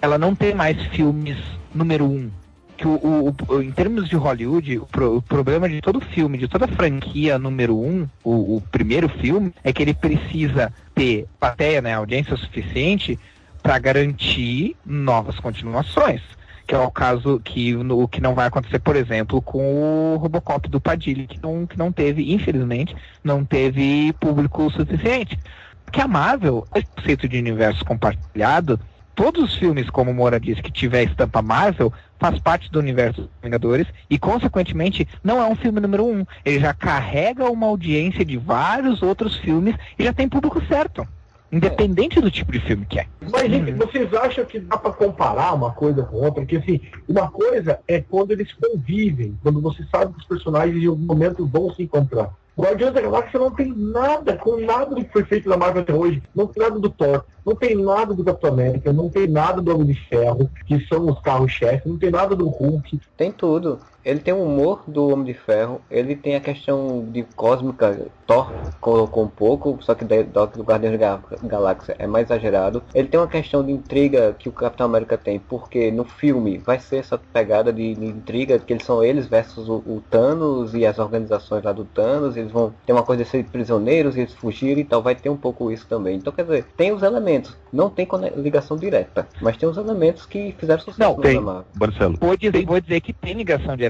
ela 0.00 0.18
não 0.18 0.34
tem 0.34 0.54
mais 0.54 0.80
filmes 0.86 1.36
número 1.74 2.04
um. 2.04 2.30
Que 2.76 2.86
o, 2.86 2.92
o- 2.92 3.34
o- 3.48 3.62
em 3.62 3.70
termos 3.70 4.08
de 4.08 4.16
Hollywood, 4.16 4.78
o, 4.78 4.86
pro- 4.86 5.16
o 5.18 5.22
problema 5.22 5.68
de 5.68 5.80
todo 5.82 6.00
filme, 6.00 6.38
de 6.38 6.48
toda 6.48 6.66
franquia 6.66 7.38
número 7.38 7.78
um, 7.78 8.08
o, 8.24 8.56
o 8.56 8.60
primeiro 8.72 9.08
filme, 9.08 9.52
é 9.62 9.72
que 9.72 9.82
ele 9.82 9.92
precisa 9.92 10.72
ter 10.94 11.26
plateia, 11.38 11.82
né, 11.82 11.94
audiência 11.94 12.36
suficiente 12.36 13.18
para 13.62 13.78
garantir 13.78 14.74
novas 14.86 15.38
continuações. 15.38 16.22
Que 16.66 16.74
é 16.74 16.78
o 16.78 16.90
caso 16.90 17.40
que, 17.44 17.74
no, 17.74 18.06
que 18.08 18.20
não 18.20 18.34
vai 18.34 18.46
acontecer, 18.46 18.78
por 18.78 18.94
exemplo, 18.96 19.42
com 19.42 20.14
o 20.14 20.16
Robocop 20.16 20.68
do 20.68 20.80
Padilha, 20.80 21.26
que 21.26 21.38
não, 21.42 21.66
que 21.66 21.76
não 21.76 21.90
teve, 21.92 22.32
infelizmente, 22.32 22.96
não 23.24 23.44
teve 23.44 24.12
público 24.20 24.70
suficiente. 24.70 25.38
Porque 25.84 26.00
a 26.00 26.06
Marvel, 26.08 26.64
conceito 26.94 27.28
de 27.28 27.36
universo 27.36 27.84
compartilhado, 27.84 28.78
todos 29.20 29.44
os 29.44 29.54
filmes, 29.54 29.90
como 29.90 30.14
Moura 30.14 30.40
disse, 30.40 30.62
que 30.62 30.72
tiver 30.72 31.02
estampa 31.02 31.42
Marvel, 31.42 31.92
faz 32.18 32.38
parte 32.38 32.72
do 32.72 32.78
universo 32.78 33.20
dos 33.20 33.30
Vingadores 33.42 33.86
e, 34.08 34.18
consequentemente, 34.18 35.06
não 35.22 35.42
é 35.42 35.46
um 35.46 35.54
filme 35.54 35.78
número 35.78 36.06
um. 36.06 36.24
Ele 36.42 36.58
já 36.58 36.72
carrega 36.72 37.50
uma 37.50 37.66
audiência 37.66 38.24
de 38.24 38.38
vários 38.38 39.02
outros 39.02 39.36
filmes 39.36 39.76
e 39.98 40.04
já 40.04 40.12
tem 40.14 40.26
público 40.26 40.64
certo. 40.64 41.06
Independente 41.52 42.18
do 42.18 42.30
tipo 42.30 42.50
de 42.50 42.60
filme 42.60 42.86
que 42.86 42.98
é. 42.98 43.06
Mas, 43.30 43.50
gente, 43.50 43.72
vocês 43.72 44.14
acham 44.14 44.44
que 44.46 44.58
dá 44.58 44.78
pra 44.78 44.92
comparar 44.92 45.52
uma 45.52 45.72
coisa 45.72 46.02
com 46.02 46.16
outra? 46.16 46.40
Porque, 46.40 46.56
assim, 46.56 46.80
uma 47.06 47.30
coisa 47.30 47.78
é 47.86 48.00
quando 48.00 48.30
eles 48.30 48.50
convivem, 48.54 49.36
quando 49.42 49.60
você 49.60 49.84
sabe 49.90 50.14
que 50.14 50.20
os 50.20 50.26
personagens 50.26 50.82
em 50.82 50.86
algum 50.86 51.04
momento 51.04 51.44
vão 51.46 51.70
se 51.74 51.82
encontrar. 51.82 52.30
Guardiões 52.60 52.94
da 52.94 53.00
Galáxia 53.00 53.38
não 53.38 53.50
tem 53.50 53.72
nada 53.74 54.36
com 54.36 54.56
nada 54.60 54.94
do 54.94 55.04
que 55.04 55.12
foi 55.12 55.24
feito 55.24 55.48
na 55.48 55.56
Marvel 55.56 55.82
até 55.82 55.94
hoje. 55.94 56.22
Não 56.34 56.46
tem 56.46 56.62
nada 56.62 56.78
do 56.78 56.90
Thor, 56.90 57.24
não 57.44 57.54
tem 57.54 57.74
nada 57.74 58.14
do 58.14 58.24
Capitão 58.24 58.50
América, 58.50 58.92
não 58.92 59.08
tem 59.08 59.26
nada 59.26 59.60
do 59.60 59.74
Homem 59.74 59.86
de 59.86 59.94
Ferro, 60.08 60.50
que 60.66 60.78
são 60.86 61.06
os 61.10 61.20
carros-chefe, 61.20 61.88
não 61.88 61.98
tem 61.98 62.10
nada 62.10 62.36
do 62.36 62.48
Hulk. 62.48 63.00
Tem 63.16 63.32
tudo. 63.32 63.78
Ele 64.04 64.20
tem 64.20 64.32
o 64.32 64.42
humor 64.42 64.82
do 64.86 65.08
Homem 65.08 65.26
de 65.26 65.34
Ferro, 65.34 65.80
ele 65.90 66.16
tem 66.16 66.34
a 66.36 66.40
questão 66.40 67.04
de 67.10 67.22
cósmica, 67.36 68.06
Thor 68.26 68.50
colocou 68.80 69.24
um 69.24 69.28
pouco, 69.28 69.78
só 69.82 69.94
que 69.94 70.04
do, 70.04 70.22
do 70.24 70.62
Guardiões 70.62 70.98
da 70.98 71.16
Ga- 71.16 71.22
Galáxia 71.42 71.96
é 71.98 72.06
mais 72.06 72.26
exagerado. 72.26 72.82
Ele 72.94 73.08
tem 73.08 73.20
uma 73.20 73.28
questão 73.28 73.62
de 73.64 73.70
intriga 73.72 74.34
que 74.38 74.48
o 74.48 74.52
Capitão 74.52 74.86
América 74.86 75.18
tem, 75.18 75.38
porque 75.38 75.90
no 75.90 76.04
filme 76.04 76.58
vai 76.58 76.78
ser 76.78 76.96
essa 76.98 77.18
pegada 77.18 77.72
de, 77.72 77.94
de 77.94 78.06
intriga, 78.06 78.58
que 78.58 78.72
eles 78.72 78.84
são 78.86 79.04
eles 79.04 79.26
versus 79.26 79.68
o, 79.68 79.76
o 79.86 80.02
Thanos 80.08 80.74
e 80.74 80.86
as 80.86 80.98
organizações 80.98 81.62
lá 81.62 81.72
do 81.72 81.84
Thanos, 81.84 82.36
eles 82.36 82.50
vão 82.50 82.72
ter 82.86 82.92
uma 82.92 83.02
coisa 83.02 83.22
de 83.24 83.28
ser 83.28 83.44
prisioneiros 83.44 84.16
e 84.16 84.20
eles 84.20 84.32
fugirem 84.34 84.80
e 84.82 84.84
tal, 84.84 85.02
vai 85.02 85.14
ter 85.14 85.28
um 85.28 85.36
pouco 85.36 85.70
isso 85.70 85.86
também. 85.86 86.16
Então 86.16 86.32
quer 86.32 86.44
dizer, 86.44 86.64
tem 86.76 86.92
os 86.92 87.02
elementos, 87.02 87.54
não 87.72 87.90
tem 87.90 88.08
ligação 88.36 88.76
direta, 88.76 89.26
mas 89.42 89.56
tem 89.58 89.68
os 89.68 89.76
elementos 89.76 90.24
que 90.24 90.54
fizeram 90.58 90.80
sucesso 90.80 91.00
Não, 91.00 91.16
no 91.16 91.22
tem. 91.22 91.40
Marvel. 91.40 91.64
Marcelo, 91.78 92.16
Vou 92.20 92.36
dizer, 92.36 92.64
vou 92.64 92.80
dizer 92.80 93.00
que 93.00 93.12
tem 93.12 93.34
ligação 93.34 93.76
direta. 93.76 93.89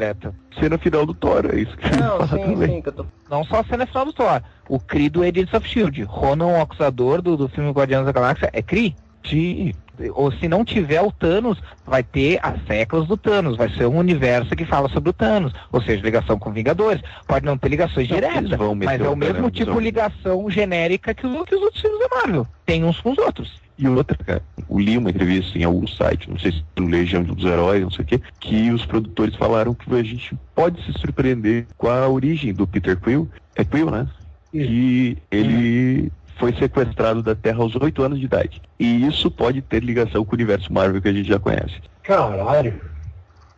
Cena 0.58 0.78
final 0.78 1.06
do 1.06 1.14
Thor, 1.14 1.46
é 1.52 1.60
isso 1.60 1.76
que 1.76 1.96
Não, 1.96 2.20
sim, 2.28 2.38
também. 2.38 2.68
sim, 2.68 2.82
que 2.82 2.88
eu 2.88 2.92
tô 2.92 3.06
Não 3.30 3.44
só 3.44 3.60
a 3.60 3.64
cena 3.64 3.86
final 3.86 4.04
do 4.04 4.12
Thor. 4.12 4.42
O 4.68 4.78
Kree 4.78 5.08
do 5.08 5.22
Agents 5.22 5.52
of 5.54 5.66
S.H.I.E.L.D. 5.66 6.02
Ronan, 6.04 6.46
o 6.46 6.60
acusador 6.60 7.20
do, 7.22 7.36
do 7.36 7.48
filme 7.48 7.70
Guardiões 7.70 8.06
da 8.06 8.12
Galáxia, 8.12 8.50
é 8.52 8.62
Kree. 8.62 8.94
Sim, 9.24 9.72
Ou 10.14 10.32
se 10.32 10.48
não 10.48 10.64
tiver 10.64 11.02
o 11.02 11.12
Thanos, 11.12 11.62
vai 11.86 12.02
ter 12.02 12.38
as 12.42 12.58
séculos 12.66 13.06
do 13.06 13.16
Thanos. 13.16 13.56
Vai 13.56 13.68
ser 13.70 13.86
um 13.86 13.98
universo 13.98 14.56
que 14.56 14.64
fala 14.64 14.88
sobre 14.88 15.10
o 15.10 15.12
Thanos. 15.12 15.52
Ou 15.70 15.82
seja, 15.82 16.02
ligação 16.02 16.38
com 16.38 16.50
Vingadores. 16.50 17.02
Pode 17.26 17.44
não 17.44 17.58
ter 17.58 17.68
ligações 17.68 18.08
Não, 18.08 18.16
diretas, 18.16 18.58
mas 18.76 19.00
é 19.00 19.08
o 19.08 19.14
mesmo 19.16 19.50
tipo 19.50 19.72
de 19.74 19.80
ligação 19.80 20.48
genérica 20.50 21.12
que 21.12 21.26
os, 21.26 21.44
que 21.44 21.54
os 21.54 21.62
outros 21.62 21.80
filmes 21.82 22.00
da 22.00 22.16
Marvel. 22.16 22.46
Tem 22.64 22.82
uns 22.82 22.98
com 23.00 23.12
os 23.12 23.18
outros. 23.18 23.60
E 23.80 23.88
outra, 23.88 24.14
cara, 24.14 24.42
eu 24.68 24.78
li 24.78 24.98
uma 24.98 25.08
entrevista 25.08 25.58
em 25.58 25.64
algum 25.64 25.86
site, 25.86 26.28
não 26.28 26.38
sei 26.38 26.52
se 26.52 26.62
no 26.76 26.86
Legião 26.86 27.22
dos 27.22 27.42
Heróis, 27.42 27.82
não 27.82 27.90
sei 27.90 28.04
o 28.04 28.06
quê, 28.06 28.20
que 28.38 28.70
os 28.70 28.84
produtores 28.84 29.34
falaram 29.36 29.72
que 29.72 29.90
a 29.94 30.02
gente 30.02 30.38
pode 30.54 30.84
se 30.84 30.92
surpreender 31.00 31.66
com 31.78 31.88
a 31.88 32.06
origem 32.06 32.52
do 32.52 32.66
Peter 32.66 32.94
Quill. 33.00 33.26
É 33.56 33.64
Quill, 33.64 33.90
né? 33.90 34.06
Que 34.52 35.16
ele 35.30 36.12
foi 36.36 36.52
sequestrado 36.52 37.22
da 37.22 37.34
Terra 37.34 37.62
aos 37.62 37.74
8 37.74 38.02
anos 38.02 38.18
de 38.18 38.26
idade. 38.26 38.60
E 38.78 39.06
isso 39.06 39.30
pode 39.30 39.62
ter 39.62 39.82
ligação 39.82 40.26
com 40.26 40.32
o 40.32 40.34
universo 40.34 40.70
Marvel 40.70 41.00
que 41.00 41.08
a 41.08 41.12
gente 41.14 41.28
já 41.28 41.38
conhece. 41.38 41.80
Caralho. 42.02 42.78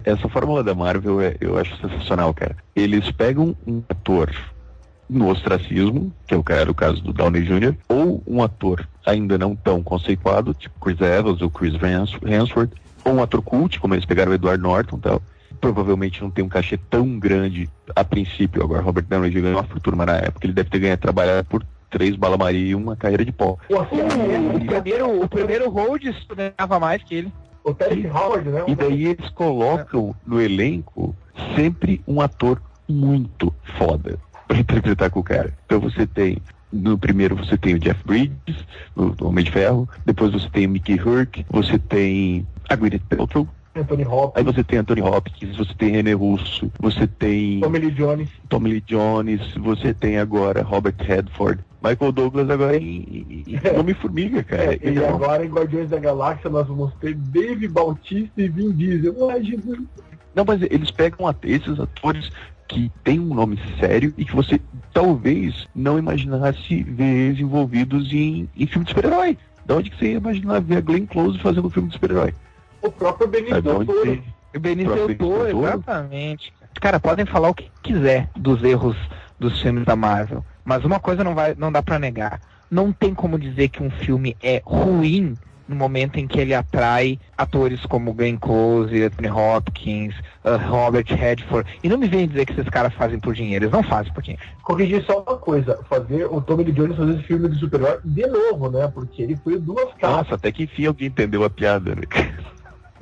Essa 0.04 0.28
fórmula 0.28 0.62
da 0.62 0.74
Marvel 0.74 1.20
é, 1.20 1.34
eu 1.40 1.58
acho 1.58 1.76
sensacional, 1.78 2.32
cara. 2.32 2.56
Eles 2.76 3.10
pegam 3.10 3.56
um 3.66 3.82
ator 3.88 4.32
no 5.18 5.28
ostracismo, 5.28 6.12
que 6.26 6.34
é 6.34 6.36
o, 6.36 6.42
caso 6.42 7.02
do 7.02 7.12
Downey 7.12 7.42
Jr., 7.42 7.74
ou 7.88 8.22
um 8.26 8.42
ator 8.42 8.86
ainda 9.04 9.36
não 9.36 9.54
tão 9.54 9.82
conceituado, 9.82 10.54
tipo 10.54 10.78
Chris 10.80 11.00
Evans 11.00 11.42
ou 11.42 11.50
Chris 11.50 11.74
Hemsworth, 11.74 12.72
ou 13.04 13.14
um 13.14 13.22
ator 13.22 13.42
cult, 13.42 13.78
como 13.80 13.94
eles 13.94 14.04
pegaram 14.04 14.32
o 14.32 14.34
Edward 14.34 14.62
Norton 14.62 14.96
e 14.96 15.00
tal. 15.00 15.22
Provavelmente 15.60 16.20
não 16.22 16.30
tem 16.30 16.44
um 16.44 16.48
cachê 16.48 16.76
tão 16.76 17.18
grande 17.18 17.68
a 17.94 18.02
princípio. 18.02 18.62
Agora, 18.62 18.82
Robert 18.82 19.04
Downey 19.04 19.30
Jr. 19.30 19.42
ganhou 19.42 19.58
uma 19.58 19.64
fortuna, 19.64 19.96
mas 19.96 20.06
na 20.06 20.16
época 20.16 20.46
ele 20.46 20.52
deve 20.52 20.70
ter 20.70 20.78
ganhado 20.78 21.02
trabalhar 21.02 21.44
por 21.44 21.64
três 21.90 22.16
bala 22.16 22.36
Maria 22.36 22.70
e 22.70 22.74
uma 22.74 22.96
carreira 22.96 23.24
de 23.24 23.30
pó. 23.30 23.56
O 23.68 24.66
primeiro, 24.66 25.22
o 25.22 25.28
primeiro 25.28 25.70
Rhodes 25.70 26.16
ganhava 26.34 26.80
mais 26.80 27.02
que 27.04 27.14
ele. 27.14 27.32
o 27.62 27.74
Terry 27.74 28.08
Howard, 28.08 28.48
né? 28.48 28.64
E 28.66 28.74
daí 28.74 29.06
eles 29.06 29.28
colocam 29.30 30.14
no 30.26 30.40
elenco 30.40 31.14
sempre 31.54 32.02
um 32.08 32.20
ator 32.20 32.60
muito 32.88 33.54
foda 33.78 34.18
pra 34.46 34.58
interpretar 34.58 35.10
com 35.10 35.20
o 35.20 35.24
cara. 35.24 35.52
Então 35.66 35.80
você 35.80 36.06
tem 36.06 36.38
no 36.72 36.96
primeiro 36.96 37.36
você 37.36 37.56
tem 37.58 37.74
o 37.74 37.78
Jeff 37.78 38.00
Bridges, 38.04 38.64
no 38.96 39.14
Homem 39.20 39.44
de 39.44 39.50
Ferro, 39.50 39.88
depois 40.06 40.32
você 40.32 40.48
tem 40.48 40.66
o 40.66 40.70
Mickey 40.70 40.96
Rourke, 40.96 41.44
você 41.50 41.78
tem 41.78 42.46
a 42.68 42.74
Gwyneth 42.74 43.02
Paltrow, 43.10 43.46
Anthony 43.74 44.02
aí 44.02 44.08
Hopkins, 44.08 44.44
você 44.44 44.64
tem 44.64 44.78
Anthony 44.78 45.02
Hopkins, 45.02 45.56
você 45.56 45.74
tem 45.74 45.90
René 45.90 46.12
Russo, 46.12 46.70
você 46.78 47.06
tem 47.06 47.60
Tommy 47.60 47.78
Lee 47.78 47.90
Jones. 47.90 48.28
Tommy 48.48 48.70
Lee 48.70 48.84
Jones, 48.86 49.54
você 49.56 49.94
tem 49.94 50.18
agora 50.18 50.62
Robert 50.62 50.94
Redford, 50.98 51.60
Michael 51.82 52.12
Douglas 52.12 52.50
agora 52.50 52.76
em, 52.76 52.82
em 52.82 53.44
em 53.46 53.78
Homem-Formiga, 53.78 54.42
cara. 54.44 54.74
É, 54.74 54.78
e 54.82 54.90
Então, 54.90 55.08
agora 55.08 55.44
em 55.44 55.48
Guardiões 55.48 55.88
da 55.88 55.98
Galáxia 55.98 56.50
nós 56.50 56.66
vamos 56.68 56.92
ter 56.94 57.14
Dave 57.14 57.66
Bautista 57.66 58.42
e 58.42 58.48
Vin 58.48 58.72
Diesel. 58.72 59.30
Ai, 59.30 59.42
Jesus. 59.42 59.80
Não, 60.34 60.44
mas 60.46 60.62
eles 60.62 60.90
pegam 60.90 61.34
esses 61.42 61.78
atores 61.78 62.30
que 62.72 62.90
têm 63.04 63.20
um 63.20 63.34
nome 63.34 63.58
sério 63.78 64.14
e 64.16 64.24
que 64.24 64.34
você 64.34 64.58
talvez 64.94 65.68
não 65.74 65.98
imaginasse 65.98 66.82
ver 66.82 67.04
eles 67.04 67.40
envolvidos 67.40 68.10
em, 68.12 68.48
em 68.56 68.66
filme 68.66 68.86
de 68.86 68.92
super-herói. 68.92 69.36
Da 69.66 69.76
onde 69.76 69.90
que 69.90 69.98
você 69.98 70.06
ia 70.06 70.16
imaginar 70.16 70.60
ver 70.60 70.78
a 70.78 70.80
Glenn 70.80 71.06
Close 71.06 71.38
fazendo 71.38 71.66
um 71.66 71.70
filme 71.70 71.88
de 71.88 71.94
super-herói? 71.94 72.34
O 72.80 72.90
próprio 72.90 73.28
Benito 73.28 73.60
Del 73.60 73.84
Toro. 73.84 74.22
O 74.54 74.58
Del 74.58 75.16
Toro, 75.16 75.66
exatamente. 75.66 76.52
Cara, 76.80 76.98
podem 76.98 77.26
falar 77.26 77.50
o 77.50 77.54
que 77.54 77.70
quiser 77.82 78.30
dos 78.34 78.64
erros 78.64 78.96
dos 79.38 79.60
filmes 79.60 79.84
da 79.84 79.94
Marvel, 79.94 80.44
mas 80.64 80.84
uma 80.84 80.98
coisa 80.98 81.22
não 81.22 81.34
vai, 81.34 81.54
não 81.54 81.70
dá 81.70 81.82
pra 81.82 81.98
negar. 81.98 82.40
Não 82.70 82.90
tem 82.90 83.14
como 83.14 83.38
dizer 83.38 83.68
que 83.68 83.82
um 83.82 83.90
filme 83.90 84.34
é 84.42 84.62
ruim 84.64 85.34
no 85.68 85.76
momento 85.76 86.18
em 86.18 86.26
que 86.26 86.40
ele 86.40 86.54
atrai 86.54 87.18
atores 87.36 87.84
como 87.86 88.12
Glenn 88.12 88.36
Close, 88.36 89.02
Anthony 89.02 89.28
Hopkins, 89.28 90.14
uh, 90.44 90.56
Robert 90.68 91.06
Redford. 91.08 91.68
E 91.82 91.88
não 91.88 91.98
me 91.98 92.08
vem 92.08 92.26
dizer 92.26 92.46
que 92.46 92.52
esses 92.52 92.68
caras 92.68 92.92
fazem 92.94 93.18
por 93.18 93.34
dinheiro. 93.34 93.64
Eles 93.64 93.72
não 93.72 93.82
fazem 93.82 94.12
por 94.12 94.22
dinheiro. 94.22 94.42
Corrigir 94.62 95.04
só 95.04 95.22
uma 95.22 95.36
coisa, 95.36 95.78
fazer 95.88 96.26
o 96.26 96.40
Tommy 96.40 96.64
Lee 96.64 96.72
Jones 96.72 96.96
fazer 96.96 97.14
esse 97.14 97.22
filme 97.24 97.48
de 97.48 97.58
super-herói 97.58 97.98
de 98.04 98.26
novo, 98.26 98.70
né? 98.70 98.88
Porque 98.92 99.22
ele 99.22 99.36
foi 99.36 99.58
duas 99.58 99.92
caras. 99.94 100.16
Nossa, 100.16 100.34
até 100.34 100.52
que 100.52 100.64
enfim 100.64 100.86
alguém 100.86 101.08
entendeu 101.08 101.44
a 101.44 101.50
piada, 101.50 101.94
né? 101.94 102.02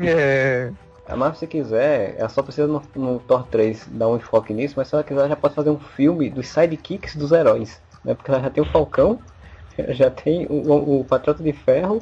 É... 0.02 0.72
Mas 1.16 1.38
se 1.38 1.46
quiser, 1.46 2.14
ela 2.16 2.28
só 2.28 2.42
precisa 2.42 2.66
no, 2.66 2.82
no 2.94 3.18
Thor 3.20 3.44
3 3.48 3.88
dar 3.92 4.08
um 4.08 4.16
enfoque 4.16 4.54
nisso, 4.54 4.74
mas 4.76 4.88
se 4.88 4.94
ela 4.94 5.04
quiser, 5.04 5.20
ela 5.20 5.28
já 5.28 5.36
pode 5.36 5.54
fazer 5.54 5.70
um 5.70 5.78
filme 5.78 6.30
dos 6.30 6.48
sidekicks 6.48 7.16
dos 7.16 7.32
heróis. 7.32 7.82
Né? 8.04 8.14
Porque 8.14 8.30
ela 8.30 8.40
já 8.40 8.48
tem 8.48 8.62
o 8.62 8.66
Falcão, 8.66 9.18
já 9.90 10.10
tem 10.10 10.46
o, 10.46 10.54
o, 10.54 11.00
o 11.00 11.04
Patriota 11.04 11.42
de 11.42 11.52
Ferro, 11.52 12.00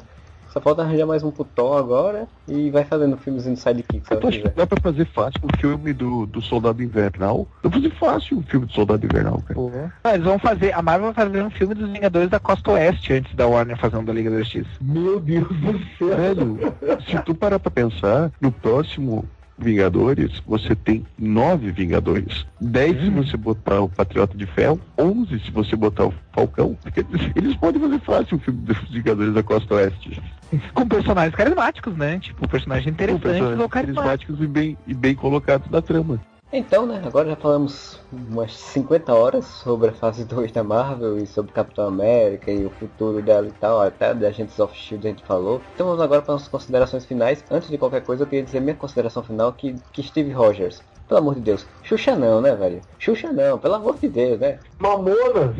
só 0.49 0.59
falta 0.59 0.81
arranjar 0.81 1.05
mais 1.05 1.23
um 1.23 1.31
Thor 1.31 1.77
agora 1.77 2.27
e 2.47 2.69
vai 2.69 2.83
fazendo 2.83 3.17
filmezinho 3.17 3.55
de 3.55 3.61
sidekicks 3.61 4.07
se 4.07 4.13
Eu 4.13 4.27
acho 4.27 4.41
que 4.41 4.49
dá 4.49 4.65
pra 4.65 4.81
fazer 4.81 5.05
fácil 5.05 5.39
um 5.43 5.59
filme 5.59 5.93
do, 5.93 6.25
do 6.25 6.41
Soldado 6.41 6.81
Invernal. 6.81 7.47
Dá 7.63 7.69
pra 7.69 7.79
fazer 7.79 7.95
fácil 7.95 8.37
um 8.39 8.43
filme 8.43 8.65
do 8.65 8.73
Soldado 8.73 9.05
Invernal, 9.05 9.41
cara. 9.47 9.93
Ah, 10.03 10.13
eles 10.15 10.25
vão 10.25 10.39
fazer. 10.39 10.73
A 10.73 10.81
Marvel 10.81 11.13
vai 11.13 11.25
fazer 11.25 11.43
um 11.43 11.49
filme 11.49 11.75
dos 11.75 11.89
Vingadores 11.89 12.29
da 12.29 12.39
Costa 12.39 12.71
Oeste 12.71 13.13
antes 13.13 13.33
da 13.35 13.47
Warner 13.47 13.77
fazer 13.77 13.97
um 13.97 14.03
da 14.03 14.13
Liga 14.13 14.29
da 14.29 14.39
Justiça. 14.39 14.69
Meu 14.81 15.19
Deus 15.19 15.47
do 15.47 15.79
céu. 15.97 16.17
Velho, 16.17 16.59
se 17.07 17.19
tu 17.23 17.35
parar 17.35 17.59
pra 17.59 17.71
pensar, 17.71 18.31
no 18.41 18.51
próximo 18.51 19.25
Vingadores, 19.59 20.41
você 20.47 20.75
tem 20.75 21.05
nove 21.17 21.71
Vingadores. 21.71 22.45
Dez 22.59 22.99
se 23.01 23.09
você 23.09 23.37
botar 23.37 23.81
o 23.81 23.89
Patriota 23.89 24.37
de 24.37 24.45
Ferro, 24.45 24.79
onze 24.97 25.39
se 25.39 25.51
você 25.51 25.75
botar 25.75 26.05
o 26.05 26.13
Falcão. 26.33 26.75
Porque 26.83 27.05
eles- 27.35 27.55
podem 27.57 27.81
fazer 27.81 27.99
fácil 27.99 28.37
o 28.37 28.39
filme 28.39 28.61
dos 28.61 28.77
Vingadores 28.89 29.33
da 29.33 29.43
Costa 29.43 29.75
Oeste. 29.75 30.21
Com 30.73 30.87
personagens 30.87 31.35
carismáticos, 31.35 31.95
né? 31.95 32.19
Tipo, 32.19 32.47
personagens 32.47 32.85
Com 32.85 32.91
interessantes 32.91 33.21
personagens 33.31 33.61
ou 33.61 33.69
carismáticos. 33.69 34.03
carismáticos 34.05 34.41
e 34.41 34.47
bem, 34.47 34.77
e 34.87 34.93
bem 34.93 35.15
colocados 35.15 35.69
na 35.69 35.81
trama. 35.81 36.19
Então, 36.51 36.87
né, 36.87 36.99
agora 37.05 37.29
já 37.29 37.35
falamos 37.35 37.99
umas 38.11 38.57
50 38.57 39.13
horas 39.13 39.45
sobre 39.45 39.89
a 39.89 39.93
fase 39.93 40.25
2 40.25 40.51
da 40.51 40.63
Marvel 40.63 41.19
e 41.19 41.27
sobre 41.27 41.51
Capitão 41.51 41.87
América 41.87 42.49
e 42.49 42.65
o 42.65 42.71
futuro 42.71 43.21
dela 43.21 43.47
e 43.47 43.51
tal, 43.51 43.79
até 43.79 44.15
da 44.15 44.27
Agents 44.29 44.59
of 44.59 44.75
Shield 44.75 45.05
a 45.05 45.11
gente 45.11 45.23
falou. 45.23 45.61
Então 45.75 45.85
vamos 45.85 46.01
agora 46.01 46.23
para 46.23 46.33
as 46.33 46.47
considerações 46.47 47.05
finais. 47.05 47.45
Antes 47.51 47.69
de 47.69 47.77
qualquer 47.77 48.01
coisa, 48.01 48.23
eu 48.23 48.27
queria 48.27 48.43
dizer 48.43 48.61
minha 48.61 48.75
consideração 48.75 49.21
final 49.21 49.53
que, 49.53 49.75
que 49.93 50.01
Steve 50.01 50.31
Rogers, 50.31 50.81
pelo 51.07 51.19
amor 51.19 51.35
de 51.35 51.41
Deus, 51.41 51.67
Xuxa 51.83 52.15
não, 52.15 52.41
né, 52.41 52.55
velho? 52.55 52.81
Xuxa 52.97 53.31
não, 53.31 53.59
pelo 53.59 53.75
amor 53.75 53.99
de 53.99 54.09
Deus, 54.09 54.39
né? 54.39 54.57
Mamona. 54.79 55.53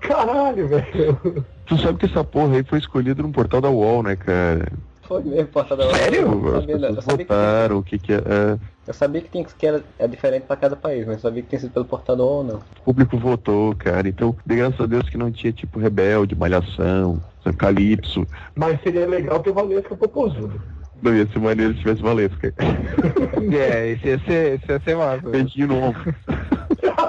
Caralho, 0.00 0.68
velho. 0.68 1.44
Tu 1.66 1.76
sabe 1.78 1.98
que 1.98 2.06
essa 2.06 2.22
porra 2.22 2.54
aí 2.54 2.62
foi 2.62 2.78
escolhida 2.78 3.20
no 3.20 3.32
portal 3.32 3.60
da 3.60 3.68
UOL, 3.70 4.04
né, 4.04 4.14
cara? 4.14 4.70
Foi 5.06 5.22
mesmo, 5.22 5.48
lá. 5.54 5.94
Sério? 5.94 6.46
Eu 6.46 6.60
sabia, 6.60 6.74
eu 6.74 7.02
sabia 7.02 7.26
que, 7.26 7.32
votaram, 7.32 7.78
o 7.78 7.82
que 7.82 7.98
que 7.98 8.12
é... 8.12 8.16
é, 8.16 8.58
eu 8.86 8.94
sabia 8.94 9.20
que 9.20 9.30
tinha 9.30 9.44
que 9.44 9.54
que 9.54 9.66
era 9.66 9.82
é 9.98 10.08
diferente 10.08 10.44
para 10.44 10.56
cada 10.56 10.76
país, 10.76 11.06
mas 11.06 11.16
eu 11.16 11.20
sabia 11.22 11.42
que 11.42 11.48
tinha 11.48 11.60
sido 11.60 11.72
pelo 11.72 11.84
portador 11.84 12.26
ou 12.26 12.44
não. 12.44 12.56
O 12.80 12.84
público 12.84 13.18
votou, 13.18 13.74
cara. 13.74 14.08
Então, 14.08 14.36
de 14.44 14.56
graças 14.56 14.80
a 14.80 14.86
Deus 14.86 15.08
que 15.08 15.16
não 15.16 15.30
tinha, 15.30 15.52
tipo, 15.52 15.78
Rebelde, 15.78 16.34
Malhação, 16.34 17.22
Calypso. 17.58 18.26
Mas 18.54 18.80
seria 18.82 19.06
legal 19.06 19.40
ter 19.40 19.52
Valesca 19.52 19.96
Popozuda. 19.96 20.54
Não 21.02 21.14
ia 21.14 21.26
ser 21.26 21.38
maneiro 21.38 21.74
se 21.74 21.80
tivesse 21.80 22.02
Valesca. 22.02 22.54
É, 23.52 23.90
esse 23.90 24.08
ia 24.08 24.18
ser, 24.20 24.54
esse 24.54 24.72
ia 24.72 24.80
ser 24.80 24.96
massa. 24.96 25.28
Beijinho 25.28 25.68
no 25.68 25.76
ombro. 25.76 26.14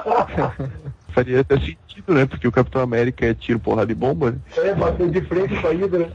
Faria 1.10 1.40
até 1.40 1.58
sentido, 1.58 2.14
né? 2.14 2.26
Porque 2.26 2.46
o 2.46 2.52
Capitão 2.52 2.82
América 2.82 3.26
é 3.26 3.34
tiro, 3.34 3.58
porrada 3.58 3.90
e 3.90 3.96
bomba, 3.96 4.32
né? 4.32 4.38
É, 4.58 4.76
bater 4.76 5.10
de 5.10 5.22
frente 5.22 5.56
com 5.62 5.68
a 5.68 5.72
Hydra. 5.72 6.12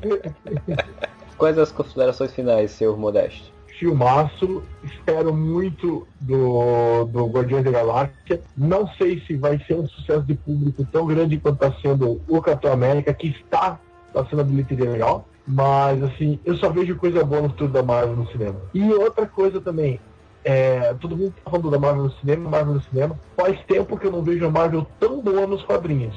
Quais 1.41 1.57
as 1.57 1.73
considerações 1.73 2.35
finais, 2.35 2.71
seu 2.71 2.95
Modesto? 2.99 3.51
Filmaço. 3.79 4.63
Espero 4.85 5.35
muito 5.35 6.07
do, 6.21 7.07
do 7.07 7.29
Guardiões 7.29 7.65
da 7.65 7.71
Galáxia. 7.71 8.43
Não 8.55 8.87
sei 8.99 9.23
se 9.27 9.37
vai 9.37 9.59
ser 9.67 9.77
um 9.77 9.89
sucesso 9.89 10.21
de 10.21 10.35
público 10.35 10.87
tão 10.93 11.07
grande 11.07 11.39
quanto 11.39 11.65
está 11.65 11.81
sendo 11.81 12.21
o 12.29 12.43
Capitão 12.43 12.75
América, 12.75 13.15
que 13.15 13.29
está, 13.29 13.81
sendo 14.29 14.43
a 14.43 14.45
bilheteria 14.45 14.91
legal. 14.91 15.27
Mas, 15.47 16.03
assim, 16.03 16.39
eu 16.45 16.59
só 16.59 16.69
vejo 16.69 16.95
coisa 16.97 17.25
boa 17.25 17.41
no 17.41 17.49
futuro 17.49 17.73
da 17.73 17.83
Marvel 17.83 18.17
no 18.17 18.31
cinema. 18.31 18.61
E 18.75 18.93
outra 18.93 19.25
coisa 19.25 19.63
também, 19.63 19.99
é, 20.45 20.93
todo 21.01 21.17
mundo 21.17 21.33
tá 21.43 21.51
falando 21.51 21.71
da 21.71 21.79
Marvel 21.79 22.03
no 22.03 22.13
cinema, 22.17 22.51
Marvel 22.51 22.75
no 22.75 22.83
cinema. 22.83 23.19
Faz 23.35 23.59
tempo 23.65 23.97
que 23.97 24.07
eu 24.07 24.13
não 24.13 24.21
vejo 24.21 24.45
a 24.45 24.51
Marvel 24.51 24.87
tão 25.01 25.23
boa 25.23 25.47
nos 25.47 25.63
quadrinhos. 25.63 26.15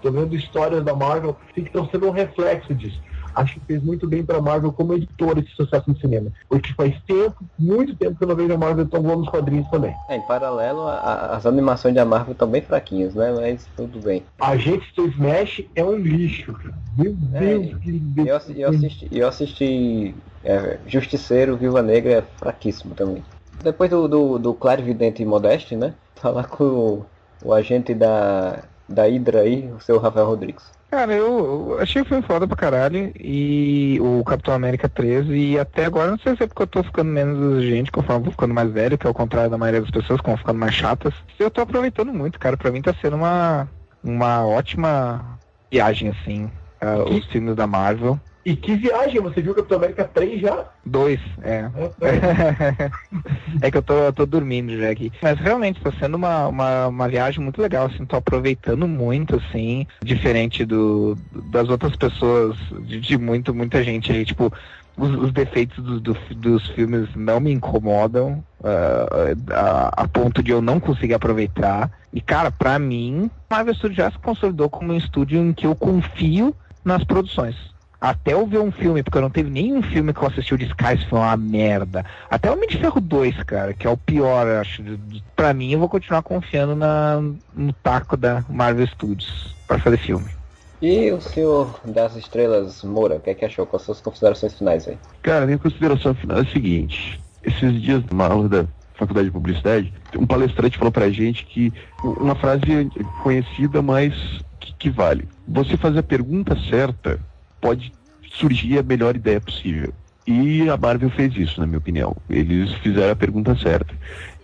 Tô 0.00 0.10
vendo 0.10 0.34
histórias 0.34 0.82
da 0.82 0.94
Marvel 0.94 1.36
que 1.52 1.60
estão 1.60 1.86
sendo 1.90 2.06
um 2.08 2.10
reflexo 2.10 2.74
disso. 2.74 2.98
Acho 3.34 3.54
que 3.54 3.66
fez 3.66 3.82
muito 3.82 4.06
bem 4.08 4.24
pra 4.24 4.40
Marvel 4.40 4.72
como 4.72 4.94
editora 4.94 5.40
esse 5.40 5.50
sucesso 5.54 5.88
no 5.88 5.96
cinema. 5.98 6.30
Porque 6.48 6.72
faz 6.74 6.94
tempo, 7.04 7.36
muito 7.58 7.96
tempo 7.96 8.16
que 8.16 8.24
eu 8.24 8.28
não 8.28 8.36
vejo 8.36 8.52
a 8.52 8.58
Marvel 8.58 8.88
tão 8.88 9.02
boa 9.02 9.16
nos 9.16 9.28
quadrinhos 9.28 9.68
também. 9.68 9.94
É, 10.08 10.16
em 10.16 10.20
paralelo, 10.20 10.82
a- 10.86 11.36
as 11.36 11.46
animações 11.46 11.94
da 11.94 12.04
Marvel 12.04 12.32
estão 12.32 12.50
bem 12.50 12.62
fraquinhas, 12.62 13.14
né? 13.14 13.32
Mas 13.32 13.66
tudo 13.76 14.00
bem. 14.00 14.26
A 14.40 14.56
gente 14.56 14.86
do 14.96 15.06
Smash 15.08 15.62
é 15.74 15.84
um 15.84 15.96
lixo. 15.96 16.56
Meu 16.96 17.12
É, 17.34 17.38
Deus, 17.44 17.74
que 17.82 18.28
Eu, 18.28 18.36
assi- 18.36 18.60
eu 18.60 18.68
assisti, 18.68 19.08
eu 19.10 19.28
assisti 19.28 20.22
é, 20.42 20.80
Justiceiro, 20.86 21.56
Viúva 21.56 21.82
Negra 21.82 22.12
é 22.12 22.22
fraquíssimo 22.22 22.94
também. 22.94 23.24
Depois 23.60 23.90
do, 23.90 24.08
do, 24.08 24.38
do 24.38 24.54
Claro 24.54 24.82
Vidente 24.82 25.22
e 25.22 25.26
Modeste, 25.26 25.76
né? 25.76 25.94
Falar 26.16 26.46
com 26.48 26.64
o, 26.64 27.06
o 27.40 27.52
agente 27.52 27.94
da, 27.94 28.68
da 28.88 29.04
Hydra 29.04 29.40
aí, 29.42 29.70
o 29.72 29.80
seu 29.80 29.98
Rafael 29.98 30.26
Rodrigues. 30.26 30.64
Cara, 30.92 31.14
eu, 31.14 31.78
achei 31.80 32.02
o 32.02 32.04
filme 32.04 32.22
foda 32.22 32.46
pra 32.46 32.54
caralho. 32.54 33.10
E 33.18 33.98
o 33.98 34.22
Capitão 34.24 34.52
América 34.52 34.90
3. 34.90 35.26
E 35.30 35.58
até 35.58 35.86
agora, 35.86 36.10
não 36.10 36.18
sei 36.18 36.36
se 36.36 36.42
é 36.42 36.46
porque 36.46 36.64
eu 36.64 36.66
tô 36.66 36.82
ficando 36.82 37.10
menos 37.10 37.56
exigente 37.56 37.90
conforme 37.90 38.20
eu 38.20 38.24
vou 38.24 38.32
ficando 38.32 38.52
mais 38.52 38.70
velho, 38.70 38.98
que 38.98 39.06
é 39.06 39.10
o 39.10 39.14
contrário 39.14 39.50
da 39.50 39.56
maioria 39.56 39.80
das 39.80 39.90
pessoas, 39.90 40.20
que 40.20 40.26
vão 40.26 40.36
ficando 40.36 40.58
mais 40.58 40.74
chatas. 40.74 41.14
Eu 41.38 41.50
tô 41.50 41.62
aproveitando 41.62 42.12
muito, 42.12 42.38
cara. 42.38 42.58
Pra 42.58 42.70
mim 42.70 42.82
tá 42.82 42.94
sendo 43.00 43.16
uma, 43.16 43.66
uma 44.04 44.46
ótima 44.46 45.38
viagem, 45.70 46.10
assim. 46.10 46.50
ah, 46.78 47.04
os 47.08 47.24
filmes 47.24 47.56
da 47.56 47.66
Marvel. 47.66 48.20
E 48.44 48.56
que 48.56 48.74
viagem, 48.74 49.20
você 49.20 49.40
viu 49.40 49.54
Capitão 49.54 49.78
América 49.78 50.04
3 50.04 50.40
já? 50.40 50.64
Dois, 50.84 51.20
é. 51.42 51.70
é 53.62 53.70
que 53.70 53.76
eu 53.76 53.82
tô, 53.82 53.94
eu 53.94 54.12
tô 54.12 54.26
dormindo 54.26 54.76
já 54.76 54.90
aqui. 54.90 55.12
Mas 55.22 55.38
realmente 55.38 55.80
tá 55.80 55.92
sendo 56.00 56.16
uma, 56.16 56.48
uma, 56.48 56.86
uma 56.88 57.08
viagem 57.08 57.40
muito 57.40 57.62
legal, 57.62 57.86
assim, 57.86 58.04
tô 58.04 58.16
aproveitando 58.16 58.88
muito, 58.88 59.36
assim, 59.36 59.86
diferente 60.02 60.64
do, 60.64 61.16
das 61.52 61.68
outras 61.68 61.94
pessoas, 61.94 62.56
de, 62.80 62.98
de 62.98 63.16
muito, 63.16 63.54
muita 63.54 63.82
gente 63.84 64.10
aí, 64.10 64.24
tipo, 64.24 64.52
os, 64.96 65.10
os 65.10 65.32
defeitos 65.32 65.82
do, 65.82 66.00
do, 66.00 66.16
dos 66.34 66.68
filmes 66.70 67.08
não 67.14 67.40
me 67.40 67.52
incomodam 67.52 68.44
uh, 68.60 69.52
a, 69.52 70.02
a, 70.02 70.08
ponto 70.08 70.42
de 70.42 70.50
eu 70.50 70.60
não 70.60 70.78
conseguir 70.78 71.14
aproveitar. 71.14 71.90
E, 72.12 72.20
cara, 72.20 72.50
pra 72.50 72.78
mim, 72.78 73.30
Marvel 73.50 73.74
Studios 73.74 73.96
já 73.96 74.10
se 74.10 74.18
consolidou 74.18 74.68
como 74.68 74.92
um 74.92 74.96
estúdio 74.96 75.40
em 75.40 75.52
que 75.52 75.66
eu 75.66 75.74
confio 75.74 76.54
nas 76.84 77.04
produções. 77.04 77.71
Até 78.02 78.32
eu 78.32 78.44
ver 78.44 78.58
um 78.58 78.72
filme, 78.72 79.00
porque 79.00 79.16
eu 79.16 79.22
não 79.22 79.30
teve 79.30 79.48
nenhum 79.48 79.80
filme 79.80 80.12
que 80.12 80.20
eu 80.20 80.26
assisti 80.26 80.56
de 80.56 80.64
Sky, 80.64 81.08
foi 81.08 81.20
uma 81.20 81.36
merda. 81.36 82.04
Até 82.28 82.50
o 82.50 82.54
Homem 82.54 82.68
de 82.68 82.76
Ferro 82.76 83.00
2, 83.00 83.44
cara, 83.44 83.72
que 83.72 83.86
é 83.86 83.90
o 83.90 83.96
pior, 83.96 84.44
acho. 84.44 84.82
Pra 85.36 85.54
mim, 85.54 85.70
eu 85.70 85.78
vou 85.78 85.88
continuar 85.88 86.20
confiando 86.22 86.74
na, 86.74 87.22
no 87.54 87.72
taco 87.74 88.16
da 88.16 88.44
Marvel 88.48 88.88
Studios 88.88 89.54
para 89.68 89.78
fazer 89.78 89.98
filme. 89.98 90.28
E 90.82 91.12
o 91.12 91.20
senhor 91.20 91.78
das 91.84 92.16
estrelas 92.16 92.82
Moura, 92.82 93.14
o 93.14 93.20
que 93.20 93.30
é 93.30 93.34
que 93.34 93.44
achou? 93.44 93.64
Quais 93.66 93.84
suas 93.84 94.00
considerações 94.00 94.58
finais 94.58 94.88
aí? 94.88 94.98
Cara, 95.22 95.46
minha 95.46 95.58
consideração 95.58 96.12
final 96.12 96.38
é 96.38 96.40
a 96.40 96.46
seguinte. 96.46 97.20
Esses 97.44 97.80
dias, 97.80 98.02
numa 98.10 98.26
aula 98.26 98.48
da 98.48 98.66
faculdade 98.94 99.26
de 99.28 99.32
publicidade, 99.32 99.94
um 100.16 100.26
palestrante 100.26 100.76
falou 100.76 100.90
pra 100.90 101.08
gente 101.08 101.46
que 101.46 101.72
uma 102.02 102.34
frase 102.34 102.62
conhecida, 103.22 103.80
mas 103.80 104.12
que, 104.58 104.74
que 104.74 104.90
vale. 104.90 105.28
Você 105.46 105.76
fazer 105.76 106.00
a 106.00 106.02
pergunta 106.02 106.56
certa 106.68 107.20
pode 107.62 107.92
surgir 108.34 108.78
a 108.78 108.82
melhor 108.82 109.16
ideia 109.16 109.40
possível. 109.40 109.94
E 110.26 110.68
a 110.68 110.76
Marvel 110.76 111.10
fez 111.10 111.34
isso, 111.36 111.60
na 111.60 111.66
minha 111.66 111.78
opinião. 111.78 112.14
Eles 112.28 112.72
fizeram 112.74 113.12
a 113.12 113.16
pergunta 113.16 113.56
certa, 113.56 113.94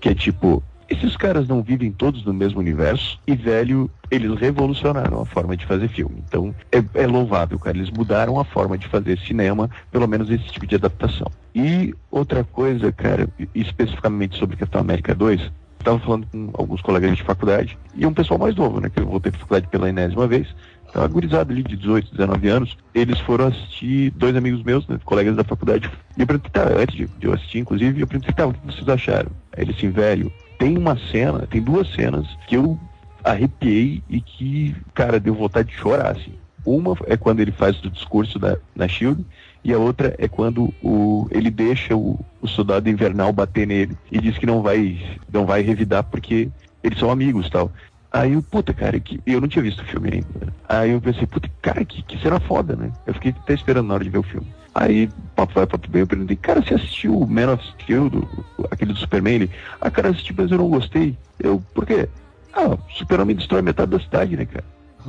que 0.01 0.09
é 0.09 0.15
tipo, 0.15 0.63
esses 0.89 1.17
caras 1.17 1.47
não 1.47 1.63
vivem 1.63 1.93
todos 1.93 2.25
no 2.25 2.33
mesmo 2.33 2.59
universo 2.59 3.21
e, 3.27 3.35
velho, 3.35 3.91
eles 4.11 4.39
revolucionaram 4.39 5.21
a 5.21 5.27
forma 5.27 5.57
de 5.57 5.67
fazer 5.67 5.89
filme. 5.89 6.23
Então, 6.27 6.55
é, 6.73 6.83
é, 6.95 7.07
louvável, 7.07 7.59
cara. 7.59 7.77
Eles 7.77 7.91
mudaram 7.91 8.41
a 8.41 8.45
forma 8.45 8.79
de 8.79 8.89
fazer 8.89 9.19
cinema, 9.19 9.69
pelo 9.93 10.09
menos 10.09 10.31
esse 10.31 10.45
tipo 10.45 10.67
de 10.67 10.77
adaptação. 10.77 11.31
E 11.55 11.95
outra 12.11 12.43
coisa, 12.43 12.91
cara, 12.91 13.29
especificamente 13.55 14.39
sobre 14.39 14.57
Capitão 14.57 14.81
América 14.81 15.15
2, 15.15 15.53
estava 15.79 15.99
falando 16.01 16.27
com 16.27 16.51
alguns 16.55 16.81
colegas 16.83 17.17
de 17.17 17.23
faculdade 17.23 17.79
e 17.95 18.05
um 18.05 18.13
pessoal 18.13 18.39
mais 18.39 18.55
novo, 18.57 18.81
né, 18.81 18.91
que 18.91 19.01
eu 19.01 19.07
voltei 19.07 19.31
para 19.31 19.41
faculdade 19.41 19.69
pela 19.69 19.89
enésima 19.89 20.27
vez, 20.27 20.49
tava 20.93 21.09
gurizado 21.09 21.53
ali 21.53 21.63
de 21.63 21.77
18, 21.77 22.13
19 22.13 22.49
anos, 22.49 22.77
eles 22.95 23.19
foram 23.21 23.47
assistir, 23.47 24.11
dois 24.13 24.35
amigos 24.37 24.63
meus, 24.63 24.87
né, 24.89 24.99
colegas 25.05 25.37
da 25.37 25.45
faculdade, 25.45 25.91
e 26.17 26.21
eu 26.21 26.27
perguntei, 26.27 26.51
tá, 26.51 26.69
antes 26.77 26.97
de, 26.97 27.07
de 27.07 27.27
eu 27.27 27.35
assistir, 27.35 27.59
inclusive, 27.59 28.01
eu 28.01 28.07
perguntei, 28.07 28.35
tá, 28.35 28.47
o 28.47 28.53
que 28.53 28.67
vocês 28.67 28.89
acharam? 28.89 29.31
Aí 29.57 29.65
eles 29.65 29.77
assim, 29.77 29.91
velho, 29.91 30.33
tem 30.59 30.77
uma 30.77 30.99
cena, 31.11 31.47
tem 31.47 31.63
duas 31.63 31.89
cenas 31.93 32.27
que 32.47 32.57
eu 32.57 32.79
arrepiei 33.23 34.03
e 34.09 34.21
que, 34.21 34.75
cara, 34.95 35.21
deu 35.21 35.35
vontade 35.35 35.69
de 35.69 35.77
chorar, 35.77 36.13
assim. 36.13 36.33
Uma 36.65 36.97
é 37.07 37.17
quando 37.17 37.41
ele 37.41 37.53
faz 37.53 37.83
o 37.83 37.91
discurso 37.91 38.39
da, 38.39 38.57
na 38.75 38.89
Shield, 38.89 39.25
e 39.65 39.73
a 39.73 39.79
outra 39.79 40.15
é 40.19 40.29
quando 40.29 40.73
o, 40.83 41.27
ele 41.31 41.51
deixa 41.51 41.97
o, 41.97 42.19
o 42.41 42.47
soldado 42.47 42.89
invernal 42.89 43.33
bater 43.33 43.67
nele 43.67 43.97
e 44.11 44.21
diz 44.21 44.39
que 44.39 44.47
não 44.47 44.63
vai, 44.63 44.99
não 45.33 45.45
vai 45.45 45.63
revidar 45.63 46.05
porque 46.05 46.49
eles 46.83 46.99
são 46.99 47.11
amigos 47.11 47.49
tal. 47.51 47.73
Aí 48.11 48.33
eu, 48.33 48.43
puta, 48.43 48.73
cara, 48.73 48.99
que, 48.99 49.21
eu 49.27 49.41
não 49.41 49.49
tinha 49.49 49.63
visto 49.63 49.81
o 49.81 49.85
filme 49.85 50.11
ainda. 50.13 50.53
Aí 50.69 50.91
eu 50.93 51.01
pensei, 51.01 51.27
puta, 51.27 51.49
cara, 51.61 51.85
que, 51.85 52.03
que 52.03 52.19
cena 52.19 52.41
foda, 52.41 52.75
né? 52.75 52.91
Eu 53.07 53.15
fiquei 53.15 53.33
até 53.33 53.55
esperando 53.55 53.87
na 53.87 53.95
hora 53.95 54.05
de 54.05 54.11
ver 54.11 54.19
o 54.19 54.23
filme. 54.23 54.47
Aí, 54.75 55.11
papo 55.35 55.55
vai, 55.55 55.67
papo 55.67 55.91
bem, 55.91 56.01
eu 56.01 56.07
perguntei, 56.07 56.37
cara, 56.37 56.63
você 56.63 56.75
assistiu 56.75 57.19
o 57.19 57.27
Man 57.27 57.53
of 57.53 57.65
Steel, 57.73 58.09
do, 58.09 58.29
aquele 58.71 58.93
do 58.93 58.99
Superman? 58.99 59.35
Ele, 59.35 59.51
ah, 59.81 59.91
cara, 59.91 60.11
assisti, 60.11 60.35
mas 60.37 60.51
eu 60.51 60.59
não 60.59 60.69
gostei. 60.69 61.19
Eu, 61.39 61.63
por 61.75 61.85
quê? 61.85 62.09
Ah, 62.55 62.69
o 62.69 62.79
Super-Homem 62.91 63.37
destrói 63.37 63.61
metade 63.61 63.91
da 63.91 64.01
cidade, 64.01 64.37
né, 64.37 64.47
cara? 64.47 64.65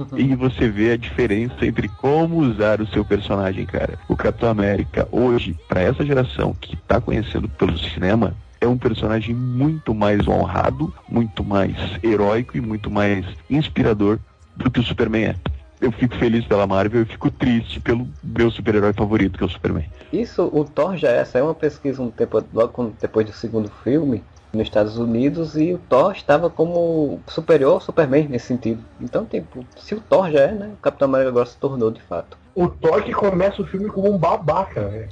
e 0.18 0.36
você 0.36 0.70
vê 0.70 0.92
a 0.92 0.98
diferença 0.98 1.66
entre 1.66 1.88
como 1.88 2.38
usar 2.38 2.82
o 2.82 2.88
seu 2.88 3.06
personagem, 3.06 3.66
cara. 3.66 3.98
O 4.08 4.16
Capitão 4.16 4.50
América, 4.50 5.08
hoje, 5.12 5.56
para 5.68 5.82
essa 5.82 6.06
geração 6.06 6.56
que 6.60 6.76
tá 6.76 7.00
conhecendo 7.00 7.48
pelo 7.48 7.78
cinema, 7.78 8.36
é 8.62 8.68
um 8.68 8.78
personagem 8.78 9.34
muito 9.34 9.94
mais 9.94 10.28
honrado, 10.28 10.94
muito 11.08 11.44
mais 11.44 11.76
heróico 12.04 12.58
e 12.58 12.62
muito 12.62 12.90
mais 12.90 13.26
inspirador 13.50 14.20
do 14.56 14.70
que 14.70 14.80
o 14.80 14.84
Superman 14.84 15.26
é. 15.26 15.36
Eu 15.82 15.94
fico 15.94 16.16
feliz 16.18 16.46
pela 16.46 16.68
Marvel 16.68 17.04
e 17.04 17.06
fico 17.06 17.32
triste 17.32 17.80
pelo 17.80 18.06
meu 18.22 18.52
super-herói 18.52 18.92
favorito, 18.92 19.38
que 19.38 19.44
é 19.44 19.48
o 19.48 19.50
Superman. 19.50 19.86
Isso, 20.12 20.50
o 20.52 20.66
Thor 20.66 20.98
já 20.98 21.10
é, 21.10 21.24
saiu 21.24 21.46
uma 21.46 21.56
pesquisa 21.56 22.02
um 22.02 22.12
tempo, 22.12 22.44
logo 22.54 22.94
depois 23.00 23.26
do 23.26 23.32
segundo 23.32 23.72
filme, 23.82 24.22
nos 24.52 24.64
Estados 24.64 24.98
Unidos, 24.98 25.56
e 25.56 25.74
o 25.74 25.78
Thor 25.78 26.12
estava 26.12 26.50
como 26.50 27.22
superior 27.28 27.74
ao 27.74 27.82
Superman 27.82 28.28
nesse 28.28 28.48
sentido. 28.48 28.84
Então, 29.00 29.26
tipo, 29.26 29.66
se 29.78 29.96
o 29.96 30.02
Thor 30.02 30.30
já 30.30 30.40
é, 30.42 30.52
né, 30.52 30.72
o 30.74 30.82
Capitão 30.82 31.08
América 31.08 31.30
agora 31.30 31.46
se 31.46 31.58
tornou 31.58 31.92
de 31.92 32.02
fato. 32.02 32.38
O 32.56 32.68
Thor 32.68 33.04
que 33.04 33.14
começa 33.14 33.62
o 33.62 33.66
filme 33.66 33.88
como 33.90 34.14
um 34.14 34.18
babaca, 34.18 34.82
né? 34.90 35.08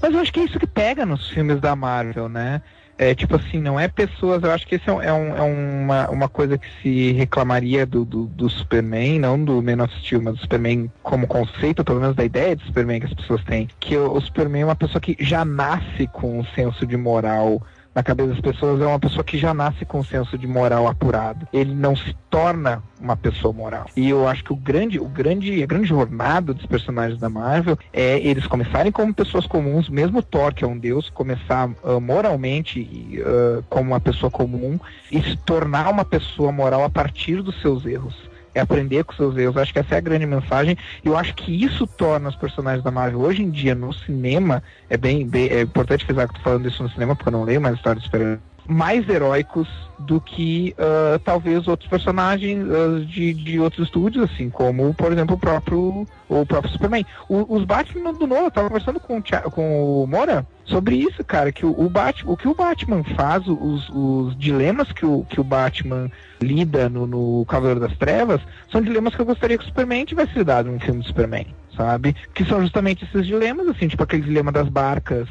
Mas 0.00 0.14
eu 0.14 0.20
acho 0.20 0.32
que 0.32 0.40
é 0.40 0.44
isso 0.44 0.58
que 0.58 0.66
pega 0.66 1.04
nos 1.04 1.28
filmes 1.28 1.60
da 1.60 1.76
Marvel, 1.76 2.28
né? 2.28 2.62
É, 2.98 3.14
tipo 3.14 3.34
assim, 3.34 3.60
não 3.60 3.80
é 3.80 3.88
pessoas. 3.88 4.42
Eu 4.42 4.52
acho 4.52 4.66
que 4.66 4.76
isso 4.76 4.88
é, 5.00 5.06
é, 5.06 5.12
um, 5.12 5.36
é 5.36 5.42
uma, 5.42 6.10
uma 6.10 6.28
coisa 6.28 6.56
que 6.56 6.66
se 6.80 7.12
reclamaria 7.12 7.84
do, 7.84 8.04
do, 8.04 8.26
do, 8.26 8.48
Superman, 8.48 9.18
não 9.18 9.42
do 9.42 9.62
Man 9.62 9.82
of 9.82 9.92
Steel, 10.00 10.22
mas 10.22 10.34
do 10.34 10.40
Superman 10.40 10.90
como 11.02 11.26
conceito, 11.26 11.84
pelo 11.84 12.00
menos 12.00 12.14
da 12.14 12.24
ideia 12.24 12.54
de 12.54 12.64
Superman 12.64 13.00
que 13.00 13.06
as 13.06 13.14
pessoas 13.14 13.42
têm. 13.44 13.68
Que 13.80 13.96
o, 13.96 14.12
o 14.12 14.20
Superman 14.20 14.62
é 14.62 14.66
uma 14.66 14.76
pessoa 14.76 15.00
que 15.00 15.16
já 15.18 15.44
nasce 15.44 16.06
com 16.12 16.38
um 16.38 16.44
senso 16.54 16.86
de 16.86 16.96
moral 16.96 17.62
na 17.94 18.02
cabeça 18.02 18.30
das 18.30 18.40
pessoas 18.40 18.80
é 18.80 18.86
uma 18.86 18.98
pessoa 18.98 19.22
que 19.22 19.36
já 19.36 19.52
nasce 19.52 19.84
com 19.84 20.00
um 20.00 20.04
senso 20.04 20.38
de 20.38 20.46
moral 20.46 20.86
apurado. 20.86 21.46
Ele 21.52 21.74
não 21.74 21.94
se 21.94 22.14
torna 22.30 22.82
uma 23.00 23.16
pessoa 23.16 23.52
moral. 23.52 23.86
E 23.96 24.08
eu 24.08 24.26
acho 24.26 24.44
que 24.44 24.52
o 24.52 24.56
grande, 24.56 24.98
o 24.98 25.08
grande, 25.08 25.62
a 25.62 25.66
grande 25.66 25.88
jornada 25.88 26.54
dos 26.54 26.64
personagens 26.66 27.20
da 27.20 27.28
Marvel 27.28 27.78
é 27.92 28.18
eles 28.18 28.46
começarem 28.46 28.90
como 28.90 29.12
pessoas 29.12 29.46
comuns, 29.46 29.88
mesmo 29.88 30.22
Thor, 30.22 30.54
que 30.54 30.64
é 30.64 30.66
um 30.66 30.78
deus, 30.78 31.10
começar 31.10 31.68
uh, 31.82 32.00
moralmente 32.00 33.20
uh, 33.20 33.62
como 33.68 33.90
uma 33.90 34.00
pessoa 34.00 34.30
comum 34.30 34.78
e 35.10 35.20
se 35.22 35.36
tornar 35.36 35.90
uma 35.90 36.04
pessoa 36.04 36.50
moral 36.50 36.84
a 36.84 36.90
partir 36.90 37.42
dos 37.42 37.60
seus 37.60 37.84
erros 37.84 38.31
é 38.54 38.60
aprender 38.60 39.04
com 39.04 39.12
seus 39.14 39.36
erros. 39.36 39.56
Acho 39.56 39.72
que 39.72 39.78
essa 39.78 39.94
é 39.94 39.98
a 39.98 40.00
grande 40.00 40.26
mensagem. 40.26 40.76
E 41.04 41.08
eu 41.08 41.16
acho 41.16 41.34
que 41.34 41.64
isso 41.64 41.86
torna 41.86 42.28
os 42.28 42.36
personagens 42.36 42.84
da 42.84 42.90
Marvel 42.90 43.20
hoje 43.20 43.42
em 43.42 43.50
dia 43.50 43.74
no 43.74 43.92
cinema. 43.92 44.62
É 44.88 44.96
bem, 44.96 45.26
bem 45.26 45.48
é 45.48 45.62
importante 45.62 46.04
frisar 46.04 46.28
que 46.28 46.34
tô 46.34 46.40
falando 46.40 46.68
isso 46.68 46.82
no 46.82 46.90
cinema, 46.90 47.14
porque 47.14 47.28
eu 47.28 47.32
não 47.32 47.44
leio 47.44 47.60
mais 47.60 47.76
histórias 47.76 48.02
de 48.02 48.10
super 48.10 48.38
mais 48.66 49.08
heróicos 49.08 49.68
do 49.98 50.20
que 50.20 50.74
uh, 50.78 51.18
talvez 51.20 51.66
outros 51.68 51.88
personagens 51.88 52.64
uh, 52.66 53.04
de, 53.04 53.32
de 53.34 53.60
outros 53.60 53.86
estúdios, 53.86 54.30
assim, 54.30 54.50
como, 54.50 54.92
por 54.94 55.12
exemplo, 55.12 55.36
o 55.36 55.38
próprio, 55.38 56.06
o 56.28 56.46
próprio 56.46 56.72
Superman. 56.72 57.04
O, 57.28 57.56
os 57.56 57.64
Batman 57.64 58.12
do 58.12 58.26
Nolan, 58.26 58.44
eu 58.44 58.50
tava 58.50 58.68
conversando 58.68 59.00
com, 59.00 59.18
o, 59.18 59.50
com 59.50 60.02
o 60.02 60.06
Mora 60.06 60.46
sobre 60.64 60.96
isso, 60.96 61.22
cara, 61.24 61.52
que 61.52 61.64
o, 61.66 61.70
o, 61.70 61.88
Batman, 61.88 62.32
o 62.32 62.36
que 62.36 62.48
o 62.48 62.54
Batman 62.54 63.04
faz, 63.16 63.46
os, 63.46 63.88
os 63.90 64.36
dilemas 64.38 64.90
que 64.92 65.04
o, 65.04 65.24
que 65.28 65.40
o 65.40 65.44
Batman 65.44 66.10
lida 66.40 66.88
no, 66.88 67.06
no 67.06 67.44
Cavaleiro 67.46 67.80
das 67.80 67.96
Trevas, 67.96 68.40
são 68.70 68.80
dilemas 68.80 69.14
que 69.14 69.20
eu 69.20 69.26
gostaria 69.26 69.56
que 69.56 69.64
o 69.64 69.66
Superman 69.66 70.04
tivesse 70.04 70.36
lidado 70.36 70.70
num 70.70 70.80
filme 70.80 71.00
do 71.00 71.06
Superman, 71.06 71.46
sabe? 71.76 72.16
Que 72.34 72.44
são 72.44 72.60
justamente 72.60 73.04
esses 73.04 73.26
dilemas, 73.26 73.68
assim, 73.68 73.88
tipo 73.88 74.02
aquele 74.02 74.22
dilema 74.22 74.50
das 74.50 74.68
barcas, 74.68 75.28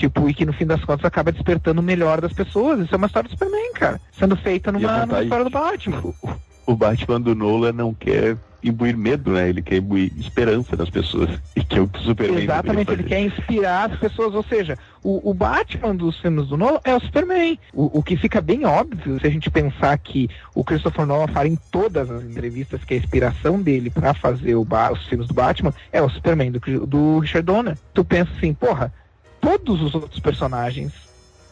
Tipo, 0.00 0.30
e 0.30 0.32
que 0.32 0.46
no 0.46 0.52
fim 0.54 0.64
das 0.64 0.82
contas 0.82 1.04
acaba 1.04 1.30
despertando 1.30 1.82
o 1.82 1.84
melhor 1.84 2.22
das 2.22 2.32
pessoas. 2.32 2.80
Isso 2.80 2.94
é 2.94 2.96
uma 2.96 3.06
história 3.06 3.28
do 3.28 3.32
Superman, 3.32 3.70
cara. 3.74 4.00
Sendo 4.18 4.34
feita 4.34 4.72
numa, 4.72 5.04
numa 5.04 5.22
história 5.22 5.44
do 5.44 5.50
Batman. 5.50 6.02
O, 6.66 6.76
Batman 6.76 7.20
do 7.20 7.34
Nolan 7.34 7.72
não 7.72 7.92
quer 7.92 8.36
imbuir 8.62 8.96
medo, 8.96 9.32
né? 9.32 9.48
Ele 9.48 9.60
quer 9.60 9.78
imbuir 9.78 10.12
esperança 10.16 10.76
nas 10.76 10.88
pessoas. 10.88 11.28
E 11.56 11.64
que 11.64 11.76
é 11.76 11.80
o 11.80 11.88
que 11.88 11.98
o 11.98 12.02
Superman 12.02 12.44
Exatamente, 12.44 12.92
ele 12.92 13.02
quer 13.02 13.20
inspirar 13.20 13.90
as 13.90 13.98
pessoas. 13.98 14.34
Ou 14.36 14.42
seja, 14.44 14.78
o, 15.02 15.30
o 15.30 15.34
Batman 15.34 15.96
dos 15.96 16.20
filmes 16.20 16.46
do 16.46 16.56
Nolan 16.56 16.78
é 16.84 16.94
o 16.94 17.00
Superman. 17.00 17.58
O, 17.74 17.98
o, 17.98 18.02
que 18.04 18.16
fica 18.16 18.40
bem 18.40 18.64
óbvio, 18.64 19.18
se 19.18 19.26
a 19.26 19.30
gente 19.30 19.50
pensar 19.50 19.98
que 19.98 20.30
o 20.54 20.62
Christopher 20.62 21.06
Nolan 21.06 21.26
fala 21.26 21.48
em 21.48 21.58
todas 21.72 22.08
as 22.08 22.22
entrevistas 22.22 22.84
que 22.84 22.94
a 22.94 22.98
inspiração 22.98 23.60
dele 23.60 23.90
para 23.90 24.14
fazer 24.14 24.54
os 24.54 25.06
filmes 25.08 25.26
do 25.26 25.34
Batman 25.34 25.74
é 25.92 26.00
o 26.00 26.08
Superman 26.08 26.52
do, 26.52 26.86
do 26.86 27.18
Richard 27.18 27.44
Donner. 27.44 27.76
Tu 27.92 28.04
pensa 28.04 28.30
assim, 28.36 28.54
porra, 28.54 28.92
todos 29.40 29.80
os 29.80 29.94
outros 29.94 30.20
personagens, 30.20 30.92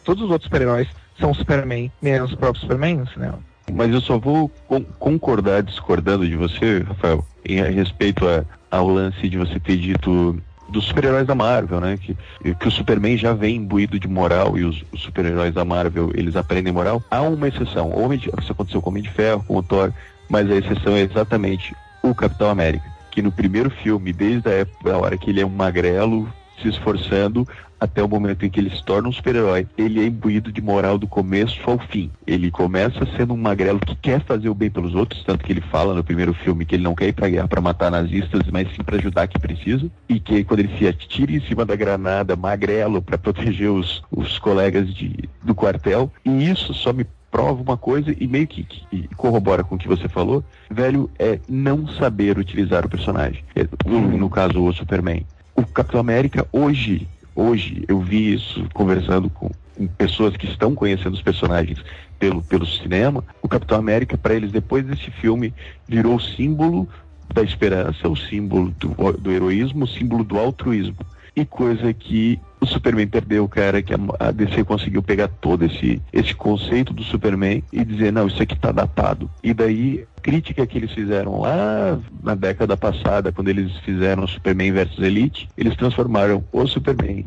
todos 0.05 0.25
os 0.25 0.31
outros 0.31 0.47
super-heróis 0.47 0.89
são 1.19 1.35
Superman, 1.35 1.91
menos 2.01 2.33
o 2.33 2.37
próprio 2.37 2.61
Superman 2.61 3.05
cinema. 3.13 3.39
Mas 3.73 3.93
eu 3.93 4.01
só 4.01 4.19
vou 4.19 4.49
con 4.67 4.83
concordar 4.99 5.63
discordando 5.63 6.27
de 6.27 6.37
você, 6.37 6.81
Rafael, 6.81 7.25
em 7.45 7.61
respeito 7.63 8.27
a, 8.27 8.45
ao 8.71 8.89
lance 8.89 9.29
de 9.29 9.37
você 9.37 9.61
ter 9.61 9.77
dito 9.77 10.41
dos 10.71 10.85
super-heróis 10.85 11.27
da 11.27 11.35
Marvel, 11.35 11.81
né? 11.81 11.99
Que, 11.99 12.17
que 12.55 12.69
o 12.69 12.71
Superman 12.71 13.17
já 13.17 13.33
vem 13.33 13.57
imbuído 13.57 13.99
de 13.99 14.09
moral 14.09 14.57
e 14.57 14.65
os, 14.65 14.85
os 14.93 15.03
super-heróis 15.03 15.55
da 15.55 15.65
Marvel, 15.65 16.11
eles 16.15 16.37
aprendem 16.37 16.73
moral. 16.73 17.03
Há 17.11 17.23
uma 17.23 17.49
exceção. 17.49 17.91
Homem 17.91 18.19
de, 18.19 18.31
isso 18.41 18.53
aconteceu 18.53 18.81
com 18.81 18.89
o 18.89 18.93
Homem 18.93 19.03
de 19.03 19.11
Ferro, 19.11 19.45
com 19.47 19.57
o 19.57 19.63
Thor, 19.63 19.93
mas 20.29 20.51
a 20.51 20.55
exceção 20.55 20.95
é 20.95 21.01
exatamente 21.01 21.75
o 22.03 22.15
Capitão 22.15 22.49
América 22.49 22.99
que 23.19 23.23
no 23.23 23.33
primeiro 23.33 23.69
filme, 23.69 24.13
desde 24.13 24.49
a 24.49 24.53
época, 24.53 24.93
a 24.93 24.97
hora 24.97 25.19
que 25.19 25.31
ele 25.31 25.41
é 25.41 25.45
um 25.45 25.51
magrelo 25.51 26.33
se 26.63 26.69
esforçando 26.69 27.45
até 27.81 28.03
o 28.03 28.09
momento 28.09 28.45
em 28.45 28.51
que 28.51 28.61
ele 28.61 28.71
se 28.71 28.85
torna 28.85 29.09
um 29.09 29.13
super-herói, 29.13 29.67
ele 29.77 30.01
é 30.01 30.07
imbuído 30.07 30.51
de 30.51 30.61
moral 30.61 30.99
do 30.99 31.07
começo 31.07 31.59
ao 31.69 31.79
fim. 31.79 32.11
Ele 32.27 32.51
começa 32.51 33.07
sendo 33.17 33.35
um 33.35 33.37
magrelo 33.37 33.79
que 33.79 33.95
quer 33.95 34.21
fazer 34.25 34.49
o 34.49 34.55
bem 34.55 34.71
pelos 34.71 34.95
outros, 34.95 35.23
tanto 35.25 35.45
que 35.45 35.53
ele 35.53 35.61
fala 35.61 35.95
no 35.95 36.05
primeiro 36.05 36.35
filme 36.35 36.65
que 36.65 36.75
ele 36.75 36.83
não 36.83 36.95
quer 36.95 37.09
ir 37.09 37.13
pra 37.13 37.29
guerra 37.29 37.49
para 37.49 37.61
matar 37.61 37.91
nazistas, 37.91 38.43
mas 38.51 38.69
sim 38.75 38.83
para 38.83 38.97
ajudar 38.97 39.29
quem 39.29 39.41
precisa. 39.41 39.91
E 40.09 40.19
que 40.19 40.45
quando 40.45 40.61
ele 40.61 40.77
se 40.79 40.87
atira 40.87 41.33
em 41.33 41.41
cima 41.41 41.65
da 41.65 41.77
granada, 41.77 42.37
magrelo, 42.37 43.01
para 43.01 43.19
proteger 43.19 43.71
os, 43.71 44.03
os 44.11 44.39
colegas 44.39 44.93
de, 44.93 45.29
do 45.43 45.55
quartel. 45.55 46.13
E 46.25 46.51
isso 46.51 46.75
só 46.75 46.93
me 46.93 47.07
prova 47.31 47.63
uma 47.63 47.77
coisa 47.77 48.15
e 48.19 48.27
meio 48.27 48.47
que, 48.47 48.65
que, 48.65 49.09
corrobora 49.17 49.63
com 49.63 49.75
o 49.75 49.79
que 49.79 49.89
você 49.89 50.09
falou, 50.09 50.43
velho, 50.71 51.11
é 51.19 51.39
não 51.49 51.87
saber 51.87 52.39
utilizar 52.39 52.85
o 52.85 52.89
personagem. 52.89 53.45
É, 53.55 53.67
no, 53.87 54.01
no 54.17 54.31
caso, 54.31 54.63
o 54.63 54.73
Superman. 54.73 55.27
O 55.55 55.65
Capitão 55.67 56.01
América, 56.01 56.47
hoje, 56.53 57.09
hoje, 57.39 57.85
eu 57.87 58.01
vi 58.01 58.35
isso 58.35 58.69
conversando 58.75 59.31
com, 59.31 59.51
com 59.77 59.87
pessoas 59.87 60.37
que 60.37 60.47
estão 60.47 60.75
conhecendo 60.75 61.15
os 61.15 61.23
personagens 61.23 61.83
pelo, 62.19 62.43
pelo 62.43 62.67
cinema. 62.67 63.25
O 63.41 63.49
Capitão 63.49 63.79
América, 63.79 64.19
para 64.19 64.35
eles, 64.35 64.51
depois 64.51 64.85
desse 64.85 65.11
filme, 65.11 65.55
virou 65.87 66.17
o 66.17 66.21
símbolo 66.21 66.89
da 67.33 67.43
esperança, 67.43 68.09
o 68.09 68.17
símbolo 68.17 68.71
do, 68.79 69.13
do 69.13 69.31
heroísmo, 69.31 69.85
o 69.85 69.89
símbolo 69.89 70.25
do 70.25 70.39
altruísmo 70.39 70.97
e 71.37 71.45
coisa 71.45 71.93
que 71.93 72.41
o 72.61 72.67
Superman 72.67 73.07
perdeu, 73.07 73.49
cara, 73.49 73.83
que 73.83 73.93
a 74.19 74.31
DC 74.31 74.65
conseguiu 74.65 75.03
pegar 75.03 75.29
todo 75.29 75.65
esse, 75.65 76.01
esse 76.13 76.35
conceito 76.35 76.93
do 76.93 77.03
Superman 77.03 77.63
e 77.73 77.85
dizer, 77.85 78.13
não, 78.13 78.27
isso 78.27 78.43
aqui 78.43 78.59
tá 78.59 78.73
datado. 78.73 79.31
E 79.43 79.55
daí, 79.55 80.05
crítica 80.23 80.67
que 80.67 80.79
eles 80.79 80.93
fizeram 80.93 81.41
lá 81.41 81.99
na 82.23 82.35
década 82.35 82.77
passada, 82.77 83.33
quando 83.33 83.49
eles 83.49 83.77
fizeram 83.79 84.27
Superman 84.27 84.73
versus 84.73 84.99
Elite, 84.99 85.49
eles 85.57 85.77
transformaram 85.77 86.45
o 86.53 86.67
Superman 86.67 87.25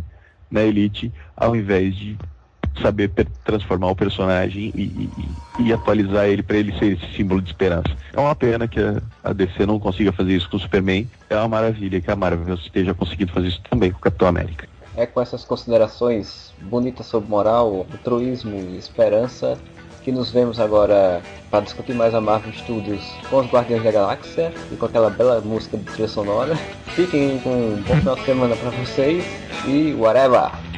na 0.49 0.61
Elite, 0.61 1.11
ao 1.35 1.55
invés 1.55 1.95
de 1.95 2.17
saber 2.81 3.11
transformar 3.43 3.87
o 3.87 3.95
personagem 3.95 4.71
e, 4.75 4.81
e, 4.81 5.09
e 5.59 5.73
atualizar 5.73 6.27
ele 6.27 6.41
para 6.41 6.57
ele 6.57 6.77
ser 6.77 6.93
esse 6.93 7.15
símbolo 7.15 7.41
de 7.41 7.49
esperança. 7.49 7.89
É 8.13 8.19
uma 8.19 8.35
pena 8.35 8.67
que 8.67 8.79
a, 8.79 9.01
a, 9.23 9.33
DC 9.33 9.65
não 9.65 9.79
consiga 9.79 10.11
fazer 10.11 10.35
isso 10.35 10.49
com 10.49 10.57
o 10.57 10.59
Superman. 10.59 11.07
É 11.29 11.35
uma 11.35 11.49
maravilha 11.49 11.99
que 11.99 12.09
a 12.09 12.15
Marvel 12.15 12.55
esteja 12.55 12.93
conseguindo 12.93 13.31
fazer 13.31 13.49
isso 13.49 13.61
também 13.69 13.91
com 13.91 13.97
o 13.97 14.01
Capitão 14.01 14.27
América. 14.27 14.70
É 14.95 15.05
com 15.05 15.22
essas 15.22 15.45
considerações 15.45 16.53
bonitas 16.61 17.05
sobre 17.05 17.30
moral, 17.30 17.85
altruísmo 17.91 18.55
e 18.55 18.77
esperança 18.77 19.57
que 20.03 20.11
nos 20.11 20.31
vemos 20.31 20.59
agora 20.59 21.22
para 21.49 21.63
discutir 21.63 21.93
mais 21.93 22.13
a 22.13 22.22
Marvel 22.22 22.51
Studios 22.53 23.03
com 23.30 23.38
os 23.38 23.47
Guardiões 23.47 23.84
da 23.84 23.91
Galáxia 23.91 24.51
e 24.72 24.76
com 24.76 24.85
aquela 24.85 25.09
bela 25.09 25.39
música 25.41 25.77
de 25.77 25.84
trilha 25.85 26.07
sonora. 26.07 26.55
Fiquem 26.95 27.39
com 27.39 27.49
um 27.49 27.84
bom 27.88 27.95
final 27.97 28.15
de 28.15 28.26
semana 28.26 28.55
para 28.55 28.69
vocês 28.72 29.23
e 29.68 29.93
whatever! 29.93 30.70